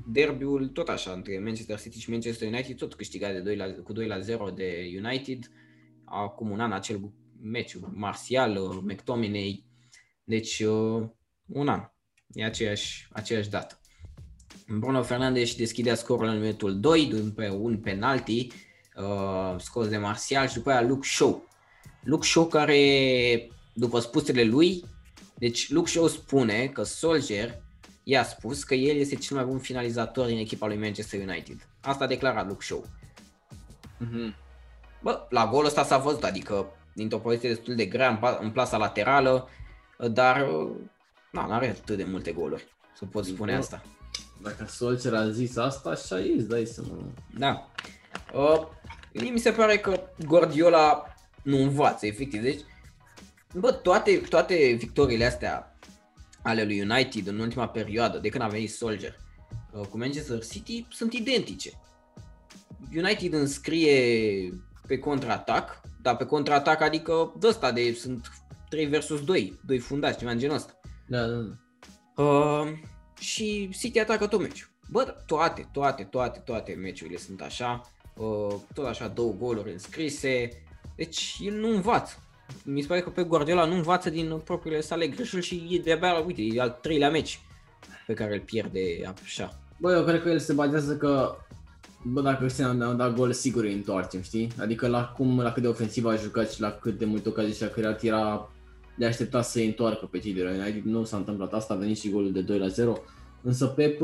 derbiul 0.06 0.68
tot 0.68 0.88
așa 0.88 1.12
între 1.12 1.38
Manchester 1.38 1.80
City 1.80 1.98
și 1.98 2.10
Manchester 2.10 2.48
United, 2.48 2.76
tot 2.76 2.94
câștigat 2.94 3.32
de 3.32 3.40
2 3.40 3.56
la, 3.56 3.64
cu 3.84 3.92
2 3.92 4.06
la 4.06 4.20
0 4.20 4.50
de 4.50 5.00
United. 5.04 5.50
Acum 6.04 6.50
un 6.50 6.60
an 6.60 6.72
acel 6.72 7.12
meci, 7.40 7.76
Martial, 7.92 8.56
uh, 8.56 8.78
McTominay, 8.82 9.64
deci 10.24 10.60
uh, 10.60 11.08
un 11.46 11.68
an. 11.68 11.91
E 12.34 12.44
aceeași, 12.44 13.08
aceeași 13.12 13.50
dată. 13.50 13.76
Bruno 14.78 15.02
Fernandes 15.02 15.54
deschidea 15.54 15.94
scorul 15.94 16.26
în 16.26 16.40
minutul 16.40 16.80
2 16.80 17.06
după 17.06 17.48
un 17.48 17.78
penalti 17.78 18.46
uh, 18.96 19.54
scos 19.58 19.88
de 19.88 19.96
Martial 19.96 20.48
și 20.48 20.54
după 20.54 20.70
aia 20.70 20.82
Luke 20.82 21.08
Shaw. 21.08 21.48
Luke 22.02 22.26
Shaw 22.26 22.46
care, 22.46 23.50
după 23.74 24.00
spusele 24.00 24.44
lui, 24.44 24.84
deci 25.34 25.70
Luke 25.70 25.90
Shaw 25.90 26.06
spune 26.08 26.66
că 26.66 26.82
Solskjaer 26.82 27.62
i-a 28.02 28.24
spus 28.24 28.64
că 28.64 28.74
el 28.74 28.96
este 28.96 29.14
cel 29.14 29.36
mai 29.36 29.44
bun 29.44 29.58
finalizator 29.58 30.26
din 30.26 30.38
echipa 30.38 30.66
lui 30.66 30.76
Manchester 30.76 31.20
United. 31.20 31.68
Asta 31.80 32.04
a 32.04 32.06
declarat 32.06 32.46
Luke 32.46 32.64
Shaw. 32.64 32.86
Mhm. 33.98 34.34
Bă, 35.02 35.26
la 35.28 35.46
golul 35.46 35.66
ăsta 35.66 35.84
s-a 35.84 35.98
văzut, 35.98 36.24
adică 36.24 36.66
dintr-o 36.94 37.18
poziție 37.18 37.48
destul 37.48 37.74
de 37.74 37.84
grea 37.84 38.08
în, 38.08 38.16
pa- 38.16 38.38
în 38.40 38.50
plasa 38.50 38.76
laterală, 38.76 39.48
dar 40.10 40.46
na, 41.32 41.46
n-are 41.46 41.68
atât 41.68 41.96
de 41.96 42.04
multe 42.04 42.32
goluri, 42.32 42.64
să 42.98 43.04
pot 43.04 43.24
spune 43.24 43.52
Da. 43.52 43.58
asta. 43.58 43.82
Dacă 44.42 44.66
Solskjaer 44.68 45.14
a 45.14 45.30
zis 45.30 45.56
asta, 45.56 45.90
așa 45.90 46.20
e, 46.20 46.34
îți 46.36 46.48
dai 46.48 46.66
seama. 46.66 47.12
Da. 47.38 47.68
Uh, 48.34 48.66
Mie 49.12 49.30
mi 49.30 49.38
se 49.38 49.50
pare 49.50 49.78
că 49.78 50.00
Guardiola 50.26 51.14
nu 51.42 51.56
învață, 51.62 52.06
efectiv. 52.06 52.42
Deci, 52.42 52.60
bă, 53.54 53.72
toate, 53.72 54.16
toate 54.16 54.74
victoriile 54.78 55.24
astea 55.24 55.76
ale 56.42 56.64
lui 56.64 56.80
United 56.80 57.26
în 57.26 57.38
ultima 57.38 57.68
perioadă, 57.68 58.18
de 58.18 58.28
când 58.28 58.42
a 58.42 58.46
venit 58.46 58.70
Soldier, 58.70 59.16
uh, 59.72 59.86
cu 59.86 59.98
Manchester 59.98 60.44
City, 60.44 60.86
sunt 60.90 61.12
identice. 61.12 61.70
United 62.96 63.32
înscrie 63.32 64.62
pe 64.86 64.98
contraatac, 64.98 65.80
dar 66.02 66.16
pe 66.16 66.24
contraatac 66.24 66.80
adică 66.80 67.34
de 67.38 67.46
ăsta 67.46 67.72
de 67.72 67.92
sunt 67.92 68.30
3 68.68 68.86
versus 68.86 69.24
2, 69.24 69.60
doi 69.66 69.78
fundați, 69.78 70.18
ceva 70.18 70.30
în 70.30 70.38
genul 70.38 70.56
ăsta. 70.56 70.72
Da, 71.12 71.26
da, 71.26 71.36
da. 71.36 72.22
Uh, 72.22 72.68
și 73.20 73.68
City 73.78 73.98
atacă 73.98 74.26
tot 74.26 74.40
meciul. 74.40 74.68
Bă, 74.90 75.14
toate, 75.26 75.68
toate, 75.72 76.02
toate, 76.02 76.42
toate 76.44 76.72
meciurile 76.72 77.18
sunt 77.18 77.40
așa. 77.40 77.90
Uh, 78.16 78.54
tot 78.74 78.86
așa 78.86 79.08
două 79.08 79.32
goluri 79.32 79.72
înscrise. 79.72 80.48
Deci 80.96 81.36
el 81.40 81.54
nu 81.54 81.68
învață. 81.68 82.14
Mi 82.64 82.80
se 82.80 82.86
pare 82.86 83.00
că 83.00 83.10
pe 83.10 83.22
Guardiola 83.22 83.64
nu 83.64 83.74
învață 83.74 84.10
din 84.10 84.40
propriile 84.44 84.80
sale 84.80 85.06
greșeli 85.06 85.42
și 85.42 85.66
e 85.70 85.78
de-abia, 85.78 86.14
uite, 86.14 86.42
e 86.42 86.60
al 86.60 86.78
treilea 86.82 87.10
meci 87.10 87.40
pe 88.06 88.14
care 88.14 88.34
îl 88.34 88.40
pierde 88.40 88.80
așa. 89.22 89.58
Bă, 89.78 89.92
eu 89.92 90.04
cred 90.04 90.22
că 90.22 90.28
el 90.28 90.38
se 90.38 90.52
bazează 90.52 90.96
că 90.96 91.36
Bă, 92.04 92.20
dacă 92.20 92.38
Cristian 92.38 92.76
ne-a 92.76 92.92
dat 92.92 93.14
gol, 93.14 93.32
sigur 93.32 93.64
îi 93.64 93.72
întoarcem, 93.72 94.22
știi? 94.22 94.52
Adică 94.60 94.86
la 94.88 95.04
cum, 95.16 95.40
la 95.40 95.52
cât 95.52 95.62
de 95.62 95.68
ofensiv 95.68 96.06
a 96.06 96.16
jucat 96.16 96.52
și 96.52 96.60
la 96.60 96.70
cât 96.70 96.98
de 96.98 97.04
multe 97.04 97.28
ocazii 97.28 97.54
și-a 97.54 97.70
creat, 97.70 98.02
era 98.02 98.51
de 98.96 99.06
așteptat 99.06 99.44
să-i 99.44 99.66
întoarcă 99.66 100.06
pe 100.10 100.18
cei 100.18 100.32
de 100.32 100.42
la 100.42 100.50
United. 100.50 100.82
Nu 100.84 101.04
s-a 101.04 101.16
întâmplat 101.16 101.52
asta, 101.52 101.74
a 101.74 101.76
venit 101.76 101.98
și 101.98 102.10
golul 102.10 102.32
de 102.32 102.40
2 102.40 102.58
la 102.58 102.66
0. 102.68 102.96
Însă 103.42 103.66
Pep, 103.66 104.00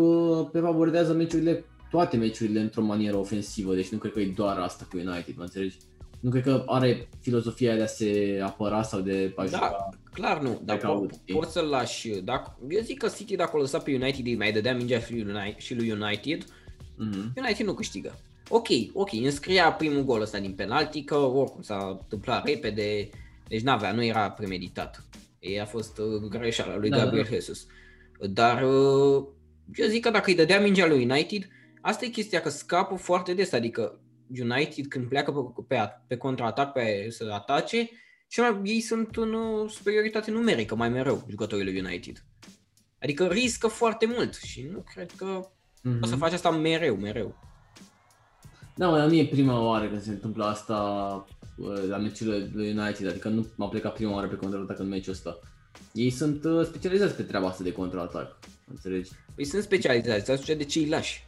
Pep 0.52 0.64
abordează 0.64 1.12
meciurile, 1.12 1.64
toate 1.90 2.16
meciurile 2.16 2.60
într-o 2.60 2.82
manieră 2.82 3.16
ofensivă, 3.16 3.74
deci 3.74 3.88
nu 3.88 3.98
cred 3.98 4.12
că 4.12 4.20
e 4.20 4.32
doar 4.36 4.58
asta 4.58 4.86
cu 4.90 4.96
United, 4.96 5.34
mă 5.36 5.42
înțelegi? 5.42 5.76
Nu 6.20 6.30
cred 6.30 6.42
că 6.42 6.62
are 6.66 7.08
filozofia 7.20 7.74
de 7.76 7.82
a 7.82 7.86
se 7.86 8.40
apăra 8.44 8.82
sau 8.82 9.00
de 9.00 9.32
a 9.36 9.40
Da, 9.42 9.46
juca. 9.48 9.88
clar 10.12 10.42
nu, 10.42 10.60
dar 10.64 10.76
caut, 10.76 11.10
po- 11.10 11.20
știi? 11.20 11.34
poți 11.34 11.52
să-l 11.52 11.66
lași. 11.66 12.08
Dacă, 12.24 12.58
eu 12.68 12.80
zic 12.80 12.98
că 12.98 13.08
City 13.16 13.36
dacă 13.36 13.56
o 13.56 13.60
lăsa 13.60 13.78
pe 13.78 13.94
United 13.94 14.26
îi 14.26 14.36
mai 14.36 14.52
dădea 14.52 14.74
mingea 14.74 14.98
și 15.00 15.12
lui 15.12 15.20
United, 15.22 15.56
și 15.58 15.74
lui 15.74 15.90
United, 15.90 16.44
Mhm. 16.96 17.32
United 17.36 17.66
nu 17.66 17.72
câștigă. 17.74 18.18
Ok, 18.48 18.66
ok, 18.92 19.12
înscria 19.12 19.72
primul 19.72 20.04
gol 20.04 20.20
ăsta 20.20 20.38
din 20.38 20.52
penalti, 20.52 21.02
că 21.02 21.14
oricum 21.16 21.62
s-a 21.62 21.98
întâmplat 22.00 22.46
repede, 22.46 23.08
deci 23.48 23.62
n-avea, 23.62 23.92
nu 23.92 24.04
era 24.04 24.30
premeditat. 24.30 25.04
E 25.38 25.60
a 25.60 25.64
fost 25.64 25.98
uh, 25.98 26.28
greșeala 26.28 26.76
lui 26.76 26.88
Da, 26.90 26.96
Gabriel 26.96 27.24
da. 27.24 27.30
Jesus. 27.30 27.66
Dar 28.20 28.62
uh, 28.62 29.24
eu 29.74 29.88
zic 29.88 30.02
că 30.02 30.10
dacă 30.10 30.30
îi 30.30 30.36
dădea 30.36 30.60
mingea 30.60 30.86
lui 30.86 31.02
United, 31.04 31.48
asta 31.80 32.04
e 32.04 32.08
chestia 32.08 32.40
că 32.40 32.48
scapă 32.48 32.94
foarte 32.94 33.34
des, 33.34 33.52
adică 33.52 34.00
United 34.40 34.86
când 34.86 35.08
pleacă 35.08 35.32
pe, 35.32 35.62
pe, 35.74 35.90
pe 36.06 36.16
contraatac, 36.16 36.72
pe 36.72 37.06
să 37.10 37.30
atace, 37.32 37.90
și 38.28 38.40
mai, 38.40 38.60
ei 38.64 38.80
sunt 38.80 39.16
în 39.16 39.32
uh, 39.32 39.70
superioritate 39.70 40.30
numerică 40.30 40.74
mai 40.74 40.88
mereu, 40.88 41.24
jucătorii 41.28 41.64
lui 41.64 41.78
United. 41.80 42.24
Adică 43.00 43.26
riscă 43.26 43.66
foarte 43.66 44.06
mult 44.06 44.34
și 44.34 44.68
nu 44.72 44.84
cred 44.92 45.10
că 45.16 45.48
Mhm. 45.82 46.02
o 46.02 46.06
să 46.06 46.16
faci 46.16 46.32
asta 46.32 46.50
mereu, 46.50 46.96
mereu. 46.96 47.34
Da, 48.74 48.88
mă, 48.88 48.96
dar 48.98 49.06
nu 49.06 49.14
e 49.14 49.26
prima 49.26 49.60
oară 49.60 49.88
când 49.88 50.02
se 50.02 50.10
întâmplă 50.10 50.44
asta 50.44 50.76
uh, 51.28 51.34
la 51.88 51.96
meciurile 51.96 52.50
lui 52.54 52.70
United, 52.78 53.08
adică 53.08 53.28
nu 53.28 53.46
m-a 53.54 53.68
plecat 53.68 53.94
prima 53.94 54.12
oară 54.14 54.26
pe 54.28 54.34
contraatac 54.36 54.78
în 54.78 54.88
meciul 54.88 55.12
ăsta. 55.12 55.38
Ei 55.92 56.10
sunt 56.10 56.44
uh, 56.44 56.64
specializați 56.66 57.14
pe 57.14 57.22
treaba 57.22 57.46
asta 57.46 57.62
de 57.62 57.72
contraatac, 57.72 58.36
înțelegi? 58.70 59.10
Păi 59.34 59.44
sunt 59.44 59.62
specializați, 59.62 60.30
atunci 60.30 60.56
de 60.56 60.64
ce 60.64 60.78
îi 60.78 60.88
lași? 60.88 61.26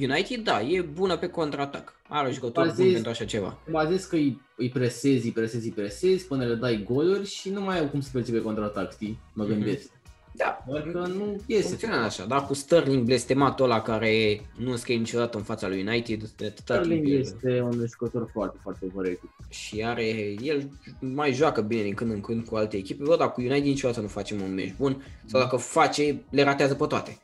United, 0.00 0.42
da, 0.44 0.60
e 0.62 0.80
bună 0.80 1.16
pe 1.16 1.26
contraatac. 1.28 1.92
Are 2.08 2.30
jucători 2.32 2.66
Azi 2.68 2.74
buni 2.76 2.86
zis- 2.86 2.94
pentru 2.94 3.10
așa 3.12 3.24
ceva. 3.24 3.58
Te 3.64 3.70
bazezi 3.70 4.08
că 4.08 4.16
îi, 4.16 4.40
îi 4.56 4.68
presezi, 4.68 5.24
îi 5.26 5.32
presezi, 5.32 5.64
îi 5.66 5.72
presezi 5.72 6.26
până 6.26 6.44
le 6.44 6.54
dai 6.54 6.82
goluri 6.88 7.26
și 7.26 7.50
nu 7.50 7.60
mai 7.60 7.78
au 7.78 7.86
cum 7.88 8.00
să 8.00 8.08
plece 8.12 8.32
pe 8.32 8.40
contraatac, 8.42 8.92
știi? 8.92 9.18
Mă 9.34 9.44
Mhm. 9.44 9.52
gândesc. 9.52 9.90
Da, 10.36 10.64
Doar 10.68 10.82
că 10.82 10.98
nu 10.98 11.40
iese. 11.46 11.66
funcționează 11.66 12.04
așa, 12.04 12.24
dar 12.24 12.46
cu 12.46 12.54
Sterling 12.54 13.04
blestematul 13.04 13.64
ăla 13.64 13.82
care 13.82 14.40
nu 14.56 14.76
scrie 14.76 14.96
niciodată 14.96 15.36
în 15.36 15.42
fața 15.42 15.68
lui 15.68 15.80
United, 15.80 16.22
de 16.36 16.46
atâta 16.46 16.74
timp 16.74 16.84
Sterling 16.84 17.08
el- 17.08 17.18
este 17.20 17.60
un 17.60 17.84
jucător 17.88 18.28
foarte, 18.32 18.56
foarte 18.62 18.86
overrated. 18.94 19.30
și 19.48 19.84
are, 19.84 20.34
el 20.42 20.68
mai 21.00 21.32
joacă 21.32 21.60
bine 21.60 21.82
din 21.82 21.94
când 21.94 22.10
în 22.10 22.20
când 22.20 22.46
cu 22.46 22.56
alte 22.56 22.76
echipe, 22.76 23.02
bă, 23.04 23.16
dar 23.16 23.32
cu 23.32 23.40
United 23.40 23.64
niciodată 23.64 24.00
nu 24.00 24.06
facem 24.06 24.40
un 24.40 24.54
meci 24.54 24.74
bun, 24.78 25.04
sau 25.26 25.40
dacă 25.40 25.56
face, 25.56 26.22
le 26.30 26.42
ratează 26.42 26.74
pe 26.74 26.86
toate, 26.86 27.18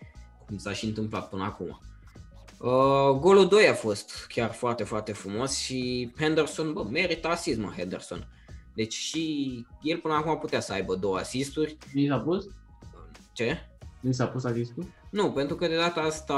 cum 0.47 0.59
s-a 0.59 0.73
și 0.73 0.85
întâmplat 0.87 1.29
până 1.29 1.43
acum. 1.43 1.81
Uh, 2.59 3.19
golul 3.21 3.49
2 3.49 3.67
a 3.69 3.75
fost 3.75 4.27
chiar 4.29 4.53
foarte, 4.53 4.85
foarte 4.85 5.13
frumos 5.13 5.57
și 5.59 6.11
Henderson, 6.19 6.73
bă, 6.73 6.85
merită 6.91 7.29
asist, 7.29 7.59
mă, 7.59 7.73
Henderson. 7.77 8.27
Deci 8.75 8.93
și 8.93 9.67
el 9.83 9.99
până 9.99 10.15
acum 10.15 10.39
putea 10.39 10.61
să 10.61 10.73
aibă 10.73 10.95
două 10.95 11.17
asisturi. 11.17 11.77
Nu 11.93 12.07
s-a 12.07 12.17
pus? 12.19 12.45
Ce? 13.33 13.59
Nu 14.01 14.13
s-a 14.13 14.27
pus 14.27 14.45
asistul? 14.45 14.87
Nu, 15.11 15.31
pentru 15.31 15.57
că 15.57 15.67
de 15.67 15.77
data 15.77 16.01
asta, 16.01 16.35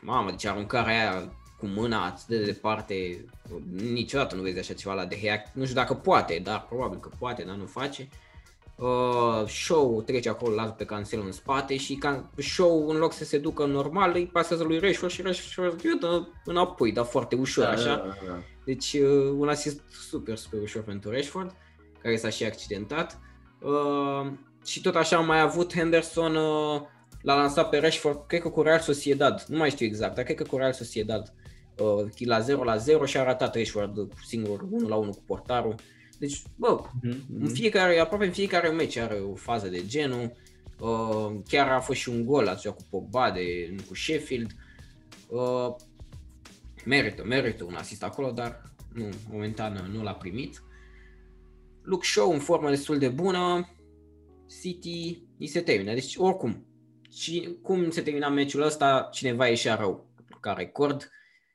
mamă, 0.00 0.30
deci 0.30 0.44
aruncarea 0.44 1.10
aia 1.10 1.32
cu 1.58 1.66
mâna 1.66 2.04
atât 2.04 2.26
de 2.26 2.44
departe, 2.44 3.24
niciodată 3.72 4.34
nu 4.34 4.42
vezi 4.42 4.58
așa 4.58 4.74
ceva 4.74 4.94
la 4.94 5.04
De 5.04 5.18
Gea. 5.20 5.42
Nu 5.52 5.62
știu 5.62 5.74
dacă 5.74 5.94
poate, 5.94 6.40
dar 6.44 6.66
probabil 6.68 6.98
că 6.98 7.08
poate, 7.18 7.42
dar 7.42 7.54
nu 7.56 7.66
face. 7.66 8.08
Uh, 8.76 9.46
show 9.46 10.02
trece 10.02 10.28
acolo, 10.28 10.54
lasă 10.54 10.72
pe 10.72 10.84
Cancelo 10.84 11.22
în 11.22 11.32
spate 11.32 11.76
și 11.76 11.98
can- 12.06 12.30
show 12.36 12.88
în 12.88 12.96
loc 12.96 13.12
să 13.12 13.24
se 13.24 13.38
ducă 13.38 13.64
normal 13.64 14.12
îi 14.14 14.26
pasează 14.26 14.62
lui 14.62 14.78
Rashford 14.78 15.12
și 15.12 15.22
Rashford 15.22 15.84
îi 15.84 15.98
dă 16.00 16.26
înapoi, 16.44 16.92
dar 16.92 17.04
foarte 17.04 17.34
ușor 17.34 17.64
așa. 17.64 17.84
Da, 17.84 17.96
da, 17.96 18.16
da. 18.26 18.42
Deci 18.64 18.92
uh, 18.92 19.34
un 19.38 19.48
asist 19.48 19.80
super, 19.90 20.36
super 20.36 20.60
ușor 20.60 20.82
pentru 20.82 21.10
Rashford, 21.10 21.56
care 22.02 22.16
s-a 22.16 22.28
și 22.28 22.44
accidentat. 22.44 23.18
Uh, 23.60 24.32
și 24.64 24.80
tot 24.80 24.94
așa 24.94 25.16
am 25.16 25.26
mai 25.26 25.40
avut 25.40 25.74
Henderson, 25.74 26.34
uh, 26.34 26.80
l-a 27.22 27.34
lansat 27.34 27.68
pe 27.68 27.78
Rashford, 27.78 28.26
cred 28.26 28.40
că 28.40 28.48
cu 28.48 28.62
Real 28.62 28.78
Sociedad, 28.80 29.44
nu 29.48 29.56
mai 29.56 29.70
știu 29.70 29.86
exact, 29.86 30.14
dar 30.14 30.24
cred 30.24 30.36
că 30.36 30.42
cu 30.44 30.56
Real 30.56 30.72
Sociedad, 30.72 31.34
uh, 31.78 32.26
la 32.26 32.40
0 32.40 32.64
la 32.64 32.76
0 32.76 33.04
și 33.04 33.16
a 33.16 33.24
ratat 33.24 33.54
Rashford 33.54 34.12
singur 34.26 34.66
1 34.70 34.88
la 34.88 34.96
1 34.96 35.10
cu 35.10 35.22
portarul. 35.26 35.74
Deci, 36.18 36.42
bă, 36.56 36.80
Mhm, 37.02 37.24
în 37.40 37.48
fiecare, 37.48 37.98
aproape 37.98 38.24
în 38.24 38.32
fiecare 38.32 38.68
meci 38.68 38.96
are 38.96 39.14
o 39.14 39.34
fază 39.34 39.68
de 39.68 39.86
genul. 39.86 40.32
Uh, 40.78 41.40
chiar 41.48 41.68
a 41.68 41.80
fost 41.80 41.98
și 41.98 42.08
un 42.08 42.24
gol 42.24 42.46
atunci 42.46 42.74
cu 42.74 42.86
Pogba 42.90 43.30
de, 43.30 43.74
cu 43.88 43.94
Sheffield. 43.94 44.50
Uh, 45.28 45.74
merită, 46.84 47.24
merită 47.24 47.64
un 47.64 47.74
asist 47.74 48.02
acolo, 48.02 48.30
dar 48.30 48.62
nu, 48.92 49.08
momentan 49.30 49.90
nu 49.92 50.02
l-a 50.02 50.14
primit. 50.14 50.62
Luke 51.82 52.06
Shaw 52.06 52.32
în 52.32 52.38
formă 52.38 52.68
destul 52.68 52.98
de 52.98 53.08
bună. 53.08 53.68
City 54.60 55.22
îi 55.38 55.46
se 55.46 55.60
termină. 55.60 55.92
Deci 55.92 56.16
oricum, 56.16 56.66
ci, 57.10 57.48
cum 57.62 57.90
se 57.90 58.02
termina 58.02 58.28
meciul 58.28 58.62
ăsta, 58.62 59.08
cineva 59.12 59.46
ieșea 59.46 59.74
rău 59.74 60.06
ca 60.40 60.52
record. 60.52 61.10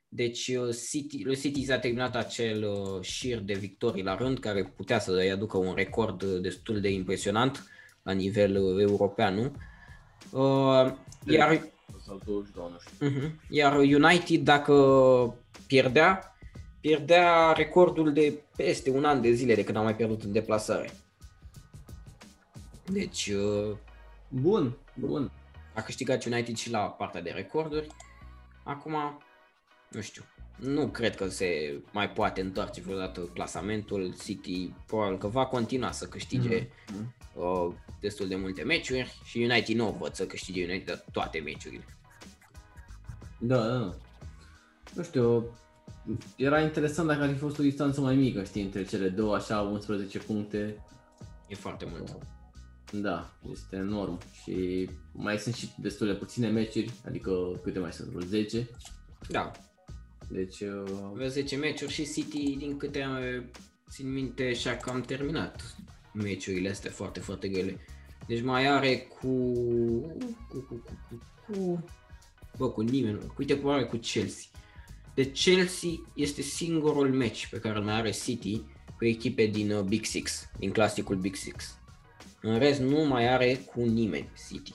Deci 0.08 0.48
uh, 0.48 0.74
City, 0.90 1.22
lui 1.24 1.36
City 1.36 1.64
s-a 1.64 1.78
terminat 1.78 2.16
acel 2.16 2.64
uh, 2.64 3.02
șir 3.02 3.38
de 3.38 3.52
victorii 3.52 4.02
la 4.02 4.16
rând 4.16 4.38
care 4.38 4.72
putea 4.76 4.98
să 4.98 5.12
îi 5.12 5.30
aducă 5.30 5.56
un 5.56 5.74
record 5.74 6.22
uh, 6.22 6.40
destul 6.40 6.80
de 6.80 6.90
impresionant 6.90 7.70
la 8.02 8.12
nivel 8.12 8.56
uh, 8.56 8.80
european, 8.80 9.34
nu? 9.34 9.52
Uh, 10.30 10.92
iar, 11.26 11.70
Sau 12.06 12.20
22, 12.24 12.70
nu 12.72 12.78
știu. 12.78 13.06
uh 13.06 13.30
iar 13.48 13.76
United 13.76 14.40
dacă 14.40 14.74
pierdea, 15.66 16.36
pierdea 16.80 17.52
recordul 17.52 18.12
de 18.12 18.42
peste 18.56 18.90
un 18.90 19.04
an 19.04 19.20
de 19.20 19.32
zile 19.32 19.54
de 19.54 19.64
când 19.64 19.76
a 19.76 19.80
mai 19.80 19.96
pierdut 19.96 20.22
în 20.22 20.32
deplasare. 20.32 20.90
Deci 22.90 23.26
uh, 23.26 23.76
Bun, 24.28 24.76
bun. 24.94 25.30
a 25.74 25.80
câștigat 25.82 26.24
United 26.24 26.56
și 26.56 26.70
la 26.70 26.78
partea 26.78 27.22
de 27.22 27.30
recorduri. 27.30 27.86
Acum, 28.64 28.94
nu 29.90 30.00
știu, 30.00 30.22
nu 30.56 30.88
cred 30.88 31.16
că 31.16 31.28
se 31.28 31.80
mai 31.92 32.10
poate 32.10 32.40
întoarce 32.40 32.80
vreodată 32.80 33.20
clasamentul. 33.20 34.14
City 34.24 34.72
probabil 34.86 35.18
că 35.18 35.26
va 35.26 35.46
continua 35.46 35.90
să 35.92 36.06
câștige 36.06 36.68
Mhm. 36.92 37.14
uh, 37.34 37.74
destul 38.00 38.28
de 38.28 38.36
multe 38.36 38.62
meciuri 38.62 39.20
și 39.24 39.38
United 39.38 39.76
nu 39.76 39.88
o 39.88 39.92
văd 39.98 40.14
să 40.14 40.26
câștige 40.26 40.64
United 40.64 41.04
toate 41.12 41.38
meciurile. 41.38 41.84
Da, 43.40 43.56
da, 43.66 43.78
da. 43.78 43.94
Nu 44.94 45.02
știu, 45.02 45.44
era 46.36 46.60
interesant 46.60 47.08
dacă 47.08 47.22
ar 47.22 47.28
fi 47.32 47.38
fost 47.38 47.58
o 47.58 47.62
distanță 47.62 48.00
mai 48.00 48.14
mică, 48.16 48.44
știi, 48.44 48.62
între 48.62 48.84
cele 48.84 49.08
două, 49.08 49.34
așa, 49.34 49.60
11 49.60 50.18
puncte. 50.18 50.84
E 51.48 51.54
foarte 51.54 51.84
mult. 51.90 52.10
Da, 52.10 52.18
este 53.52 53.76
enorm 53.76 54.18
și 54.42 54.88
mai 55.12 55.38
sunt 55.38 55.54
și 55.54 55.68
destul 55.78 56.06
de 56.06 56.12
puține 56.12 56.48
meciuri, 56.48 56.90
adică 57.06 57.60
câte 57.62 57.78
mai 57.78 57.92
sunt, 57.92 58.08
vreo 58.08 58.26
10. 58.26 58.68
Da, 59.28 59.52
Deci, 60.28 60.60
uh, 60.60 60.92
avea 61.12 61.28
10 61.28 61.56
meciuri 61.56 61.92
și 61.92 62.12
City, 62.12 62.56
din 62.56 62.76
câte 62.76 63.02
am 63.02 63.44
țin 63.90 64.12
minte, 64.12 64.52
și-a 64.52 64.76
cam 64.76 65.00
terminat 65.00 65.76
meciurile 66.12 66.70
astea 66.70 66.90
foarte, 66.90 67.20
foarte 67.20 67.48
grele. 67.48 67.76
Deci 68.26 68.42
mai 68.42 68.66
are 68.66 68.98
cu... 68.98 69.52
cu, 70.48 70.58
cu, 70.68 70.74
cu, 70.74 70.96
cu, 71.08 71.22
cu 71.46 71.84
bă, 72.56 72.70
cu 72.70 72.80
nimeni, 72.80 73.14
nu. 73.14 73.34
uite, 73.38 73.56
probabil 73.56 73.86
cu 73.86 73.96
Chelsea. 73.96 74.50
de 75.14 75.30
Chelsea 75.30 75.90
este 76.14 76.42
singurul 76.42 77.12
meci 77.12 77.46
pe 77.46 77.58
care 77.58 77.78
îl 77.78 77.84
mai 77.84 77.94
are 77.94 78.10
City 78.10 78.62
cu 78.96 79.04
echipe 79.04 79.46
din 79.46 79.70
uh, 79.70 79.82
Big 79.82 80.04
Six, 80.04 80.50
din 80.58 80.70
clasicul 80.70 81.16
Big 81.16 81.34
Six. 81.34 81.78
În 82.40 82.58
rest 82.58 82.80
nu 82.80 83.04
mai 83.04 83.28
are 83.28 83.54
cu 83.54 83.80
nimeni 83.80 84.30
City. 84.48 84.74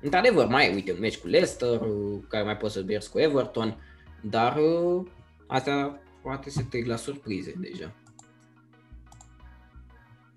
Într-adevăr, 0.00 0.46
mai 0.46 0.70
e, 0.70 0.74
uite, 0.74 0.92
un 0.92 0.98
meci 1.00 1.18
cu 1.18 1.26
Leicester, 1.26 1.80
uh, 1.80 2.22
care 2.28 2.44
mai 2.44 2.56
poți 2.56 2.72
să 2.72 2.82
pierzi 2.82 3.10
cu 3.10 3.18
Everton, 3.18 3.76
dar 4.22 4.56
uh, 4.56 5.06
astea 5.46 6.02
poate 6.22 6.50
se 6.50 6.62
trec 6.62 6.86
la 6.86 6.96
surprize 6.96 7.54
deja. 7.58 7.94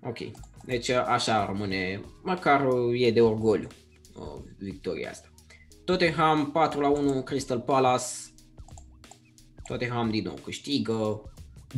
Ok, 0.02 0.18
deci 0.64 0.88
așa 0.88 1.46
rămâne, 1.46 2.00
măcar 2.22 2.66
uh, 2.66 3.00
e 3.00 3.10
de 3.10 3.20
orgoliu 3.20 3.68
uh, 4.14 4.42
victoria 4.58 5.10
asta. 5.10 5.28
Tottenham 5.84 6.50
4 6.50 6.80
la 6.80 6.88
1, 6.88 7.22
Crystal 7.22 7.60
Palace, 7.60 8.04
Tottenham 9.66 10.10
din 10.10 10.22
nou 10.22 10.34
câștigă, 10.44 11.22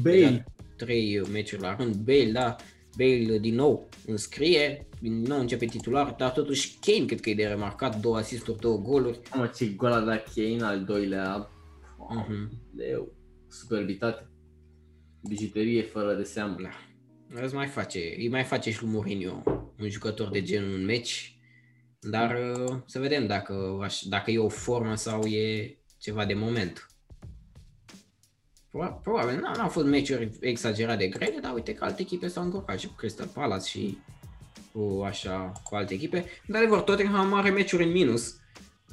Bale. 0.02 0.46
trei 0.76 1.22
meciuri 1.32 1.62
la 1.62 1.76
rând, 1.76 1.94
Bale, 1.94 2.30
da, 2.32 2.56
Bale 2.98 3.38
din 3.38 3.54
nou 3.54 3.88
înscrie, 4.06 4.86
din 5.00 5.22
nou 5.22 5.38
începe 5.40 5.64
titular, 5.66 6.14
dar 6.18 6.30
totuși 6.30 6.78
Kane 6.80 7.04
cred 7.04 7.20
că 7.20 7.30
e 7.30 7.34
de 7.34 7.46
remarcat, 7.46 8.00
două 8.00 8.16
asisturi, 8.16 8.60
două 8.60 8.76
goluri. 8.78 9.18
Mamă, 9.34 9.46
ce 9.56 9.66
gol 9.66 9.92
a 9.92 10.00
dat 10.00 10.32
Kane, 10.34 10.62
al 10.62 10.84
doilea. 10.84 11.50
Wow, 11.98 12.26
Mhm. 12.28 12.50
leu. 12.76 13.12
Superbitate. 13.48 14.28
Bijuterie 15.28 15.82
fără 15.82 16.14
de 16.14 16.22
seamă. 16.22 16.56
Da. 16.62 16.70
Îți 17.42 17.54
mai 17.54 17.66
face, 17.66 18.14
îi 18.16 18.28
mai 18.28 18.44
face 18.44 18.70
și 18.70 18.82
lui 18.82 18.90
Mourinho 18.92 19.42
un 19.80 19.88
jucător 19.88 20.28
de 20.28 20.42
genul 20.42 20.74
în 20.74 20.84
meci, 20.84 21.38
dar 22.00 22.36
uh, 22.68 22.76
să 22.86 22.98
vedem 22.98 23.26
dacă, 23.26 23.78
aș- 23.82 24.02
dacă 24.02 24.30
e 24.30 24.38
o 24.38 24.48
formă 24.48 24.94
sau 24.94 25.24
e 25.26 25.76
ceva 25.98 26.24
de 26.24 26.34
moment. 26.34 26.86
Proba- 28.70 29.00
Probabil, 29.02 29.38
nu 29.40 29.62
au 29.62 29.68
fost 29.68 29.86
meciuri 29.86 30.30
exagerat 30.40 30.98
de 30.98 31.06
grele, 31.08 31.38
dar 31.40 31.54
uite 31.54 31.74
că 31.74 31.84
alte 31.84 32.02
echipe 32.02 32.28
s-au 32.28 32.44
încurcat 32.44 32.78
și 32.78 32.86
cu 32.86 32.92
Crystal 32.92 33.26
Palace 33.26 33.68
și 33.68 33.98
cu 34.72 35.02
așa, 35.04 35.52
cu 35.64 35.74
alte 35.74 35.94
echipe. 35.94 36.24
Într-adevăr, 36.46 36.80
Tottenham 36.80 37.34
are 37.34 37.50
meciuri 37.50 37.84
în 37.84 37.90
minus, 37.90 38.36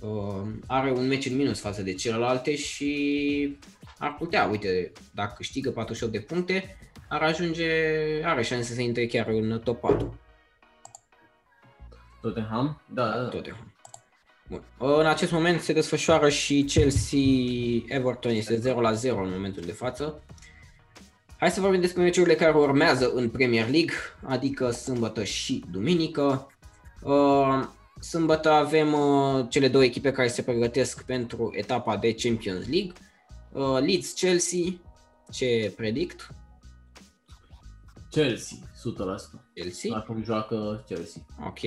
uh, 0.01 0.47
are 0.67 0.91
un 0.91 1.07
meci 1.07 1.25
în 1.25 1.35
minus 1.35 1.59
față 1.59 1.81
de 1.81 1.93
celelalte 1.93 2.55
și 2.55 3.57
ar 3.97 4.15
putea, 4.15 4.45
uite, 4.45 4.91
dacă 5.13 5.33
câștigă 5.37 5.71
48 5.71 6.13
de 6.13 6.19
puncte, 6.19 6.77
ar 7.09 7.21
ajunge, 7.21 7.69
are 8.23 8.41
șanse 8.43 8.73
să 8.73 8.81
intre 8.81 9.05
chiar 9.05 9.27
în 9.27 9.61
top 9.63 9.79
4. 9.79 10.19
Tottenham? 12.21 12.81
Da, 12.93 13.09
da, 13.09 13.21
da. 13.21 13.27
Tottenham. 13.27 13.74
Bun. 14.49 14.63
În 14.77 15.05
acest 15.05 15.31
moment 15.31 15.61
se 15.61 15.73
desfășoară 15.73 16.29
și 16.29 16.63
Chelsea-Everton, 16.63 18.31
este 18.31 18.55
0 18.55 18.81
la 18.81 18.93
0 18.93 19.23
în 19.23 19.29
momentul 19.29 19.63
de 19.65 19.71
față. 19.71 20.23
Hai 21.37 21.51
să 21.51 21.61
vorbim 21.61 21.81
despre 21.81 22.03
meciurile 22.03 22.35
care 22.35 22.57
urmează 22.57 23.11
în 23.13 23.29
Premier 23.29 23.69
League, 23.69 23.95
adică 24.23 24.71
sâmbătă 24.71 25.23
și 25.23 25.63
duminică. 25.71 26.47
Uh, 27.01 27.63
Sâmbătă 27.99 28.49
avem 28.49 28.93
uh, 28.93 29.45
cele 29.49 29.67
două 29.67 29.83
echipe 29.83 30.11
care 30.11 30.27
se 30.27 30.41
pregătesc 30.41 31.03
pentru 31.03 31.51
etapa 31.55 31.97
de 31.97 32.15
Champions 32.15 32.67
League. 32.67 32.91
Uh, 33.51 33.79
Leeds-Chelsea, 33.79 34.61
ce 35.31 35.73
predict? 35.75 36.29
Chelsea, 38.09 38.57
100%. 38.57 38.63
Chelsea. 39.53 39.95
Acum 39.95 40.23
joacă 40.23 40.83
Chelsea. 40.87 41.21
Ok. 41.47 41.59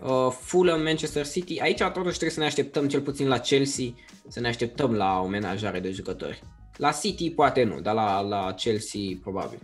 Uh, 0.00 0.30
Fulham, 0.40 0.82
Manchester 0.82 1.26
City. 1.26 1.60
Aici 1.60 1.78
totuși 1.78 2.08
trebuie 2.08 2.30
să 2.30 2.40
ne 2.40 2.46
așteptăm 2.46 2.88
cel 2.88 3.00
puțin 3.00 3.28
la 3.28 3.38
Chelsea, 3.38 3.86
să 4.28 4.40
ne 4.40 4.48
așteptăm 4.48 4.94
la 4.94 5.20
o 5.20 5.26
menajare 5.26 5.80
de 5.80 5.90
jucători. 5.90 6.42
La 6.76 6.90
City 6.90 7.30
poate 7.30 7.62
nu, 7.62 7.80
dar 7.80 7.94
la, 7.94 8.20
la 8.20 8.54
Chelsea 8.54 9.00
probabil. 9.22 9.58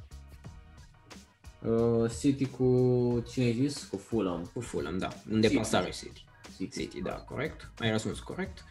Uh, 1.67 2.11
City 2.21 2.47
cu 2.47 3.25
cine 3.33 3.45
ai 3.45 3.53
zis? 3.53 3.85
Cu 3.85 3.97
Fulham. 3.97 4.51
Cu 4.55 4.61
Fulham, 4.61 4.99
da. 4.99 5.09
În 5.31 5.41
deplasare 5.41 5.91
City. 5.91 6.25
City. 6.57 6.81
City, 6.81 7.03
da, 7.03 7.13
corect. 7.13 7.71
Ai 7.79 7.91
răspuns 7.91 8.19
corect. 8.19 8.65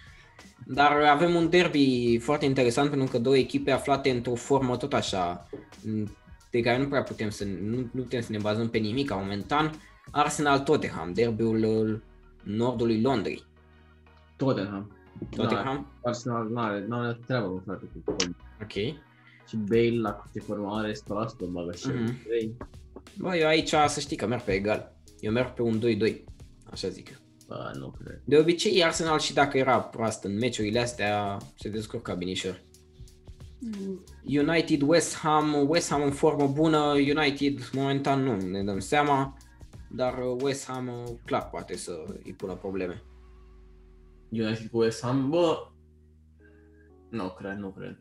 Dar 0.66 0.92
avem 0.92 1.36
un 1.36 1.50
derby 1.50 2.18
foarte 2.18 2.46
interesant 2.46 2.90
pentru 2.90 3.08
că 3.08 3.18
două 3.18 3.38
echipe 3.38 3.72
aflate 3.72 4.10
într-o 4.10 4.36
formă 4.36 4.78
tot 4.78 4.94
așa 4.94 5.50
de 6.50 6.60
care 6.62 6.78
nu 6.78 6.88
prea 6.88 7.04
putem 7.04 7.30
să, 7.30 7.44
nu, 7.44 7.90
nu 7.92 8.02
putem 8.02 8.22
să 8.22 8.32
ne 8.32 8.38
bazăm 8.38 8.70
pe 8.70 8.78
nimic 8.78 9.12
momentan. 9.12 9.82
Arsenal 10.12 10.60
Tottenham, 10.60 11.14
derbiul 11.14 11.64
uh, 11.64 12.00
nordului 12.44 13.02
Londrei. 13.02 13.44
Tottenham. 14.36 14.92
Tottenham? 15.36 15.88
Da, 16.02 16.10
Arsenal 16.10 16.48
nu 16.50 16.60
are, 16.60 16.86
nu 16.88 16.96
are 16.96 17.20
treabă 17.26 17.48
cu 17.48 17.62
frate 17.66 17.86
cu 17.86 18.02
formă. 18.04 18.36
Ok. 18.62 18.72
Și 19.48 19.56
Bale 19.58 20.00
la 20.02 20.24
ce 20.34 20.40
formă 20.40 20.76
are 20.78 20.92
100% 20.92 20.96
bagă 21.52 21.72
și 21.76 21.88
Mhm. 21.88 22.14
mm-hmm. 22.14 22.68
Bă, 23.18 23.36
eu 23.36 23.48
aici 23.48 23.74
să 23.88 24.00
știi 24.00 24.18
că 24.18 24.28
merg 24.28 24.42
pe 24.42 24.52
egal. 24.52 24.96
Eu 25.20 25.32
merg 25.32 25.54
pe 25.54 25.62
un 25.62 25.80
2-2. 25.80 26.24
Așa 26.72 26.88
zic 26.88 27.10
eu. 27.10 27.16
Bă, 27.48 27.72
nu 27.80 27.94
cred. 28.04 28.22
De 28.26 28.38
obicei, 28.38 28.84
Arsenal 28.84 29.20
și 29.20 29.34
dacă 29.34 29.58
era 29.58 29.80
proast 29.80 30.24
în 30.24 30.38
meciurile 30.38 30.80
astea, 30.80 31.38
se 31.60 31.70
descurca 31.70 32.14
binișor. 32.14 32.62
United, 34.26 34.82
West 34.82 35.16
Ham, 35.18 35.66
West 35.68 35.90
Ham 35.90 36.02
în 36.02 36.12
formă 36.12 36.48
bună, 36.48 36.80
United 36.94 37.70
momentan 37.74 38.24
nu 38.24 38.36
ne 38.36 38.64
dăm 38.64 38.80
seama, 38.80 39.38
dar 39.92 40.20
West 40.42 40.66
Ham 40.66 40.88
uh, 40.88 41.18
clar 41.26 41.50
poate 41.50 41.78
să 41.78 42.06
îi 42.24 42.34
pună 42.34 42.56
probleme. 42.56 43.04
United 44.30 44.70
cu 44.70 44.78
West 44.78 45.02
Ham, 45.02 45.30
bă, 45.30 45.68
nu 47.10 47.30
cred, 47.30 47.58
nu 47.58 47.72
cred. 47.72 48.00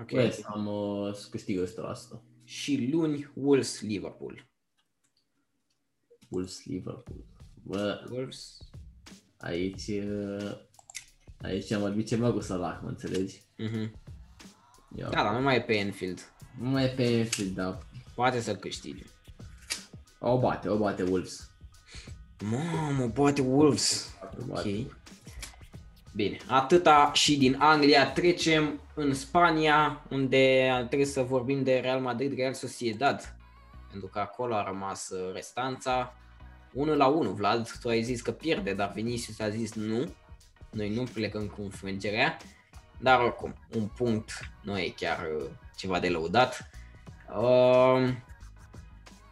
Ok. 0.00 0.10
West 0.10 0.44
Ham 0.44 0.66
uh, 0.66 1.14
câștigă 1.30 1.64
100%. 1.64 1.68
Și 2.44 2.88
luni, 2.92 3.30
Wolves, 3.34 3.80
Liverpool. 3.80 4.48
Wolves 6.28 6.64
Liverpool. 6.64 7.24
Bă, 7.62 8.06
Wolves. 8.10 8.58
aici, 9.38 9.86
uh, 9.86 10.58
aici 11.40 11.70
am 11.70 11.80
vorbit 11.80 12.06
ceva 12.06 12.32
cu 12.32 12.40
Salah, 12.40 12.78
mă 12.82 12.88
înțelegi? 12.88 13.42
Mhm. 13.56 14.00
Ia. 14.96 15.08
Da, 15.08 15.22
dar 15.22 15.34
nu 15.34 15.42
mai 15.42 15.56
e 15.56 15.60
pe 15.60 15.76
Enfield. 15.76 16.20
Nu 16.60 16.68
mai 16.68 16.84
e 16.84 16.94
pe 16.94 17.18
Enfield, 17.18 17.54
dar 17.54 17.86
Poate 18.16 18.40
să 18.40 18.56
câștige. 18.56 19.02
O 20.18 20.38
bate, 20.38 20.68
o 20.68 20.76
bate 20.76 21.02
Wolves. 21.02 21.50
Mamă, 22.44 23.08
poate 23.08 23.40
Wolves. 23.40 24.14
O 24.40 24.44
bate. 24.46 24.68
Ok. 24.68 24.96
Bine, 26.14 26.36
atâta 26.46 27.10
și 27.14 27.38
din 27.38 27.56
Anglia. 27.58 28.12
Trecem 28.12 28.80
în 28.94 29.14
Spania, 29.14 30.04
unde 30.10 30.74
trebuie 30.86 31.08
să 31.08 31.22
vorbim 31.22 31.62
de 31.62 31.78
Real 31.78 32.00
Madrid, 32.00 32.36
Real 32.36 32.52
Sociedad. 32.52 33.36
Pentru 33.90 34.08
că 34.08 34.18
acolo 34.18 34.54
a 34.54 34.64
rămas 34.64 35.08
uh, 35.08 35.32
restanța. 35.32 36.14
1 36.72 36.94
la 36.94 37.06
1, 37.06 37.30
Vlad, 37.30 37.70
tu 37.80 37.88
ai 37.88 38.02
zis 38.02 38.22
că 38.22 38.30
pierde, 38.30 38.72
dar 38.72 38.92
Vinicius 38.94 39.40
a 39.40 39.48
zis 39.48 39.74
nu. 39.74 40.14
Noi 40.70 40.94
nu 40.94 41.02
plecăm 41.02 41.46
cu 41.46 41.62
înfrângerea. 41.62 42.36
Dar 42.98 43.20
oricum, 43.20 43.54
un 43.74 43.86
punct 43.96 44.32
nu 44.62 44.78
e 44.78 44.94
chiar 44.96 45.26
uh, 45.36 45.50
ceva 45.76 46.00
de 46.00 46.08
lăudat. 46.08 46.70
Uh, 47.38 48.08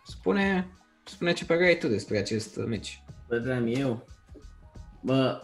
spune, 0.06 0.68
spune 1.04 1.32
ce 1.32 1.44
părere 1.44 1.66
ai 1.66 1.78
tu 1.78 1.88
despre 1.88 2.18
acest 2.18 2.56
uh, 2.56 2.64
meci. 2.66 3.02
Vedeam 3.28 3.66
eu. 3.66 4.06
Bă, 5.00 5.40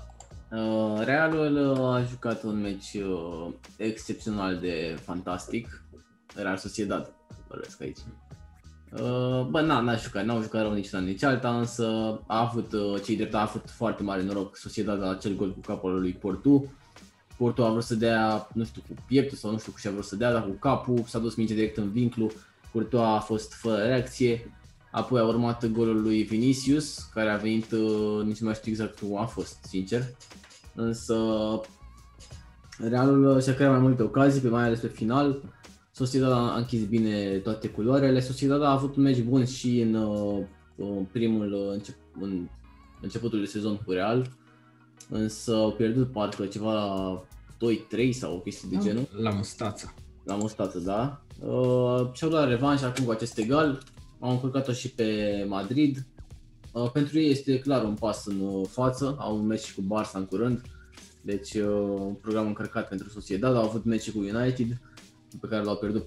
uh, 0.51 1.05
Realul 1.05 1.70
uh, 1.70 1.95
a 1.95 2.03
jucat 2.03 2.43
un 2.43 2.61
meci 2.61 2.95
uh, 2.95 3.53
excepțional 3.77 4.59
de 4.59 4.99
fantastic. 5.03 5.85
Real 6.35 6.57
Sociedad, 6.57 7.12
vorbesc 7.49 7.81
aici. 7.81 7.99
Uh, 8.93 9.47
bă, 9.51 9.61
na, 9.61 9.81
n-a 9.81 9.97
jucat, 9.97 10.24
n-au 10.24 10.43
jucat 10.43 10.62
rău 10.62 10.73
nici 10.73 10.91
una 10.91 11.03
nici 11.03 11.23
alta, 11.23 11.59
însă 11.59 11.85
a 12.27 12.41
avut, 12.41 12.73
uh, 12.73 13.03
cei 13.05 13.16
drept 13.16 13.35
a 13.35 13.41
avut 13.41 13.70
foarte 13.70 14.03
mare 14.03 14.23
noroc 14.23 14.57
Sociedad 14.57 15.01
la 15.01 15.11
acel 15.11 15.37
gol 15.37 15.53
cu 15.53 15.61
capul 15.61 16.01
lui 16.01 16.12
Portu. 16.12 16.73
Portu 17.37 17.65
a 17.65 17.70
vrut 17.70 17.82
să 17.82 17.95
dea, 17.95 18.49
nu 18.55 18.65
știu, 18.65 18.82
cu 18.89 18.95
pieptul 19.07 19.37
sau 19.37 19.51
nu 19.51 19.59
știu 19.59 19.73
cu 19.73 19.81
ce 19.81 19.89
a 19.89 19.91
vrut 19.91 20.05
să 20.05 20.16
dea, 20.16 20.32
dar 20.32 20.43
cu 20.43 20.51
capul, 20.51 21.05
s-a 21.07 21.19
dus 21.19 21.35
minge 21.35 21.55
direct 21.55 21.77
în 21.77 21.91
vinclu, 21.91 22.31
Courtois 22.72 23.05
a 23.05 23.18
fost 23.20 23.52
fără 23.52 23.82
reacție, 23.82 24.52
Apoi 24.90 25.20
a 25.20 25.26
urmat 25.26 25.66
golul 25.66 26.02
lui 26.02 26.22
Vinicius, 26.22 26.98
care 26.98 27.30
a 27.30 27.36
venit, 27.36 27.70
uh, 27.72 28.24
nici 28.24 28.38
nu 28.38 28.47
mai 28.47 28.55
știu 28.55 28.70
exact 28.70 28.98
cum 28.98 29.16
a 29.16 29.24
fost, 29.24 29.59
sincer. 29.62 30.05
Însă 30.74 31.14
Realul 32.78 33.40
și-a 33.40 33.55
creat 33.55 33.70
mai 33.70 33.80
multe 33.80 34.02
ocazii, 34.02 34.40
pe 34.40 34.48
mai 34.48 34.64
ales 34.64 34.78
pe 34.80 34.88
final. 34.88 35.42
Sociedad 35.92 36.30
a 36.32 36.56
închis 36.56 36.84
bine 36.84 37.38
toate 37.38 37.68
culoarele. 37.68 38.20
Sociedad 38.20 38.62
a 38.62 38.70
avut 38.70 38.97
un 38.97 39.02
meci 39.02 39.22
bun 39.22 39.44
și 39.44 39.80
în, 39.80 39.94
uh, 39.94 40.44
în 40.76 41.05
primul 41.12 41.52
uh, 41.52 41.72
încep, 41.72 41.97
în 42.20 42.48
începutul 43.01 43.38
de 43.38 43.47
sezon 43.47 43.76
cu 43.76 43.90
Real. 43.90 44.26
Însă 45.09 45.55
au 45.55 45.72
pierdut 45.72 46.12
parcă 46.12 46.47
ceva 46.47 47.24
2-3 48.06 48.10
sau 48.10 48.34
o 48.34 48.38
chestie 48.38 48.68
de 48.70 48.78
genul. 48.82 49.09
La 49.20 49.30
mustață. 49.30 49.94
La 50.24 50.34
mustață, 50.34 50.78
da. 50.78 51.22
Uh, 51.41 52.09
și-au 52.12 52.31
luat 52.31 52.49
revanș 52.49 52.83
acum 52.83 53.05
cu 53.05 53.11
acest 53.11 53.39
egal. 53.39 53.83
Au 54.19 54.31
încurcat-o 54.31 54.73
și 54.73 54.91
pe 54.91 55.45
Madrid. 55.49 56.07
Uh, 56.73 56.91
pentru 56.93 57.19
ei 57.19 57.31
este 57.31 57.59
clar 57.59 57.85
un 57.85 57.95
pas 57.95 58.27
în 58.27 58.41
uh, 58.41 58.67
față. 58.69 59.17
Au 59.19 59.37
un 59.37 59.47
meci 59.47 59.62
și 59.62 59.75
cu 59.75 59.81
Barça 59.81 60.12
în 60.12 60.25
curând. 60.25 60.61
Deci 61.23 61.55
uh, 61.55 61.99
un 61.99 62.15
program 62.15 62.47
încărcat 62.47 62.89
pentru 62.89 63.09
Sociedad, 63.09 63.57
au 63.57 63.65
avut 63.65 63.85
meci 63.85 64.11
cu 64.11 64.19
United, 64.19 64.81
pe 65.41 65.47
care 65.49 65.62
l-au 65.62 65.77
pierdut 65.77 66.05
4-0. 66.05 66.07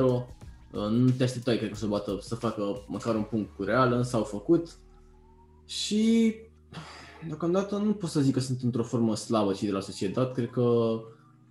Uh, 0.00 0.88
nu 0.90 1.10
te 1.10 1.22
așteptai, 1.22 1.56
cred 1.56 1.70
că 1.70 1.76
să 1.76 1.86
bată, 1.86 2.18
să 2.20 2.34
facă 2.34 2.84
măcar 2.86 3.14
un 3.14 3.22
punct 3.22 3.56
cu 3.56 3.62
Real, 3.62 3.92
însă 3.92 4.16
au 4.16 4.22
făcut. 4.22 4.76
Și 5.66 6.34
deocamdată 7.26 7.76
nu 7.76 7.92
pot 7.92 8.10
să 8.10 8.20
zic 8.20 8.34
că 8.34 8.40
sunt 8.40 8.62
într-o 8.62 8.82
formă 8.82 9.16
slabă 9.16 9.52
cei 9.52 9.68
de 9.68 9.74
la 9.74 9.80
Sociedad, 9.80 10.32
cred 10.32 10.50
că 10.50 10.98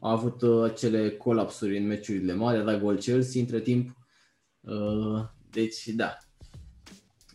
a 0.04 0.12
avut 0.12 0.42
uh, 0.42 0.64
acele 0.64 1.10
colapsuri 1.10 1.78
în 1.78 1.88
meciurile 1.88 2.34
mari, 2.34 2.58
a 2.58 2.62
dat 2.64 2.80
gol 2.80 2.98
Chelsea 2.98 3.42
între 3.42 3.60
timp. 3.60 3.98
Uh, 4.62 5.24
deci, 5.50 5.88
da, 5.88 6.18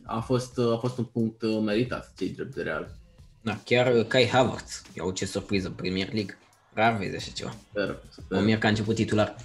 a 0.05 0.21
fost, 0.21 0.59
uh, 0.59 0.73
a 0.73 0.77
fost 0.77 0.99
un 0.99 1.05
punct 1.05 1.43
uh, 1.43 1.61
meritat, 1.65 2.13
cei 2.19 2.29
drept 2.29 2.55
de 2.55 2.63
Real. 2.63 2.91
Da, 3.43 3.59
chiar 3.65 3.95
uh, 3.95 4.07
Kai 4.07 4.27
Havertz, 4.27 4.83
iau 4.95 5.11
ce 5.11 5.27
surpriză, 5.27 5.71
Premier 5.71 6.13
League. 6.13 6.39
Rar 6.73 6.97
vezi 6.97 7.17
așa 7.17 7.31
ceva. 7.35 7.51
Super, 7.67 8.03
super. 8.11 8.39
O 8.39 8.41
mir 8.43 8.59
că 8.59 8.67
a 8.67 8.69
început 8.69 8.95
titular. 8.95 9.37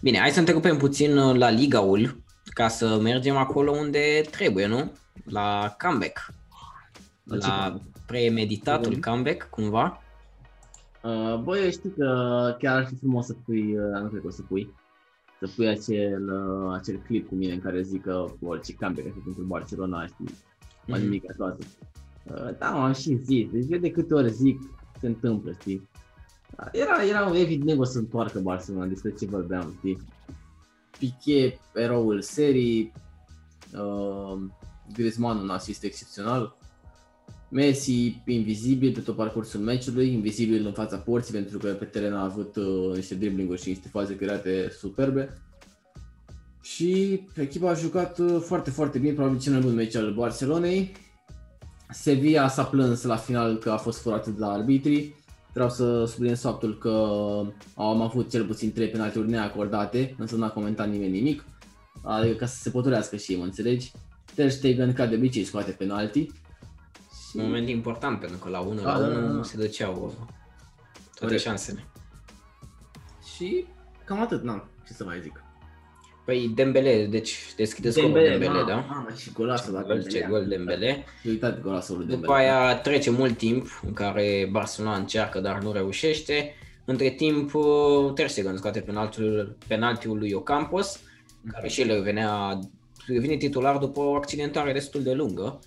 Bine, 0.00 0.18
hai 0.18 0.30
să 0.30 0.38
întrerupem 0.38 0.76
puțin 0.76 1.14
la 1.38 1.50
Ligaul, 1.50 2.22
ca 2.44 2.68
să 2.68 2.98
mergem 2.98 3.36
acolo 3.36 3.70
unde 3.70 4.20
trebuie, 4.30 4.66
nu? 4.66 4.92
La 5.24 5.76
comeback. 5.82 6.32
La 7.24 7.38
ce 7.38 7.46
La 7.46 7.54
comeback? 7.64 7.82
premeditatul 8.06 8.92
Mhm. 8.92 9.00
comeback, 9.00 9.50
cumva. 9.50 10.02
Uh, 11.04 11.40
băi, 11.42 11.64
eu 11.64 11.70
știu 11.70 11.90
că 11.96 12.06
chiar 12.58 12.76
ar 12.76 12.86
fi 12.86 12.94
frumos 12.96 13.26
să 13.26 13.34
pui, 13.44 13.78
uh, 13.78 13.90
dar 13.92 14.00
nu 14.02 14.08
cred 14.08 14.20
că 14.20 14.26
o 14.26 14.30
să 14.30 14.42
pui, 14.42 14.74
să 15.40 15.48
pui 15.56 15.68
acel, 15.68 16.32
uh, 16.32 16.72
acel 16.74 16.96
clip 17.06 17.28
cu 17.28 17.34
mine 17.34 17.52
în 17.52 17.60
care 17.60 17.82
zic 17.82 18.02
că 18.02 18.24
orice 18.42 18.74
comeback 18.74 19.06
ar 19.06 19.12
fi 19.12 19.18
pentru 19.18 19.42
Barcelona, 19.42 20.06
știi, 20.06 20.34
mai 20.86 20.98
Mhm. 20.98 21.08
nimic 21.08 21.36
toată. 21.36 21.58
Uh, 22.30 22.58
da, 22.58 22.84
am 22.84 22.92
și 22.92 23.14
zis, 23.16 23.50
deci 23.50 23.66
eu 23.68 23.78
de 23.78 23.90
câte 23.90 24.14
ori 24.14 24.32
zic, 24.32 24.58
se 25.00 25.06
întâmplă, 25.06 25.52
știi. 25.60 25.88
Uh, 26.58 26.66
Era, 26.72 27.02
era 27.04 27.38
evident 27.38 27.74
că 27.76 27.80
o 27.80 27.84
să 27.84 27.98
întoarcă 27.98 28.40
Barcelona, 28.40 28.86
despre 28.86 29.10
ce 29.12 29.26
vorbeam, 29.26 29.74
știi. 29.78 29.98
Piqué, 30.98 31.58
eroul 31.74 32.20
serii, 32.20 32.92
uh, 33.74 34.38
Griezmann 34.92 35.40
un 35.40 35.48
asist 35.50 35.84
excepțional, 35.84 36.56
Messi 37.50 38.22
invizibil 38.26 38.92
pe 38.92 39.00
tot 39.00 39.16
parcursul 39.16 39.60
meciului, 39.60 40.12
invizibil 40.12 40.66
în 40.66 40.72
fața 40.72 40.96
porții 40.96 41.32
pentru 41.32 41.58
că 41.58 41.68
pe 41.68 41.84
teren 41.84 42.14
a 42.14 42.24
avut 42.24 42.56
uh, 42.56 42.94
niște 42.94 43.14
dribbling-uri 43.14 43.62
și 43.62 43.68
niște 43.68 43.88
faze 43.88 44.16
create 44.16 44.72
superbe. 44.78 45.38
Și 46.62 47.20
echipa 47.34 47.70
a 47.70 47.74
jucat 47.74 48.18
uh, 48.18 48.40
foarte, 48.40 48.70
foarte 48.70 48.98
bine, 48.98 49.12
probabil 49.12 49.38
cel 49.38 49.52
mai 49.52 49.60
bun 49.60 49.74
meci 49.74 49.94
al 49.94 50.14
Barcelonei. 50.14 50.92
Sevilla 51.90 52.48
s-a 52.48 52.64
plâns 52.64 53.02
la 53.02 53.16
final 53.16 53.56
că 53.56 53.70
a 53.70 53.76
fost 53.76 54.00
furat 54.00 54.26
de 54.26 54.38
la 54.38 54.52
arbitrii. 54.52 55.14
Vreau 55.52 55.70
să 55.70 56.04
subliniez 56.04 56.40
faptul 56.40 56.78
că 56.78 56.90
am 57.74 58.00
avut 58.00 58.30
cel 58.30 58.44
puțin 58.44 58.72
3 58.72 58.88
penaltiuri 58.88 59.30
neacordate, 59.30 60.14
însă 60.18 60.36
n-a 60.36 60.50
comentat 60.50 60.90
nimeni 60.90 61.12
nimic. 61.12 61.44
Adică 62.02 62.34
ca 62.34 62.46
să 62.46 62.56
se 62.56 62.70
potorească 62.70 63.16
și 63.16 63.32
ei, 63.32 63.38
mă 63.38 63.44
înțelegi? 63.44 63.92
Ter 64.34 64.50
Stegen, 64.50 64.92
ca 64.92 65.06
de 65.06 65.14
obicei, 65.14 65.44
scoate 65.44 65.70
penalti. 65.70 66.26
Și... 67.30 67.36
Un 67.36 67.42
moment 67.42 67.68
important, 67.68 68.20
pentru 68.20 68.38
că 68.38 68.48
la 68.48 68.60
1 68.60 68.80
Da, 68.80 68.98
la 68.98 69.08
da, 69.08 69.18
1 69.18 69.36
da. 69.36 69.42
se 69.42 69.56
duceau 69.56 69.92
uh, 69.92 70.12
toate 70.14 71.20
Corect. 71.20 71.40
șansele. 71.40 71.84
Și 73.36 73.66
cam 74.04 74.20
atât, 74.20 74.42
n-am 74.42 74.70
ce 74.86 74.92
să 74.92 75.04
mai 75.04 75.20
zic. 75.20 75.42
Păi 76.24 76.52
Dembele, 76.54 77.06
deci 77.06 77.38
deschide 77.56 77.90
scorul 77.90 78.12
Dembele, 78.12 78.64
da? 78.66 78.74
Mamă, 78.88 79.08
și 79.16 79.32
golasul 79.32 79.72
dacă 79.72 79.86
Gol, 79.86 80.06
ce 80.06 80.26
gol 80.28 80.46
Dembele. 80.48 81.04
Și 81.20 81.28
uitați 81.28 81.60
golasul 81.60 81.96
lui 81.96 82.06
Dembele. 82.06 82.26
După 82.26 82.38
aia 82.38 82.78
trece 82.78 83.10
mult 83.10 83.36
timp 83.36 83.80
în 83.86 83.92
care 83.92 84.48
Barcelona 84.50 84.96
încearcă, 84.96 85.40
dar 85.40 85.62
nu 85.62 85.72
reușește. 85.72 86.54
Între 86.84 87.10
timp, 87.10 87.54
uh, 87.54 88.12
Ter 88.14 88.28
Stegen 88.28 88.56
scoate 88.56 88.80
penaltiul, 88.80 89.56
penaltiul 89.66 90.18
lui 90.18 90.32
Ocampos, 90.32 91.00
care 91.52 91.68
și 91.68 91.80
el 91.80 92.02
venea, 92.02 92.58
devine 93.06 93.36
titular 93.36 93.76
după 93.76 94.00
o 94.00 94.14
accidentare 94.14 94.72
destul 94.72 95.02
de 95.02 95.12
lungă. 95.12 95.58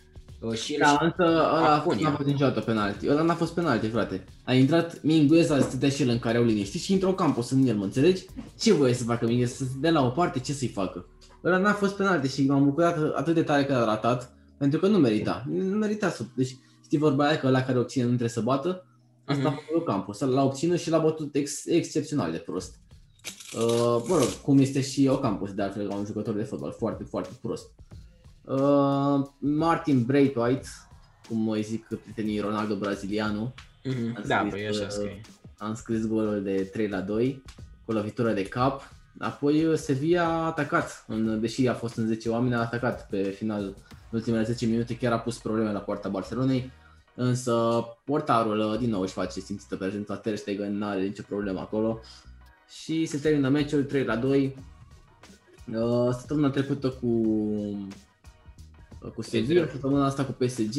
Uh, 0.41 0.53
Și 0.53 0.73
el 0.73 0.79
Da, 0.79 0.97
însă 1.01 1.23
ăla 1.57 1.75
Acunia. 1.75 2.09
n-a 2.09 2.15
fost 2.15 2.27
niciodată 2.27 2.59
penalti. 2.59 3.09
Ăla 3.09 3.21
n-a 3.21 3.33
fost 3.33 3.53
penalti, 3.53 3.87
frate. 3.87 4.23
A 4.43 4.53
intrat 4.53 5.03
Mingueza, 5.03 5.59
stătea 5.59 5.89
și 5.89 6.01
el 6.01 6.09
în 6.09 6.19
care 6.19 6.37
au 6.37 6.43
liniștit 6.43 6.81
și 6.81 6.91
intră 6.93 7.13
Campos 7.13 7.49
în 7.49 7.67
el, 7.67 7.75
mă 7.75 7.83
înțelegi? 7.83 8.25
Ce 8.59 8.73
voie 8.73 8.93
să 8.93 9.03
facă 9.03 9.25
Mingueza? 9.25 9.53
Să 9.53 9.63
se 9.63 9.71
dea 9.79 9.91
la 9.91 10.05
o 10.05 10.09
parte, 10.09 10.39
ce 10.39 10.53
să-i 10.53 10.67
facă? 10.67 11.05
Ăla 11.43 11.57
n-a 11.57 11.73
fost 11.73 11.95
penalti 11.95 12.33
și 12.33 12.45
m-am 12.47 12.63
bucurat 12.63 12.97
atât 13.15 13.33
de 13.33 13.43
tare 13.43 13.65
că 13.65 13.73
a 13.73 13.85
ratat, 13.85 14.33
pentru 14.57 14.79
că 14.79 14.87
nu 14.87 14.97
merita. 14.97 15.43
Nu 15.47 15.77
merita 15.77 16.09
să... 16.09 16.23
Deci, 16.35 16.57
știi 16.83 16.97
vorba 16.97 17.25
aia 17.27 17.37
că 17.39 17.47
ăla 17.47 17.61
care 17.61 17.79
obține 17.79 18.03
nu 18.03 18.09
trebuie 18.09 18.29
să 18.29 18.41
bată? 18.41 18.85
Asta 19.25 19.47
a 19.47 19.51
făcut 19.67 19.85
Campos. 19.85 20.19
L-a 20.19 20.43
obținut 20.43 20.79
și 20.79 20.89
l-a 20.89 20.97
bătut 20.99 21.35
ex- 21.35 21.65
excepțional 21.65 22.31
de 22.31 22.37
prost. 22.37 22.75
Uh, 23.55 24.03
mă 24.07 24.17
rog, 24.17 24.27
cum 24.41 24.59
este 24.59 24.81
și 24.81 25.07
Ocampos, 25.07 25.51
de 25.53 25.61
altfel, 25.61 25.87
ca 25.87 25.95
un 25.95 26.05
jucător 26.05 26.33
de 26.33 26.43
fotbal, 26.43 26.75
foarte, 26.77 27.03
foarte 27.03 27.29
prost. 27.41 27.63
Uh, 27.63 27.97
Martin 29.39 30.03
Braithwaite, 30.03 30.67
cum 31.27 31.49
îi 31.49 31.61
zic 31.63 31.85
prietenii 31.87 32.39
Ronaldo 32.39 32.75
brazilianu, 32.75 33.53
Mhm, 33.83 34.15
a 34.17 34.21
Da, 34.27 34.37
scris, 34.37 34.51
păi 34.53 34.67
așa 34.67 34.81
uh, 34.83 34.89
scrie. 34.89 35.21
a 35.57 35.67
înscris 35.67 36.07
golul 36.07 36.43
de 36.43 36.69
3 36.71 36.87
la 36.87 36.99
2 37.01 37.43
cu 37.85 37.91
lovitură 37.91 38.31
de 38.33 38.43
cap. 38.43 38.89
Apoi 39.19 39.65
uh, 39.65 39.77
Sevilla 39.77 40.23
a 40.23 40.45
atacat, 40.45 41.05
în, 41.07 41.39
deși 41.41 41.67
a 41.67 41.73
fost 41.73 41.95
în 41.95 42.07
10 42.07 42.29
oameni, 42.29 42.53
a 42.53 42.59
atacat 42.59 43.07
pe 43.09 43.21
final 43.23 43.61
în 43.63 43.73
ultimele 44.11 44.43
10 44.43 44.65
minute, 44.65 44.97
chiar 44.97 45.11
a 45.11 45.19
pus 45.19 45.37
probleme 45.37 45.71
la 45.71 45.79
poarta 45.79 46.09
Barcelonei. 46.09 46.71
Însă 47.15 47.83
portarul 48.03 48.59
uh, 48.59 48.79
din 48.79 48.89
nou 48.89 49.01
își 49.01 49.13
face 49.13 49.39
simțită 49.39 49.75
prezența 49.75 50.15
Ter 50.15 50.35
Stegen, 50.35 50.77
nu 50.77 50.85
are 50.85 51.01
nicio 51.01 51.23
problemă 51.27 51.59
acolo. 51.59 51.99
Și 52.83 53.05
se 53.05 53.17
termină 53.17 53.49
meciul 53.49 53.83
3 53.83 54.03
la 54.03 54.15
2. 54.15 54.55
Uh, 55.73 56.09
Săptămâna 56.19 56.49
trecută 56.49 56.89
cu 56.89 57.07
cu 59.15 59.21
Sevilla, 59.21 59.67
săptămâna 59.71 60.05
asta 60.05 60.25
cu 60.25 60.31
PSG, 60.31 60.75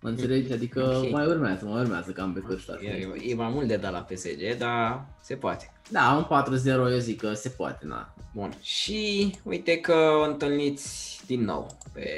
mă 0.00 0.08
înțelegi? 0.08 0.52
Adică 0.52 1.00
Ok. 1.04 1.10
mai 1.10 1.26
urmează, 1.26 1.64
mai 1.64 1.80
urmează 1.82 2.10
cam 2.10 2.32
pe 2.32 2.42
ăsta. 2.54 2.78
E, 2.82 3.08
e 3.30 3.34
mai 3.34 3.50
mult 3.52 3.68
de 3.68 3.76
dat 3.76 3.92
la 3.92 3.98
PSG, 3.98 4.56
dar 4.58 5.06
se 5.20 5.34
poate. 5.34 5.72
Da, 5.90 6.26
un 6.30 6.42
4-0 6.54 6.66
eu 6.90 6.98
zic 6.98 7.20
că 7.20 7.32
se 7.32 7.48
poate, 7.48 7.86
na. 7.86 8.14
Bun. 8.34 8.52
Și 8.60 9.34
uite 9.44 9.76
că 9.76 9.94
o 10.20 10.24
întâlniți 10.30 11.20
din 11.26 11.44
nou 11.44 11.66
pe 11.92 12.08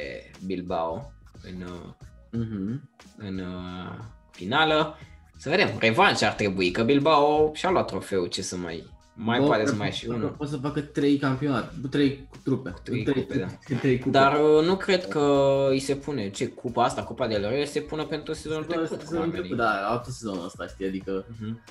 Bilbao 0.46 1.12
în, 1.42 1.62
uh, 1.62 1.92
Mhm. 2.40 2.90
în 3.16 3.38
uh, 3.38 3.98
finală. 4.30 4.98
Să 5.36 5.48
vedem, 5.48 5.68
revanș 5.78 6.20
ar 6.20 6.32
trebui, 6.32 6.70
că 6.70 6.82
Bilbao 6.82 7.50
și-a 7.54 7.70
luat 7.70 7.86
trofeu, 7.86 8.26
ce 8.26 8.42
să 8.42 8.56
mai... 8.56 8.92
Mai 9.16 9.38
Bă, 9.40 9.44
poate 9.46 9.60
să 9.62 9.66
cred 9.66 9.78
mai 9.78 9.88
că 9.88 9.94
și 9.94 10.06
unul. 10.06 10.28
Poți 10.28 10.50
să 10.50 10.56
facă 10.56 10.80
3 10.80 11.16
campionate, 11.16 11.74
3 11.90 12.28
trupe. 12.44 12.74
Trei 12.82 13.02
trei 13.02 13.22
cupe, 13.26 13.38
da. 13.38 13.74
trei 13.76 13.98
cupe. 13.98 14.10
Dar 14.10 14.40
uh, 14.40 14.64
nu 14.64 14.76
cred 14.76 15.08
că 15.08 15.66
îi 15.70 15.78
se 15.78 15.94
pune, 15.96 16.30
ce, 16.30 16.46
cupa 16.48 16.84
asta, 16.84 17.02
Cupa 17.02 17.26
de 17.26 17.36
Rey, 17.36 17.66
se 17.66 17.80
pune 17.80 18.02
pentru 18.02 18.32
sezonul 18.32 18.64
Bă, 18.64 18.72
trecut. 18.72 19.00
sezonul 19.00 19.22
cum 19.24 19.28
a 19.28 19.32
trecut, 19.32 19.42
venit. 19.56 19.56
da, 19.56 19.88
altul 19.88 20.12
sezonul 20.12 20.44
ăsta, 20.44 20.66
știi, 20.66 20.86
adică... 20.86 21.24
Mhm. 21.40 21.62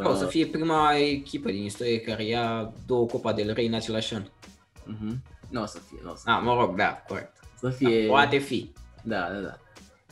Uh, 0.00 0.06
O 0.10 0.14
să 0.14 0.24
fie 0.26 0.46
prima 0.46 0.94
echipă 0.96 1.50
din 1.50 1.62
istorie 1.64 2.00
care 2.00 2.24
ia 2.24 2.72
două 2.86 3.06
Copa 3.06 3.32
del 3.32 3.52
Rey 3.52 3.66
în 3.66 3.74
același 3.74 4.14
an. 4.14 4.22
mhm. 4.84 5.22
Nu 5.48 5.62
o 5.62 5.66
să 5.66 5.78
fie, 5.88 5.98
nu 6.04 6.10
o 6.10 6.14
să 6.14 6.22
Ah, 6.30 6.40
mă 6.44 6.54
rog, 6.60 6.76
da, 6.76 7.02
corect. 7.08 7.32
să 7.60 7.68
fie... 7.68 8.00
Da, 8.02 8.08
poate 8.08 8.38
fi. 8.38 8.72
Da, 9.02 9.28
da, 9.32 9.38
da. 9.38 9.56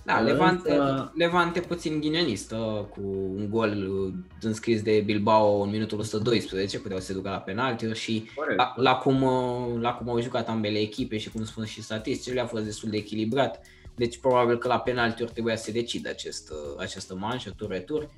Da, 0.04 0.18
Însă- 0.18 0.32
Levante, 0.32 0.78
Levante 1.14 1.60
puțin 1.60 2.00
ghinionistă, 2.00 2.88
cu 2.90 3.00
un 3.36 3.48
gol 3.50 3.70
uh, 3.70 4.12
înscris 4.40 4.82
de 4.82 5.02
Bilbao 5.04 5.60
în 5.60 5.70
minutul 5.70 5.98
112, 5.98 6.78
puteau 6.78 6.98
să 7.00 7.06
se 7.06 7.12
ducă 7.12 7.28
la 7.30 7.36
penalti 7.36 7.92
și 7.92 8.28
Corect. 8.34 8.56
la, 8.58 8.72
la, 8.76 8.94
cum, 8.94 9.22
uh, 9.22 9.80
la 9.80 9.92
cum 9.94 10.08
au 10.08 10.20
jucat 10.20 10.48
ambele 10.48 10.78
echipe 10.78 11.18
și 11.18 11.30
cum 11.30 11.44
spun 11.44 11.64
și 11.64 11.82
statisticile, 11.82 12.40
a 12.40 12.46
fost 12.46 12.64
destul 12.64 12.90
de 12.90 12.96
echilibrat. 12.96 13.60
Deci 13.96 14.18
probabil 14.18 14.58
că 14.58 14.68
la 14.68 14.78
penaltiuri 14.78 15.32
trebuia 15.32 15.56
să 15.56 15.64
se 15.64 15.72
decide 15.72 16.08
acest, 16.08 16.50
uh, 16.50 16.56
această 16.78 17.14
manșă, 17.14 17.52
tur-retur. 17.56 18.08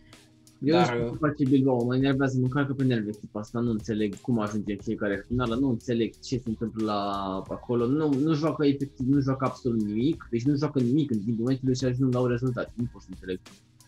Eu 0.63 0.75
Dar, 0.75 0.89
nu 0.89 0.95
știu 0.95 1.09
cum 1.09 1.29
face 1.29 1.45
Bilbao, 1.49 1.85
mă 1.85 1.97
enervează, 1.97 2.39
mă 2.39 2.45
încarcă 2.45 2.73
pe 2.73 2.85
nervi 2.85 3.09
echipa 3.09 3.41
asta, 3.41 3.59
nu 3.59 3.71
înțeleg 3.71 4.15
cum 4.21 4.39
ajunge 4.39 4.73
în 4.73 4.79
fiecare 4.83 5.25
finală, 5.29 5.55
nu 5.55 5.69
înțeleg 5.69 6.13
ce 6.19 6.37
se 6.37 6.43
întâmplă 6.49 6.85
la 6.85 7.03
acolo, 7.49 7.87
nu, 7.87 8.15
nu 8.15 8.35
joacă 8.35 8.67
efectiv, 8.67 9.07
nu 9.07 9.21
joacă 9.21 9.45
absolut 9.45 9.81
nimic, 9.81 10.29
deci 10.31 10.43
nu 10.43 10.57
joacă 10.57 10.81
nimic 10.81 11.11
în 11.11 11.19
timpul 11.25 11.45
meciului 11.45 11.77
și 11.77 11.85
ajung 11.85 12.15
la 12.15 12.21
un 12.21 12.29
rezultat, 12.29 12.73
nu 12.75 12.85
pot 12.93 13.03
să 13.03 13.09
înțeleg. 13.11 13.41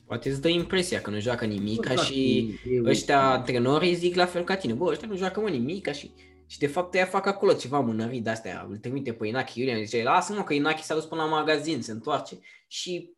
Poate 0.06 0.30
îți 0.30 0.40
dă 0.40 0.48
impresia 0.48 1.00
că 1.00 1.10
nu 1.10 1.20
joacă 1.20 1.44
nimic 1.44 1.86
Nu 1.86 1.92
joacă 1.92 2.02
și 2.02 2.48
nimic, 2.64 2.86
e- 2.86 2.90
ăștia 2.90 3.30
antrenorii 3.30 3.94
zic 3.94 4.14
la 4.14 4.24
fel 4.24 4.44
ca 4.44 4.56
tine, 4.56 4.72
bă, 4.72 4.84
ăștia 4.84 5.08
nu 5.08 5.16
joacă 5.16 5.40
mă 5.40 5.48
nimic 5.48 5.92
și 5.92 6.10
și 6.50 6.58
de 6.58 6.66
fapt 6.66 6.94
ea 6.94 7.04
fac 7.04 7.26
acolo 7.26 7.52
ceva 7.52 7.80
mânării 7.80 8.20
de 8.20 8.30
astea, 8.30 8.66
îl 8.70 8.76
trimite 8.76 9.12
pe 9.12 9.26
Inaki 9.26 9.60
Iulian, 9.60 9.84
zice, 9.84 10.02
lasă-mă 10.02 10.42
că 10.42 10.54
Inaki 10.54 10.82
s-a 10.82 10.94
dus 10.94 11.04
până 11.04 11.22
la 11.22 11.28
magazin, 11.28 11.82
se 11.82 11.92
întoarce 11.92 12.38
și 12.66 13.10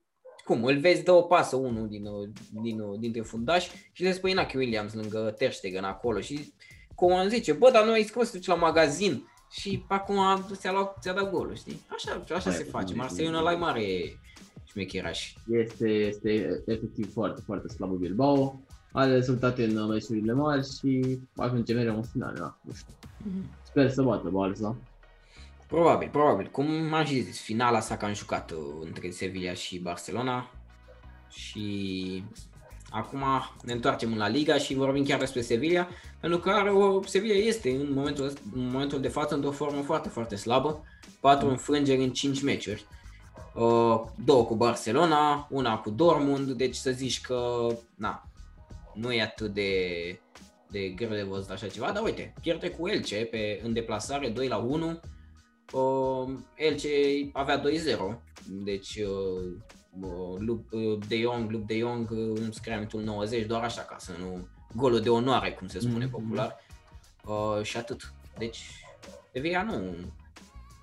cum, 0.44 0.64
îl 0.64 0.78
vezi, 0.78 1.02
dă 1.04 1.12
o 1.12 1.22
pasă 1.22 1.56
unul 1.56 1.88
din, 1.88 2.08
din, 2.62 3.00
dintre 3.00 3.20
fundași 3.20 3.70
și 3.92 4.02
le 4.02 4.12
spune 4.12 4.32
Inaki 4.32 4.56
Williams 4.56 4.94
lângă 4.94 5.34
Ter 5.38 5.52
Stegen 5.52 5.84
acolo 5.84 6.20
și 6.20 6.52
cum 6.94 7.12
îmi 7.18 7.30
zice, 7.30 7.52
bă, 7.52 7.70
dar 7.72 7.84
nu 7.84 7.92
ai 7.92 8.02
scos 8.02 8.24
să 8.24 8.30
te 8.30 8.36
duci 8.36 8.46
la 8.46 8.54
magazin 8.54 9.28
și 9.50 9.84
acum 9.88 10.16
ți-a, 10.52 10.72
luat, 10.72 10.96
ți-a 11.00 11.12
dat 11.12 11.30
golul, 11.30 11.54
știi? 11.54 11.80
Așa, 11.94 12.22
așa 12.34 12.50
Hai, 12.50 12.58
se 12.58 12.64
face, 12.64 12.92
bine, 12.92 12.96
Marseille 12.96 13.24
e 13.24 13.36
un 13.36 13.38
bine. 13.38 13.48
ăla 13.48 13.58
mare 13.58 13.86
șmecherași. 14.64 15.36
Este, 15.50 15.88
este 15.88 16.62
efectiv 16.66 17.12
foarte, 17.12 17.42
foarte 17.44 17.68
slabă 17.68 17.94
Bilbao. 17.94 18.60
Are 18.92 19.12
rezultate 19.12 19.64
în 19.64 19.86
meciurile 19.86 20.32
mari 20.32 20.66
și 20.78 21.18
ajunge 21.36 21.74
mereu 21.74 21.96
în 21.96 22.02
final, 22.02 22.34
da, 22.38 22.58
nu 22.60 22.72
știu. 22.72 22.94
Sper 23.62 23.90
să 23.90 24.02
bată 24.02 24.30
Barça. 24.30 24.76
Probabil, 25.70 26.08
probabil. 26.08 26.46
Cum 26.46 26.94
am 26.94 27.04
și 27.04 27.20
zis, 27.20 27.40
finala 27.40 27.80
s-a 27.80 27.96
cam 27.96 28.14
jucat 28.14 28.50
uh, 28.50 28.58
între 28.80 29.10
Sevilla 29.10 29.52
și 29.52 29.78
Barcelona 29.78 30.50
și 31.28 32.24
acum 32.90 33.22
ne 33.62 33.72
întoarcem 33.72 34.16
la 34.16 34.28
Liga 34.28 34.58
și 34.58 34.74
vorbim 34.74 35.04
chiar 35.04 35.18
despre 35.18 35.40
Sevilla, 35.40 35.88
pentru 36.20 36.38
că 36.38 36.50
are 36.50 36.70
o, 36.70 37.02
Sevilla 37.02 37.34
este 37.34 37.70
în 37.70 37.92
momentul, 37.92 38.32
în 38.54 38.70
momentul 38.70 39.00
de 39.00 39.08
față 39.08 39.34
într-o 39.34 39.50
formă 39.50 39.82
foarte, 39.82 40.08
foarte 40.08 40.36
slabă, 40.36 40.84
patru 41.20 41.48
înfrângeri 41.48 42.02
în 42.02 42.12
5 42.12 42.42
meciuri. 42.42 42.86
Uh, 43.54 44.00
două 44.24 44.44
cu 44.44 44.54
Barcelona, 44.54 45.46
una 45.50 45.78
cu 45.78 45.90
Dortmund, 45.90 46.50
deci 46.50 46.74
să 46.74 46.90
zici 46.90 47.20
că 47.20 47.66
na, 47.94 48.28
nu 48.94 49.12
e 49.12 49.22
atât 49.22 49.54
de, 49.54 49.70
de 50.70 50.88
greu 50.88 51.10
de 51.10 51.22
văzut 51.22 51.50
așa 51.50 51.66
ceva, 51.66 51.90
dar 51.90 52.02
uite, 52.02 52.34
pierde 52.40 52.70
cu 52.70 52.88
Elce 52.88 53.16
pe, 53.16 53.60
în 53.64 53.72
deplasare 53.72 54.28
2 54.28 54.48
la 54.48 54.56
1, 54.56 55.00
uh, 55.72 56.34
Elce 56.54 56.88
avea 57.32 57.62
2-0, 57.62 57.64
deci 58.46 58.96
uh, 58.96 59.52
uh, 60.70 60.98
De 61.08 61.20
Jong, 61.20 61.50
Luke 61.50 61.64
De 61.66 61.78
Jong 61.78 62.10
în 62.10 62.52
scrimitul 62.52 63.02
90, 63.02 63.46
doar 63.46 63.62
așa 63.62 63.82
ca 63.82 63.96
să 63.98 64.12
nu, 64.18 64.46
golul 64.76 65.00
de 65.00 65.08
onoare, 65.08 65.52
cum 65.52 65.68
se 65.68 65.80
spune 65.80 66.06
mm-hmm. 66.06 66.10
popular, 66.10 66.56
uh, 67.26 67.62
și 67.62 67.76
atât. 67.76 68.12
Deci, 68.38 68.60
Sevilla 69.32 69.62
nu, 69.62 69.94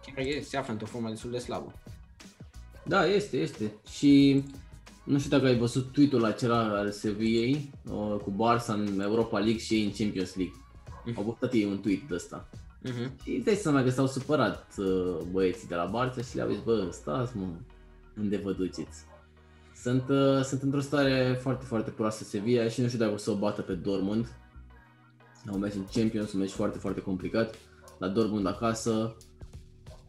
chiar 0.06 0.26
se 0.42 0.58
află 0.58 0.72
într-o 0.72 0.88
formă 0.88 1.10
destul 1.10 1.32
de 1.32 1.38
slabă. 1.38 1.74
Da, 2.84 3.06
este, 3.06 3.38
este. 3.38 3.72
Și 3.90 4.44
nu 5.04 5.20
știu 5.20 5.30
dacă 5.30 5.46
ai 5.46 5.58
văzut 5.58 5.92
tweet-ul 5.92 6.26
acela 6.26 6.78
al 6.78 6.92
Sevillei 6.92 7.72
uh, 7.92 8.16
cu 8.24 8.32
Barça 8.32 8.68
în 8.68 9.00
Europa 9.00 9.38
League 9.40 9.58
și 9.58 9.74
ei 9.74 9.84
în 9.84 9.92
Champions 9.92 10.36
League. 10.36 10.56
Uh-huh. 10.56 11.16
Au 11.16 11.24
postat 11.24 11.54
ei 11.54 11.66
un 11.66 11.80
tweet 11.80 12.02
de 12.02 12.14
ăsta. 12.14 12.50
Uh-huh. 12.88 13.24
Și 13.24 13.32
îți 13.36 13.46
dai 13.46 13.56
seama 13.56 13.84
că 13.84 13.90
s-au 13.90 14.08
supărat 14.08 14.74
uh, 14.78 15.18
băieții 15.32 15.68
de 15.68 15.76
la 15.76 15.92
Barça 15.92 16.30
și 16.30 16.36
le-au 16.36 16.50
zis, 16.50 16.64
bă, 16.64 16.88
stați 16.92 17.38
mă, 17.38 17.48
unde 18.18 18.38
vă 18.38 18.52
duceți? 18.52 19.06
Sunt, 19.76 20.10
uh, 20.10 20.42
sunt 20.44 20.62
într-o 20.62 20.80
stare 20.80 21.38
foarte, 21.42 21.66
foarte 21.66 21.90
proastă 21.90 22.24
Sevilla 22.24 22.68
și 22.68 22.82
nu 22.82 22.88
știu 22.88 23.00
dacă 23.00 23.14
o 23.14 23.18
să 23.18 23.32
o 23.32 23.36
bată 23.36 23.62
pe 23.62 23.74
Dortmund. 23.74 24.28
Au 25.52 25.58
mers 25.58 25.76
în 25.76 25.86
Champions, 25.94 26.34
un 26.34 26.40
meci 26.40 26.52
foarte, 26.52 26.78
foarte 26.78 27.02
complicat. 27.02 27.56
La 27.98 28.08
Dortmund 28.08 28.48
acasă. 28.48 29.16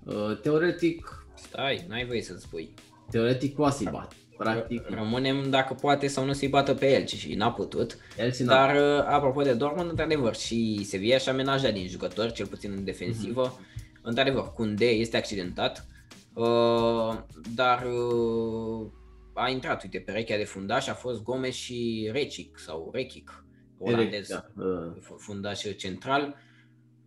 Uh, 0.05 0.39
teoretic... 0.43 1.27
Stai, 1.35 1.85
n-ai 1.89 2.07
voie 2.07 2.23
să-ți 2.23 2.43
spui. 2.43 2.75
Teoretic 3.11 3.55
poate 3.55 3.77
să-i 3.77 3.89
bată. 3.91 4.15
Practic. 4.39 4.89
Rămânem 4.89 5.51
dacă 5.51 5.75
poate 5.75 6.07
sau 6.07 6.25
nu 6.25 6.33
să-i 6.33 6.49
bată 6.49 6.75
pe 6.75 6.95
el, 6.95 7.07
și 7.07 7.35
n-a 7.35 7.53
putut. 7.53 7.99
El 8.19 8.33
Dar 8.45 8.75
uh, 8.75 9.05
apropo 9.07 9.43
de 9.43 9.53
Dortmund, 9.53 9.91
într-adevăr, 9.91 10.37
și 10.37 10.85
Sevilla 10.85 11.19
și-a 11.19 11.33
menajat 11.33 11.73
din 11.73 11.89
jucători, 11.89 12.33
cel 12.33 12.47
puțin 12.47 12.73
în 12.77 12.85
defensivă. 12.85 13.53
Mm-hmm. 13.53 14.01
Într-adevăr, 14.03 14.53
Kunde 14.53 14.87
este 14.87 15.17
accidentat, 15.17 15.87
uh, 16.35 17.19
dar 17.55 17.87
uh, 17.87 18.87
a 19.35 19.49
intrat, 19.49 19.83
uite, 19.83 19.99
perechea 19.99 20.37
de 20.37 20.45
fundaș 20.45 20.89
a 20.89 20.95
fost 20.95 21.23
Gomes 21.23 21.55
și 21.55 22.09
Recic 22.13 22.59
sau 22.59 22.91
Rechic, 22.93 23.45
olandez, 23.79 24.29
da. 24.29 24.45
uh. 24.57 25.17
fundaș 25.19 25.63
central. 25.77 26.37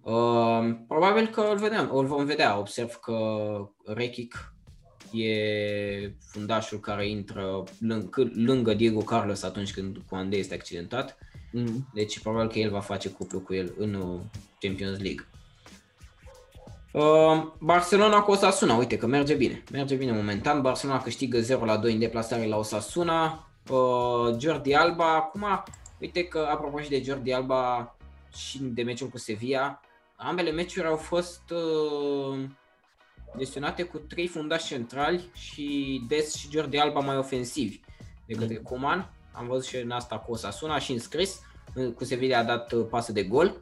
Uh, 0.02 0.70
probabil 0.88 1.28
că 1.28 1.42
îl, 1.42 1.58
vedem, 1.58 1.90
îl 1.94 2.06
vom 2.06 2.26
vedea, 2.26 2.58
observ 2.60 2.94
că 2.94 3.16
Rechic 3.86 4.51
e 5.14 6.14
fundașul 6.20 6.80
care 6.80 7.10
intră 7.10 7.64
lângă, 7.80 8.32
lângă 8.36 8.74
Diego 8.74 9.00
Carlos 9.00 9.44
atunci 9.44 9.74
când 9.74 9.98
Coande 10.10 10.38
este 10.38 10.54
accidentat. 10.54 11.18
Mm. 11.52 11.88
Deci 11.94 12.20
probabil 12.20 12.50
că 12.50 12.60
el 12.60 12.70
va 12.70 12.80
face 12.80 13.10
cuplu 13.10 13.40
cu 13.40 13.54
el 13.54 13.74
în 13.78 13.94
uh, 13.94 14.20
Champions 14.60 15.00
League. 15.00 15.26
Uh, 16.92 17.44
Barcelona 17.60 18.22
cu 18.22 18.32
Osasuna, 18.32 18.76
uite 18.76 18.98
că 18.98 19.08
merge 19.08 19.34
bine. 19.34 19.64
Merge 19.72 19.96
bine 19.96 20.12
momentan. 20.12 20.62
Barcelona 20.62 21.02
câștigă 21.02 21.40
0 21.40 21.66
la 21.66 21.78
2 21.78 21.94
în 21.94 22.00
deplasare 22.00 22.46
la 22.46 22.58
Osasuna. 22.58 23.48
Uh, 23.70 24.36
Jordi 24.40 24.74
Alba, 24.74 25.16
acum, 25.16 25.46
uite 26.00 26.24
că 26.24 26.48
apropo 26.52 26.80
și 26.80 26.90
de 26.90 27.02
Jordi 27.02 27.32
Alba 27.32 27.96
și 28.36 28.60
de 28.62 28.84
meciul 28.84 29.08
cu 29.08 29.18
Sevilla, 29.18 29.82
ambele 30.16 30.52
meciuri 30.52 30.88
au 30.88 30.96
fost 30.96 31.42
uh, 31.50 32.40
gestionate 33.38 33.84
cu 33.84 33.98
trei 33.98 34.28
fundași 34.28 34.68
centrali 34.68 35.30
și 35.34 36.02
Des 36.08 36.36
și 36.36 36.50
Jordi 36.52 36.78
Alba 36.78 37.00
mai 37.00 37.18
ofensivi 37.18 37.80
de 38.28 38.34
către 38.34 38.58
mm. 38.58 38.64
Coman. 38.64 39.12
Am 39.32 39.48
văzut 39.48 39.66
și 39.66 39.78
în 39.78 39.92
asta 39.92 40.18
cu 40.18 40.32
Osasuna 40.32 40.80
și 40.80 40.92
înscris. 40.92 41.40
Cu 41.96 42.04
Sevilla 42.04 42.38
a 42.38 42.44
dat 42.44 42.72
uh, 42.72 42.86
pasă 42.90 43.12
de 43.12 43.24
gol. 43.24 43.62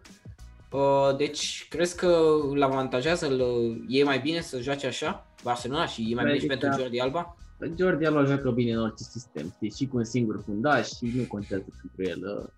Uh, 0.71 1.15
deci, 1.17 1.67
crezi 1.69 1.95
că 1.95 2.21
îl 2.49 2.63
avantajează, 2.63 3.27
îl, 3.27 3.41
e 3.87 4.03
mai 4.03 4.19
bine 4.19 4.41
să 4.41 4.61
joace 4.61 4.87
așa 4.87 5.25
Barcelona 5.43 5.85
și 5.85 6.11
e 6.11 6.15
mai 6.15 6.25
bine 6.25 6.39
și 6.39 6.45
pentru 6.45 6.69
Jordi 6.79 6.99
Alba? 6.99 7.37
Jordi 7.77 8.05
Alba 8.05 8.23
joacă 8.23 8.51
bine 8.51 8.71
în 8.71 8.81
orice 8.81 9.03
sistem, 9.03 9.53
știi, 9.55 9.71
și 9.71 9.87
cu 9.87 9.97
un 9.97 10.03
singur 10.03 10.41
fundaș 10.45 10.87
și 10.87 11.11
nu 11.15 11.23
contează 11.23 11.65
pentru 11.81 12.11
el. 12.11 12.51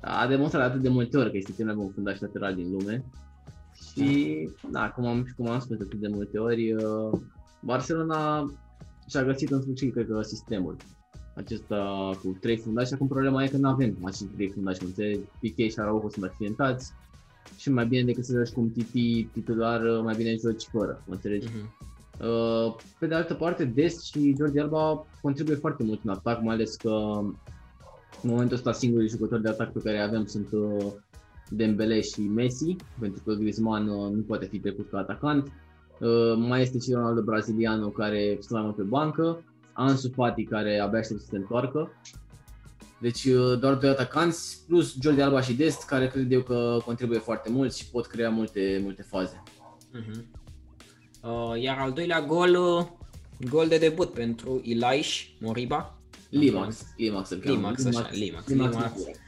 A 0.00 0.26
demonstrat 0.26 0.68
atât 0.68 0.80
de 0.80 0.88
multe 0.88 1.16
ori 1.16 1.30
că 1.30 1.36
este 1.36 1.52
cel 1.56 1.64
mai 1.64 1.74
bun 1.74 1.90
fundaș 1.94 2.18
lateral 2.18 2.54
din 2.54 2.70
lume 2.70 3.04
și, 3.74 4.48
da, 4.70 4.90
cum 4.90 5.06
am, 5.06 5.26
cum 5.36 5.48
am 5.48 5.60
spus 5.60 5.76
de 5.96 6.08
multe 6.08 6.38
ori, 6.38 6.72
uh, 6.72 7.20
Barcelona 7.60 8.52
și-a 9.08 9.24
găsit 9.24 9.50
în 9.50 9.62
sfârșit, 9.62 9.92
cred 9.92 10.06
că, 10.06 10.22
sistemul 10.22 10.76
acesta 11.34 12.10
cu 12.22 12.36
trei 12.40 12.56
fundași. 12.56 12.94
Acum 12.94 13.06
problema 13.06 13.42
e 13.42 13.48
că 13.48 13.56
nu 13.56 13.68
avem 13.68 13.96
acești 14.02 14.24
trei 14.24 14.50
fundași, 14.50 14.78
cum 14.78 14.86
înțelegi, 14.86 15.20
Piqué 15.40 15.68
și 15.68 15.78
Araujo 15.78 16.08
sunt 16.08 16.24
accidentați 16.24 16.92
și 17.56 17.70
mai 17.70 17.86
bine 17.86 18.04
decât 18.04 18.24
să 18.24 18.36
joci 18.36 18.54
cu 18.54 18.60
un 18.60 18.70
Titi 18.70 19.24
titular, 19.32 19.82
uh, 19.82 20.02
mai 20.02 20.14
bine 20.16 20.36
joci 20.36 20.62
fără, 20.62 21.02
mă 21.06 21.14
înțelegi? 21.14 21.48
Uh-huh. 21.48 21.92
Pe 22.98 23.06
de 23.06 23.14
altă 23.14 23.34
parte, 23.34 23.64
Des 23.64 24.02
și 24.02 24.34
Jordi 24.38 24.58
Alba 24.58 25.06
contribuie 25.22 25.56
foarte 25.56 25.82
mult 25.82 26.00
în 26.04 26.10
atac, 26.10 26.42
mai 26.42 26.54
ales 26.54 26.76
că 26.76 26.90
în 28.22 28.30
momentul 28.30 28.56
ăsta 28.56 28.72
singurii 28.72 29.08
jucători 29.08 29.42
de 29.42 29.48
atac 29.48 29.72
pe 29.72 29.80
care 29.84 30.00
avem 30.00 30.26
sunt 30.26 30.48
uh, 30.52 30.92
Dembele 31.56 32.00
și 32.00 32.20
Messi, 32.20 32.76
pentru 33.00 33.22
că 33.24 33.32
Griezmann 33.32 33.88
uh, 33.88 34.10
nu 34.12 34.22
poate 34.22 34.46
fi 34.46 34.58
trecut 34.58 34.90
ca 34.90 34.98
atacant. 34.98 35.52
Uh, 36.00 36.34
mai 36.36 36.62
este 36.62 36.78
și 36.78 36.92
Ronaldo 36.92 37.22
braziliano 37.22 37.88
care 37.88 38.36
stă 38.40 38.54
mai 38.54 38.62
mult 38.62 38.76
pe 38.76 38.82
bancă, 38.82 39.42
Ansu 39.72 40.10
Fati 40.14 40.44
care 40.44 40.78
abia 40.78 40.98
aștept 40.98 41.20
să 41.20 41.26
se 41.30 41.36
întoarcă. 41.36 41.90
Deci 43.00 43.24
uh, 43.24 43.58
doar 43.58 43.74
doi 43.74 43.90
atacanți, 43.90 44.64
plus 44.66 44.96
Jordi 45.00 45.20
Alba 45.20 45.40
și 45.40 45.54
Dest, 45.54 45.84
care 45.84 46.08
cred 46.08 46.32
eu 46.32 46.40
că 46.40 46.78
contribuie 46.84 47.18
foarte 47.18 47.50
mult 47.50 47.74
și 47.74 47.90
pot 47.90 48.06
crea 48.06 48.30
multe, 48.30 48.80
multe 48.82 49.02
faze. 49.02 49.42
Uh-huh. 49.94 50.22
Uh, 51.22 51.62
iar 51.62 51.78
al 51.78 51.92
doilea 51.92 52.20
gol, 52.20 52.54
uh, 52.54 52.86
gol 53.50 53.68
de 53.68 53.78
debut 53.78 54.10
pentru 54.10 54.60
Ilaish 54.62 55.24
Moriba. 55.40 55.98
Limax, 56.30 56.84
Limax, 56.96 57.30
Limax, 57.30 57.84
așa, 57.84 58.08
Limax, 58.12 58.12
Limax. 58.12 58.48
Limax. 58.48 58.48
Limax, 58.48 58.96
Limax 58.96 59.22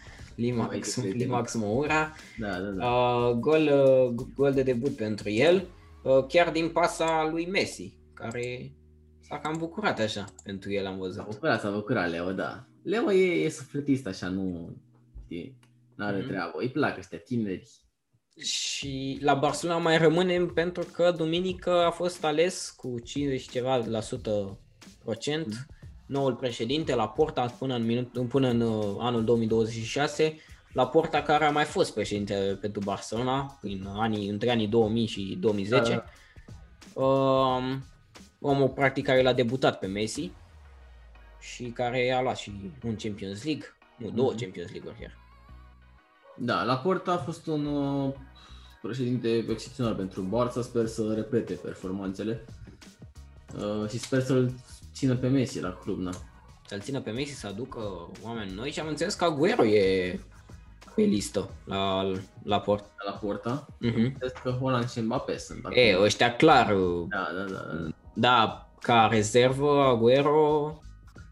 Moura. 1.54 2.12
Da, 2.38 2.60
da, 2.60 2.70
da. 2.70 2.86
Uh, 2.86 3.34
gol, 3.34 3.70
uh, 3.72 4.26
gol 4.34 4.52
de 4.52 4.62
debut 4.62 4.96
pentru 4.96 5.30
el, 5.30 5.66
uh, 6.02 6.26
chiar 6.28 6.50
din 6.50 6.68
pasa 6.68 7.28
lui 7.30 7.46
Messi, 7.46 7.98
care 8.14 8.72
s-a 9.20 9.38
cam 9.38 9.56
bucurat 9.58 9.98
așa 9.98 10.24
pentru 10.42 10.72
el, 10.72 10.86
am 10.86 10.98
văzut. 10.98 11.14
S-a 11.14 11.26
bucurat, 11.30 11.60
s-a 11.60 11.70
bucurat 11.70 12.10
Leo, 12.10 12.32
da. 12.32 12.66
Leo 12.82 13.12
e, 13.12 13.44
e 13.44 13.48
sufletist 13.48 14.06
așa, 14.06 14.28
nu 14.28 14.76
știi, 15.24 15.58
n-are 15.94 16.22
mm-hmm. 16.22 16.26
treabă, 16.26 16.52
îi 16.58 16.68
plac 16.68 16.98
ăștia 16.98 17.18
tineri. 17.18 17.70
Și 18.38 19.18
la 19.20 19.34
Barcelona 19.34 19.78
mai 19.78 19.98
rămânem 19.98 20.46
pentru 20.46 20.84
că 20.92 21.14
duminică 21.16 21.70
a 21.70 21.90
fost 21.90 22.24
ales 22.24 22.74
cu 22.76 22.98
50 23.04 23.50
ceva 23.50 23.76
la 23.76 24.00
sută 24.00 24.58
procent 25.04 25.46
mm 25.46 25.75
noul 26.06 26.34
președinte 26.34 26.94
la 26.94 27.08
Porta 27.08 27.54
până 27.58 27.74
în, 27.74 27.84
minut, 27.84 28.28
până 28.28 28.48
în 28.48 28.60
uh, 28.60 28.96
anul 28.98 29.24
2026, 29.24 30.36
la 30.72 30.86
Porta 30.86 31.22
care 31.22 31.44
a 31.44 31.50
mai 31.50 31.64
fost 31.64 31.94
președinte 31.94 32.58
pentru 32.60 32.80
Barcelona 32.84 33.58
în 33.62 33.86
anii, 33.96 34.28
între 34.28 34.50
anii 34.50 34.68
2000 34.68 35.06
și 35.06 35.36
2010. 35.40 35.90
Da, 35.90 36.04
da. 36.94 37.02
Uh, 37.02 37.76
omul 38.40 38.68
practic 38.68 39.04
care 39.04 39.22
l-a 39.22 39.32
debutat 39.32 39.78
pe 39.78 39.86
Messi 39.86 40.30
și 41.40 41.64
care 41.64 42.10
a 42.10 42.22
luat 42.22 42.36
și 42.36 42.72
un 42.84 42.96
Champions 42.96 43.44
League, 43.44 43.64
nu, 43.96 44.10
două 44.10 44.32
mm-hmm. 44.32 44.40
Champions 44.40 44.70
League-uri 44.70 44.98
chiar. 45.00 45.18
Da, 46.36 46.62
la 46.62 46.76
Porta 46.76 47.12
a 47.12 47.16
fost 47.16 47.46
un 47.46 47.66
uh, 47.66 48.14
președinte 48.82 49.44
excepțional 49.48 49.94
pentru 49.94 50.28
Barça, 50.28 50.60
sper 50.62 50.86
să 50.86 51.12
repete 51.14 51.54
performanțele 51.54 52.44
uh, 53.56 53.88
și 53.88 53.98
sper 53.98 54.22
să-l 54.22 54.52
țină 54.96 55.16
pe 55.16 55.28
Messi 55.28 55.60
la 55.60 55.72
club, 55.72 55.98
na. 55.98 56.10
Să-l 56.66 56.80
țină 56.80 57.00
pe 57.00 57.10
Messi 57.10 57.34
să 57.34 57.46
aducă 57.46 58.10
oameni 58.24 58.52
noi 58.54 58.70
și 58.70 58.80
am 58.80 58.86
înțeles 58.88 59.14
că 59.14 59.24
Aguero 59.24 59.64
e 59.64 60.18
pe 60.94 61.02
listă 61.02 61.50
la, 61.64 62.12
la 62.42 62.60
port. 62.60 62.84
La 63.06 63.12
Porta? 63.12 63.66
Uh-huh. 63.66 64.32
că 64.42 64.50
Holland 64.50 64.90
și 64.90 65.00
Mbappé 65.00 65.38
sunt 65.38 65.64
acolo. 65.64 65.80
E, 65.80 65.98
ăștia 66.00 66.36
clar 66.36 66.74
da, 67.08 67.28
da, 67.36 67.52
da. 67.52 67.88
Da, 68.14 68.68
ca 68.80 69.08
rezervă, 69.10 69.82
Aguero, 69.82 70.80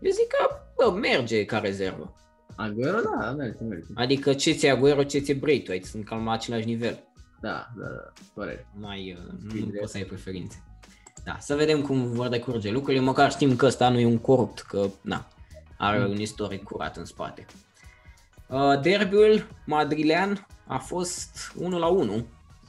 eu 0.00 0.10
zic 0.10 0.26
că 0.26 0.56
bă, 0.76 0.98
merge 0.98 1.44
ca 1.44 1.58
rezervă. 1.58 2.14
Aguero, 2.56 2.98
da, 3.00 3.30
merge, 3.30 3.62
merge. 3.62 3.86
Adică 3.94 4.34
ce 4.34 4.52
ți 4.52 4.66
Aguero, 4.66 5.02
ce 5.02 5.18
ți 5.18 5.32
Braithwaite, 5.32 5.86
sunt 5.86 6.04
cam 6.04 6.24
la 6.24 6.32
același 6.32 6.66
nivel. 6.66 6.98
Da, 7.40 7.68
da, 7.76 7.86
da, 7.86 8.12
corect. 8.34 8.66
Mai, 8.74 9.18
uh, 9.18 9.32
nu 9.42 9.52
Bine. 9.52 9.78
poți 9.78 9.92
să 9.92 9.96
ai 9.96 10.04
preferințe. 10.04 10.62
Da, 11.24 11.36
să 11.40 11.54
vedem 11.54 11.82
cum 11.82 12.12
vor 12.12 12.28
decurge 12.28 12.70
lucrurile, 12.70 13.02
măcar 13.02 13.30
știm 13.30 13.56
că 13.56 13.66
ăsta 13.66 13.88
nu 13.88 13.98
e 13.98 14.06
un 14.06 14.18
corupt, 14.18 14.60
că 14.60 14.86
na, 15.00 15.26
are 15.78 15.98
Mm. 15.98 16.10
un 16.10 16.20
istoric 16.20 16.62
curat 16.62 16.96
în 16.96 17.04
spate. 17.04 17.46
Uh, 18.48 18.80
derbiul 18.82 19.46
madrilean 19.66 20.46
a 20.66 20.78
fost 20.78 21.52
1 21.56 21.78
la 21.78 21.86
1, 21.86 22.12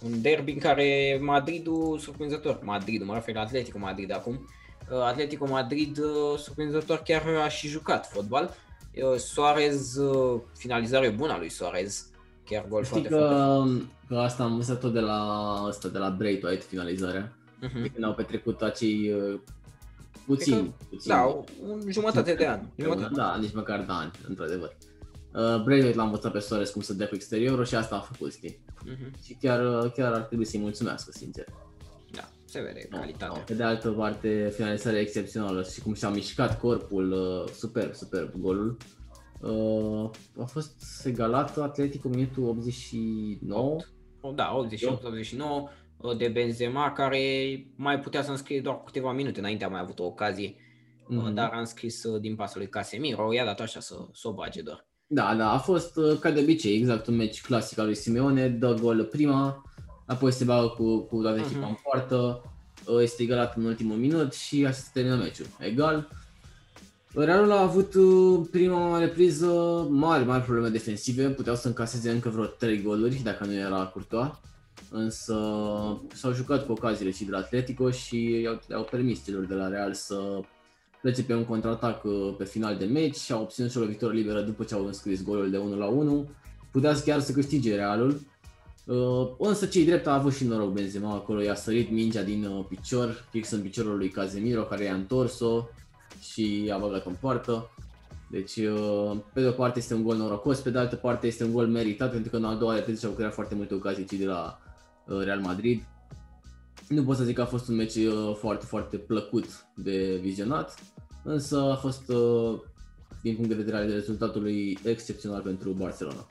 un 0.04 0.22
derby 0.22 0.52
în 0.52 0.60
care 0.60 1.20
Madridul, 1.22 2.00
surprinzător, 2.00 2.60
Madridul, 2.64 3.06
mă 3.08 3.14
refer 3.14 3.36
la 3.36 3.42
Atletico 3.42 3.78
Madrid 3.78 4.14
acum, 4.14 4.48
uh, 4.92 4.98
Atletico 5.02 5.48
Madrid, 5.48 5.98
uh, 5.98 6.38
surprinzător, 6.40 6.98
chiar 7.06 7.24
a 7.44 7.48
și 7.48 7.68
jucat 7.68 8.08
fotbal. 8.08 8.54
Uh, 9.12 9.18
Suarez, 9.18 9.96
uh, 9.96 10.42
finalizare 10.58 11.10
bună 11.10 11.32
a 11.34 11.38
lui 11.38 11.50
Suarez, 11.50 12.06
chiar 12.46 12.66
gol 12.70 12.84
Știi 12.84 13.02
foarte 13.02 13.10
că, 13.10 13.64
că 14.08 14.16
asta 14.18 14.44
am 14.44 14.52
învățat 14.52 14.80
tot 14.80 14.94
de 14.94 15.00
la, 15.00 15.22
asta, 15.68 15.88
de 15.88 15.98
la 15.98 16.10
Braithwaite, 16.10 16.66
finalizarea. 16.70 17.34
Mhm. 17.62 17.82
De 17.82 17.88
când 17.90 18.04
au 18.06 18.14
petrecut 18.14 18.62
acei 18.62 19.14
uh, 19.14 19.40
puțini, 20.26 20.76
puțini. 20.90 21.14
Da, 21.14 21.26
o- 21.26 21.44
un 21.68 21.82
jumătate 21.92 22.34
de 22.34 22.48
an. 22.48 22.60
Jumătate. 22.78 23.14
Da, 23.14 23.38
nici 23.40 23.54
măcar 23.54 23.82
da, 23.82 23.98
ani, 23.98 24.12
într-adevăr. 24.28 24.78
Uh, 25.34 25.62
Braithwaite 25.64 25.98
l-a 25.98 26.04
învățat 26.04 26.32
pe 26.32 26.40
Suarez 26.40 26.70
cum 26.70 26.82
să 26.82 26.94
dea 26.94 27.08
cu 27.08 27.16
exteriorul 27.16 27.66
și 27.66 27.76
asta 27.76 27.96
a 27.96 28.00
făcut, 28.00 28.34
știi? 28.34 28.60
Mhm. 28.86 29.22
Și 29.24 29.38
chiar, 29.42 29.84
uh, 29.84 29.92
chiar 29.92 30.14
ar 30.14 30.22
trebui 30.22 30.46
să-i 30.46 30.60
mulțumească, 30.60 31.12
sincer. 31.12 31.46
Da, 32.12 32.30
se 32.46 32.62
vede 32.62 32.88
Da, 32.92 32.98
calitatea. 32.98 33.42
Pe 33.42 33.54
de 33.54 33.64
altă 33.64 33.90
parte, 33.90 34.52
finalizarea 34.56 35.00
excepțională 35.00 35.64
și 35.64 35.82
cum 35.82 35.94
și-a 35.94 36.10
mișcat 36.10 36.60
corpul, 36.60 37.12
uh, 37.12 37.52
superb, 37.54 37.94
superb 37.94 38.34
golul. 38.38 38.78
Uh, 39.40 40.10
a 40.42 40.44
fost 40.46 41.06
egalat 41.06 41.58
Atletico 41.58 42.08
minutul 42.10 42.44
89. 42.48 43.76
Oh, 44.22 44.34
Da, 44.36 44.52
88-89 44.56 45.70
de 46.14 46.28
Benzema, 46.28 46.92
care 46.92 47.20
mai 47.76 48.00
putea 48.00 48.24
să 48.24 48.32
înscrie 48.32 48.62
doar 48.62 48.82
câteva 48.86 49.12
minute 49.12 49.40
înainte 49.40 49.66
a 49.66 49.68
mai 49.68 49.80
avut 49.80 50.00
o 50.00 50.04
ocazie, 50.06 50.56
Mhm. 51.08 51.34
dar 51.34 51.50
a 51.54 51.60
înscris 51.60 52.04
uh, 52.04 52.20
din 52.22 52.36
pasul 52.36 52.60
lui 52.60 52.70
Casemiro, 52.70 53.34
i-a 53.34 53.46
dat 53.46 53.60
așa 53.60 53.80
să, 53.80 53.96
să 54.14 54.28
o 54.28 54.34
bage 54.34 54.62
doar. 54.62 54.86
Da, 55.08 55.36
da, 55.36 55.52
a 55.52 55.58
fost 55.58 55.98
uh, 55.98 56.18
ca 56.20 56.32
de 56.32 56.40
obicei, 56.40 56.78
exact 56.78 57.08
un 57.08 57.16
meci 57.16 57.42
clasic 57.42 57.78
al 57.78 57.86
lui 57.86 57.96
Simeone, 57.96 58.48
dă 58.48 58.74
gol 58.82 59.04
prima, 59.04 59.64
apoi 60.06 60.32
se 60.32 60.44
bagă 60.44 60.68
cu, 60.68 61.00
cu 61.00 61.22
toată 61.22 61.40
echipa 61.40 61.60
Mhm. 61.60 61.68
în 61.70 61.76
poartă, 61.84 62.42
uh, 62.88 63.02
este 63.02 63.24
egalat 63.24 63.58
în 63.58 63.66
ultimul 63.66 63.98
minut 63.98 64.34
și 64.34 64.66
așa 64.66 64.74
se 64.76 64.90
termină 64.94 65.16
meciul. 65.16 65.46
Egal. 65.60 66.10
Realul 67.16 67.52
a 67.52 67.62
avut 67.62 67.94
uh, 67.94 68.48
prima 68.52 69.00
repriză 69.00 69.48
mari, 69.90 70.26
mari 70.26 70.44
probleme 70.44 70.70
defensive, 70.70 71.30
puteau 71.30 71.56
să 71.56 71.68
încaseze 71.68 72.10
încă 72.12 72.30
vreo 72.30 72.46
3 72.46 72.82
goluri 72.82 73.22
dacă 73.24 73.46
nu 73.46 73.54
era 73.54 73.86
Courtois, 73.86 74.28
însă 74.96 75.36
s-au 76.14 76.34
jucat 76.34 76.66
cu 76.66 76.72
ocaziile 76.72 77.12
și 77.12 77.26
de 77.26 77.32
la 77.32 77.38
Atletico 77.38 77.92
și 77.92 78.42
i-au, 78.42 78.60
le-au 78.68 78.84
permis 78.84 79.24
celor 79.24 79.46
de 79.46 79.54
la 79.54 79.68
Real 79.68 79.94
să 79.94 80.40
plece 81.02 81.24
pe 81.24 81.34
un 81.34 81.46
contraatac 81.46 82.04
uh, 82.04 82.36
pe 82.38 82.46
final 82.46 82.78
de 82.78 82.86
meci 82.86 83.16
și 83.16 83.32
au 83.32 83.42
obținut 83.42 83.72
și 83.72 83.78
o 83.78 83.80
lovitură 83.80 84.14
liberă 84.14 84.42
după 84.42 84.64
ce 84.64 84.74
au 84.74 84.86
înscris 84.86 85.24
golul 85.24 85.50
de 85.50 85.58
1 85.58 85.78
la 85.78 85.86
1. 85.86 86.30
Putea 86.72 87.02
chiar 87.06 87.20
să 87.20 87.32
câștige 87.32 87.76
Realul, 87.76 88.20
Uh, 88.86 89.30
însă 89.38 89.66
cei 89.66 89.86
drept 89.86 90.08
a 90.08 90.14
avut 90.14 90.34
și 90.34 90.46
noroc 90.46 90.74
Benzema 90.74 91.14
acolo, 91.14 91.42
i-a 91.42 91.56
sărit 91.56 91.92
mingea 91.92 92.24
din 92.24 92.46
uh, 92.46 92.66
picior, 92.70 93.28
fix 93.30 93.52
în 93.52 93.62
piciorul 93.62 93.98
lui 93.98 94.10
Casemiro 94.10 94.64
care 94.64 94.84
i-a 94.84 94.94
întors-o 94.94 95.64
și 96.22 96.72
a 96.74 96.78
băgat 96.78 97.06
în 97.06 97.16
poartă. 97.20 97.70
Deci, 98.32 98.56
uh, 98.56 99.18
pe 99.34 99.42
de 99.42 99.48
o 99.48 99.52
parte 99.52 99.80
este 99.80 99.94
un 99.94 100.04
gol 100.04 100.16
norocos, 100.18 100.60
pe 100.60 100.70
de 100.70 100.78
altă 100.78 100.96
parte 100.96 101.28
este 101.28 101.44
un 101.44 101.54
gol 101.54 101.68
meritat 101.68 102.12
pentru 102.12 102.30
că 102.30 102.38
în 102.38 102.46
a 102.46 102.56
doua 102.56 102.74
repriză 102.76 103.00
și-au 103.00 103.12
creat 103.12 103.34
foarte 103.34 103.56
multe 103.56 103.74
ocazii 103.74 104.06
cei 104.06 104.18
de 104.18 104.26
la 104.26 104.60
uh, 104.60 104.65
Real 105.06 105.40
Madrid. 105.40 105.84
Nu 106.90 107.04
pot 107.04 107.18
să 107.18 107.24
zic 107.24 107.36
că 107.36 107.42
a 107.42 107.46
fost 107.46 107.68
un 107.68 107.76
meci 107.76 107.96
uh, 107.96 108.36
foarte, 108.40 108.66
foarte 108.66 108.98
plăcut 108.98 109.66
de 109.76 110.20
vizionat, 110.22 110.80
însă 111.24 111.72
a 111.72 111.76
fost, 111.76 112.10
uh, 112.10 112.60
din 113.22 113.36
punct 113.36 113.50
de 113.50 113.56
vedere 113.56 113.78
al 113.78 113.90
rezultatului, 113.90 114.78
excepțional 114.84 115.42
pentru 115.42 115.72
Barcelona. 115.72 116.28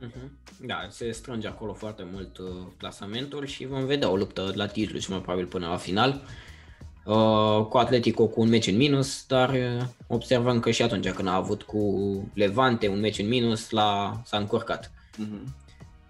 Mhm. 0.00 0.38
Da, 0.66 0.86
se 0.90 1.10
strânge 1.10 1.48
acolo 1.48 1.72
foarte 1.72 2.06
mult 2.12 2.38
uh, 2.38 2.46
clasamentul 2.76 3.46
și 3.46 3.66
vom 3.66 3.84
vedea 3.84 4.10
o 4.10 4.16
luptă 4.16 4.52
la 4.54 4.66
titlu 4.66 4.98
și 4.98 5.10
mai 5.10 5.20
probabil 5.20 5.46
până 5.46 5.66
la 5.66 5.76
final. 5.76 6.22
Uh, 7.04 7.66
cu 7.68 7.76
Atletico 7.76 8.26
cu 8.26 8.40
un 8.40 8.48
meci 8.48 8.66
în 8.66 8.76
minus, 8.76 9.26
dar 9.26 9.50
uh, 9.50 9.84
observăm 10.06 10.60
că 10.60 10.70
și 10.70 10.82
atunci 10.82 11.10
când 11.10 11.28
a 11.28 11.34
avut 11.34 11.62
cu 11.62 11.80
Levante 12.34 12.88
un 12.88 13.00
meci 13.00 13.18
în 13.18 13.28
minus, 13.28 13.70
l-a, 13.70 14.22
s-a 14.24 14.36
încurcat. 14.36 14.92
Mm-hmm. 14.92 15.66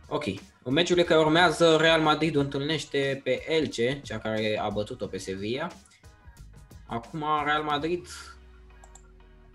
Ok, 0.08 0.24
în 0.68 0.74
meciurile 0.74 1.04
care 1.04 1.20
urmează, 1.20 1.76
Real 1.80 2.00
Madrid 2.00 2.36
o 2.36 2.40
întâlnește 2.40 3.20
pe 3.24 3.54
Elche, 3.54 4.00
cea 4.04 4.18
care 4.18 4.58
a 4.62 4.68
bătut-o 4.68 5.06
pe 5.06 5.18
Sevilla. 5.18 5.66
Acum 6.86 7.24
Real 7.44 7.62
Madrid 7.62 8.06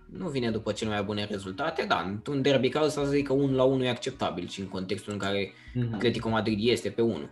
nu 0.05 0.27
vine 0.29 0.51
după 0.51 0.71
cele 0.71 0.89
mai 0.89 1.03
bune 1.03 1.25
rezultate, 1.25 1.85
dar 1.87 2.05
într-un 2.07 2.41
derby 2.41 2.69
ca 2.69 2.83
ăsta 2.83 3.03
să 3.03 3.09
zic 3.09 3.27
că 3.27 3.33
1 3.33 3.55
la 3.55 3.63
1 3.63 3.83
e 3.83 3.89
acceptabil 3.89 4.47
și 4.47 4.59
în 4.59 4.67
contextul 4.67 5.13
în 5.13 5.19
care 5.19 5.53
Mhm. 5.73 5.93
Atletico 5.93 6.29
Madrid 6.29 6.69
este 6.69 6.89
pe 6.89 7.01
1. 7.01 7.29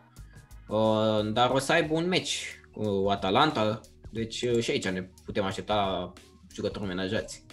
Uh, 0.67 1.33
dar 1.33 1.49
o 1.49 1.59
să 1.59 1.71
aibă 1.71 1.93
un 1.93 2.07
meci 2.07 2.61
cu 2.71 3.05
Atalanta, 3.09 3.79
deci 4.09 4.41
uh, 4.41 4.59
și 4.59 4.71
aici 4.71 4.87
ne 4.87 5.09
putem 5.25 5.43
aștepta 5.43 5.73
la 5.75 6.13
jucători 6.53 6.85
menajați. 6.85 7.45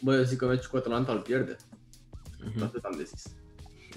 Bă, 0.00 0.14
eu 0.14 0.22
zic 0.22 0.38
că 0.38 0.46
meciul 0.46 0.70
cu 0.70 0.76
Atalanta 0.76 1.12
îl 1.12 1.20
pierde. 1.20 1.56
Mhm. 2.44 2.62
Atât 2.62 2.84
am 2.84 2.94
de 2.96 3.02
zis. 3.02 3.24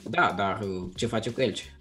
Da, 0.09 0.33
dar 0.37 0.61
uh, 0.61 0.89
ce 0.95 1.05
face 1.05 1.31
cu 1.31 1.41
Elche? 1.41 1.79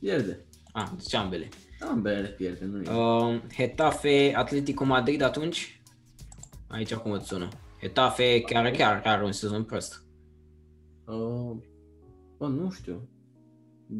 Pierde. 0.00 0.44
Ah, 0.72 0.90
deci 0.96 1.14
ambele. 1.14 1.48
Ambele 1.80 2.20
le 2.20 2.28
pierde, 2.28 2.64
nu 2.64 2.82
e. 2.82 2.90
Uh, 2.90 3.40
Hetafe, 3.54 4.32
Atletico 4.36 4.84
Madrid 4.84 5.20
atunci? 5.22 5.82
Aici 6.68 6.94
cum 6.94 7.10
îți 7.10 7.26
sună? 7.26 7.48
Hetafe 7.80 8.40
chiar 8.40 8.70
chiar 8.70 9.02
are 9.04 9.24
un 9.24 9.32
sezon 9.32 9.64
prost. 9.64 10.04
Uh, 11.04 11.56
bă, 12.38 12.46
nu 12.46 12.70
știu. 12.70 13.08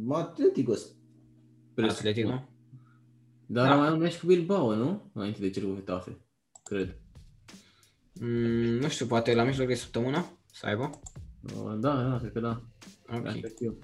Atletico. 0.08 0.74
Atletico? 1.76 2.28
Dar 2.28 2.48
Da. 3.46 3.68
da. 3.68 3.74
mai 3.74 3.92
un 3.92 3.98
meci 3.98 4.18
cu 4.18 4.26
Bilbao, 4.26 4.74
nu? 4.74 5.10
Înainte 5.14 5.40
de 5.40 5.50
cel 5.50 5.68
cu 5.68 5.74
Hetafe. 5.74 6.18
Cred. 6.64 7.00
Mm, 8.20 8.78
nu 8.78 8.88
știu, 8.88 9.06
poate 9.06 9.34
la 9.34 9.44
mijloc 9.44 9.66
de 9.66 9.74
săptămână 9.74 10.24
să 10.52 10.66
aibă? 10.66 10.90
Uh, 11.42 11.74
da, 11.78 12.02
da, 12.02 12.16
cred 12.18 12.32
că 12.32 12.40
da. 12.40 12.62
Ok, 13.14 13.26
Asta 13.26 13.48
știu. 13.48 13.76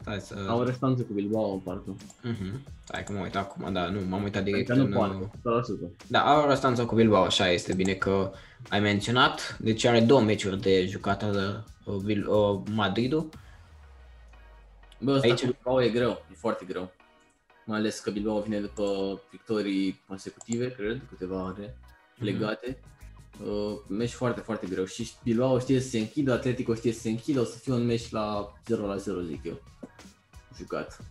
stai 0.00 0.20
să... 0.20 0.46
Au 0.48 0.58
o 0.58 0.64
restanță 0.64 1.02
cu 1.02 1.12
Bilbao, 1.12 1.56
parcă. 1.56 1.96
Mhm. 2.22 2.60
Stai 2.84 3.04
că 3.04 3.12
mă 3.12 3.20
uit 3.20 3.36
acum, 3.36 3.72
da, 3.72 3.88
nu, 3.88 4.00
m-am 4.08 4.22
uitat 4.22 4.44
direct 4.44 4.70
Adică 4.70 4.84
nu 4.86 5.02
în... 5.02 5.30
parcă, 5.40 5.62
100%. 5.92 5.96
Da, 6.06 6.20
au 6.20 6.44
o 6.44 6.48
restanță 6.48 6.84
cu 6.84 6.94
Bilbao, 6.94 7.22
așa 7.22 7.50
este 7.50 7.74
bine 7.74 7.92
că 7.92 8.32
ai 8.68 8.80
menționat. 8.80 9.56
Deci 9.60 9.84
are 9.84 10.00
două 10.00 10.20
meciuri 10.20 10.60
de 10.60 10.86
jucat 10.86 11.22
uh, 11.22 11.94
Bil- 12.04 12.28
uh, 12.28 12.60
Madridul. 12.74 13.28
Bă, 15.00 15.12
ăsta 15.12 15.26
Aici? 15.26 15.40
cu 15.40 15.46
Bilbao 15.46 15.82
e 15.82 15.88
greu, 15.88 16.10
e 16.32 16.34
foarte 16.34 16.64
greu. 16.64 16.92
Mai 17.64 17.78
ales 17.78 17.98
că 18.00 18.10
Bilbao 18.10 18.40
vine 18.40 18.60
după 18.60 19.20
victorii 19.30 20.00
consecutive, 20.06 20.72
cred, 20.72 21.00
câteva 21.08 21.44
ore 21.44 21.76
legate. 22.18 22.78
Uh, 23.44 23.78
meci 23.88 24.12
foarte, 24.12 24.40
foarte 24.40 24.66
greu. 24.66 24.84
Și 24.84 25.10
Bilbao 25.22 25.58
știe 25.58 25.80
să 25.80 25.88
se 25.88 25.98
închidă, 25.98 26.32
Atletico 26.32 26.74
știe 26.74 26.92
să 26.92 27.00
se 27.00 27.08
închidă, 27.08 27.40
o 27.40 27.44
să 27.44 27.58
fie 27.58 27.72
un 27.72 27.86
meci 27.86 28.10
la 28.10 28.52
0 28.66 28.86
la 28.86 28.96
0, 28.96 29.20
zic 29.20 29.44
eu. 29.44 29.60
Jucat. 30.56 31.04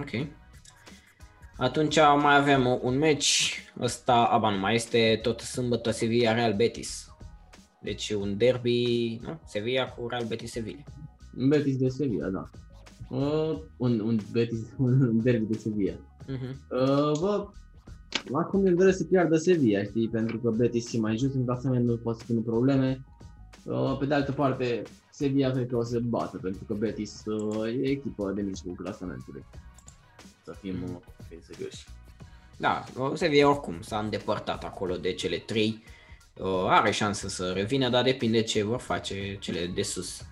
Ok. 0.00 0.26
Atunci 1.56 1.96
mai 1.96 2.36
avem 2.36 2.78
un 2.82 2.98
meci, 2.98 3.62
ăsta, 3.80 4.14
aba 4.14 4.50
nu 4.50 4.58
mai 4.58 4.74
este 4.74 5.18
tot 5.22 5.40
sâmbătă 5.40 5.90
Sevilla 5.90 6.32
Real 6.32 6.54
Betis. 6.54 7.08
Deci 7.82 8.10
un 8.10 8.36
derby, 8.36 9.20
nu? 9.22 9.40
Sevilla 9.46 9.88
cu 9.88 10.08
Real 10.08 10.24
Betis 10.24 10.50
Sevilla. 10.50 10.82
Un 11.36 11.48
Betis 11.48 11.76
de 11.76 11.88
Sevilla, 11.88 12.28
da. 12.28 12.50
Uh, 13.16 13.58
un, 13.76 14.00
un 14.00 14.18
Betis, 14.32 14.58
un 14.76 15.22
derby 15.22 15.44
de 15.44 15.58
Sevilla. 15.58 15.94
Uh-huh. 15.94 16.54
Uh, 16.70 17.18
bă, 17.20 17.48
acum 18.32 18.64
îmi 18.64 18.76
doresc 18.76 18.96
să 18.96 19.04
piardă 19.04 19.36
Sevilla, 19.36 19.82
știi, 19.82 20.08
pentru 20.08 20.38
că 20.38 20.50
Betis 20.50 20.92
e 20.92 20.98
mai 20.98 21.16
jos 21.16 21.34
în 21.34 21.44
clasament, 21.44 21.86
nu 21.86 21.96
poate 21.96 22.18
să 22.18 22.24
pună 22.26 22.40
probleme. 22.40 23.04
Uh, 23.64 23.96
pe 23.98 24.06
de 24.06 24.14
altă 24.14 24.32
parte, 24.32 24.82
Sevilla 25.10 25.50
cred 25.50 25.68
că 25.68 25.76
o 25.76 25.82
să 25.82 26.00
bată, 26.00 26.38
pentru 26.42 26.64
că 26.64 26.74
Betis 26.74 27.22
uh, 27.26 27.66
e 27.66 27.90
echipă 27.90 28.32
de 28.34 28.42
mijlocul 28.42 28.84
clasamentului. 28.84 29.44
Să 30.44 30.54
fim, 30.60 30.74
uh, 30.82 31.24
fim 31.28 31.38
serioși. 31.50 31.86
Da, 32.56 32.84
Sevilla 33.14 33.48
oricum 33.48 33.80
s-a 33.80 33.98
îndepărtat 33.98 34.64
acolo 34.64 34.96
de 34.96 35.12
cele 35.12 35.36
trei. 35.36 35.82
Uh, 36.38 36.66
Are 36.68 36.90
șansă 36.90 37.28
să 37.28 37.52
revină, 37.54 37.88
dar 37.88 38.02
depinde 38.02 38.42
ce 38.42 38.64
vor 38.64 38.80
face 38.80 39.36
cele 39.40 39.66
de 39.66 39.82
sus, 39.82 40.22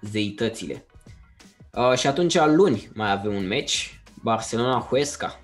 zeitățile. 0.00 0.86
Uh, 1.72 1.98
și 1.98 2.06
atunci 2.06 2.38
luni 2.38 2.90
mai 2.94 3.10
avem 3.10 3.34
un 3.34 3.46
meci, 3.46 4.02
Barcelona-Huesca. 4.22 5.40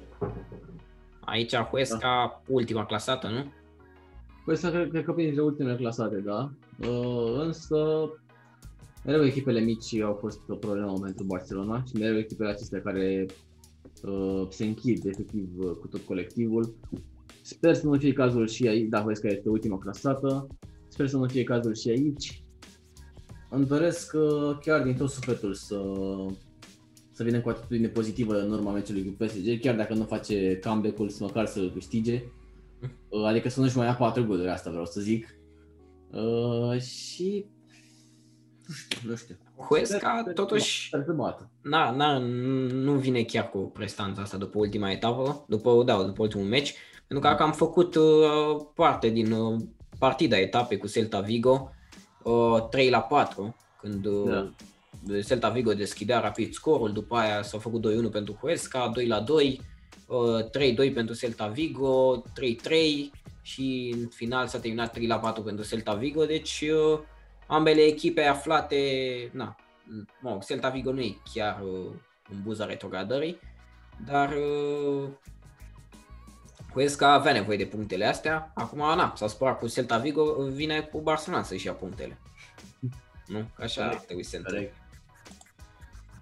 Aici 1.25 1.57
Huesca, 1.57 2.43
ultima 2.49 2.87
clasată, 2.87 3.29
nu? 3.29 3.53
Huesca 4.45 4.71
cred, 4.71 4.89
cred 4.89 5.05
că 5.05 5.13
printre 5.13 5.43
ultimele 5.43 5.77
clasate, 5.77 6.17
da. 6.17 6.51
Uh, 6.89 7.35
însă, 7.39 8.09
mereu 9.05 9.25
echipele 9.25 9.61
mici 9.61 10.01
au 10.01 10.15
fost 10.21 10.41
o 10.49 10.55
problemă 10.55 10.99
pentru 11.03 11.25
Barcelona 11.25 11.83
și 11.83 11.97
mereu 11.97 12.19
echipele 12.19 12.51
acestea 12.51 12.81
care 12.81 13.27
uh, 14.03 14.47
se 14.49 14.65
închid 14.65 15.07
efectiv 15.07 15.49
uh, 15.59 15.71
cu 15.81 15.87
tot 15.87 16.01
colectivul. 16.01 16.75
Sper 17.43 17.75
să 17.75 17.87
nu 17.87 17.99
fie 17.99 18.13
cazul 18.13 18.49
și 18.49 18.69
aici, 18.69 18.89
da, 18.89 19.01
Huesca 19.01 19.29
este 19.29 19.49
ultima 19.49 19.79
clasată, 19.79 20.47
sper 20.89 21.09
să 21.09 21.17
nu 21.17 21.27
fie 21.27 21.45
cazul 21.45 21.75
și 21.75 21.89
aici. 21.89 22.45
Îmi 23.51 23.67
doresc 23.67 24.13
uh, 24.15 24.59
chiar 24.61 24.83
din 24.83 24.97
tot 24.97 25.11
sufletul 25.11 25.55
să 25.55 25.83
să 27.15 27.23
vină 27.23 27.41
cu 27.41 27.49
atitudine 27.49 27.89
pozitivă 27.89 28.41
în 28.41 28.53
urma 28.53 28.71
meciului 28.73 29.05
cu 29.05 29.25
PSG, 29.25 29.61
chiar 29.61 29.75
dacă 29.77 29.95
nu 29.95 30.05
face 30.05 30.59
comeback-ul, 30.59 31.09
să 31.09 31.25
măcar 31.25 31.47
să 31.47 31.71
câștige. 31.73 32.23
Uh, 33.09 33.25
adică 33.25 33.49
să 33.49 33.61
nu-și 33.61 33.77
mai 33.77 33.87
ia 33.87 33.95
patru 33.95 34.25
goluri, 34.25 34.49
asta 34.49 34.71
vreau 34.71 34.87
să 34.87 35.01
zic. 35.01 35.37
Uh, 36.11 36.81
și 36.81 37.47
nu 38.67 38.75
știu, 38.75 39.09
nu 39.11 39.17
știu. 39.17 39.37
Huesca 39.57 40.23
Sper- 40.23 40.35
totuși 40.35 40.87
Sper 40.87 41.03
să 41.07 41.13
bată. 41.13 41.51
na, 41.63 41.91
na, 41.91 42.19
nu 42.73 42.93
vine 42.93 43.23
chiar 43.23 43.51
cu 43.51 43.59
prestanța 43.59 44.23
asta 44.23 44.37
după 44.37 44.59
ultima 44.59 44.91
etapă, 44.91 45.45
după, 45.49 45.83
da, 45.87 46.03
după 46.03 46.23
ultimul 46.23 46.47
meci, 46.47 46.75
pentru 47.07 47.29
că 47.29 47.43
am 47.43 47.53
făcut 47.53 47.95
uh, 47.95 48.67
parte 48.75 49.09
din 49.09 49.33
uh, 49.33 49.61
partida 49.99 50.39
etapei 50.39 50.79
cu 50.79 50.89
Celta 50.89 51.21
Vigo, 51.21 51.71
uh, 52.23 52.69
3 52.71 52.91
la 52.91 53.01
4, 53.01 53.57
când 53.81 54.07
uh, 54.07 54.25
Da. 54.31 54.51
De 55.07 55.21
Celta 55.21 55.49
Vigo 55.49 55.73
deschidea 55.73 56.21
rapid 56.21 56.53
scorul, 56.53 56.93
după 56.93 57.17
aia 57.17 57.43
s-a 57.43 57.59
făcut 57.59 58.07
2-1 58.09 58.11
pentru 58.11 58.39
Huesca, 58.41 58.91
2 58.95 59.07
la 59.07 59.21
2, 59.21 59.61
uh, 60.07 60.45
3-2 60.51 60.95
pentru 60.95 61.15
Celta 61.15 61.47
Vigo, 61.47 62.23
3-3 62.33 63.11
și 63.43 63.95
în 63.99 64.09
final 64.09 64.47
s-a 64.47 64.59
terminat 64.59 64.93
3 64.93 65.07
la 65.07 65.19
4 65.19 65.43
pentru 65.43 65.67
Celta 65.67 65.95
Vigo, 65.95 66.25
deci 66.25 66.65
uh, 66.93 66.99
ambele 67.47 67.81
echipe 67.81 68.23
aflate, 68.23 68.79
na, 69.33 69.57
mă 70.21 70.31
rog, 70.31 70.45
Celta 70.45 70.69
Vigo 70.69 70.93
nu 70.93 71.01
e 71.01 71.17
chiar 71.35 71.61
uh, 71.63 71.91
în 72.31 72.43
buza 72.43 72.65
retrogradării, 72.65 73.39
dar 74.07 74.33
uh, 74.33 75.09
Huesca 76.73 77.13
avea 77.13 77.33
nevoie 77.33 77.57
de 77.57 77.67
punctele 77.67 78.07
astea. 78.07 78.53
Acum, 78.55 78.79
na, 78.79 79.13
s-a 79.17 79.27
spărat 79.27 79.59
cu 79.59 79.69
Celta 79.69 79.99
Vigo, 79.99 80.33
vine 80.53 80.81
cu 80.81 81.01
Barcelona 81.01 81.43
să-și 81.43 81.67
ia 81.67 81.73
punctele. 81.73 82.19
Nu? 83.27 83.49
Că 83.57 83.63
Așa 83.63 83.83
ar 83.83 83.87
Corect, 83.87 84.07
trebui 84.07 84.23
să 84.23 84.31
se 84.31 84.37
întâmple. 84.37 84.73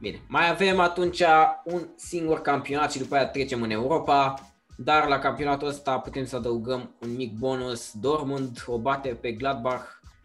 Corect. 0.03 0.17
Bine, 0.17 0.21
mai 0.29 0.51
avem 0.51 0.81
atunci 0.81 1.23
un 1.65 1.89
singur 1.97 2.41
campionat 2.41 2.93
și 2.93 2.99
după 2.99 3.15
aia 3.15 3.27
trecem 3.27 3.63
în 3.63 3.71
Europa, 3.71 4.35
dar 4.77 5.09
la 5.09 5.19
campionatul 5.19 5.69
ăsta 5.69 5.99
putem 5.99 6.25
să 6.25 6.37
adăugăm 6.37 6.97
un 7.01 7.15
mic 7.15 7.33
bonus. 7.39 7.93
Dortmund 8.01 8.65
o 8.67 8.79
bate 8.79 9.09
pe 9.09 9.33
Gladbach 9.33 9.85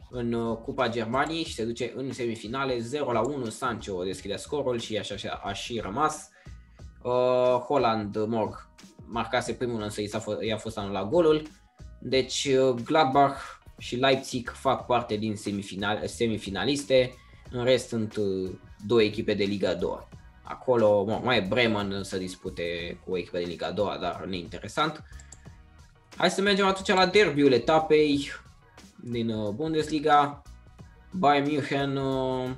în 0.09 0.33
uh, 0.33 0.57
Cupa 0.57 0.89
Germaniei 0.89 1.43
și 1.43 1.53
se 1.53 1.65
duce 1.65 1.93
în 1.95 2.11
semifinale 2.11 2.79
0 2.79 3.11
la 3.11 3.19
1. 3.19 3.49
Sancho 3.49 4.03
deschide 4.03 4.35
scorul 4.35 4.79
și 4.79 4.97
așa, 4.97 5.13
așa 5.13 5.41
a 5.43 5.53
și 5.53 5.79
rămas. 5.79 6.29
Uh, 7.03 7.59
Holland, 7.67 8.25
mog, 8.27 8.69
marcase 9.05 9.53
primul, 9.53 9.81
însă 9.81 10.01
i, 10.01 10.07
s-a 10.07 10.19
f- 10.19 10.45
i-a 10.45 10.57
fost 10.57 10.77
anulat 10.77 11.09
golul. 11.09 11.41
Deci 11.99 12.45
uh, 12.45 12.75
Gladbach 12.83 13.37
și 13.77 13.95
Leipzig 13.95 14.49
fac 14.49 14.85
parte 14.85 15.15
din 15.15 15.35
semifinal, 15.35 16.07
semifinaliste. 16.07 17.13
În 17.51 17.63
rest 17.63 17.87
sunt 17.87 18.15
uh, 18.15 18.49
două 18.85 19.01
echipe 19.01 19.33
de 19.33 19.43
Liga 19.43 19.73
2. 19.73 20.07
Acolo 20.43 21.03
mă, 21.03 21.21
mai 21.23 21.37
e 21.37 21.45
Bremen 21.49 22.03
să 22.03 22.17
dispute 22.17 22.97
cu 23.05 23.11
o 23.11 23.17
echipă 23.17 23.37
de 23.37 23.43
Liga 23.43 23.71
2, 23.71 23.97
dar 24.01 24.25
neinteresant. 24.25 25.03
Hai 26.17 26.31
să 26.31 26.41
mergem 26.41 26.65
atunci 26.65 26.87
la 26.97 27.05
derbiul 27.05 27.51
etapei 27.51 28.31
din 28.95 29.29
uh, 29.29 29.49
Bundesliga. 29.49 30.41
Bayern 31.11 31.49
München, 31.49 31.95
uh, 31.95 32.49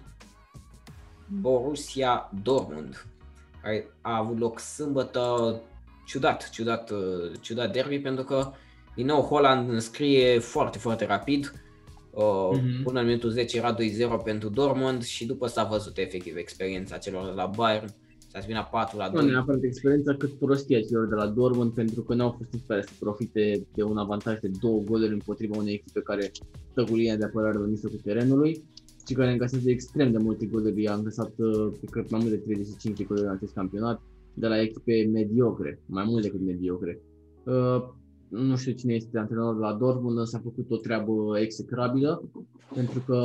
Borussia 1.27 2.29
Dortmund, 2.43 3.05
care 3.61 3.87
a 4.01 4.17
avut 4.17 4.39
loc 4.39 4.59
sâmbătă, 4.59 5.55
ciudat, 6.05 6.49
ciudat, 6.49 6.89
uh, 6.89 7.31
ciudat 7.41 7.71
derby, 7.71 7.99
pentru 7.99 8.23
că 8.23 8.51
din 8.95 9.05
nou 9.05 9.21
Holland 9.21 9.69
înscrie 9.69 10.39
foarte, 10.39 10.77
foarte 10.77 11.05
rapid. 11.05 11.53
Uh, 12.19 12.49
Mhm. 12.61 12.83
Până 12.83 12.99
în 12.99 13.05
minutul 13.05 13.29
10 13.29 13.57
era 13.57 13.73
2-0 13.73 14.17
pentru 14.23 14.49
Dortmund 14.49 15.03
și 15.03 15.25
după 15.25 15.47
s-a 15.47 15.63
văzut 15.63 15.97
efectiv 15.97 16.35
experiența 16.37 16.97
celor 16.97 17.25
de 17.25 17.31
la 17.35 17.51
Bayern. 17.55 17.87
S-a 18.31 18.39
terminat 18.39 18.69
4 18.69 18.97
la 18.97 19.07
Nu 19.07 19.19
2. 19.19 19.29
neapărat 19.29 19.63
experiența, 19.63 20.13
cât 20.13 20.31
prostia 20.33 20.79
celor 20.81 21.07
de 21.07 21.15
la 21.15 21.27
Dortmund, 21.27 21.71
pentru 21.73 22.01
că 22.01 22.13
nu 22.13 22.23
au 22.23 22.35
fost 22.37 22.53
în 22.53 22.59
stare 22.59 22.81
să 22.81 22.91
profite 22.99 23.67
de 23.73 23.83
un 23.83 23.97
avantaj 23.97 24.39
de 24.39 24.51
două 24.61 24.79
goluri 24.85 25.13
împotriva 25.13 25.57
unei 25.57 25.73
echipe 25.73 25.99
care 26.01 26.31
stă 26.71 26.83
cu 26.83 26.95
linia 26.95 27.15
de 27.15 27.25
apărare 27.25 27.57
în 27.57 27.69
mijlocul 27.69 27.99
terenului 28.03 28.63
și 29.07 29.13
care 29.13 29.31
încasează 29.31 29.69
extrem 29.69 30.11
de 30.11 30.17
multe 30.17 30.45
goluri. 30.45 30.87
A 30.87 30.93
încasat, 30.93 31.31
uh, 31.37 31.71
cred 31.91 32.03
că 32.03 32.09
mai 32.09 32.19
mult 32.23 32.31
de 32.31 32.37
35 32.37 32.97
de 32.97 33.03
goluri 33.03 33.25
în 33.25 33.33
acest 33.33 33.53
campionat, 33.53 34.01
de 34.33 34.47
la 34.47 34.61
echipe 34.61 35.09
mediocre, 35.11 35.81
mai 35.85 36.03
mult 36.07 36.21
decât 36.23 36.41
mediocre. 36.41 37.01
Uh, 37.45 37.83
nu 38.29 38.55
știu 38.55 38.71
cine 38.71 38.93
este 38.93 39.17
antrenorul 39.17 39.59
la 39.59 39.73
Dortmund, 39.73 40.17
însă 40.17 40.35
a 40.37 40.41
făcut 40.43 40.71
o 40.71 40.77
treabă 40.77 41.39
execrabilă, 41.39 42.23
pentru 42.73 42.99
că 42.99 43.15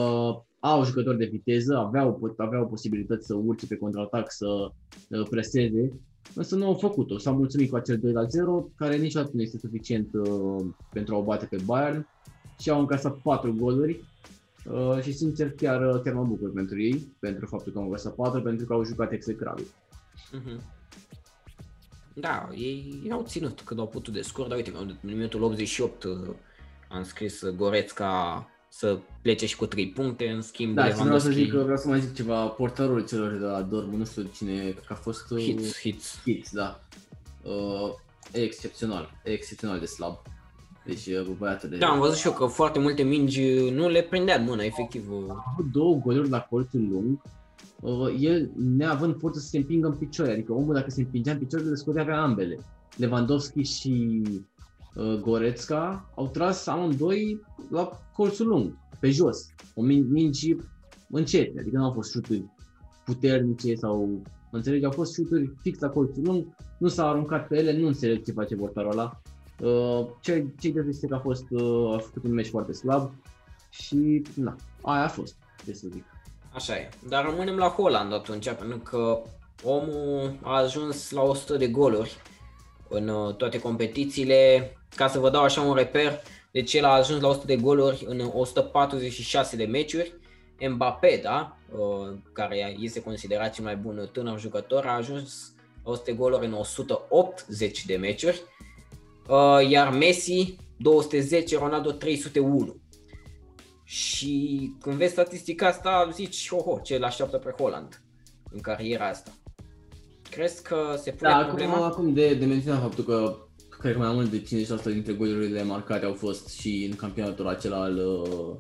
au 0.59 0.85
jucători 0.85 1.19
de 1.19 1.25
viteză, 1.25 1.77
aveau, 1.77 2.15
pot- 2.15 2.39
aveau 2.39 2.67
posibilități 2.67 3.27
să 3.27 3.35
urce 3.35 3.67
pe 3.67 3.77
contraatac, 3.77 4.33
să 4.33 4.47
uh, 4.47 5.27
preseze, 5.31 5.93
însă 6.35 6.57
nu 6.57 6.67
au 6.67 6.75
făcut-o. 6.75 7.19
S-au 7.19 7.35
mulțumit 7.35 7.71
cu 7.71 7.77
acel 7.77 7.99
2 7.99 8.13
la 8.13 8.25
0, 8.25 8.69
care 8.77 8.97
niciodată 8.97 9.31
nu 9.35 9.43
este 9.43 9.59
suficient 9.59 10.09
uh, 10.15 10.65
pentru 10.93 11.15
a 11.15 11.19
o 11.19 11.23
bate 11.23 11.47
pe 11.47 11.57
Bayern 11.65 12.07
și 12.59 12.71
au 12.71 12.81
încasat 12.81 13.17
4 13.17 13.55
goluri 13.55 14.05
uh, 14.71 15.01
și 15.03 15.13
sincer 15.13 15.53
chiar, 15.53 16.01
chiar 16.01 16.15
mă 16.15 16.25
bucur 16.25 16.53
pentru 16.53 16.83
ei, 16.83 17.17
pentru 17.19 17.47
faptul 17.47 17.73
că 17.73 17.79
au 17.79 17.85
încasat 17.85 18.15
4, 18.15 18.43
pentru 18.43 18.67
că 18.67 18.73
au 18.73 18.85
jucat 18.85 19.13
execrabil. 19.13 19.67
Mhm. 20.33 20.61
Da, 22.15 22.49
ei 22.55 23.09
au 23.11 23.25
ținut 23.27 23.61
cât 23.61 23.79
au 23.79 23.87
putut 23.87 24.13
de 24.13 24.23
scor, 24.23 24.47
dar 24.47 24.57
uite, 24.57 24.73
în 24.77 24.97
minutul 25.03 25.43
88 25.43 26.05
uh, 26.05 26.13
am 26.89 27.05
scris 27.05 27.41
uh, 27.41 27.55
Goretzka 27.55 28.49
să 28.69 28.99
plece 29.23 29.47
și 29.47 29.57
cu 29.57 29.67
3 29.67 29.89
puncte, 29.89 30.29
în 30.29 30.43
schimb 30.43 30.75
Da, 30.75 30.87
și 30.87 30.93
vreau 30.93 31.19
să 31.19 31.29
Lewandowski, 31.29 31.51
zic, 31.51 31.53
vreau 31.53 31.77
să 31.77 31.89
mai 31.89 32.01
zic 32.01 32.15
ceva, 32.15 32.47
portarul 32.47 33.07
celor 33.07 33.31
de 33.31 33.45
la 33.45 33.63
Dortmund, 33.63 33.99
nu 33.99 34.05
știu 34.05 34.31
cine, 34.35 34.61
cred 34.61 34.85
că 34.87 34.93
a 34.93 34.95
fost... 34.95 35.31
uh, 35.31 35.41
hits, 35.41 35.79
hits. 35.79 36.21
Hits, 36.25 36.51
da. 36.53 36.81
Uh, 37.43 37.93
e 38.33 38.43
excepțional, 38.43 39.11
e 39.25 39.31
excepțional 39.31 39.79
de 39.79 39.87
slab. 39.87 40.17
Deci 40.85 41.07
uh, 41.07 41.27
băiatul 41.39 41.69
de... 41.69 41.77
Da, 41.77 41.89
am 41.89 41.99
văzut 41.99 42.17
și 42.17 42.27
eu 42.27 42.33
că 42.33 42.47
foarte 42.47 42.79
multe 42.79 43.03
mingi 43.03 43.43
uh, 43.43 43.73
nu 43.73 43.89
le 43.89 44.03
prindea 44.03 44.37
în 44.37 44.45
mână, 44.45 44.65
efectiv. 44.65 45.11
uh, 45.11 45.25
a 45.29 45.45
avut 45.53 45.73
două 45.73 45.95
goluri 45.95 46.29
la 46.29 46.41
colțul 46.41 46.89
lung, 46.91 47.21
uh, 47.25 47.31
el 48.19 48.51
neavând 48.57 49.19
forță 49.19 49.39
să 49.39 49.47
se 49.47 49.57
împingă 49.57 49.87
în 49.87 49.95
picioare, 49.95 50.33
adică 50.33 50.53
omul 50.53 50.75
dacă 50.75 50.91
se 50.91 51.01
împingea 51.01 51.33
în 51.33 51.39
picioare 51.39 51.65
le 51.65 51.75
scotea 51.75 52.05
pe 52.05 52.11
ambele. 52.11 52.59
Lewandowski 52.97 53.63
și 53.63 54.23
uh, 54.95 55.21
Goretzka 55.21 56.11
au 56.15 56.29
tras 56.29 56.67
amândoi 56.67 57.41
la 57.71 57.91
colțul 58.13 58.47
lung, 58.47 58.77
pe 59.01 59.11
jos, 59.11 59.47
o 59.75 59.83
min- 59.83 60.09
mingi 60.09 60.57
încete, 61.11 61.61
adică 61.61 61.77
nu 61.77 61.85
au 61.85 61.93
fost 61.93 62.11
șuturi 62.11 62.45
puternice 63.05 63.75
sau, 63.75 64.23
înțelegi, 64.51 64.85
au 64.85 64.91
fost 64.91 65.15
șuturi 65.15 65.53
fix 65.61 65.79
la 65.79 65.89
colțul 65.89 66.23
lung, 66.25 66.47
nu 66.79 66.89
s-a 66.89 67.09
aruncat 67.09 67.49
pe 67.49 67.57
ele, 67.57 67.79
nu 67.79 67.87
înțeleg 67.87 68.25
ce 68.25 68.33
face 68.33 68.57
portarul 68.57 68.91
ăla. 68.91 69.21
Uh, 69.61 70.07
ce, 70.21 70.47
ce 70.59 70.71
de 70.71 70.85
este 70.89 71.07
că 71.07 71.15
a 71.15 71.19
fost, 71.19 71.45
uh, 71.51 71.95
a 71.95 71.99
făcut 71.99 72.25
un 72.25 72.33
meci 72.33 72.49
foarte 72.49 72.73
slab 72.73 73.13
și 73.71 74.23
na, 74.35 74.57
aia 74.83 75.05
a 75.05 75.09
fost, 75.09 75.37
ce 75.65 75.73
să 75.73 75.87
zic. 75.93 76.14
Așa 76.55 76.77
e. 76.77 76.89
Dar 77.09 77.25
rămânem 77.25 77.57
la 77.57 77.69
Holland 77.69 78.13
atunci, 78.13 78.51
pentru 78.51 78.79
că 78.79 79.23
omul 79.63 80.39
a 80.43 80.57
ajuns 80.57 81.11
la 81.11 81.23
100 81.23 81.57
de 81.57 81.69
goluri 81.69 82.17
în 82.89 83.09
uh, 83.09 83.35
toate 83.35 83.61
competițiile. 83.61 84.73
Ca 84.97 85.09
să 85.09 85.19
vă 85.19 85.31
dau 85.31 85.43
așa 85.43 85.61
un 85.61 85.75
reper, 85.75 86.23
deci 86.51 86.75
el 86.75 86.85
a 86.85 86.93
ajuns 86.93 87.21
la 87.21 87.29
100 87.29 87.47
de 87.47 87.57
goluri 87.57 88.05
în 88.09 88.31
146 88.35 89.57
de 89.57 89.65
meciuri. 89.65 90.15
Mbappé, 90.69 91.21
da, 91.23 91.57
uh, 91.73 92.17
care 92.33 92.77
este 92.81 93.03
considerat 93.03 93.55
cel 93.55 93.65
mai 93.65 93.77
bun 93.77 94.09
tânăr 94.13 94.39
jucător, 94.39 94.87
a 94.87 94.95
ajuns 94.95 95.53
la 95.85 95.91
100 95.91 96.11
de 96.11 96.17
goluri 96.17 96.47
în 96.47 96.53
180 96.53 97.85
de 97.85 97.97
meciuri. 97.97 98.43
Uh, 99.29 99.69
Iar 99.71 99.91
Messi 99.91 100.57
210, 100.77 101.59
Ronaldo 101.59 101.91
301. 101.91 102.77
Și 103.85 104.73
când 104.81 104.97
vezi 104.97 105.13
statistica 105.13 105.67
asta, 105.67 106.09
zici, 106.13 106.49
oho, 106.51 106.81
ce 106.83 106.95
îl 106.95 107.05
așteaptă 107.05 107.37
pe 107.39 107.55
Holland 107.59 108.03
în 108.51 108.61
cariera 108.61 109.09
asta. 109.09 109.31
Crezi 110.31 110.63
că 110.63 110.95
se 111.03 111.11
pune 111.11 111.31
Da, 111.31 111.37
acum, 111.37 111.47
problema? 111.57 111.85
acum 111.85 112.13
de, 112.13 112.35
de 112.35 112.45
menționat 112.47 112.81
faptul 112.81 113.05
că 113.05 113.37
cred 113.79 113.93
că 113.93 113.99
mai 113.99 114.13
mult 114.15 114.31
de 114.31 114.43
50% 114.81 114.83
dintre 114.85 115.13
golurile 115.13 115.63
marcate 115.63 116.05
au 116.05 116.15
fost 116.15 116.49
și 116.49 116.87
în 116.91 116.97
campionatul 116.97 117.49
acela 117.49 117.83
al 117.83 117.97
uh, 117.97 118.57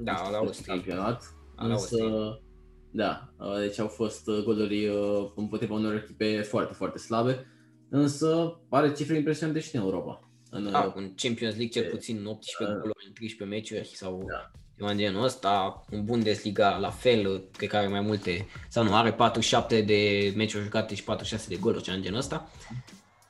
Da, 0.00 0.28
la 0.30 0.36
Austriei. 0.36 0.76
campionat. 0.76 1.34
Al 1.56 1.70
Însă, 1.70 1.94
Austriei. 2.02 2.42
da, 2.90 3.32
uh, 3.38 3.58
deci 3.58 3.78
au 3.78 3.86
fost 3.88 4.28
uh, 4.28 4.42
goluri 4.44 4.88
uh, 4.88 5.30
împotriva 5.36 5.74
unor 5.74 5.94
echipe 5.94 6.40
foarte, 6.40 6.74
foarte 6.74 6.98
slabe. 6.98 7.46
însă 7.90 8.60
are 8.68 8.92
cifre 8.92 9.16
impresionante 9.16 9.60
și 9.60 9.76
în 9.76 9.82
Europa. 9.82 10.29
În, 10.50 10.70
Da, 10.70 10.92
în 10.96 11.12
Champions 11.16 11.54
League 11.56 11.68
cel 11.80 11.84
e- 11.84 11.88
puțin 11.88 12.26
18 12.26 12.74
da. 12.74 12.80
goluri 12.80 13.04
în 13.06 13.12
13 13.12 13.56
meciuri 13.56 13.96
sau 13.96 14.24
Da. 14.28 14.50
ceva 14.76 14.90
în 14.90 14.98
genul 14.98 15.24
ăsta. 15.24 15.84
În 15.90 16.04
Bundesliga 16.04 16.76
la 16.76 16.90
fel, 16.90 17.42
cred 17.56 17.68
că 17.68 17.76
are 17.76 17.86
mai 17.88 18.00
multe, 18.00 18.46
sau 18.68 18.84
nu, 18.84 18.94
are 18.94 19.12
47 19.12 19.80
de 19.80 20.32
meciuri 20.36 20.64
jucate 20.64 20.94
și 20.94 21.04
46 21.04 21.48
de 21.48 21.56
goluri, 21.56 21.82
ceva 21.82 21.96
în 21.96 22.02
genul 22.02 22.18
ăsta. 22.18 22.50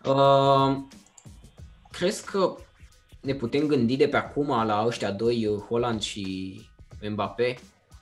Uh, 0.04 0.76
crezi 1.90 2.24
că 2.24 2.54
ne 3.20 3.34
putem 3.34 3.66
gândi 3.66 3.96
de 3.96 4.08
pe 4.08 4.16
acum 4.16 4.46
la 4.46 4.84
ăștia 4.86 5.10
doi, 5.12 5.46
uh, 5.46 5.58
Holland 5.68 6.00
și 6.00 6.54
Mbappé? 7.08 7.58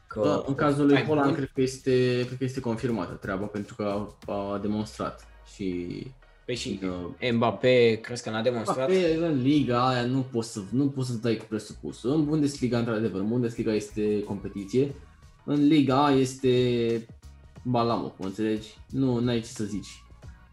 Că 0.06 0.20
Da, 0.24 0.42
în 0.46 0.54
cazul 0.54 0.84
lui 0.84 0.94
mai 0.94 1.04
Holland 1.04 1.26
bun? 1.26 1.34
cred 1.36 1.50
că 1.54 1.60
este, 1.60 2.24
cred 2.26 2.38
că 2.38 2.44
este 2.44 2.60
confirmată 2.60 3.12
treaba 3.12 3.46
pentru 3.46 3.74
că 3.74 4.08
a, 4.26 4.32
a 4.32 4.58
demonstrat 4.58 5.26
și 5.54 5.96
Păi 6.48 6.56
și 6.56 6.80
uh, 7.20 7.30
Mbappé, 7.32 7.98
crezi 8.02 8.22
că 8.22 8.30
n-a 8.30 8.42
demonstrat? 8.42 8.76
Mbappé 8.76 9.14
în 9.14 9.42
liga 9.42 9.88
aia 9.88 10.02
nu 10.02 10.20
poți 10.32 10.52
să 10.52 10.60
nu 10.70 10.88
poți 10.88 11.08
să 11.08 11.16
dai 11.16 11.36
cu 11.36 11.44
presupusul. 11.48 12.10
În 12.10 12.24
Bundesliga 12.24 12.78
într-adevăr, 12.78 13.20
în 13.20 13.28
Bundesliga 13.28 13.72
este 13.72 14.22
competiție. 14.22 14.94
În 15.44 15.66
liga 15.66 16.04
A 16.04 16.10
este 16.10 17.06
balamul, 17.62 18.14
mă 18.18 18.26
înțelegi? 18.26 18.68
Nu 18.90 19.28
ai 19.28 19.40
ce 19.40 19.46
să 19.46 19.64
zici. 19.64 20.02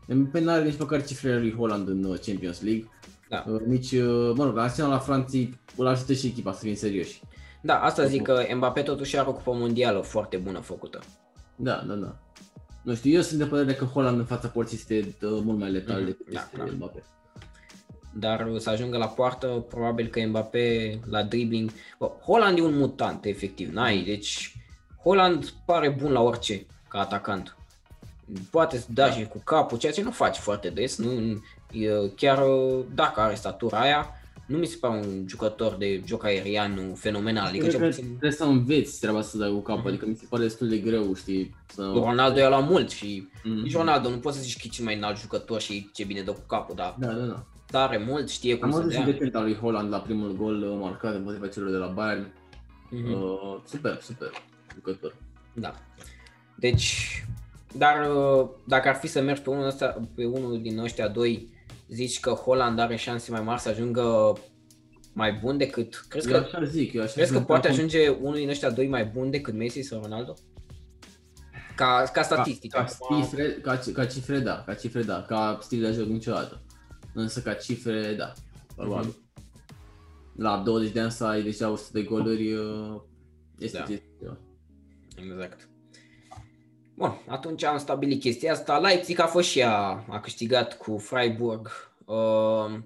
Mbappé 0.08 0.40
n-are 0.40 0.64
nici 0.64 0.80
măcar 0.80 1.06
cifrele 1.06 1.40
lui 1.40 1.54
Holland 1.54 1.88
în 1.88 2.04
uh, 2.04 2.20
Champions 2.26 2.62
League. 2.62 2.90
Da. 3.30 3.46
Uh, 3.48 3.62
Nici, 3.66 3.92
uh, 3.92 4.34
mă 4.36 4.46
rog, 4.46 4.58
Arsenal 4.58 4.90
la 4.90 5.00
Franții 5.00 5.60
îl 5.76 5.88
ajută 5.88 6.14
și 6.14 6.28
echipa 6.28 6.54
să 6.54 6.60
fim 6.64 6.76
serioși. 6.76 7.22
Da, 7.62 7.80
asta 7.80 8.06
zic 8.06 8.22
că 8.22 8.46
Mbappé 8.56 8.82
totuși 8.82 9.18
are 9.18 9.30
o 9.30 9.34
cupă 9.34 9.54
mondială 9.54 10.00
foarte 10.00 10.38
bună 10.38 10.60
făcută. 10.60 11.00
Da, 11.56 11.84
da, 11.88 11.94
da. 11.94 12.16
Nu 12.86 12.96
știu, 12.96 13.12
eu 13.12 13.22
sunt 13.22 13.40
de 13.40 13.46
părere 13.46 13.74
că 13.74 13.86
Holland 13.86 14.20
în 14.20 14.26
fața 14.26 14.48
porții 14.48 14.78
este 14.78 15.16
uh, 15.26 15.40
mult 15.44 15.60
mai 15.60 15.72
letal 15.72 15.96
Mhm, 15.98 16.06
decât 16.06 16.34
da, 16.34 16.40
este 16.40 16.58
da. 16.58 16.64
Mbappé. 16.76 17.04
dar 18.14 18.48
să 18.58 18.70
ajungă 18.70 18.98
la 18.98 19.08
poartă, 19.08 19.48
probabil 19.70 20.08
că 20.08 20.20
Mbappé 20.20 21.00
la 21.10 21.24
dribbling... 21.24 21.72
Bă, 22.00 22.12
Holland 22.22 22.58
e 22.58 22.62
un 22.62 22.78
mutant, 22.78 23.26
efectiv, 23.26 23.74
n-ai, 23.74 24.04
deci 24.04 24.56
Holland 25.04 25.50
pare 25.66 25.90
bun 25.90 26.12
la 26.12 26.22
orice, 26.22 26.66
ca 26.88 27.00
atacant. 27.00 27.56
Poate 28.52 28.78
să 28.78 28.86
da 28.90 29.12
și 29.12 29.26
cu 29.26 29.42
capul, 29.44 29.78
ceea 29.78 29.92
ce 29.92 30.02
nu 30.04 30.12
faci 30.12 30.38
foarte 30.38 30.70
des, 30.70 30.98
nu, 30.98 31.10
e, 31.72 31.90
chiar 32.16 32.44
dacă 32.94 33.20
are 33.20 33.36
statura 33.36 33.80
aia, 33.80 34.10
nu 34.46 34.58
mi 34.58 34.66
se 34.66 34.78
pare 34.80 34.94
un 35.06 35.26
jucător 35.28 35.76
de 35.76 36.02
joc 36.06 36.24
aerian 36.24 36.94
fenomenal, 36.94 37.46
adică 37.48 37.66
Cred 37.68 37.72
cel 37.76 37.82
că 37.82 37.88
puțin 37.96 38.06
trebuie 38.08 38.32
să 38.32 38.44
înveți 38.44 39.00
treaba 39.00 39.22
să 39.22 39.38
dai 39.38 39.50
cu 39.50 39.60
capul, 39.62 39.80
Mhm. 39.82 39.88
adică 39.88 40.06
mi 40.06 40.16
se 40.16 40.26
pare 40.30 40.44
destul 40.44 40.68
de 40.70 40.78
greu, 40.78 41.14
știi, 41.14 41.56
să... 41.74 41.92
Ronaldo 41.96 42.40
i-a 42.40 42.50
luat 42.50 42.70
mult 42.70 42.90
și 42.92 43.28
Mhm. 43.44 43.62
nici 43.62 43.74
Ronaldo 43.76 44.10
nu 44.10 44.18
poți 44.18 44.38
să 44.38 44.44
zici 44.44 44.56
că 44.58 44.62
e 44.66 44.70
cel 44.70 44.86
mai 44.86 44.96
înalt 44.96 45.18
jucător 45.20 45.62
și 45.62 45.90
ce 45.94 46.04
bine 46.04 46.22
dă 46.22 46.32
cu 46.32 46.42
capul, 46.48 46.76
dar 46.76 46.96
Da, 47.00 47.08
da, 47.08 47.26
da. 47.26 47.44
tare 47.72 48.04
mult, 48.08 48.30
știe 48.30 48.56
cum 48.58 48.66
Am 48.66 48.72
să 48.72 48.78
văzut 48.78 48.92
și 48.94 48.98
dea. 49.04 49.12
defensa 49.12 49.42
lui 49.42 49.56
Holland 49.56 49.90
la 49.92 49.98
primul 50.00 50.36
gol 50.36 50.62
uh, 50.64 50.78
marcat 50.82 51.16
împotriva 51.16 51.48
celor 51.48 51.70
de 51.70 51.78
la 51.78 51.88
Bayern. 51.88 52.34
Mhm. 52.90 53.12
Uh, 53.12 53.58
super, 53.68 54.00
super 54.02 54.30
jucător. 54.74 55.16
Da. 55.54 55.74
Deci, 56.56 57.24
dar 57.78 58.10
uh, 58.16 58.48
dacă 58.64 58.88
ar 58.88 58.96
fi 58.96 59.08
să 59.08 59.22
mergi 59.22 59.42
pe 59.42 59.50
unul, 59.50 59.66
ăsta, 59.66 60.02
pe 60.16 60.26
unul 60.26 60.62
din 60.62 60.80
ăștia 60.80 61.08
doi, 61.08 61.50
zici 61.88 62.20
că 62.20 62.30
Holland 62.30 62.80
are 62.80 62.96
șanse 62.96 63.32
mai 63.32 63.42
mari 63.42 63.62
să 63.62 63.70
ajungă 63.70 64.34
mai 65.14 65.34
bun 65.34 65.58
decât... 65.58 66.06
Crezi 66.10 66.32
Eu 66.32 66.40
că, 66.40 66.46
așa 66.46 66.64
zic, 66.64 66.94
eu 66.94 67.02
așa 67.02 67.14
crezi 67.14 67.32
că 67.32 67.38
zic. 67.38 67.48
poate 67.48 67.68
Acum, 67.68 67.78
ajunge 67.80 68.08
unul 68.10 68.36
din 68.36 68.50
ăștia 68.50 68.70
doi 68.70 68.88
mai 68.88 69.06
bun 69.06 69.30
decât 69.30 69.54
Messi 69.54 69.82
sau 69.82 70.02
Ronaldo? 70.02 70.34
Ca, 71.76 72.04
ca 72.14 72.22
statistică. 72.22 72.78
Ca, 72.78 72.84
acum- 72.84 73.18
ca, 73.18 73.22
cifre, 73.24 73.52
ca, 73.52 73.76
ci- 73.76 73.92
ca 73.92 74.06
cifre, 74.06 74.40
da, 74.40 74.64
ca 74.66 74.74
cifre, 74.74 75.02
da, 75.02 75.22
ca 75.28 75.58
stil 75.62 75.82
de 75.82 75.92
joc 75.92 76.08
niciodată. 76.08 76.62
Însă 77.14 77.42
ca 77.42 77.54
cifre, 77.54 78.14
da, 78.18 78.34
probabil. 78.76 79.08
Mhm. 79.08 79.24
La 80.38 80.62
20 80.66 80.92
de 80.92 81.00
ani 81.00 81.12
să 81.12 81.26
ai 81.26 81.42
deja 81.44 81.70
100 81.70 81.90
de 81.94 82.04
goluri, 82.04 82.54
uh, 82.54 83.02
este 83.60 83.78
Da. 83.78 83.84
da. 83.88 83.96
ceva. 84.20 84.38
Exact. 85.18 85.70
Bun, 86.98 87.22
atunci 87.28 87.64
am 87.64 87.78
stabilit 87.78 88.20
chestia 88.20 88.52
asta. 88.52 88.78
Leipzig 88.78 89.20
a 89.20 89.26
fost 89.26 89.48
și 89.48 89.60
ea, 89.60 90.06
a 90.10 90.20
câștigat 90.20 90.78
cu 90.78 90.98
Freiburg. 90.98 91.70
Uh, 92.06 92.80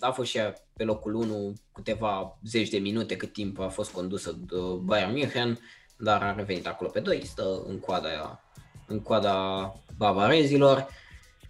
a 0.00 0.10
fost 0.10 0.30
și 0.30 0.36
ea 0.36 0.54
pe 0.76 0.84
locul 0.84 1.14
1 1.14 1.52
câteva 1.72 2.38
zeci 2.44 2.68
de 2.68 2.78
minute 2.78 3.16
cât 3.16 3.32
timp 3.32 3.60
a 3.60 3.68
fost 3.68 3.92
condusă 3.92 4.38
de 4.48 4.56
Bayern 4.82 5.12
München, 5.12 5.58
dar 5.96 6.22
a 6.22 6.34
revenit 6.34 6.66
acolo 6.66 6.90
pe 6.90 7.00
2, 7.00 7.24
stă 7.24 7.62
în 7.66 7.78
coada, 7.78 8.42
în 8.86 9.00
coada 9.00 9.74
bavarezilor. 9.96 10.86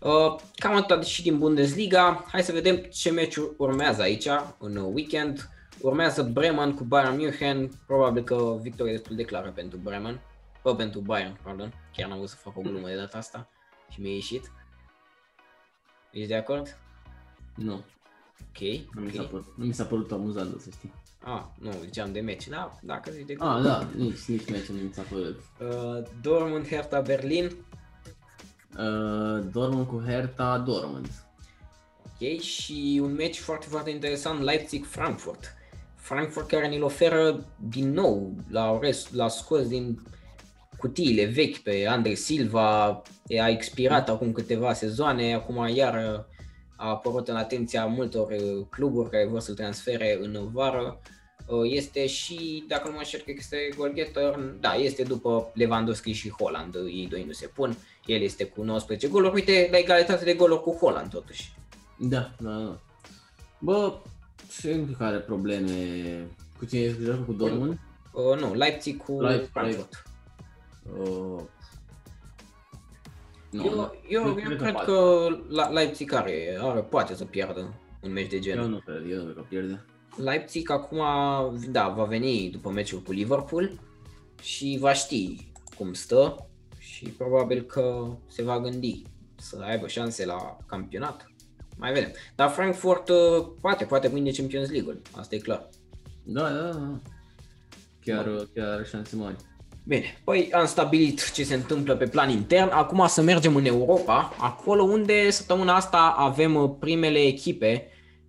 Uh, 0.01 0.37
cam 0.55 0.77
atât 0.77 1.05
și 1.05 1.23
din 1.23 1.39
Bundesliga. 1.39 2.25
Hai 2.29 2.43
să 2.43 2.53
vedem 2.53 2.77
ce 2.77 3.11
meciuri 3.11 3.55
urmează 3.57 4.03
aici 4.03 4.29
în 4.59 4.77
weekend. 4.77 5.49
Urmează 5.81 6.23
Bremen 6.23 6.75
cu 6.75 6.85
Bayern 6.85 7.17
München, 7.17 7.71
probabil 7.87 8.23
că 8.23 8.59
victorie 8.61 8.93
destul 8.93 9.17
de 9.17 9.25
clară 9.25 9.53
pentru 9.55 9.79
Bremen. 9.83 10.21
Bă, 10.63 10.75
pentru 10.75 11.01
Bayern, 11.01 11.39
pardon. 11.43 11.75
Chiar 11.97 12.09
n-am 12.09 12.17
vrut 12.17 12.29
să 12.31 12.37
fac 12.37 12.57
o 12.57 12.61
glumă 12.61 12.89
de 12.89 12.97
data 12.97 13.19
asta 13.19 13.49
și 13.91 14.01
mi-a 14.01 14.13
ieșit. 14.13 14.53
Ești 16.11 16.29
de 16.29 16.35
acord? 16.37 16.79
Nu, 17.55 17.73
Ok. 18.41 18.61
nu 18.95 19.01
mi 19.01 19.13
s-a 19.13 19.23
ok. 19.23 19.29
părut, 19.31 19.47
nu 19.57 19.65
mi 19.65 19.73
s-a 19.73 19.85
părut 19.85 20.13
amuzant, 20.13 20.61
să 20.61 20.71
știi. 20.71 20.93
Ah, 21.25 21.43
nu, 21.61 21.71
ziceam 21.85 22.13
de 22.13 22.21
meci. 22.21 22.49
Da, 22.49 22.79
dacă 22.83 23.11
zici 23.11 23.27
de 23.27 23.35
Ah, 23.39 23.63
da, 23.63 23.89
nici, 23.97 24.25
nici 24.25 24.51
meciul 24.51 24.75
nu 24.77 24.83
mi 24.83 24.93
s-a 24.93 25.03
părut. 25.03 25.41
Uh, 25.61 26.09
Dortmund, 26.23 26.67
Hertha, 26.69 27.01
Berlin. 27.01 27.45
Uh, 28.79 29.45
Dortmund 29.53 29.87
cu 29.87 30.03
Hertha, 30.07 30.59
Dortmund. 30.59 31.09
Ok, 32.07 32.41
și 32.41 33.01
un 33.03 33.13
meci 33.13 33.39
foarte, 33.39 33.67
foarte 33.67 33.91
interesant, 33.91 34.41
Leipzig-Frankfurt. 34.41 35.55
Frankfurt 35.95 36.49
care 36.49 36.69
ne-l 36.69 36.83
oferă 36.83 37.45
din 37.57 37.93
nou, 37.93 38.35
l-a, 38.51 38.79
res- 38.81 39.11
l-a 39.13 39.29
scos 39.29 39.69
din 39.69 40.01
cutiile 40.79 41.25
vechi 41.25 41.59
pe 41.59 41.87
Andre 41.89 42.15
Silva, 42.15 43.03
a 43.41 43.49
expirat 43.49 44.09
acum 44.09 44.33
câteva 44.33 44.73
sezoane, 44.73 45.35
acum 45.35 45.69
iar 45.75 46.27
a 46.77 46.89
apărut 46.89 47.29
în 47.29 47.37
atenția 47.37 47.87
multor 47.87 48.31
uh, 48.31 48.67
cluburi 48.71 49.11
care 49.11 49.27
vor 49.27 49.41
să-l 49.41 49.55
transfere 49.55 50.19
în 50.23 50.49
vară. 50.53 51.01
Uh, 51.47 51.71
Este 51.73 52.07
și, 52.07 52.65
dacă 52.69 52.89
nu 52.89 52.93
mă 52.93 52.99
înșel, 52.99 53.21
cred 53.21 53.35
că 53.35 53.41
este 53.43 53.69
goalgetter, 53.77 54.39
da, 54.61 54.75
este 54.75 55.03
după 55.03 55.51
Lewandowski 55.55 56.13
și 56.13 56.31
Holland, 56.31 56.75
ei 56.75 57.07
doi 57.11 57.25
nu 57.27 57.33
se 57.33 57.47
pun, 57.47 57.77
el 58.07 58.21
este 58.23 58.45
cu 58.45 58.63
19 58.63 59.09
goluri, 59.09 59.35
uite, 59.35 59.69
la 59.71 59.79
egalitate 59.79 60.25
de 60.25 60.35
goluri 60.35 60.63
cu 60.63 60.77
Holland 60.81 61.11
totuși. 61.11 61.53
Da, 61.99 62.31
da, 62.39 62.51
da. 62.51 62.81
Bă, 63.59 63.99
și 64.59 64.69
încă 64.69 64.95
care 64.99 65.15
are 65.15 65.25
probleme 65.25 65.73
cu 66.59 66.65
cine 66.65 66.81
ești 66.81 67.03
joacă 67.03 67.21
cu 67.21 67.33
Dortmund? 67.33 67.79
Uh, 68.13 68.41
nu, 68.41 68.55
Leipzig 68.55 69.03
cu 69.05 69.21
Leipzig, 69.21 69.51
Frankfurt. 69.51 70.08
Uh, 70.99 71.43
nu, 73.51 73.65
eu, 73.65 73.75
nu. 73.75 73.93
eu, 74.09 74.23
Nu 74.23 74.29
eu 74.29 74.35
cred 74.35 74.49
că 74.57 74.63
cred 74.63 74.73
poate. 74.73 74.87
că 74.91 75.27
La- 75.49 75.69
Leipzig 75.69 76.13
are, 76.13 76.59
are, 76.61 76.81
poate 76.81 77.15
să 77.15 77.25
piardă 77.25 77.75
un 78.03 78.13
meci 78.13 78.31
de 78.31 78.39
genul. 78.39 78.63
Eu 78.65 78.69
nu 78.71 78.79
cred, 78.79 79.11
eu 79.11 79.17
nu 79.17 79.23
cred 79.23 79.35
că 79.35 79.45
pierde. 79.49 79.85
Leipzig 80.17 80.71
acum, 80.71 80.99
da, 81.71 81.89
va 81.89 82.05
veni 82.05 82.51
după 82.51 82.71
meciul 82.71 83.01
cu 83.03 83.13
Liverpool 83.13 83.71
și 84.43 84.77
va 84.81 84.93
ști 84.93 85.51
cum 85.77 85.93
stă 85.93 86.47
și 86.79 87.05
probabil 87.09 87.63
că 87.63 88.17
se 88.27 88.43
va 88.43 88.61
gândi 88.61 89.03
să 89.37 89.61
aibă 89.63 89.87
șanse 89.89 90.25
la 90.27 90.57
campionat. 90.67 91.31
Mai 91.77 91.93
vedem. 91.93 92.11
Dar 92.35 92.51
Frankfurt 92.51 93.09
uh, 93.09 93.47
poate, 93.61 93.85
poate 93.85 94.09
mâine 94.09 94.31
Champions 94.31 94.71
League-ul, 94.71 95.01
asta 95.17 95.35
e 95.35 95.39
clar. 95.39 95.69
Da, 96.23 96.51
da, 96.51 96.71
da. 96.73 96.99
Chiar, 98.01 98.25
chiar 98.55 98.67
are 98.69 98.85
șanse 98.85 99.17
mari. 99.17 99.37
Bine, 99.89 100.21
păi 100.25 100.53
am 100.53 100.67
stabilit 100.67 101.33
ce 101.33 101.45
se 101.45 101.55
întâmplă 101.55 101.97
pe 101.97 102.07
plan 102.07 102.31
intern, 102.31 102.71
acum 102.71 103.07
să 103.07 103.23
mergem 103.23 103.57
în 103.57 103.65
Europa, 103.65 104.35
acolo 104.39 104.83
unde 104.83 105.31
săptămâna 105.31 105.75
asta 105.75 106.15
avem 106.17 106.55
uh, 106.55 106.71
primele 106.81 107.19
echipe 107.19 107.89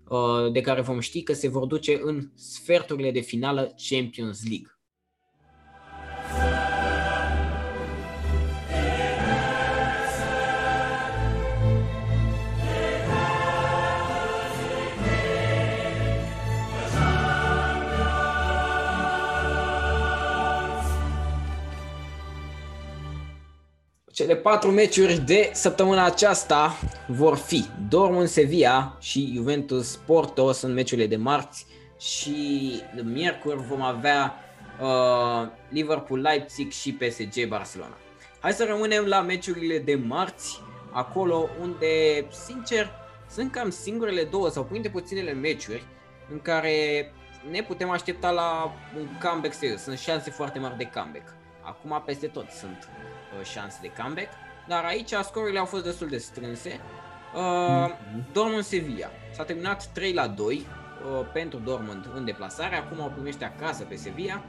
uh, 0.09 0.51
de 0.51 0.61
care 0.61 0.81
vom 0.81 0.99
ști 0.99 1.23
că 1.23 1.33
se 1.33 1.47
vor 1.47 1.65
duce 1.65 1.99
în 2.03 2.31
sferturile 2.35 3.11
de 3.11 3.19
finală 3.19 3.75
Champions 3.89 4.39
League. 4.47 4.78
Cele 24.19 24.35
patru 24.35 24.71
meciuri 24.71 25.17
de 25.17 25.49
săptămâna 25.53 26.05
aceasta 26.05 26.79
vor 27.07 27.35
fi 27.35 27.65
Dortmund 27.89 28.27
Sevilla 28.27 28.97
și 28.99 29.31
Juventus 29.35 29.95
Porto 29.95 30.51
sunt 30.51 30.73
meciurile 30.73 31.07
de 31.07 31.15
marți 31.15 31.65
și 31.99 32.35
de 32.95 33.01
miercuri 33.01 33.55
vom 33.55 33.81
avea 33.81 34.35
uh, 34.81 35.47
Liverpool 35.69 36.21
Leipzig 36.21 36.71
și 36.71 36.93
PSG 36.93 37.47
Barcelona. 37.47 37.97
Hai 38.39 38.51
să 38.51 38.65
rămânem 38.65 39.05
la 39.05 39.21
meciurile 39.21 39.77
de 39.77 39.95
marți. 39.95 40.61
acolo 40.91 41.49
unde, 41.61 42.25
sincer, 42.45 42.91
sunt 43.29 43.51
cam 43.51 43.69
singurele 43.69 44.23
două 44.23 44.49
sau 44.49 44.63
printre 44.63 44.89
puținele 44.89 45.33
meciuri 45.33 45.83
în 46.31 46.41
care 46.41 47.11
ne 47.51 47.63
putem 47.63 47.89
aștepta 47.89 48.31
la 48.31 48.73
un 48.97 49.07
comeback 49.23 49.53
serios. 49.53 49.81
Sunt 49.81 49.97
șanse 49.97 50.31
foarte 50.31 50.59
mari 50.59 50.77
de 50.77 50.89
comeback. 50.93 51.33
Acum 51.61 52.01
peste 52.05 52.27
tot 52.27 52.49
sunt 52.49 52.89
uh, 52.89 53.08
șanse 53.43 53.77
de 53.81 53.91
comeback, 54.01 54.29
dar 54.67 54.83
aici 54.83 55.13
scorurile 55.23 55.59
au 55.59 55.65
fost 55.65 55.83
destul 55.83 56.07
de 56.07 56.17
strânse. 56.17 56.79
Uh, 57.35 57.41
mm-hmm. 57.41 58.33
Dortmund 58.33 58.63
Sevilla. 58.63 59.09
S-a 59.31 59.43
terminat 59.43 59.85
3 59.85 60.13
la 60.13 60.27
2 60.27 60.55
uh, 60.55 61.25
pentru 61.33 61.59
Dortmund 61.59 62.09
în 62.15 62.25
deplasare, 62.25 62.75
acum 62.75 62.99
o 62.99 63.07
primește 63.07 63.45
acasă 63.45 63.83
pe 63.83 63.95
Sevilla. 63.95 64.43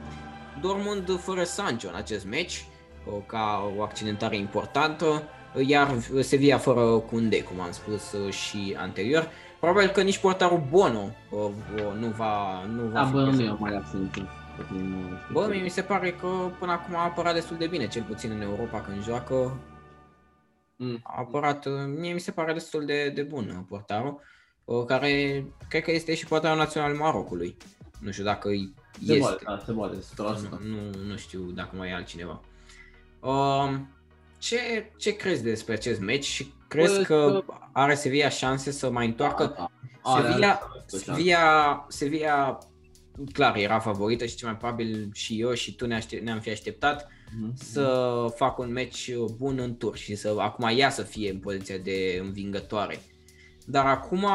Dortmund 0.61 1.19
fără 1.19 1.43
Sancho 1.43 1.87
în 1.87 1.95
acest 1.95 2.25
meci, 2.25 2.65
uh, 3.05 3.13
ca 3.25 3.71
o 3.77 3.81
accidentare 3.81 4.37
importantă, 4.37 5.23
iar 5.65 5.95
Sevilla 6.19 6.57
fără 6.57 6.81
Kunde, 6.81 7.43
cum 7.43 7.59
am 7.59 7.71
spus 7.71 8.11
uh, 8.11 8.33
și 8.33 8.75
anterior. 8.77 9.29
Probabil 9.59 9.89
că 9.89 10.01
nici 10.01 10.17
portarul 10.17 10.63
Bono 10.69 11.09
uh, 11.29 11.39
uh, 11.39 11.99
nu 11.99 12.07
va, 12.07 12.63
nu 12.65 12.81
va 12.81 12.93
da, 12.93 13.05
fi 13.05 13.11
bă, 13.11 13.19
nu 13.19 13.27
prezent. 13.27 13.49
e 13.49 13.55
mai 13.59 13.75
absent. 13.75 14.40
Bă, 15.31 15.47
mie 15.49 15.61
mi 15.61 15.69
se 15.69 15.81
pare 15.81 16.11
că 16.11 16.27
până 16.59 16.71
acum 16.71 16.95
a 16.95 17.03
apărat 17.03 17.33
destul 17.33 17.57
de 17.57 17.67
bine, 17.67 17.87
cel 17.87 18.03
puțin 18.03 18.31
în 18.31 18.41
Europa 18.41 18.81
când 18.81 19.03
joacă. 19.03 19.59
Mm. 20.75 20.99
A 21.03 21.15
apărat, 21.17 21.65
uh, 21.65 21.73
mie 21.97 22.13
mi 22.13 22.19
se 22.19 22.31
pare 22.31 22.53
destul 22.53 22.85
de, 22.85 23.09
de 23.09 23.21
bun 23.21 23.49
uh, 23.49 23.65
portarul, 23.67 24.21
uh, 24.65 24.85
care 24.85 25.45
cred 25.69 25.83
că 25.83 25.91
este 25.91 26.15
și 26.15 26.25
portarul 26.25 26.57
național 26.57 26.89
al 26.89 26.95
Marocului. 26.95 27.57
Nu 27.99 28.11
știu 28.11 28.23
dacă 28.23 28.47
îi 28.47 28.73
Se 29.05 29.13
este. 29.13 29.19
poate, 29.19 29.43
da, 29.45 29.61
se 29.65 29.71
poate, 29.71 29.95
100%. 30.57 30.59
Nu, 30.59 31.05
nu 31.07 31.17
știu 31.17 31.39
dacă 31.39 31.75
mai 31.75 31.89
e 31.89 31.93
altcineva. 31.93 32.41
Um, 33.19 33.89
ce, 34.37 34.91
ce 34.97 35.15
crezi 35.15 35.43
despre 35.43 35.73
acest 35.73 35.99
meci 35.99 36.25
și 36.25 36.53
crezi 36.67 36.97
Bă, 36.97 37.03
că 37.03 37.43
are 37.71 37.95
Sevilla 37.95 38.29
șanse 38.29 38.71
să 38.71 38.91
mai 38.91 39.05
întoarcă? 39.05 39.53
Da, 39.57 39.69
are, 40.01 40.27
Sevilla, 40.27 40.47
are, 40.47 40.83
Sevilla, 40.85 41.85
Sevilla, 41.89 42.57
clar, 43.33 43.55
era 43.55 43.79
favorită 43.79 44.25
și 44.25 44.35
cel 44.35 44.47
mai 44.47 44.57
probabil 44.57 45.09
și 45.13 45.39
eu 45.41 45.53
și 45.53 45.75
tu 45.75 45.85
ne 45.87 45.95
aștept, 45.95 46.23
ne-am 46.23 46.39
fi 46.39 46.49
așteptat 46.49 47.07
Mhm. 47.39 47.53
să 47.55 48.25
facă 48.35 48.61
un 48.61 48.71
meci 48.71 49.11
bun 49.37 49.59
în 49.59 49.75
tur 49.77 49.95
și 49.95 50.15
să 50.15 50.35
acum 50.37 50.69
ea 50.75 50.89
să 50.89 51.01
fie 51.01 51.31
în 51.31 51.39
poziția 51.39 51.77
de 51.77 52.19
învingătoare. 52.23 52.99
Dar 53.65 53.85
acum 53.85 54.25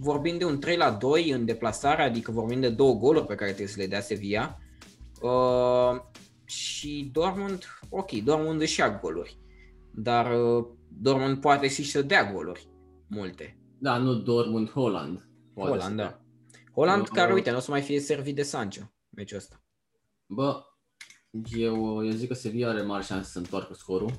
vorbim 0.00 0.38
de 0.38 0.44
un 0.44 0.58
3 0.58 0.76
la 0.76 0.90
2 0.90 1.30
în 1.30 1.44
deplasare, 1.44 2.02
adică 2.02 2.30
vorbim 2.30 2.60
de 2.60 2.68
două 2.68 2.94
goluri 2.94 3.26
pe 3.26 3.34
care 3.34 3.48
trebuie 3.50 3.68
să 3.68 3.80
le 3.80 3.86
dea 3.86 4.00
Sevilla. 4.00 4.58
Uh, 5.22 6.00
și 6.44 7.10
Dortmund, 7.12 7.64
ok, 7.90 8.10
Dortmund 8.10 8.60
își 8.60 8.80
ia 8.80 8.98
goluri, 9.02 9.38
dar 9.94 10.26
uh, 10.26 10.64
Dortmund 10.88 11.40
poate 11.40 11.68
și 11.68 11.84
să 11.90 12.02
dea 12.02 12.32
goluri, 12.32 12.68
multe. 13.06 13.56
Da, 13.78 13.96
nu 13.96 14.14
Dortmund, 14.14 14.70
Holland. 14.70 15.28
Poate 15.54 15.70
Holland, 15.70 15.98
să 15.98 16.04
da. 16.04 16.20
Dea. 16.74 16.82
Holland 16.82 17.02
Uh, 17.02 17.08
care, 17.12 17.32
uite, 17.32 17.50
nu 17.50 17.56
o 17.56 17.60
să 17.60 17.70
mai 17.70 17.80
fie 17.80 18.00
servit 18.00 18.34
de 18.34 18.42
Sancho 18.42 18.82
meciul 19.14 19.38
ăsta. 19.38 19.62
Bă, 20.26 20.64
eu, 21.56 22.04
eu 22.04 22.10
zic 22.10 22.28
că 22.28 22.34
Sevilla 22.34 22.68
are 22.68 22.82
mari 22.82 23.04
șanse 23.04 23.30
să 23.30 23.38
întoarcă 23.38 23.74
scorul. 23.74 24.14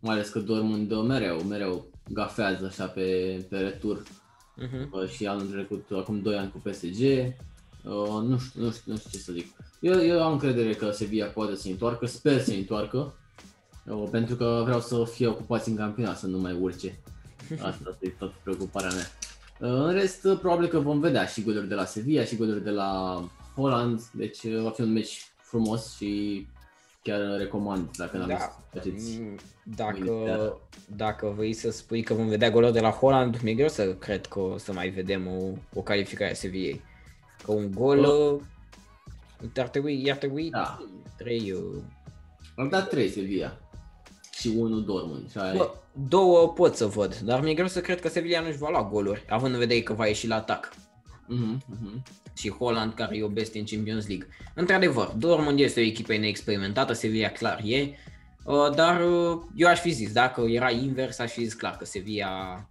Mai 0.00 0.14
ales 0.14 0.28
că 0.28 0.38
Dortmund 0.38 0.90
uh, 0.90 1.04
mereu, 1.06 1.42
mereu 1.42 1.90
gafează 2.08 2.66
așa 2.66 2.86
pe, 2.86 3.38
pe 3.48 3.58
retur. 3.58 4.02
Uh-huh. 4.02 4.88
Bă, 4.88 5.06
și 5.06 5.26
anul 5.26 5.46
trecut, 5.46 5.86
acum 5.90 6.20
2 6.20 6.36
ani 6.36 6.50
cu 6.50 6.58
PSG. 6.58 7.00
Uh, 7.84 8.22
nu, 8.22 8.38
știu, 8.38 8.62
nu, 8.62 8.70
știu, 8.70 8.92
nu 8.92 8.98
știu 8.98 9.10
ce 9.10 9.18
să 9.18 9.32
zic. 9.32 9.46
Eu, 9.80 10.04
eu 10.04 10.22
am 10.22 10.32
încredere 10.32 10.74
că 10.74 10.90
Sevilla 10.90 11.26
poate 11.26 11.54
să 11.54 11.68
întoarcă, 11.68 12.06
sper 12.06 12.40
să 12.40 12.52
întoarcă. 12.52 13.14
Uh, 13.86 14.08
pentru 14.10 14.36
că 14.36 14.60
vreau 14.64 14.80
să 14.80 15.04
fie 15.04 15.26
ocupați 15.26 15.68
în 15.68 15.76
campionat, 15.76 16.18
să 16.18 16.26
nu 16.26 16.38
mai 16.38 16.52
urce. 16.60 16.98
Asta 17.62 17.96
e 18.00 18.08
tot 18.08 18.32
preocuparea 18.32 18.90
mea. 18.90 19.06
Uh, 19.60 19.68
În 19.68 19.92
rest, 19.92 20.24
uh, 20.24 20.38
probabil 20.38 20.68
că 20.68 20.78
vom 20.78 21.00
vedea 21.00 21.24
și 21.26 21.42
goluri 21.42 21.68
de 21.68 21.74
la 21.74 21.84
Sevilla 21.84 22.24
și 22.24 22.36
goluri 22.36 22.64
de 22.64 22.70
la 22.70 23.22
Holland, 23.56 24.02
deci 24.12 24.42
uh, 24.42 24.60
va 24.62 24.70
fi 24.70 24.80
un 24.80 24.92
meci 24.92 25.30
frumos 25.36 25.96
și 25.96 26.46
chiar 27.02 27.36
recomand 27.36 27.90
dacă 27.96 28.16
n-am 28.16 28.28
Da. 28.28 28.34
da. 28.34 28.62
faceți. 28.72 29.18
Mm, 29.18 29.22
mâine 29.24 29.36
Dacă, 29.76 30.22
seara. 30.24 30.56
dacă 30.96 31.32
vrei 31.36 31.52
să 31.52 31.70
spui 31.70 32.02
că 32.02 32.14
vom 32.14 32.28
vedea 32.28 32.50
goluri 32.50 32.72
de 32.72 32.80
la 32.80 32.90
Holland, 32.90 33.40
mi-e 33.42 33.54
greu 33.54 33.68
să 33.68 33.94
cred 33.94 34.26
că 34.26 34.38
o 34.38 34.58
să 34.58 34.72
mai 34.72 34.88
vedem 34.88 35.26
o, 35.26 35.52
o 35.74 35.80
calificare 35.82 36.30
a 36.30 36.34
Sevillei. 36.34 36.80
Că 37.44 37.52
un 37.52 37.70
gol 37.74 37.98
uh, 37.98 38.40
ar 39.56 39.68
trebui, 39.68 40.10
ar 40.10 40.16
trebui 40.16 40.50
Da. 40.50 40.78
trei, 41.16 41.52
uh, 41.52 41.82
Am 42.56 42.68
dat 42.68 42.88
3 42.88 43.08
Sevilla 43.08 43.58
și 44.32 44.48
1 44.56 44.80
Dortmund. 44.80 45.30
Și 45.30 45.38
aia 45.38 45.52
Bă, 45.52 45.70
două 45.92 46.48
pot 46.48 46.76
să 46.76 46.86
văd, 46.86 47.18
dar 47.18 47.40
mi-e 47.40 47.54
greu 47.54 47.66
să 47.66 47.80
cred 47.80 48.00
că 48.00 48.08
Sevilla 48.08 48.40
nu-și 48.40 48.58
va 48.58 48.68
lua 48.68 48.88
goluri, 48.92 49.24
având 49.28 49.52
în 49.52 49.58
vedere 49.58 49.80
că 49.80 49.92
va 49.92 50.06
ieși 50.06 50.26
la 50.26 50.34
atac. 50.34 50.72
Mhm, 51.26 51.62
mhm. 51.66 52.02
Și 52.34 52.50
Holland 52.50 52.94
care 52.94 53.16
e 53.16 53.22
o 53.22 53.28
bestie 53.28 53.60
în 53.60 53.66
Champions 53.66 54.06
League. 54.06 54.28
Într-adevăr, 54.54 55.06
Dortmund 55.06 55.58
este 55.58 55.80
o 55.80 55.84
echipă 55.84 56.16
neexperimentată, 56.16 56.92
Sevilla 56.92 57.28
clar 57.28 57.60
e, 57.64 57.90
uh, 58.44 58.74
dar 58.74 59.00
uh, 59.00 59.40
eu 59.56 59.68
aș 59.68 59.80
fi 59.80 59.90
zis, 59.90 60.12
dacă 60.12 60.40
era 60.40 60.70
invers, 60.70 61.18
aș 61.18 61.32
fi 61.32 61.42
zis 61.42 61.54
clar 61.54 61.76
că 61.76 61.84
Sevilla 61.84 62.64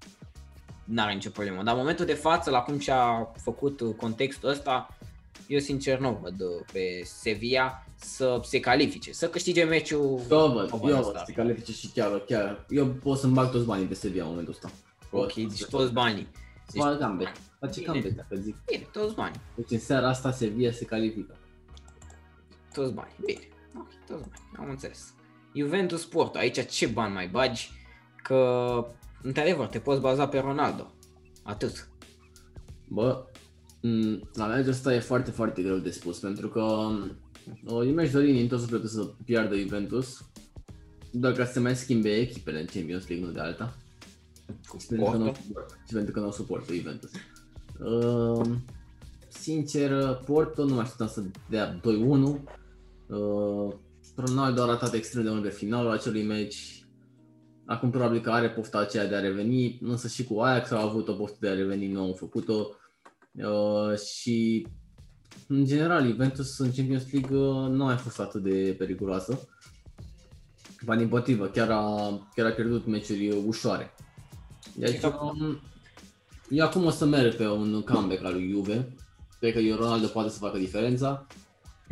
n-are 0.84 1.14
nicio 1.14 1.30
problemă. 1.30 1.64
Dar 1.64 1.74
în 1.74 1.80
momentul 1.80 2.06
de 2.06 2.14
față, 2.14 2.50
la 2.50 2.60
cum 2.60 2.80
și-a 2.80 3.32
făcut 3.44 3.80
uh, 3.80 3.96
contextul 3.96 4.50
ăsta, 4.50 4.98
eu 5.50 5.60
sincer 5.60 6.00
nu 6.00 6.20
văd 6.22 6.42
uh, 6.42 6.66
pe 6.74 7.02
Sevilla 7.04 7.86
să 7.96 8.40
se 8.44 8.60
califice, 8.60 9.12
să 9.14 9.30
câștige 9.30 9.64
meciul. 9.64 10.22
Eu 10.30 10.52
văd, 10.52 10.70
cu 10.70 10.76
eu 10.76 10.80
baza 10.82 10.96
văd, 11.02 11.16
asta. 11.16 11.24
se 11.26 11.32
califice 11.34 11.72
și 11.72 11.88
chiar, 11.88 12.20
chiar, 12.20 12.66
eu 12.70 12.88
pot 12.88 13.18
să-mi 13.18 13.34
bag 13.34 13.52
toți 13.52 13.66
banii 13.66 13.86
pe 13.86 13.94
Sevilla 13.94 14.24
în 14.24 14.30
momentul 14.30 14.54
ăsta. 14.54 14.72
Ok, 15.12 15.34
deci 15.34 15.66
toți 15.66 15.94
banii. 15.94 16.28
Deci, 16.72 16.82
Face 16.82 16.98
comeback, 16.98 17.36
face 17.60 17.80
Bine. 17.80 17.86
comeback 17.92 18.16
dacă 18.16 18.36
zic. 18.36 18.56
Bine, 18.66 18.88
toți 18.92 19.16
banii. 19.16 19.40
Deci 19.56 19.72
în 19.72 19.80
seara 19.80 20.08
asta 20.10 20.32
Sevilla 20.32 20.72
se 20.72 20.86
califică. 20.86 21.36
Toți 22.74 22.94
bani. 22.94 23.12
Bine. 23.26 23.48
Ok, 23.78 23.88
toți 24.08 24.22
bani. 24.22 24.42
Am 24.58 24.70
înțeles. 24.70 25.14
Juventus 25.54 26.06
Porto. 26.06 26.38
Aici 26.38 26.70
ce 26.70 26.88
bani 26.88 27.14
mai 27.14 27.28
bagi? 27.28 27.72
Că, 28.24 28.86
într-adevăr, 29.22 29.68
te 29.68 29.80
poți 29.80 30.02
baza 30.02 30.28
pe 30.28 30.40
Ronaldo. 30.40 30.92
Atât. 31.44 31.90
Bă, 32.88 33.24
m, 33.24 33.39
la 34.34 34.48
meciul 34.48 34.70
ăsta 34.70 34.94
e 34.94 35.00
foarte, 35.00 35.32
foarte 35.32 35.62
greu 35.62 35.78
de 35.78 35.92
spus, 35.92 36.20
pentru 36.20 36.50
că 36.50 36.60
o, 37.66 37.86
eu 37.86 37.94
mi-aș 37.94 38.12
dori 38.12 38.32
din 38.32 38.48
tot 38.48 38.60
sufletul 38.60 38.88
să 38.88 39.10
piardă 39.26 39.56
Juventus, 39.56 40.26
doar 41.12 41.34
ca 41.34 41.46
să 41.46 41.52
se 41.52 41.60
mai 41.60 41.76
schimbe 41.76 42.10
echipele 42.10 42.60
în 42.60 42.66
Champions 42.66 43.08
League, 43.08 43.26
nu 43.26 43.32
de 43.32 43.40
alta. 43.40 43.76
Cu 44.68 44.78
Și 44.78 44.88
pentru 44.88 45.12
că 45.12 45.18
nu, 45.18 45.24
Porto. 45.24 45.40
și 45.88 45.94
pentru 45.94 46.14
că 46.14 46.20
nu 46.20 46.32
suportă 46.32 46.74
Juventus. 46.74 47.12
Uh, 47.80 48.56
sincer, 49.28 50.22
Porto 50.26 50.66
nu 50.66 50.74
mă 50.74 50.82
așteptam 50.82 51.08
să 51.08 51.24
dea 51.50 51.80
2-1. 51.80 51.82
Uh, 51.82 53.74
Ronaldo 54.16 54.62
a 54.62 54.66
ratat 54.66 54.94
extrem 54.94 55.24
de 55.24 55.30
mult 55.30 55.44
pe 55.44 55.50
finalul 55.50 55.92
acelui 55.92 56.24
meci. 56.24 56.84
Acum 57.66 57.90
probabil 57.90 58.22
că 58.22 58.30
are 58.30 58.50
pofta 58.50 58.80
aceea 58.80 59.08
de 59.08 59.16
a 59.16 59.20
reveni, 59.20 59.80
însă 59.82 60.08
și 60.08 60.24
cu 60.24 60.40
Ajax 60.40 60.72
au 60.72 60.88
avut 60.88 61.08
o 61.08 61.14
poftă 61.14 61.38
de 61.40 61.48
a 61.48 61.54
reveni, 61.54 61.92
nu 61.92 62.02
au 62.02 62.14
făcut-o. 62.14 62.68
Uh, 63.32 63.98
și 63.98 64.68
în 65.48 65.66
general, 65.66 66.06
Juventus 66.06 66.60
în 66.60 66.72
Champions 66.72 67.12
League 67.12 67.38
uh, 67.38 67.70
nu 67.70 67.88
a 67.88 67.96
fost 67.96 68.20
atât 68.20 68.44
de 68.44 68.76
periculoasă. 68.78 69.48
Ba 70.86 70.96
din 70.96 71.08
potrivă, 71.08 71.48
chiar 71.48 71.70
a, 71.72 72.10
chiar 72.36 72.46
a 72.46 72.52
pierdut 72.52 72.86
meciuri 72.86 73.30
ușoare. 73.30 73.94
Deci, 74.76 75.02
um, 75.04 75.60
eu 76.50 76.66
acum 76.66 76.86
o 76.86 76.90
să 76.90 77.06
merg 77.06 77.36
pe 77.36 77.48
un 77.48 77.82
comeback 77.82 78.24
al 78.24 78.34
lui 78.34 78.50
Juve. 78.50 78.96
Cred 79.40 79.54
că 79.54 79.60
Ronaldo 79.76 80.08
poate 80.08 80.30
să 80.30 80.38
facă 80.38 80.58
diferența 80.58 81.28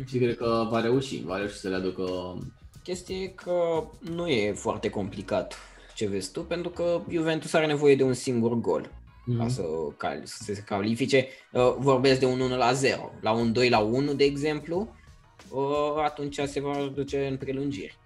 și 0.06 0.18
cred 0.18 0.36
că 0.36 0.66
va 0.70 0.80
reuși, 0.80 1.22
va 1.24 1.36
reuși 1.36 1.58
să 1.58 1.68
le 1.68 1.74
aducă 1.74 2.04
Chestia 2.82 3.16
e 3.16 3.26
că 3.26 3.84
nu 4.00 4.26
e 4.26 4.52
foarte 4.52 4.90
complicat 4.90 5.56
ce 5.94 6.08
vezi 6.08 6.32
tu, 6.32 6.42
pentru 6.42 6.70
că 6.70 7.00
Juventus 7.10 7.52
are 7.52 7.66
nevoie 7.66 7.96
de 7.96 8.02
un 8.02 8.12
singur 8.12 8.54
gol 8.54 8.90
Mhm. 9.28 9.38
ca 9.38 9.48
să, 9.48 9.62
cal- 9.96 10.22
să 10.24 10.54
se 10.54 10.62
califice. 10.66 11.28
Uh, 11.52 11.74
Vorbesc 11.78 12.20
de 12.20 12.26
un 12.26 12.40
1 12.40 12.56
la 12.56 12.72
0. 12.72 13.12
La 13.20 13.32
un 13.32 13.52
2 13.52 13.68
la 13.68 13.78
1, 13.78 14.12
de 14.14 14.24
exemplu, 14.24 14.94
uh, 15.50 16.02
atunci 16.04 16.40
se 16.46 16.60
va 16.60 16.90
duce 16.94 17.26
în 17.26 17.36
prelungiri. 17.36 17.98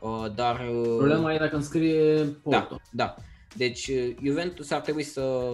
Uh, 0.00 0.26
Dar 0.34 0.60
uh, 0.60 0.94
Problema 0.96 1.34
e 1.34 1.38
dacă 1.38 1.56
înscrie 1.56 2.22
Da, 2.24 2.30
Porto. 2.42 2.80
da. 2.92 3.14
Deci 3.56 3.86
uh, 3.88 4.14
Juventus 4.24 4.70
ar 4.70 4.80
trebui 4.80 5.02
să, 5.02 5.52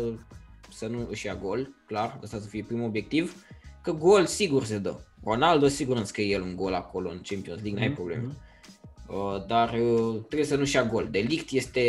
să 0.72 0.86
nu 0.86 1.06
își 1.10 1.26
ia 1.26 1.34
gol, 1.36 1.74
clar, 1.86 2.18
ăsta 2.22 2.38
să 2.38 2.46
fie 2.48 2.64
primul 2.66 2.84
obiectiv, 2.86 3.44
că 3.82 3.92
gol 3.92 4.26
sigur 4.26 4.64
se 4.64 4.78
dă. 4.78 4.96
Ronaldo 5.24 5.68
sigur 5.68 5.96
înscrie 5.96 6.26
el 6.26 6.42
un 6.42 6.56
gol 6.56 6.74
acolo 6.74 7.08
în 7.10 7.20
Champions 7.22 7.60
League, 7.62 7.78
n-ai 7.78 7.86
Mhm, 7.88 7.96
probleme. 7.96 8.22
mhm. 8.22 8.36
Uh, 9.08 9.46
Dar 9.46 9.72
uh, 9.72 10.14
trebuie 10.26 10.46
să 10.48 10.56
nu-și 10.56 10.74
ia 10.76 10.84
gol. 10.84 11.08
Delict 11.10 11.50
este, 11.50 11.82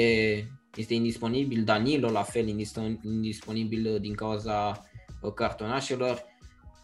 este 0.76 0.94
indisponibil, 0.94 1.64
Danilo 1.64 2.10
la 2.10 2.24
fel 2.24 2.48
indis- 2.48 2.74
indisponibil 3.04 3.94
uh, 3.94 4.02
din 4.02 4.14
cauza 4.16 4.82
uh, 5.22 5.34
cartonașelor. 5.34 6.24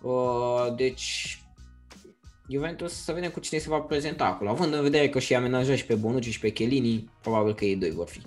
Uh, 0.01 0.75
Deci 0.75 1.39
Juventus 2.49 2.93
să 2.93 3.11
vedem 3.11 3.31
cu 3.31 3.39
cine 3.39 3.59
se 3.59 3.69
va 3.69 3.79
prezenta 3.79 4.25
acolo. 4.25 4.49
Având 4.49 4.73
în 4.73 4.81
vedere 4.81 5.09
că 5.09 5.19
și 5.19 5.35
amenajă 5.35 5.75
și 5.75 5.85
pe 5.85 5.95
Bonucci 5.95 6.29
și 6.29 6.39
pe 6.39 6.49
Chiellini, 6.49 7.09
probabil 7.21 7.53
că 7.53 7.65
ei 7.65 7.75
doi 7.75 7.91
vor 7.91 8.07
fi. 8.07 8.21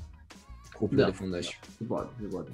cuplul 0.72 1.00
Da. 1.00 1.06
de 1.06 1.12
fundaș. 1.12 1.46
Se 1.78 1.84
poate, 1.88 2.08
se 2.20 2.26
poate. 2.26 2.50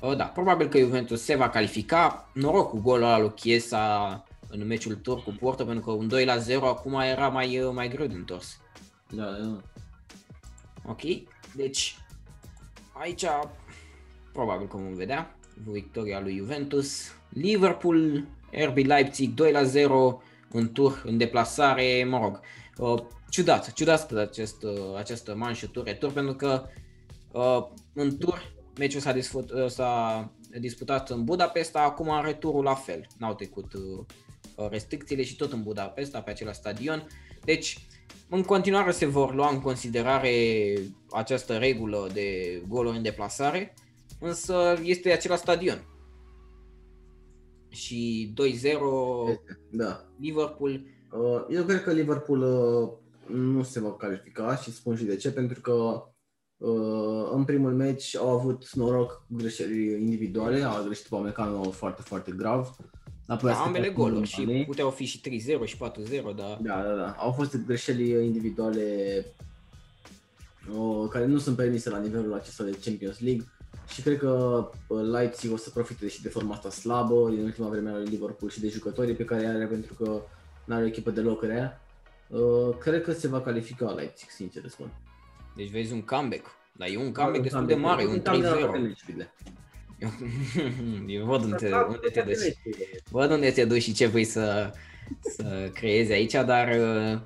Uh, 0.00 0.16
da, 0.16 0.24
probabil 0.24 0.68
că 0.68 0.78
Juventus 0.78 1.22
se 1.22 1.36
va 1.36 1.48
califica. 1.50 2.30
Noroc 2.34 2.68
cu 2.70 2.78
golul 2.80 3.04
ăla 3.04 3.18
lui 3.18 3.32
Chiesa 3.34 4.24
în 4.48 4.66
meciul 4.66 4.94
tur 4.94 5.22
cu 5.22 5.30
Porto, 5.40 5.64
pentru 5.64 5.84
că 5.84 5.90
un 5.90 6.08
2 6.08 6.24
la 6.24 6.36
0 6.36 6.66
acum 6.68 6.94
era 7.00 7.28
mai, 7.28 7.58
uh, 7.60 7.70
mai 7.74 7.88
greu 7.88 8.06
de 8.06 8.14
întors. 8.14 8.60
Da, 9.10 9.24
da. 9.24 9.60
Ok, 10.86 11.00
deci 11.54 11.96
aici 12.92 13.24
probabil 14.32 14.66
că 14.66 14.76
vom 14.76 14.94
vedea 14.94 15.36
victoria 15.64 16.20
lui 16.20 16.36
Juventus. 16.36 17.12
Liverpool, 17.28 18.26
RB 18.50 18.76
Leipzig 18.76 19.34
2 19.34 19.52
la 19.52 19.62
0 19.62 20.22
în 20.50 20.72
tur, 20.72 21.02
în 21.04 21.16
deplasare, 21.16 22.04
mă 22.04 22.18
rog. 22.18 22.40
Uh, 22.78 23.02
ciudat, 23.30 23.72
ciudat 23.72 24.12
acest, 24.12 24.62
uh, 24.62 24.96
această 24.96 25.34
manșă 25.34 25.66
tur 25.66 25.84
retur 25.84 26.12
pentru 26.12 26.34
că 26.34 26.66
uh, 27.32 27.66
în 27.92 28.16
tur 28.18 28.52
meciul 28.78 29.00
s-a, 29.00 29.12
disfut, 29.12 29.50
uh, 29.50 29.66
s-a 29.66 30.32
disputat 30.60 31.10
în 31.10 31.24
Budapesta, 31.24 31.80
acum 31.80 32.08
în 32.08 32.22
returul 32.22 32.62
la 32.62 32.74
fel. 32.74 33.06
N-au 33.18 33.34
trecut 33.34 33.72
uh, 33.72 34.04
restricțiile 34.70 35.22
și 35.22 35.36
tot 35.36 35.52
în 35.52 35.62
Budapesta, 35.62 36.20
pe 36.20 36.30
același 36.30 36.58
stadion. 36.58 37.06
Deci, 37.44 37.86
în 38.28 38.42
continuare 38.42 38.90
se 38.90 39.06
vor 39.06 39.34
lua 39.34 39.50
în 39.50 39.60
considerare 39.60 40.74
această 41.10 41.56
regulă 41.56 42.08
de 42.12 42.60
goluri 42.68 42.96
în 42.96 43.02
deplasare, 43.02 43.74
însă 44.20 44.80
este 44.82 45.12
același 45.12 45.40
stadion. 45.40 45.86
Și 47.68 48.32
2-0 48.34 48.40
Este, 49.30 49.58
Da. 49.70 50.04
Liverpool, 50.20 50.80
Uh, 51.14 51.44
Eu 51.48 51.64
cred 51.64 51.82
că 51.82 51.92
Liverpool 51.92 52.40
uh, 52.42 52.90
nu 53.36 53.62
se 53.62 53.80
va 53.80 53.92
califica 53.92 54.56
și 54.56 54.72
spun 54.72 54.96
și 54.96 55.04
de 55.04 55.16
ce, 55.16 55.32
pentru 55.32 55.60
că 55.60 56.02
uh, 56.56 57.30
în 57.32 57.44
primul 57.44 57.74
meci 57.74 58.16
au 58.16 58.28
avut 58.30 58.72
noroc 58.72 59.12
cu 59.12 59.34
greșeli 59.36 60.02
individuale, 60.02 60.62
a 60.62 60.82
greșit 60.84 61.06
Pamecano 61.06 61.70
foarte, 61.70 62.02
foarte 62.02 62.32
grav. 62.32 62.76
Apoi 63.26 63.50
a 63.50 63.54
da, 63.54 63.60
ambele 63.60 63.84
scăpat 63.84 64.00
goluri 64.02 64.30
Mane. 64.36 64.58
și 64.58 64.64
puteau 64.66 64.90
fi 64.90 65.04
și 65.04 65.20
3-0 65.20 65.64
și 65.64 65.76
4-0, 65.76 65.78
dar 66.36 66.58
Da, 66.60 66.82
da, 66.82 66.94
da. 66.94 67.14
Au 67.18 67.32
fost 67.32 67.56
greșeli 67.66 68.10
individuale 68.10 68.84
uh, 70.72 71.08
care 71.10 71.26
nu 71.26 71.38
sunt 71.38 71.56
permise 71.56 71.90
la 71.90 71.98
nivelul 71.98 72.34
acesta 72.34 72.64
de 72.64 72.78
Champions 72.84 73.20
League 73.20 73.46
și 73.88 74.02
cred 74.02 74.18
că 74.18 74.64
uh, 74.88 75.00
Leipzig 75.10 75.52
o 75.52 75.56
să 75.56 75.70
profite 75.70 76.08
și 76.08 76.22
de 76.22 76.28
forma 76.28 76.54
asta 76.54 76.70
slabă 76.70 77.30
din 77.30 77.44
ultima 77.44 77.68
vreme 77.68 77.90
a 77.90 77.96
lui 77.96 78.06
Liverpool 78.06 78.50
și 78.50 78.60
de 78.60 78.68
jucătorii 78.68 79.14
pe 79.14 79.24
care 79.24 79.46
are 79.46 79.66
pentru 79.66 79.94
că 79.94 80.22
nu 80.64 80.74
are 80.74 80.84
o 80.84 80.86
echipă 80.86 81.10
deloc 81.10 81.42
rea. 81.42 81.80
Uh, 82.28 82.76
cred 82.78 83.02
că 83.02 83.12
se 83.12 83.28
va 83.28 83.40
califica 83.40 83.90
Leipzig, 83.90 84.28
sincer 84.28 84.62
să 84.62 84.68
spun. 84.68 84.92
deci 85.56 85.70
vezi 85.70 85.92
un 85.92 86.02
comeback. 86.02 86.46
Dar 86.72 86.88
e 86.88 86.96
un 86.96 87.12
comeback 87.12 87.36
Un 87.36 87.42
destul 87.42 87.66
de 87.66 87.74
mare, 87.74 88.04
un 88.04 88.12
Un 88.12 88.20
comeback 88.20 88.54
de 88.54 88.60
la 88.60 88.66
toate 88.66 88.94
3-0. 89.12 89.28
Meciurile. 90.00 91.04
Eu, 91.12 91.20
eu 91.20 91.24
văd 91.26 91.42
unde, 91.42 91.68
Da, 91.68 91.78
unde 91.88 91.98
te 91.98 92.08
toate 92.10 92.30
duci. 92.32 92.38
meciurile. 92.42 92.86
Văd 93.10 93.30
unde 93.30 93.50
te 93.50 93.64
duci 93.64 93.82
și 93.82 93.92
ce 93.92 94.06
vrei 94.06 94.24
să, 94.24 94.72
să 95.20 95.70
creezi 95.74 96.12
aici, 96.12 96.32
dar 96.32 96.68
uh, 96.68 97.20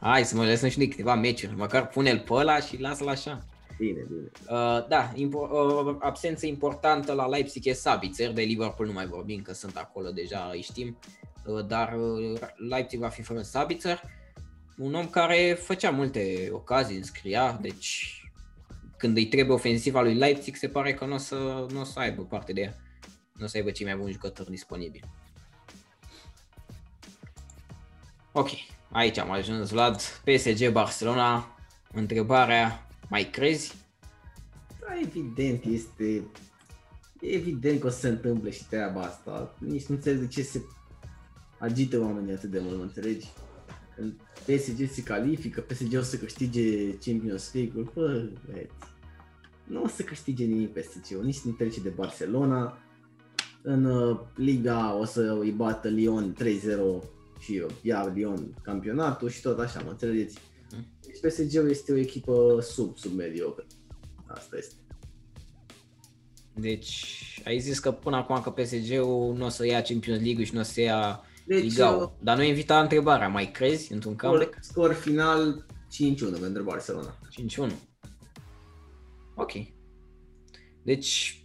hai 0.00 0.24
să 0.24 0.36
mă 0.36 0.44
lăsăm 0.44 0.68
și 0.68 0.78
noi 0.78 0.88
câteva 0.88 1.14
meciuri. 1.14 1.56
Măcar 1.56 1.88
pune-l 1.88 2.18
pe 2.18 2.32
ăla 2.32 2.60
și 2.60 2.80
lasă-l 2.80 3.08
așa. 3.08 3.44
Bine, 3.78 4.04
bine. 4.08 4.30
Uh, 4.48 4.86
da, 4.88 5.12
impo- 5.12 5.50
uh, 5.86 5.96
absență 5.98 6.46
importantă 6.46 7.12
la 7.12 7.26
Leipzig 7.26 7.66
e 7.66 7.72
Sabitzer, 7.72 8.32
de 8.32 8.42
Liverpool 8.42 8.86
nu 8.88 8.94
mai 8.94 9.06
vorbim 9.06 9.42
că 9.42 9.52
sunt 9.52 9.76
acolo 9.76 10.10
deja, 10.10 10.48
îi 10.52 10.62
știm, 10.62 10.98
uh, 11.46 11.66
dar 11.66 11.94
uh, 11.98 12.40
Leipzig 12.68 13.00
va 13.00 13.08
fi 13.08 13.22
fără 13.22 13.40
Sabitzer, 13.40 14.00
un 14.78 14.94
om 14.94 15.06
care 15.08 15.58
făcea 15.60 15.90
multe 15.90 16.48
ocazii, 16.52 16.96
înscria, 16.96 17.58
deci 17.62 18.18
când 19.04 19.16
îi 19.16 19.26
trebuie 19.26 19.56
ofensiva 19.56 20.02
lui 20.02 20.14
Leipzig 20.14 20.56
se 20.56 20.68
pare 20.68 20.94
că 20.94 21.04
nu 21.04 21.14
o 21.14 21.18
să, 21.18 21.66
n-o 21.72 21.84
să 21.84 21.98
aibă 21.98 22.22
parte 22.22 22.52
de 22.52 22.60
ea, 22.60 22.74
nu 23.32 23.44
o 23.44 23.48
să 23.48 23.56
aibă 23.56 23.70
cei 23.70 23.86
mai 23.86 23.96
buni 23.96 24.12
jucători 24.12 24.50
disponibili. 24.50 25.04
Ok, 28.32 28.48
aici 28.90 29.18
am 29.18 29.30
ajuns, 29.30 29.70
Vlad, 29.70 30.00
PSG 30.24 30.70
Barcelona, 30.70 31.56
întrebarea, 31.92 32.86
mai 33.08 33.30
crezi? 33.30 33.74
Da, 34.80 35.00
evident, 35.02 35.64
este 35.64 36.26
evident 37.20 37.80
că 37.80 37.86
o 37.86 37.90
să 37.90 37.98
se 37.98 38.08
întâmple 38.08 38.50
și 38.50 38.64
treaba 38.68 39.00
asta. 39.00 39.54
Nici 39.58 39.84
nu 39.84 39.94
înțeleg 39.94 40.18
de 40.18 40.26
ce 40.26 40.42
se 40.42 40.62
agită 41.58 42.00
oamenii 42.00 42.34
atât 42.34 42.50
de 42.50 42.58
mult, 42.58 42.76
mă 42.76 42.82
înțelegi? 42.82 43.26
Când 43.96 44.12
PSG 44.46 44.88
se 44.90 45.02
califică, 45.02 45.60
PSG 45.60 45.96
o 45.98 46.02
să 46.02 46.16
câștige 46.16 46.90
Champions 46.90 47.52
League-ul, 47.52 47.90
bă, 47.94 48.28
băieți, 48.46 48.72
nu 49.64 49.82
o 49.82 49.88
să 49.88 50.02
câștige 50.02 50.44
nimic 50.44 50.72
PSG-ul, 50.80 51.24
nici 51.24 51.40
nu 51.40 51.50
trece 51.52 51.80
de 51.80 51.88
Barcelona. 51.88 52.78
În 53.62 53.84
uh, 53.84 54.18
Liga 54.36 54.94
o 54.98 55.04
să 55.04 55.36
îi 55.40 55.50
bată 55.50 55.88
Lyon 55.88 56.36
3-0 56.42 56.44
și 57.40 57.62
ia 57.82 58.12
Lyon 58.14 58.54
campionatul 58.62 59.28
și 59.28 59.40
tot 59.40 59.58
așa, 59.58 59.80
mă 59.84 59.90
înțelegeți? 59.90 60.38
Deci 61.00 61.32
PSG-ul 61.32 61.70
este 61.70 61.92
o 61.92 61.96
echipă 61.96 62.58
sub, 62.62 62.96
sub 62.96 63.16
mediocre. 63.16 63.66
Asta 64.26 64.56
este. 64.56 64.74
Deci 66.54 67.14
ai 67.44 67.58
zis 67.58 67.78
că 67.78 67.92
până 67.92 68.16
acum 68.16 68.40
că 68.40 68.50
PSG-ul 68.50 69.34
nu 69.36 69.44
o 69.44 69.48
să 69.48 69.66
ia 69.66 69.82
Champions 69.82 70.22
League 70.22 70.44
și 70.44 70.54
nu 70.54 70.60
o 70.60 70.62
să 70.62 70.80
ia 70.80 71.20
Deci, 71.46 71.62
Liga. 71.62 71.90
uh, 71.90 72.08
Dar 72.20 72.36
nu 72.36 72.42
invita 72.42 72.80
întrebarea, 72.80 73.28
mai 73.28 73.50
crezi 73.50 73.92
într-un 73.92 74.14
scor, 74.16 74.30
comeback? 74.30 74.56
scor 74.60 74.92
final 74.92 75.66
5-1 76.36 76.40
pentru 76.40 76.62
Barcelona. 76.62 77.18
5-1. 77.68 77.72
Ok. 79.34 79.52
Deci, 80.82 81.38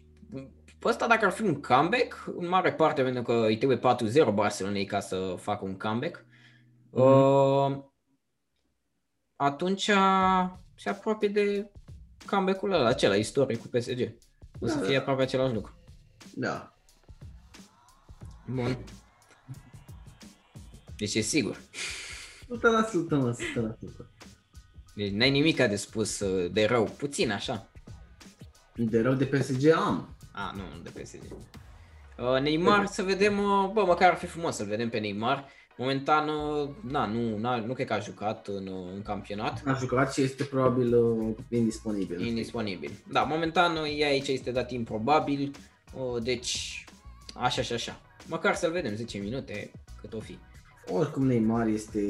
pe 0.80 0.88
ăsta 0.88 1.08
dacă 1.08 1.26
ar 1.26 1.32
fi 1.32 1.42
un 1.42 1.62
comeback, 1.62 2.32
în 2.38 2.48
mare 2.48 2.74
parte 2.74 3.02
pentru 3.04 3.22
că 3.22 3.34
îi 3.34 3.58
trebuie 3.58 3.78
4-0 3.78 4.34
Barcelonei 4.34 4.86
ca 4.86 5.00
să 5.00 5.36
facă 5.38 5.66
un 5.66 5.78
comeback, 5.78 6.26
Mhm. 6.92 7.02
uh, 7.02 7.84
atunci 9.36 9.90
se 10.76 10.90
apropie 10.90 11.28
de 11.28 11.72
comeback-ul 12.26 12.72
ăla, 12.72 12.88
acela 12.88 13.16
istoric 13.16 13.62
cu 13.62 13.68
PSG. 13.68 14.16
O 14.60 14.68
să 14.68 14.76
Da, 14.80 14.82
fie 14.86 14.94
da. 14.96 15.00
aproape 15.00 15.22
același 15.22 15.54
lucru. 15.54 15.74
Da. 16.36 16.74
Bun. 18.48 18.78
Deci 20.98 21.16
e 21.16 21.22
sigur. 21.22 21.62
100% 22.48 23.16
mă, 23.16 23.32
100%. 23.32 24.12
Deci 24.96 25.12
n-ai 25.12 25.30
nimic 25.30 25.56
de 25.58 25.76
spus 25.76 26.20
uh, 26.20 26.52
de 26.52 26.66
rău, 26.66 26.84
puțin 26.84 27.32
așa. 27.32 27.69
De 28.86 29.02
rău 29.02 29.14
de 29.14 29.26
PSG 29.26 29.68
am. 29.68 30.16
A, 30.32 30.54
nu, 30.56 30.62
nu 30.76 30.82
de 30.84 31.02
PSG. 31.02 31.22
Uh, 32.18 32.42
Neymar, 32.42 32.86
să 32.86 33.04
vedem, 33.04 33.40
uh, 33.40 33.70
bă, 33.74 33.84
măcar 33.86 34.10
ar 34.10 34.18
fi 34.18 34.26
frumos 34.26 34.56
să-l 34.56 34.66
vedem 34.66 34.90
pe 34.90 35.00
Neymar. 35.00 35.46
Momentan, 35.78 36.28
uh, 36.28 36.70
na, 36.82 37.06
nu, 37.06 37.38
na, 37.38 37.56
nu 37.56 37.74
cred 37.74 37.88
că 37.88 37.94
a 37.94 38.00
jucat 38.00 38.48
în, 38.48 38.68
uh, 38.68 38.92
în 38.96 39.02
campionat. 39.02 39.62
A 39.66 39.74
jucat 39.74 40.14
și 40.14 40.22
este 40.22 40.44
probabil 40.44 40.96
uh, 40.96 41.36
indisponibil. 41.50 42.26
Indisponibil. 42.26 42.92
Da, 43.12 43.22
momentan 43.22 43.76
uh, 43.76 44.00
e 44.00 44.06
aici, 44.06 44.28
este 44.28 44.52
dat 44.52 44.72
improbabil, 44.72 45.52
uh, 45.94 46.24
deci 46.24 46.84
așa 47.36 47.62
și 47.62 47.74
așa. 47.74 48.02
Măcar 48.28 48.56
să-l 48.56 48.72
vedem 48.72 48.96
10 48.96 49.18
minute, 49.18 49.72
cât 50.02 50.14
o 50.14 50.20
fi. 50.20 50.38
Oricum 50.92 51.26
Neymar 51.26 51.68
este... 51.68 52.02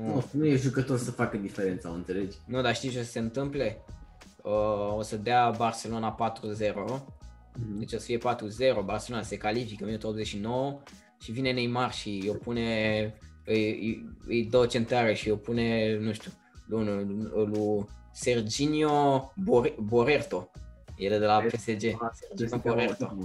Nu, 0.00 0.06
Nu, 0.06 0.24
nu 0.30 0.46
e 0.46 0.56
jucător 0.56 0.98
să 0.98 1.10
facă 1.10 1.36
diferența, 1.36 1.90
o 1.90 1.92
înțelegi? 1.92 2.36
nu 2.46 2.62
dar 2.62 2.74
știi 2.74 2.90
ce 2.90 2.98
o 2.98 3.02
să 3.02 3.10
se 3.10 3.18
întâmple? 3.18 3.84
Uh, 4.46 4.96
o 4.96 5.02
să 5.02 5.16
dea 5.16 5.50
Barcelona 5.56 6.16
4-0 6.98 7.02
Deci 7.78 7.92
o 7.92 7.98
să 7.98 8.04
fie 8.04 8.18
4-0, 8.18 8.20
Barcelona 8.84 9.22
se 9.22 9.36
califică 9.36 9.82
în 9.82 9.86
minutul 9.86 10.08
89 10.08 10.80
și 11.20 11.32
vine 11.32 11.52
Neymar 11.52 11.92
și 11.92 12.26
o 12.28 12.32
pune, 12.32 13.14
îi, 13.44 13.70
îi, 13.70 14.08
îi 14.26 14.44
dă 14.44 14.56
o 14.56 14.66
centrare 14.66 15.14
și 15.14 15.30
o 15.30 15.36
pune, 15.36 15.96
nu 15.98 16.12
știu, 16.12 16.30
lui, 16.66 17.06
lui 17.46 17.86
Serginio 18.12 19.32
Bor- 19.36 19.74
Borerto. 19.80 20.50
El 20.96 21.12
e 21.12 21.18
de 21.18 21.26
la 21.26 21.40
PSG. 21.40 21.64
Serginio 22.12 22.60
Borerto. 22.64 23.16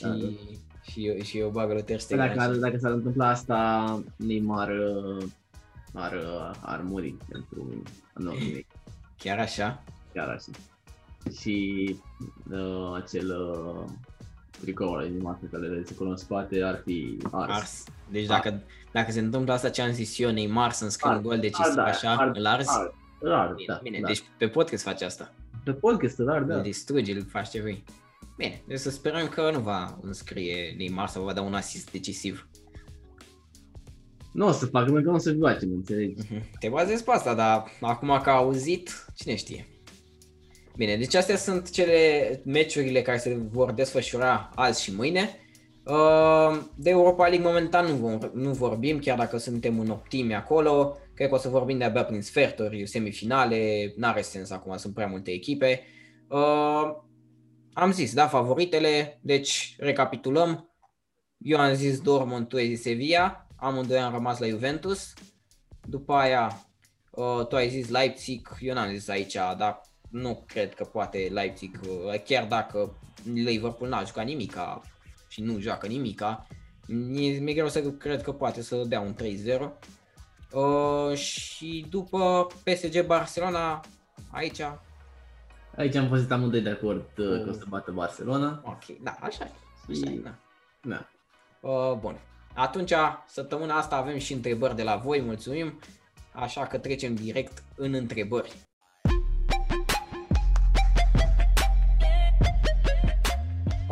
Da, 0.00 0.08
da. 0.08 0.14
Și, 0.20 0.58
și, 0.82 1.22
și 1.22 1.38
eu 1.38 1.48
bagă 1.48 1.72
lui 1.72 1.82
Ter 1.82 1.96
Păi 1.96 2.04
Stegen. 2.04 2.36
Dacă, 2.36 2.52
dacă 2.52 2.76
s-ar 2.78 2.92
întâmpla 2.92 3.28
asta, 3.28 4.02
Neymar 4.16 4.68
uh, 4.68 5.24
ar, 5.92 6.12
uh, 6.12 6.50
ar 6.60 6.80
muri 6.80 7.16
pentru 7.28 7.82
nou 8.14 8.34
nimic. 8.34 8.66
Chiar 9.18 9.38
așa? 9.38 9.82
Chiar 10.14 10.28
așa. 10.28 10.50
Și 11.40 11.96
uh, 12.50 12.92
acel 13.02 13.30
uh, 13.30 13.84
tricou 14.60 14.92
ăla 14.92 15.02
din 15.06 15.20
masă 15.22 15.40
care 15.52 15.66
le 15.66 15.84
acolo 15.94 16.10
în 16.10 16.16
spate 16.16 16.62
ar 16.62 16.82
fi 16.84 17.18
ars. 17.30 17.52
Ars. 17.52 17.84
Deci 18.10 18.26
dacă, 18.26 18.62
dacă 18.92 19.10
se 19.12 19.20
întâmplă 19.20 19.52
asta 19.52 19.68
ce 19.70 19.82
am 19.82 19.92
zis 19.92 20.18
eu, 20.18 20.30
Neymar 20.30 20.72
să 20.72 20.84
înscrie 20.84 21.10
un 21.10 21.16
Ars. 21.16 21.26
gol 21.26 21.38
decisiv 21.38 21.74
da, 21.74 21.84
așa, 21.84 22.10
ars, 22.14 22.36
îl 22.38 22.46
arzi? 22.46 22.68
Ars, 22.70 22.90
rar, 23.20 23.52
Bine, 23.54 23.66
da, 23.66 23.80
bine. 23.82 23.98
da. 24.00 24.06
deci 24.06 24.22
pe 24.38 24.48
podcast 24.48 24.82
face 24.82 25.04
asta. 25.04 25.32
pe 25.64 25.72
podcast, 25.72 26.18
rar, 26.18 26.42
da. 26.42 26.54
Îl 26.54 26.62
distrugi, 26.62 27.12
îl 27.12 27.24
faci 27.28 27.48
ce 27.48 27.60
vrei. 27.60 27.84
Bine, 28.36 28.62
deci 28.66 28.78
să 28.78 28.90
sperăm 28.90 29.28
că 29.28 29.50
nu 29.52 29.58
va 29.60 29.98
înscrie 30.02 30.74
Neymar 30.78 31.08
sau 31.08 31.24
va 31.24 31.32
da 31.32 31.40
un 31.40 31.54
asist 31.54 31.90
decisiv. 31.90 32.48
Nu 34.32 34.46
o 34.46 34.50
să 34.52 34.66
facă, 34.66 34.84
pentru 34.84 35.02
că 35.02 35.08
nu 35.08 35.14
o 35.14 35.18
să 35.18 35.32
joace, 35.32 35.66
mă 35.66 35.74
înțelegi? 35.74 36.14
Mhm. 36.30 36.42
Te 36.58 36.68
bazezi 36.68 37.04
pe 37.04 37.10
asta, 37.10 37.34
dar 37.34 37.64
acum 37.80 38.20
că 38.22 38.30
a 38.30 38.34
auzit, 38.34 39.04
cine 39.14 39.36
știe. 39.36 39.66
Bine, 40.76 40.96
deci 40.96 41.14
astea 41.14 41.36
sunt 41.36 41.70
cele 41.70 42.40
meciurile 42.44 43.02
care 43.02 43.18
se 43.18 43.34
vor 43.50 43.72
desfășura 43.72 44.50
azi 44.54 44.82
și 44.82 44.94
mâine. 44.94 45.36
Uh, 45.84 46.58
De 46.76 46.90
Europa 46.90 47.26
League 47.26 47.46
momentan 47.46 47.86
nu, 47.86 47.94
vom, 47.94 48.18
nu 48.34 48.50
vorbim, 48.52 48.98
chiar 48.98 49.18
dacă 49.18 49.36
suntem 49.36 49.78
în 49.78 49.90
optimi 49.90 50.34
acolo. 50.34 50.96
Cred 51.14 51.28
că 51.28 51.34
o 51.34 51.38
să 51.38 51.48
vorbim 51.48 51.78
de-abia 51.78 52.04
prin 52.04 52.22
sferturi, 52.22 52.86
semifinale, 52.86 53.92
n-are 53.96 54.20
sens 54.20 54.50
acum, 54.50 54.76
sunt 54.76 54.94
prea 54.94 55.06
multe 55.06 55.30
echipe. 55.30 55.82
Uh, 56.28 57.00
Am 57.74 57.92
zis, 57.92 58.14
da, 58.14 58.28
favoritele, 58.28 59.20
deci 59.22 59.74
recapitulăm. 59.78 60.76
Eu 61.38 61.58
am 61.58 61.74
zis 61.74 62.00
Dortmund, 62.00 62.48
tu 62.48 62.56
ai 62.56 62.66
zis 62.74 62.82
Sevilla, 62.82 63.46
amândoi 63.56 63.98
am 63.98 64.12
rămas 64.12 64.38
la 64.38 64.46
Juventus. 64.46 65.12
După 65.88 66.12
aia, 66.12 66.66
uh, 67.10 67.46
tu 67.46 67.56
ai 67.56 67.68
zis 67.68 67.88
Leipzig, 67.88 68.48
eu 68.60 68.74
n-am 68.74 68.94
zis 68.94 69.08
aici, 69.08 69.34
dar 69.34 69.80
nu 70.12 70.44
cred 70.46 70.74
că 70.74 70.84
poate 70.84 71.28
Leipzig, 71.32 71.80
uh, 71.88 72.22
chiar 72.24 72.46
dacă 72.46 72.96
Liverpool 73.34 73.90
n-a 73.90 74.04
jucat 74.04 74.24
nimica 74.24 74.80
și 75.28 75.40
nu 75.42 75.58
joacă 75.58 75.86
nimica, 75.86 76.46
mi-e, 76.86 77.38
mi-e 77.38 77.54
greu 77.54 77.68
să 77.68 77.82
cred 77.82 78.22
că 78.22 78.32
poate 78.32 78.62
să 78.62 78.76
dea 78.86 79.00
un 79.00 79.14
3-0. 79.14 79.72
Uh, 80.52 81.16
și 81.16 81.86
după 81.90 82.46
PSG 82.64 83.06
Barcelona, 83.06 83.80
aici, 84.30 84.60
Aici 85.76 85.94
am 85.94 86.08
fost 86.08 86.30
amândoi 86.30 86.60
de 86.60 86.70
acord 86.70 87.06
uh, 87.18 87.26
Oh. 87.26 87.42
că 87.44 87.48
o 87.50 87.52
să 87.52 87.64
bată 87.68 87.90
Barcelona. 87.90 88.62
ok, 88.64 88.98
da, 89.02 89.16
așa 89.20 89.44
e. 89.44 89.50
Așa 89.90 90.10
e, 90.10 90.14
Și- 90.14 90.20
da. 90.22 90.34
Da. 90.82 91.08
Uh, 91.68 91.92
bun. 92.00 92.20
Atunci, 92.54 92.92
săptămâna 93.26 93.76
asta 93.76 93.96
avem 93.96 94.18
și 94.18 94.32
întrebări 94.32 94.76
de 94.76 94.82
la 94.82 94.96
voi, 94.96 95.20
mulțumim. 95.22 95.78
Așa 96.32 96.66
că 96.66 96.78
trecem 96.78 97.14
direct 97.14 97.62
în 97.76 97.94
întrebări. 97.94 98.52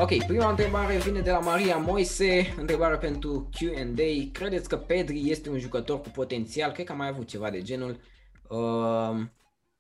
Ok, 0.01 0.24
prima 0.27 0.51
întrebare 0.51 0.97
vine 0.98 1.20
de 1.20 1.31
la 1.31 1.39
Maria 1.39 1.77
Moise, 1.77 2.55
întrebare 2.59 2.97
pentru 2.97 3.48
Q&A. 3.56 4.31
Credeți 4.32 4.68
că 4.68 4.77
Pedri 4.77 5.31
este 5.31 5.51
un 5.51 5.59
jucător 5.59 6.01
cu 6.01 6.09
potențial? 6.09 6.72
Cred 6.72 6.86
că 6.86 6.93
am 6.93 6.98
mai 6.98 7.09
avut 7.09 7.27
ceva 7.27 7.51
de 7.51 7.62
genul. 7.62 7.97
Uh, 8.48 9.20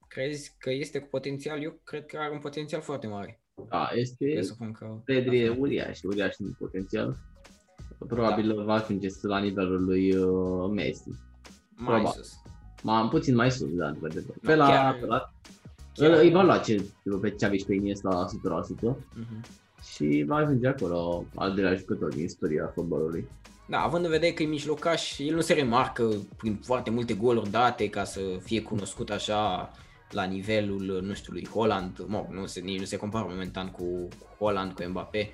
crezi 0.08 0.54
că 0.58 0.70
este 0.72 0.98
cu 0.98 1.06
potențial? 1.10 1.62
Eu 1.62 1.80
cred 1.84 2.06
că 2.06 2.16
are 2.20 2.32
un 2.32 2.38
potențial 2.38 2.80
foarte 2.80 3.06
mare. 3.06 3.42
Da, 3.68 3.88
este 3.94 4.30
Presupun 4.34 4.72
că... 4.72 4.86
Pedri 5.04 5.40
e 5.40 5.48
uriaș, 5.58 6.02
uriaș 6.02 6.34
în 6.38 6.52
potențial. 6.58 7.16
Probabil 8.08 8.54
Da. 8.56 8.62
va 8.62 8.74
ajunge 8.74 9.08
la 9.22 9.38
nivelul 9.38 9.84
lui 9.84 10.14
uh, 10.16 10.70
Messi. 10.74 11.08
Mai 11.76 11.84
probabil. 12.00 12.06
sus. 12.22 12.32
M-am 12.82 13.08
puțin 13.08 13.34
mai 13.34 13.50
sus, 13.50 13.68
da, 13.74 13.86
într-adevăr. 13.88 14.34
Da, 14.42 14.48
Pe 14.48 14.54
la, 14.54 14.66
chiar- 14.68 14.98
pe 15.00 15.06
la 15.06 15.30
chiar- 15.94 16.18
îi 16.20 16.30
va 16.30 16.42
lua 16.42 16.58
ce, 16.58 16.84
pe 17.20 17.30
Xavi 17.30 17.58
și 17.58 17.64
pe 17.64 17.74
Iniesta 17.74 18.08
la 18.08 18.24
100% 18.24 18.96
Mhm. 19.14 19.44
Și 19.94 20.24
va 20.26 20.36
ajunge 20.36 20.66
acolo 20.68 21.24
al 21.34 21.54
doilea 21.54 21.74
jucător 21.74 22.14
din 22.14 22.24
istoria 22.24 22.70
fotbalului. 22.74 23.28
Da, 23.68 23.80
având 23.80 24.04
în 24.04 24.10
vedere 24.10 24.32
că 24.32 24.42
e 24.42 24.46
mijlocaș, 24.46 25.18
el 25.18 25.34
nu 25.34 25.40
se 25.40 25.52
remarcă 25.52 26.08
prin 26.36 26.60
foarte 26.64 26.90
multe 26.90 27.14
goluri 27.14 27.50
date 27.50 27.88
ca 27.88 28.04
să 28.04 28.20
fie 28.42 28.62
cunoscut 28.62 29.10
așa 29.10 29.70
la 30.10 30.24
nivelul, 30.24 31.00
nu 31.06 31.12
știu, 31.14 31.32
lui 31.32 31.46
Holland, 31.48 32.04
mă, 32.06 32.26
nu 32.30 32.46
se, 32.46 32.60
nici 32.60 32.78
nu 32.78 32.84
se 32.84 32.96
compară 32.96 33.26
momentan 33.28 33.68
cu 33.70 33.84
cu 34.18 34.44
Holland, 34.44 34.72
cu 34.72 34.82
Mbappé, 34.88 35.30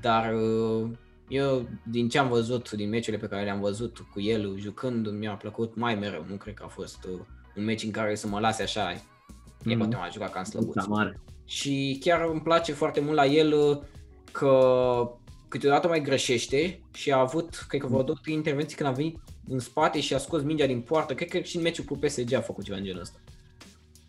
dar 0.00 0.34
uh, 0.34 0.88
eu, 1.28 1.68
din 1.90 2.08
ce 2.08 2.18
am 2.18 2.28
văzut, 2.28 2.70
din 2.70 2.88
meciurile 2.88 3.22
pe 3.22 3.28
care 3.28 3.44
le-am 3.44 3.60
văzut 3.60 3.98
cu 4.12 4.20
el 4.20 4.58
jucând, 4.58 5.08
mi-a 5.10 5.32
plăcut 5.32 5.76
mai 5.76 5.94
mereu, 5.94 6.24
nu 6.28 6.34
cred 6.36 6.54
că 6.54 6.62
a 6.66 6.68
fost 6.68 7.04
uh, 7.04 7.20
un 7.56 7.64
meci 7.64 7.82
în 7.82 7.90
care 7.90 8.14
să 8.14 8.26
mă 8.28 8.40
lase 8.40 8.62
așa, 8.62 8.90
e 8.92 9.00
Mhm. 9.64 9.78
poate 9.78 9.96
m-a 9.96 10.08
jucat 10.12 10.32
ca 10.32 10.38
în 10.38 10.44
slăbuț. 10.44 10.74
Da, 10.74 10.82
mare. 10.88 11.20
Și 11.46 11.96
chiar 12.00 12.28
îmi 12.30 12.40
place 12.40 12.72
foarte 12.72 13.00
mult 13.00 13.14
la 13.16 13.26
el 13.26 13.52
uh, 13.52 13.78
că 14.32 14.50
câteodată 15.48 15.88
mai 15.88 16.02
greșește 16.02 16.80
și 16.92 17.12
a 17.12 17.18
avut, 17.18 17.64
cred 17.68 17.80
că 17.80 17.86
vreo 17.86 18.02
două, 18.02 18.18
trei 18.22 18.34
intervenții 18.34 18.76
când 18.76 18.88
a 18.88 18.92
venit 18.92 19.18
în 19.48 19.58
spate 19.58 20.00
și 20.00 20.14
a 20.14 20.18
scos 20.18 20.42
mingea 20.42 20.66
din 20.66 20.80
poartă. 20.80 21.14
Cred 21.14 21.28
că 21.28 21.38
și 21.38 21.56
în 21.56 21.62
meciul 21.62 21.84
cu 21.84 21.96
PSG 21.98 22.32
a 22.32 22.40
făcut 22.40 22.64
ceva 22.64 22.76
în 22.78 22.84
genul 22.84 23.00
ăsta. 23.00 23.18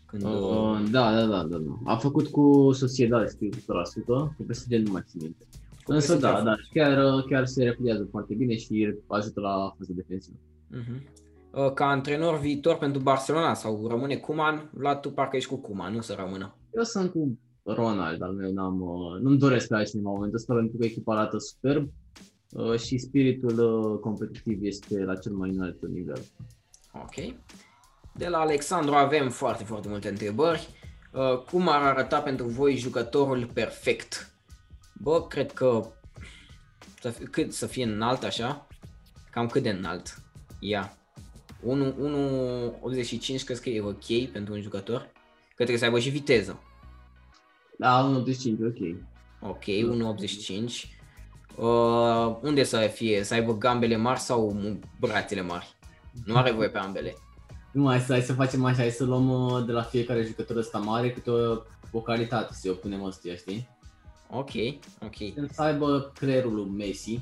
Când, 0.06 0.22
uh, 0.22 0.30
Uh, 0.30 0.88
da, 0.90 1.12
da, 1.14 1.24
da, 1.26 1.42
da, 1.42 1.56
da. 1.58 1.92
A 1.92 1.96
făcut 1.96 2.26
cu 2.28 2.72
Sociedad, 2.72 3.28
știu, 3.30 3.48
100%, 3.48 4.34
cu 4.36 4.42
PSG 4.48 4.72
nu 4.72 4.92
mai 4.92 5.02
țin 5.06 5.20
minte. 5.22 5.46
cu 5.84 5.92
Însă 5.92 6.16
PSG 6.16 6.24
a 6.24 6.28
da, 6.28 6.36
făcut. 6.36 6.44
da, 6.44 6.56
chiar, 6.72 7.22
chiar 7.28 7.46
se 7.46 7.64
repliază 7.64 8.08
foarte 8.10 8.34
bine 8.34 8.56
și 8.56 8.94
ajută 9.06 9.40
la 9.40 9.74
fază 9.78 9.92
defensivă. 9.94 10.36
Mhm. 10.70 11.02
Uh, 11.52 11.72
Ca 11.72 11.86
antrenor 11.88 12.38
viitor 12.38 12.76
pentru 12.76 13.00
Barcelona 13.00 13.54
sau 13.54 13.86
rămâne 13.88 14.16
Kuman, 14.16 14.70
Vlad, 14.72 15.00
tu 15.00 15.10
parcă 15.10 15.36
ești 15.36 15.48
cu 15.48 15.56
Kuman, 15.56 15.94
nu 15.94 16.00
să 16.00 16.14
rămână. 16.18 16.54
Eu 16.70 16.82
sunt 16.82 17.10
cu 17.10 17.38
Ronald, 17.62 18.22
al 18.22 18.32
meu 18.32 18.52
n-am, 18.52 18.80
uh, 18.80 19.20
nu-mi 19.20 19.38
doresc 19.38 19.68
pe 19.68 19.74
altcineva 19.74 20.08
în 20.08 20.14
momentul 20.14 20.38
ăsta 20.38 20.54
pentru 20.54 20.76
că 20.76 20.84
echipa 20.84 21.14
arată 21.14 21.38
superb 21.38 21.90
uh, 22.52 22.78
și 22.78 22.98
spiritul 22.98 23.58
uh, 23.58 23.98
competitiv 24.00 24.62
este 24.62 25.04
la 25.04 25.16
cel 25.16 25.32
mai 25.32 25.50
înalt 25.50 25.86
nivel. 25.86 26.22
Ok. 26.92 27.34
De 28.14 28.28
la 28.28 28.38
Alexandru 28.38 28.94
avem 28.94 29.30
foarte, 29.30 29.64
foarte 29.64 29.88
multe 29.88 30.08
întrebări. 30.08 30.68
Uh, 31.12 31.38
cum 31.38 31.68
ar 31.68 31.82
arăta 31.82 32.20
pentru 32.20 32.46
voi 32.46 32.76
jucătorul 32.76 33.50
perfect? 33.52 34.32
Bă, 35.02 35.26
cred 35.26 35.52
că 35.52 35.86
să 37.00 37.10
fie, 37.10 37.26
cât 37.26 37.52
să 37.52 37.66
fie 37.66 37.84
înalt 37.84 38.22
așa, 38.22 38.66
cam 39.30 39.46
cât 39.46 39.62
de 39.62 39.70
înalt? 39.70 40.22
Ia. 40.60 40.96
1,85 41.62 43.44
crezi 43.44 43.62
că 43.62 43.68
e 43.68 43.80
ok 43.80 44.30
pentru 44.32 44.54
un 44.54 44.60
jucător? 44.60 45.12
Că 45.58 45.64
trebuie 45.64 45.78
să 45.78 45.84
aibă 45.84 45.98
și 45.98 46.10
viteză. 46.10 46.62
Da, 47.78 48.22
1.85, 48.22 48.24
ok. 48.66 48.96
Ok, 49.40 49.64
1,85. 49.64 50.98
Uh, 51.56 52.36
unde 52.42 52.64
să 52.64 52.78
fie? 52.78 53.22
Să 53.22 53.34
aibă 53.34 53.56
gambele 53.56 53.96
mari 53.96 54.18
sau 54.18 54.56
brațele 55.00 55.42
mari? 55.42 55.76
Nu 56.24 56.36
are 56.36 56.50
voie 56.50 56.68
pe 56.68 56.78
ambele. 56.78 57.14
Nu 57.72 57.82
mai 57.82 58.00
să, 58.00 58.12
hai 58.12 58.22
să 58.22 58.32
facem 58.32 58.64
așa, 58.64 58.76
hai 58.76 58.90
să 58.90 59.04
luăm 59.04 59.30
uh, 59.30 59.64
de 59.66 59.72
la 59.72 59.82
fiecare 59.82 60.22
jucător 60.22 60.56
ăsta 60.56 60.78
mare 60.78 61.12
câte 61.12 61.30
o, 61.30 61.56
o 61.92 62.00
calitate, 62.00 62.52
să 62.52 62.70
o 62.70 62.74
punem 62.74 63.02
ăstuia, 63.02 63.34
știi? 63.34 63.68
Ok, 64.30 64.50
ok. 65.02 65.48
Să 65.50 65.62
aibă 65.62 66.12
creierul 66.14 66.54
lui 66.54 66.70
Messi. 66.76 67.20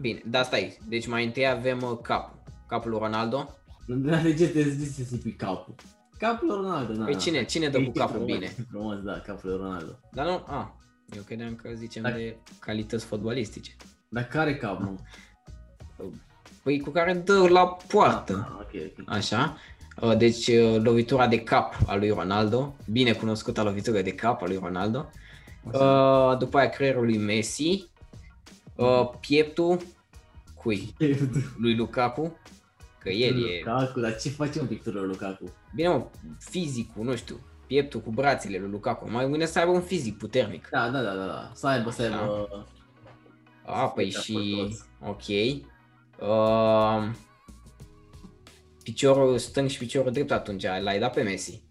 Bine, 0.00 0.22
dar 0.26 0.44
stai, 0.44 0.78
deci 0.88 1.06
mai 1.06 1.24
întâi 1.24 1.46
avem 1.46 1.82
uh, 1.82 1.98
capul. 2.02 2.42
Capul 2.68 2.90
lui 2.90 2.98
Ronaldo. 2.98 3.56
Dar 3.86 4.22
de 4.22 4.34
ce 4.34 4.48
te 4.48 4.68
zici 4.68 5.06
să 5.06 5.16
zici 5.16 5.36
capul? 5.36 5.74
Capul 6.22 6.46
lui 6.46 6.56
Ronaldo, 6.56 6.92
na. 6.92 7.04
Păi 7.04 7.16
cine, 7.16 7.44
cine 7.44 7.68
dă 7.68 7.76
cu 7.78 7.82
E 7.84 7.90
capul 7.94 8.14
frumos, 8.14 8.32
bine? 8.32 8.44
e 8.58 8.62
Frumos, 8.70 8.98
da, 9.02 9.12
capul 9.12 9.50
lui 9.50 9.58
Ronaldo. 9.58 9.98
Dar 10.12 10.26
nu, 10.26 10.32
a, 10.46 10.76
eu 11.16 11.22
credeam 11.22 11.54
că 11.54 11.68
zicem 11.74 12.02
Dar- 12.02 12.12
de 12.12 12.36
calități 12.58 13.04
fotbalistice. 13.04 13.76
Dar 14.08 14.24
care 14.24 14.56
cap, 14.56 14.78
mă? 14.80 14.92
Păi 16.62 16.80
cu 16.80 16.90
care 16.90 17.12
dă 17.14 17.48
la 17.48 17.66
poartă. 17.88 18.48
Ah, 18.50 18.60
ok, 18.60 18.98
ok. 18.98 19.08
Așa. 19.14 19.56
Uh, 20.00 20.16
Deci 20.16 20.46
uh, 20.46 20.80
lovitura 20.82 21.26
de 21.26 21.42
cap 21.42 21.74
a 21.86 21.96
lui 21.96 22.10
Ronaldo, 22.10 22.74
bine 22.90 23.12
cunoscuta 23.12 23.62
lovitură 23.62 24.00
de 24.02 24.14
cap 24.14 24.42
a 24.42 24.46
lui 24.46 24.56
Ronaldo. 24.62 25.10
Uh, 25.64 26.38
După 26.38 26.58
aia 26.58 26.68
creierul 26.68 27.04
lui 27.04 27.18
Messi. 27.18 27.90
Uh, 28.76 29.10
Pieptul 29.20 29.78
cui? 30.54 30.94
Lui 31.58 31.76
Lukaku. 31.76 32.36
Că 33.02 33.10
el 33.10 33.44
e... 33.44 33.62
Lukaku, 33.64 34.00
dar 34.00 34.16
ce 34.16 34.28
face 34.28 34.60
un 34.60 34.66
pictură 34.66 34.98
lui 34.98 35.08
Lukaku? 35.08 35.52
Bine 35.74 35.88
mă, 35.88 36.06
fizicul, 36.38 37.04
nu 37.04 37.16
știu, 37.16 37.40
pieptul 37.66 38.00
cu 38.00 38.10
brațele 38.10 38.58
lui 38.58 38.70
Lukaku. 38.70 39.10
Mai 39.10 39.28
bine 39.28 39.44
să 39.44 39.58
aibă 39.58 39.70
un 39.70 39.80
fizic 39.80 40.18
puternic. 40.18 40.68
Da, 40.70 40.90
da, 40.90 41.02
da, 41.02 41.14
da, 41.14 41.26
da. 41.26 41.50
Să 41.54 41.66
aibă, 41.66 41.90
să 41.90 42.02
Așa. 42.02 42.20
aibă... 42.20 42.66
A, 43.64 43.88
păi 43.88 44.12
Să 44.12 44.20
și... 44.20 44.32
fie 44.32 44.54
aportos. 44.54 44.86
Ok. 45.00 45.26
Uh, 46.20 47.14
piciorul 48.82 49.38
stâng 49.38 49.68
și 49.68 49.78
piciorul 49.78 50.12
drept 50.12 50.30
atunci, 50.30 50.62
l-ai 50.62 50.98
dat 50.98 51.12
pe 51.12 51.22
Messi. 51.22 51.62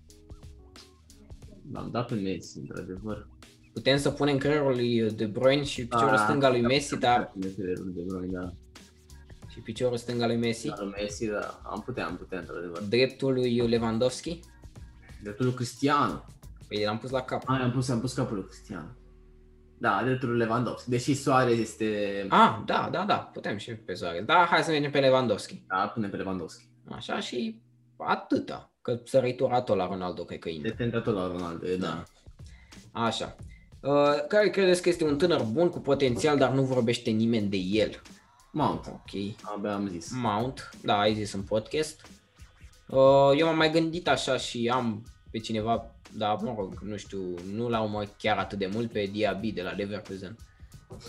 L-am 1.74 1.90
dat 1.92 2.08
pe 2.08 2.14
Messi, 2.14 2.58
într-adevăr. 2.58 3.28
Putem 3.74 3.98
să 3.98 4.10
punem 4.10 4.38
creierul 4.38 4.76
lui 4.76 5.12
De 5.12 5.26
Bruyne 5.26 5.64
și 5.64 5.88
piciorul 5.88 6.14
Ah, 6.14 6.20
stâng 6.24 6.44
al 6.44 6.52
lui 6.52 6.62
da, 6.62 6.68
Messi, 6.68 6.90
da, 6.90 6.98
dar 6.98 7.32
da, 7.36 7.48
creierul 7.58 7.92
de 7.96 8.02
Bruyne, 8.08 8.40
da. 8.40 8.54
Și 9.62 9.68
piciorul 9.72 9.98
stâng 9.98 10.22
al 10.22 10.28
lui 10.28 10.38
Messi, 10.38 10.68
Dar 10.68 10.78
lui 10.80 10.94
Messi, 11.02 11.26
da, 11.28 11.62
am 11.64 11.82
putea, 11.86 12.06
am 12.06 12.18
putea, 12.18 12.40
într-adevăr. 12.40 12.82
dreptul 12.82 13.34
lui 13.34 13.68
Lewandowski. 13.68 14.40
Dreptul 15.24 15.46
lui 15.46 15.54
Cristiano. 15.56 16.26
Păi 16.68 16.84
l-am 16.84 16.98
pus 16.98 17.10
la 17.10 17.22
cap. 17.22 17.44
Ah, 17.46 17.60
am 17.64 17.72
pus, 17.72 17.90
am 17.90 18.00
pus 18.00 18.14
capul 18.14 18.36
lui 18.36 18.46
Cristiano. 18.46 18.88
Da, 19.78 20.02
dreptul 20.04 20.30
lui 20.30 20.38
Lewandowski. 20.38 20.90
Deși 20.90 21.14
Soares 21.14 21.58
este... 21.60 22.26
Ah, 22.30 22.62
da, 22.66 22.90
da, 22.92 23.04
da, 23.08 23.16
putem 23.16 23.58
și 23.58 23.72
pe 23.72 23.94
Suarez. 23.94 24.24
Da, 24.26 24.46
hai 24.50 24.64
să 24.64 24.72
mergem 24.72 24.92
pe 24.92 25.00
Lewandowski. 25.00 25.64
Da, 25.68 25.92
pune 25.94 26.08
pe 26.08 26.16
Lewandowski. 26.18 26.64
Așa 26.90 27.20
și 27.20 27.62
atâta. 27.98 28.72
Că 28.82 29.00
săritura 29.06 29.62
tot 29.62 29.76
la 29.78 29.88
Ronaldo, 29.88 30.24
cred 30.24 30.40
că 30.40 30.50
De 30.50 30.56
intră. 30.56 30.72
tentatul 30.72 31.14
la 31.14 31.28
Ronaldo, 31.28 31.68
e, 31.68 31.76
da. 31.76 32.04
Așa. 32.92 33.36
Uh, 33.82 34.26
care 34.28 34.50
credeți 34.50 34.82
că 34.82 34.90
este 34.90 35.04
un 35.04 35.18
tânăr 35.18 35.44
bun 35.52 35.70
cu 35.70 35.80
potențial, 35.80 36.38
dar 36.38 36.52
nu 36.52 36.62
vorbește 36.64 37.10
nimeni 37.10 37.48
de 37.48 37.58
el? 37.58 38.02
Mount. 38.52 38.86
Ok. 38.88 39.36
Abia 39.42 39.74
am 39.74 39.88
zis. 39.88 40.12
Mount, 40.16 40.70
da, 40.84 41.00
ai 41.00 41.14
zis 41.14 41.34
în 41.34 41.42
podcast. 41.42 42.02
Uh, 42.88 43.32
eu 43.38 43.46
m-am 43.48 43.58
mai 43.58 43.72
gândit 43.72 44.08
așa 44.08 44.38
și 44.38 44.70
am 44.74 45.04
pe 45.32 45.38
cineva, 45.40 45.96
dar 46.18 46.38
mă 46.42 46.54
rog, 46.58 46.80
nu 46.82 46.98
știu, 46.98 47.20
nu 47.54 47.70
l-au 47.70 47.88
mai 47.88 48.10
chiar 48.18 48.38
atât 48.38 48.58
de 48.58 48.70
mult 48.74 48.92
pe 48.92 49.06
Diaby 49.12 49.52
de 49.52 49.62
la 49.62 49.72
Leverkusen. 49.72 50.36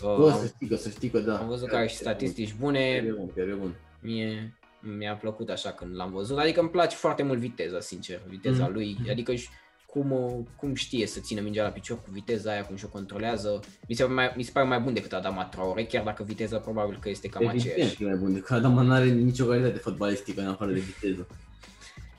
Bă, 0.01 0.06
Uh, 0.06 0.35
să 0.40 0.47
știi 0.55 0.69
că, 0.69 0.77
să 0.77 0.89
știi 0.89 1.10
că 1.10 1.19
da. 1.19 1.39
am 1.39 1.47
văzut 1.47 1.69
că 1.69 1.77
are 1.77 1.86
și 1.86 1.94
statistici 1.97 2.48
Chiar 2.48 2.59
bune, 2.60 2.81
e 2.81 3.12
bun, 3.16 3.31
chiar 3.36 3.48
e 3.48 3.52
bun. 3.52 3.74
mie 4.01 4.56
mi-a 4.81 5.16
plăcut 5.16 5.48
așa 5.48 5.70
când 5.70 5.94
l-am 5.97 6.12
văzut, 6.12 6.39
adică 6.39 6.60
îmi 6.60 6.70
place 6.70 6.97
foarte 6.97 7.23
mult 7.23 7.39
viteza, 7.39 7.81
sincer, 7.81 8.20
viteza 8.28 8.64
Mhm. 8.64 8.73
lui, 8.73 8.97
adică 9.10 9.35
și 9.35 9.48
cum, 9.93 10.10
uh, 10.10 10.32
cum 10.56 10.74
știe 10.74 11.06
să 11.06 11.20
țină 11.20 11.40
mingea 11.40 11.62
la 11.62 11.69
picior 11.69 11.97
cu 12.02 12.10
viteza 12.10 12.51
aia, 12.51 12.64
cum 12.64 12.77
și-o 12.77 12.89
controlează, 12.89 13.60
mi 13.89 13.94
se, 13.94 14.05
mai, 14.05 14.32
mi 14.36 14.43
se 14.43 14.51
pare 14.52 14.66
mai 14.66 14.81
bun 14.81 14.94
decât 14.94 15.12
Adama 15.12 15.44
Traore, 15.44 15.85
chiar 15.85 16.05
dacă 16.05 16.23
viteza 16.23 16.59
probabil 16.59 16.98
că 17.01 17.09
este 17.09 17.28
cam 17.28 17.43
Evident 17.43 17.73
aceeași. 17.73 17.97
că 17.97 18.02
e 18.02 18.06
mai 18.06 18.16
bun 18.16 18.32
decât 18.32 18.51
Adama 18.51 18.82
n-are 18.82 19.05
nicio 19.05 19.44
calitate 19.47 19.78
fotbalistică 19.78 20.40
în 20.40 20.48
afară 20.48 20.73
de 20.73 20.78
viteză. 20.81 21.27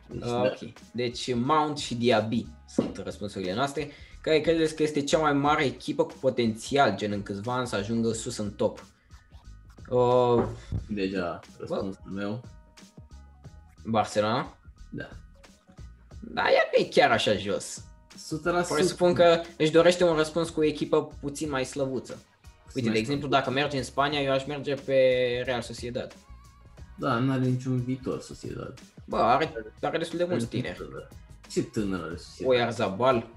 Deci, 0.08 0.22
Uh, 0.22 0.30
da. 0.30 0.42
ok, 0.42 0.74
deci 0.92 1.34
Mount 1.36 1.78
și 1.78 1.96
Diaby 1.96 2.46
sunt 2.68 2.98
răspunsurile 2.98 3.54
noastre. 3.54 3.90
Care 4.22 4.40
credeți 4.40 4.76
că 4.76 4.84
este 4.84 5.02
cea 5.04 5.18
mai 5.18 5.34
mare 5.34 5.66
echipă 5.66 6.04
cu 6.06 6.14
potențial, 6.20 6.96
gen 6.96 7.12
în 7.12 7.24
câțiva 7.24 7.56
ani 7.56 7.68
să 7.68 7.76
ajungă 7.76 8.12
sus 8.12 8.38
în 8.38 8.52
top? 8.52 8.86
Uh, 9.90 10.44
Deja 10.88 11.40
răspunsul 11.58 12.12
meu. 12.14 12.42
Barcelona? 13.86 14.58
Da. 14.90 15.10
Da, 16.28 16.42
ea 16.42 16.70
nu 16.72 16.86
e 16.86 16.88
chiar 16.90 17.12
așa 17.12 17.36
jos. 17.36 17.84
100%. 18.64 18.68
Presupun 18.70 19.14
că 19.14 19.42
își 19.58 19.72
dorește 19.72 20.04
un 20.04 20.16
răspuns 20.16 20.50
cu 20.50 20.60
o 20.60 20.64
echipă 20.64 21.08
puțin 21.22 21.50
mai 21.50 21.66
slăvuță. 21.66 22.22
Uite, 22.74 22.88
Mai 22.88 22.94
de 22.94 23.00
exemplu, 23.00 23.28
dacă 23.28 23.50
mergi 23.50 23.78
în 23.78 23.84
Spania, 23.84 24.22
eu 24.22 24.32
aș 24.32 24.46
merge 24.46 24.74
pe 24.74 25.02
Real 25.46 25.62
Sociedad. 25.62 26.16
Da, 26.98 27.14
nu 27.14 27.32
are 27.32 27.42
niciun 27.42 27.84
viitor 27.84 28.22
Sociedad. 28.22 28.74
Bă, 29.06 29.18
are, 29.18 29.54
are 29.82 29.98
destul 29.98 30.18
de 30.18 30.24
mulți 30.24 30.48
tineri. 30.48 30.78
Ce 31.52 31.64
tânăr 31.64 32.02
are 32.04 32.16
Sociedad? 32.18 32.54
Oyarzabal, 32.54 33.28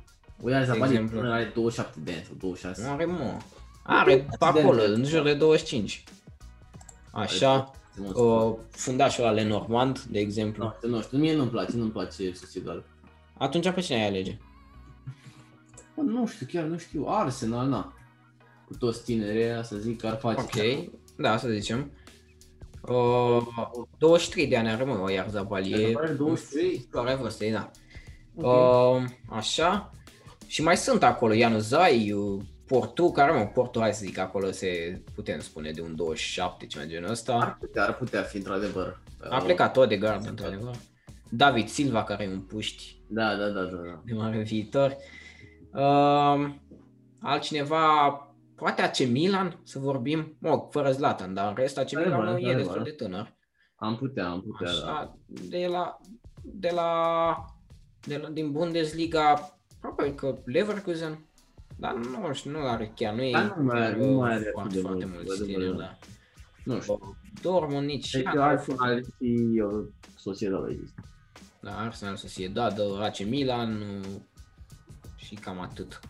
Oia 0.43 0.65
Zabal 0.65 0.91
exemplu. 0.91 1.19
tânăr, 1.19 1.33
are 1.33 1.51
27 1.55 2.01
de 2.05 2.13
ani 2.13 2.25
sau 2.27 2.35
26. 2.39 2.83
nu 2.83 2.91
are 2.93 3.05
mă. 3.05 3.37
Are 3.83 4.17
pe 4.39 4.45
acolo, 4.45 4.83
în 4.83 5.05
jur 5.05 5.23
de 5.23 5.35
25. 5.35 6.05
Așa, 7.11 7.37
Se 7.37 7.47
mă 7.47 7.71
uh, 8.03 8.55
fundașul 8.71 9.25
ăla 9.25 9.33
Lenormand, 9.33 10.01
de 10.01 10.19
exemplu. 10.19 10.65
Nu 10.65 10.73
știu, 10.77 10.89
nu 10.89 11.01
știu, 11.03 11.19
mie 11.19 11.35
nu-mi 11.35 11.51
place, 11.51 11.77
nu-mi 11.77 11.91
place 11.91 12.33
Sociedad. 12.33 12.85
Atunci 13.39 13.71
pe 13.71 13.81
cine 13.81 13.99
ai 13.99 14.07
alege? 14.07 14.39
Bă, 15.95 16.03
nu 16.03 16.27
știu, 16.27 16.47
chiar 16.53 16.65
nu 16.65 16.79
știu, 16.79 17.07
Arsenal, 17.09 17.69
na. 17.69 17.93
Cu 18.67 18.77
toți 18.77 19.05
tinerii 19.05 19.43
ăia, 19.43 19.63
să 19.63 19.77
zic 19.77 20.01
că 20.01 20.07
ar 20.07 20.17
face. 20.17 20.41
Ok, 20.41 20.91
da, 21.17 21.37
să 21.37 21.49
zicem. 21.49 21.91
Uh, 22.89 23.47
23 23.99 24.47
de 24.47 24.57
ani 24.57 24.69
are 24.69 24.85
mă, 24.85 24.99
Oyarzabal. 24.99 25.73
E 25.73 25.93
Are 25.97 26.13
23? 26.13 26.87
floarea 26.91 27.17
vârstei, 27.17 27.51
da. 27.51 27.71
Ok. 28.35 28.97
Uh, 28.97 29.05
așa. 29.29 29.91
Și 30.47 30.63
mai 30.63 30.77
sunt 30.77 31.03
acolo 31.03 31.33
Ianuzai, 31.33 32.13
uh, 32.13 32.43
Portu, 32.67 33.11
care 33.13 33.33
mă, 33.33 33.47
Portu, 33.47 33.81
hai 33.81 33.95
să 33.95 34.05
zic, 34.05 34.19
acolo 34.19 34.51
se 34.51 35.03
putem 35.15 35.41
spune 35.41 35.71
de 35.71 35.81
un 35.81 35.97
27, 35.97 36.67
ceva 36.67 36.85
genul 36.85 37.05
Ar 37.05 37.11
ăsta. 37.11 37.57
putea, 37.61 37.83
ar 37.85 37.97
putea 37.97 38.23
fi 38.23 38.37
într-adevăr. 38.37 39.03
A 39.31 39.39
plecat 39.43 39.73
tot 39.73 39.89
de 39.89 39.97
gard, 39.97 40.27
într-adevăr. 40.27 40.75
David 41.31 41.69
Silva, 41.69 42.05
care 42.05 42.25
e 42.25 42.29
un 42.29 42.41
puști 42.41 43.01
Da, 43.09 43.35
da, 43.37 43.49
da, 43.49 43.63
da. 43.63 43.77
da. 43.77 44.01
de 44.05 44.13
mare 44.15 44.39
viitor. 44.43 44.97
Uh, 45.73 46.51
altcineva, 47.21 48.11
poate 48.57 48.83
AC 48.83 48.99
Milan, 48.99 49.61
să 49.65 49.79
vorbim, 49.79 50.37
mă, 50.41 50.67
fără 50.71 50.91
Zlatan, 50.93 51.35
dar 51.35 51.49
în 51.49 51.55
rest 51.55 51.79
AC 51.79 51.91
Milan 51.91 52.13
Adevărat, 52.13 52.41
e 52.43 52.49
adevărat. 52.55 52.57
destul 52.65 52.83
de 52.83 52.91
tânăr. 52.91 53.35
Am 53.77 53.97
putea, 53.97 54.29
am 54.29 54.43
putea, 54.43 54.73
da. 54.85 54.91
Așa, 54.93 55.19
de 55.27 55.67
la, 55.71 55.97
de 56.43 56.71
la, 56.75 57.35
de 58.07 58.17
la, 58.17 58.29
din 58.29 58.53
Bundesliga, 58.53 59.57
probabil 59.81 60.13
că 60.15 60.39
Leverkusen, 60.45 61.27
dar 61.79 61.95
nu 61.95 62.33
știu, 62.33 62.51
nu 62.51 62.67
are 62.69 62.93
chiar, 62.95 63.15
nu 63.15 63.23
e 63.23 63.31
Dar 63.33 63.55
nu 63.57 63.63
mai 63.65 63.81
are- 63.81 63.93
chiar, 63.97 64.07
nu 64.07 64.13
mai 64.17 64.33
are 64.35 64.51
foarte, 64.53 64.61
atât 64.69 64.73
de 64.73 64.81
foarte 64.89 65.05
mult, 65.05 65.17
mulți 65.27 65.43
adevărat. 65.43 65.69
tineri, 65.69 65.77
da. 65.79 65.97
Nu 66.65 66.81
știu. 66.81 67.17
Dortmund 67.43 67.87
nici, 67.87 68.11
Deci 68.11 68.23
da, 68.35 68.45
Arsenal 68.45 69.03
și 69.05 69.63
uh, 69.73 69.85
Sociedad 70.17 70.69
există. 70.71 71.03
da, 71.61 71.79
Arsenal, 71.79 72.17
Sociedad, 72.17 72.81
AC 73.01 73.19
Milan 73.25 73.81
uh, 73.81 74.21
și 75.17 75.35
cam 75.35 75.61
atât. 75.61 76.01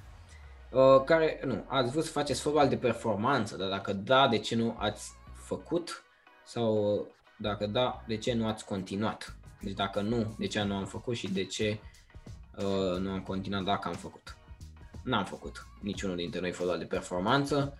Uh, 0.72 1.04
care, 1.04 1.40
nu, 1.46 1.64
ați 1.66 1.90
vrut 1.90 2.04
să 2.04 2.10
faceți 2.10 2.40
fotbal 2.40 2.68
de 2.68 2.76
performanță, 2.76 3.56
dar 3.56 3.68
dacă 3.68 3.92
da, 3.92 4.28
de 4.28 4.38
ce 4.38 4.54
nu 4.56 4.74
ați 4.78 5.10
făcut? 5.34 6.02
Sau 6.44 6.94
uh, 6.94 7.06
dacă 7.38 7.66
da, 7.66 8.04
de 8.06 8.16
ce 8.16 8.32
nu 8.32 8.46
ați 8.46 8.64
continuat? 8.64 9.36
Deci 9.60 9.74
dacă 9.74 10.00
nu, 10.00 10.34
de 10.38 10.46
ce 10.46 10.62
nu 10.62 10.74
am 10.76 10.84
făcut 10.86 11.14
și 11.16 11.32
de 11.32 11.44
ce 11.44 11.78
uh, 12.56 12.98
nu 13.00 13.10
am 13.10 13.20
continuat 13.26 13.62
dacă 13.64 13.88
am 13.88 13.94
făcut? 13.94 14.36
N-am 15.06 15.24
făcut 15.24 15.66
niciunul 15.82 16.16
dintre 16.16 16.40
noi 16.40 16.52
fotbal 16.52 16.78
de 16.78 16.84
performanță. 16.84 17.74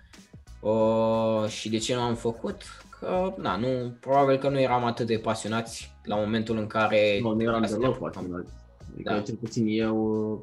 Uh, 0.60 1.48
și 1.48 1.68
de 1.68 1.78
ce 1.78 1.94
nu 1.94 2.00
am 2.00 2.14
făcut? 2.14 2.62
Că, 3.00 3.34
na, 3.36 3.56
nu, 3.56 3.96
probabil 4.00 4.36
că 4.38 4.48
nu 4.48 4.60
eram 4.60 4.84
atât 4.84 5.06
de 5.06 5.18
pasionați 5.18 5.94
la 6.04 6.16
momentul 6.16 6.56
în 6.56 6.66
care... 6.66 7.18
Nu, 7.22 7.34
nu 7.34 7.42
eram 7.42 7.62
trebuia 7.62 7.68
să 7.68 7.74
ne 7.74 7.80
deloc 7.80 7.94
apucăm. 7.94 8.12
pasionat. 8.22 8.46
Adică 8.92 9.12
Da. 9.12 9.20
cel 9.20 9.34
puțin 9.34 9.66
eu 9.68 9.96
uh, 10.32 10.38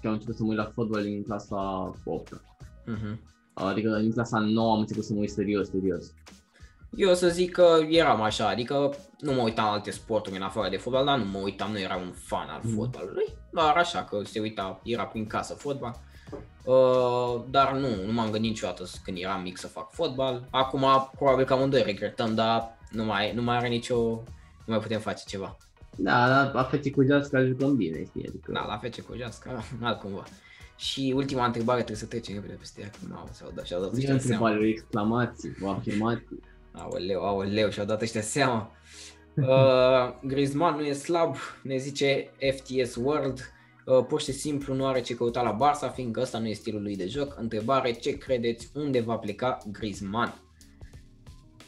că 0.00 0.06
am 0.06 0.12
început 0.12 0.36
să 0.36 0.42
mă 0.42 0.48
uit 0.48 0.58
la 0.58 0.70
fotbal 0.74 1.04
în 1.04 1.22
clasa 1.22 1.92
8 2.04 2.40
Mhm. 2.86 3.20
Adică 3.54 3.88
în 3.94 4.10
clasa 4.12 4.38
9 4.38 4.72
am 4.72 4.78
început 4.80 5.04
să 5.04 5.12
mă 5.12 5.18
uit 5.18 5.30
serios, 5.30 5.68
serios. 5.70 6.12
Eu 6.94 7.10
o 7.10 7.14
să 7.14 7.28
zic 7.28 7.50
că 7.52 7.78
eram 7.88 8.20
așa, 8.22 8.48
adică 8.48 8.94
nu 9.20 9.32
mă 9.32 9.42
uitam 9.42 9.64
la 9.64 9.70
alte 9.70 9.90
sporturi 9.90 10.36
în 10.36 10.42
afară 10.42 10.68
de 10.68 10.76
fotbal, 10.76 11.04
dar 11.04 11.18
nu 11.18 11.24
mă 11.24 11.38
uitam, 11.38 11.70
nu 11.70 11.78
eram 11.78 12.00
un 12.00 12.12
fan 12.12 12.48
al 12.48 12.60
Mhm. 12.62 12.74
fotbalului, 12.76 13.26
doar 13.52 13.76
așa 13.76 14.04
că 14.04 14.20
se 14.24 14.40
uita, 14.40 14.80
era 14.84 15.04
prin 15.04 15.26
casă 15.26 15.54
fotbal. 15.54 16.00
Uh, 16.64 17.42
dar 17.50 17.72
nu, 17.72 17.88
nu 18.06 18.12
m-am 18.12 18.30
gândit 18.30 18.50
niciodată 18.50 18.84
s- 18.84 19.00
când 19.04 19.16
eram 19.20 19.42
mic 19.42 19.58
să 19.58 19.66
fac 19.66 19.90
fotbal. 19.92 20.46
Acum 20.50 20.84
probabil 21.16 21.44
că 21.44 21.52
amândoi 21.52 21.82
regretăm, 21.82 22.34
dar 22.34 22.76
nu 22.90 23.04
mai, 23.04 23.32
nu 23.34 23.42
mai 23.42 23.56
are 23.56 23.68
nicio, 23.68 23.96
nu 24.64 24.64
mai 24.66 24.78
putem 24.78 25.00
face 25.00 25.24
ceva. 25.26 25.56
Da, 25.96 26.28
dar 26.28 26.52
la 26.54 26.62
fete 26.64 26.90
cu 26.90 27.02
Jasca 27.04 27.44
jucăm 27.44 27.76
bine, 27.76 28.04
știi, 28.04 28.26
adică... 28.28 28.52
Da, 28.52 28.64
la 28.66 28.80
FC 28.88 29.00
Cojeasca, 29.00 29.64
altcumva. 29.82 30.22
Și 30.76 31.12
ultima 31.16 31.44
întrebare 31.46 31.76
trebuie 31.78 31.98
să 32.00 32.06
trecem 32.06 32.34
repede 32.34 32.52
peste 32.52 32.80
ea, 32.80 32.88
că 32.90 32.98
mamă, 33.08 33.28
s-au 33.32 33.50
dat, 33.54 33.64
și-au 33.66 33.80
dat 33.80 33.90
Nu 33.92 33.96
e 33.98 34.00
ăștia 34.00 34.18
seama. 34.18 34.48
întrebare, 34.48 34.58
o 34.58 34.70
exclamație, 34.70 35.56
o 35.62 35.70
afirmație. 35.70 36.38
Aoleu, 36.76 37.24
aoleu, 37.24 37.70
și-au 37.70 37.86
dat 37.86 38.02
ăștia 38.02 38.20
seama. 38.20 38.70
Uh, 39.36 40.14
Griezmann 40.22 40.76
nu 40.76 40.84
e 40.86 40.92
slab, 40.92 41.36
ne 41.62 41.76
zice 41.76 42.30
FTS 42.56 42.94
World. 42.94 43.52
Uh, 43.86 44.04
pur 44.08 44.20
și 44.20 44.32
simplu 44.32 44.74
nu 44.74 44.86
are 44.86 45.00
ce 45.00 45.14
căuta 45.14 45.42
la 45.42 45.56
Barça, 45.56 45.94
fiindcă 45.94 46.20
ăsta 46.20 46.38
nu 46.38 46.46
e 46.46 46.52
stilul 46.52 46.82
lui 46.82 46.96
de 46.96 47.06
joc. 47.06 47.36
Întrebare, 47.38 47.92
ce 47.92 48.18
credeți, 48.18 48.70
unde 48.74 49.00
va 49.00 49.16
pleca 49.16 49.58
Griezmann? 49.72 50.34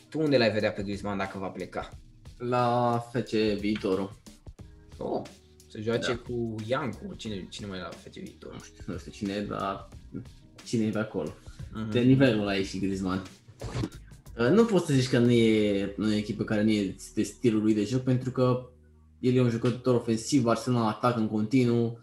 Tu 0.09 0.21
unde 0.21 0.37
l-ai 0.39 0.51
vedea 0.51 0.73
pe 0.73 0.83
Griezmann 0.83 1.19
dacă 1.19 1.39
va 1.39 1.47
pleca? 1.49 1.89
La 2.39 2.99
FC 3.13 3.31
viitorul. 3.59 4.17
Oh, 4.99 5.23
să 5.71 5.81
joace 5.81 6.13
Da. 6.13 6.17
cu 6.19 6.55
Iancu, 6.67 7.15
cine, 7.17 7.47
cine 7.51 7.67
mai 7.67 7.79
la 7.79 7.89
face 8.03 8.21
viitor? 8.21 8.53
Nu 8.53 8.59
știu, 8.63 8.83
nu 8.87 8.99
știu 8.99 9.11
cine 9.13 9.33
e, 9.33 9.41
dar 9.41 9.89
cine 10.65 10.87
e 10.87 10.91
pe 10.91 10.99
acolo. 10.99 11.35
Mhm. 11.73 11.91
De 11.91 12.01
nivelul 12.01 12.41
ăla 12.41 12.57
e 12.57 12.63
și 12.63 12.79
Griezmann. 12.79 13.23
Uh, 14.39 14.51
Nu 14.51 14.65
poți 14.65 14.87
să 14.87 14.93
zici 14.93 15.09
că 15.09 15.19
nu 15.19 15.31
e, 15.31 15.95
nu 15.97 16.11
e 16.11 16.15
o 16.15 16.19
echipă 16.19 16.45
care 16.45 16.63
nu 16.63 16.71
e 16.71 16.97
de 17.15 17.23
stilul 17.23 17.63
lui 17.63 17.75
de 17.75 17.85
joc, 17.85 18.03
pentru 18.03 18.31
că 18.31 18.69
el 19.19 19.35
e 19.35 19.41
un 19.41 19.51
jucător 19.51 19.95
ofensiv, 19.95 20.47
Arsenal 20.47 20.87
atacă 20.87 21.21
în 21.21 21.29
continuu. 21.29 21.99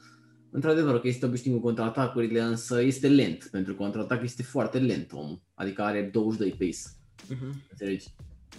Într-adevăr 0.52 1.00
că 1.00 1.08
este 1.08 1.26
obișnuit 1.26 1.56
cu 1.58 1.64
contraatacurile, 1.64 2.42
însă 2.42 2.82
este 2.82 3.08
lent, 3.08 3.48
pentru 3.52 3.74
că 3.74 3.84
contraatac 3.84 4.24
este 4.24 4.44
foarte 4.44 4.78
lent 4.80 5.12
om, 5.14 5.40
adică 5.54 5.82
are 5.82 6.10
22 6.14 6.50
pace. 6.50 6.80
Mhm. 7.30 7.64
Înțelegi? 7.72 8.08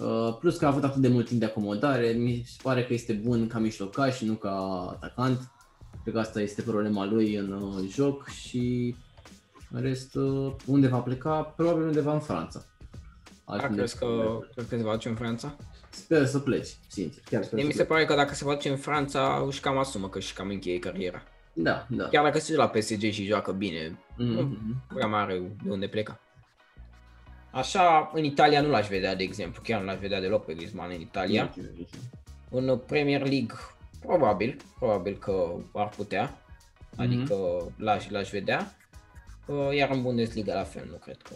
Uh, 0.01 0.37
plus 0.41 0.57
că 0.57 0.65
a 0.65 0.69
avut 0.69 0.85
atât 0.85 1.03
de 1.03 1.09
mult 1.09 1.27
timp 1.27 1.41
de 1.41 1.47
acomodare, 1.47 2.09
mi 2.09 2.43
se 2.47 2.59
pare 2.63 2.85
că 2.85 2.93
este 2.93 3.13
bun 3.13 3.47
ca 3.47 3.59
mijlocaș 3.59 4.17
și 4.17 4.25
nu 4.25 4.35
ca 4.35 4.87
atacant. 4.93 5.51
Cred 6.03 6.15
că 6.15 6.21
asta 6.21 6.41
este 6.41 6.63
problema 6.63 7.07
lui 7.07 7.35
în 7.35 7.53
uh, 7.53 7.85
joc 7.89 8.29
și 8.29 8.95
în 9.71 9.81
rest, 9.81 10.15
uh, 10.15 10.53
unde 10.67 10.87
va 10.87 10.99
pleca? 10.99 11.43
Probabil 11.43 11.87
undeva 11.87 12.13
în 12.13 12.21
Franța. 12.21 12.65
Da, 13.47 13.53
Altundeva. 13.53 13.77
crezi 13.77 13.99
că, 13.99 14.39
crezi 14.55 14.69
că 14.69 14.77
se 14.77 14.83
va 14.83 14.93
duce 14.93 15.09
în 15.09 15.15
Franța? 15.15 15.57
Sper 15.91 16.27
să 16.27 16.39
pleci, 16.39 16.69
sincer. 16.89 17.23
Chiar 17.31 17.43
sper 17.43 17.55
Mie 17.55 17.63
să 17.63 17.67
mi 17.69 17.73
se 17.73 17.85
pleci. 17.85 17.89
pare 17.89 18.05
că 18.05 18.15
dacă 18.15 18.35
se 18.35 18.45
va 18.45 18.53
duce 18.55 18.69
în 18.69 18.77
Franța, 18.77 19.45
își 19.47 19.61
cam 19.61 19.79
asumă 19.79 20.09
că 20.09 20.19
își 20.19 20.35
cam 20.35 20.49
încheie 20.49 20.79
cariera. 20.79 21.23
Da, 21.53 21.87
da. 21.91 22.09
Chiar 22.09 22.25
dacă 22.25 22.39
se 22.39 22.47
duce 22.47 22.59
la 22.59 22.69
PSG 22.69 23.03
și 23.11 23.25
joacă 23.27 23.53
bine, 23.53 23.99
Mm-hmm. 24.19 24.87
prea 24.95 25.07
mai 25.07 25.21
are 25.21 25.43
de 25.65 25.71
unde 25.71 25.87
pleca. 25.89 26.21
Așa, 27.51 28.11
în 28.15 28.25
Italia 28.25 28.61
nu 28.61 28.69
l-aș 28.69 28.89
vedea, 28.89 29.15
de 29.15 29.23
exemplu, 29.23 29.63
chiar 29.65 29.81
nu 29.81 29.87
l-aș 29.87 29.99
vedea 29.99 30.21
deloc 30.21 30.45
pe 30.45 30.55
Griezmann 30.55 30.93
în 30.95 31.01
Italia. 31.01 31.55
În 32.51 32.79
Premier 32.87 33.21
League, 33.21 33.55
probabil, 34.01 34.57
probabil 34.79 35.17
că 35.19 35.55
ar 35.75 35.89
putea, 35.89 36.39
adică 36.97 37.35
l-aș, 37.79 38.09
l-aș 38.09 38.31
vedea. 38.31 38.77
Uh, 39.47 39.75
Iar 39.77 39.91
în 39.91 40.03
Bundesliga 40.03 40.55
la 40.55 40.63
fel, 40.65 40.87
nu 40.91 40.97
cred 40.97 41.17
că 41.23 41.35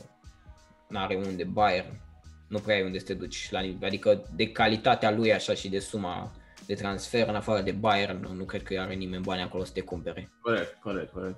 n-are 0.90 1.14
unde 1.26 1.44
Bayern, 1.44 2.00
nu 2.48 2.58
prea 2.58 2.74
ai 2.74 2.82
unde 2.82 2.98
să 2.98 3.04
te 3.04 3.14
duci 3.14 3.50
la 3.50 3.60
nivel, 3.60 3.88
adică 3.88 4.28
de 4.34 4.52
calitatea 4.52 5.10
lui 5.10 5.34
așa 5.34 5.54
și 5.54 5.68
de 5.68 5.78
suma 5.78 6.32
de 6.66 6.74
transfer 6.74 7.28
în 7.28 7.34
afară 7.34 7.62
de 7.62 7.72
Bayern, 7.72 8.20
nu, 8.20 8.32
nu 8.32 8.44
cred 8.44 8.62
că 8.62 8.80
are 8.80 8.94
nimeni 8.94 9.22
bani 9.22 9.42
acolo 9.42 9.64
să 9.64 9.72
te 9.72 9.80
cumpere. 9.80 10.30
Corect, 10.40 10.78
corect, 10.82 11.12
corect. 11.12 11.36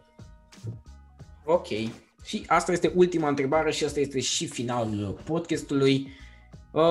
Ok. 1.44 1.66
Și 2.24 2.44
asta 2.46 2.72
este 2.72 2.92
ultima 2.94 3.28
întrebare 3.28 3.70
și 3.70 3.84
asta 3.84 4.00
este 4.00 4.20
și 4.20 4.46
finalul 4.46 5.20
podcastului. 5.24 6.08
Uh, 6.70 6.82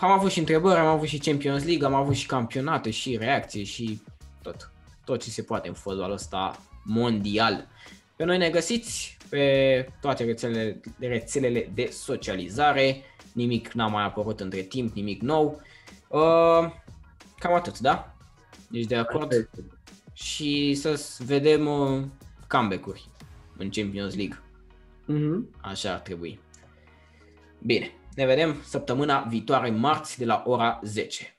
am 0.00 0.10
avut 0.10 0.30
și 0.30 0.38
întrebări, 0.38 0.78
am 0.78 0.86
avut 0.86 1.08
și 1.08 1.18
Champions 1.18 1.64
League, 1.64 1.86
am 1.86 1.94
avut 1.94 2.14
și 2.14 2.26
campionate 2.26 2.90
și 2.90 3.16
reacții 3.16 3.64
și 3.64 4.02
tot. 4.42 4.72
Tot 5.04 5.22
ce 5.22 5.30
se 5.30 5.42
poate 5.42 5.68
în 5.68 5.74
fotbalul 5.74 6.14
ăsta 6.14 6.58
mondial. 6.84 7.68
Pe 8.16 8.24
noi 8.24 8.38
ne 8.38 8.50
găsiți 8.50 9.16
pe 9.30 9.88
toate 10.00 10.24
rețelele, 10.24 10.80
rețelele 10.98 11.70
de 11.74 11.88
socializare. 11.92 13.02
Nimic 13.32 13.72
n-a 13.72 13.86
mai 13.86 14.04
apărut 14.04 14.40
între 14.40 14.60
timp, 14.60 14.94
nimic 14.94 15.22
nou. 15.22 15.60
Uh, 16.08 16.70
cam 17.38 17.54
atât, 17.54 17.78
da? 17.78 18.14
Ești 18.70 18.88
de 18.88 18.96
acord? 18.96 19.50
Și 20.12 20.74
să 20.74 21.04
vedem 21.18 21.66
uh, 21.66 22.02
comeback-uri 22.48 23.08
în 23.56 23.70
Champions 23.70 24.16
League. 24.16 24.40
Mm-hmm. 25.08 25.60
Așa 25.60 25.92
ar 25.92 25.98
trebui. 25.98 26.40
Bine, 27.58 27.92
ne 28.14 28.26
vedem 28.26 28.56
săptămâna 28.64 29.20
viitoare, 29.28 29.70
marți, 29.70 30.18
de 30.18 30.24
la 30.24 30.42
ora 30.46 30.80
10. 30.82 31.34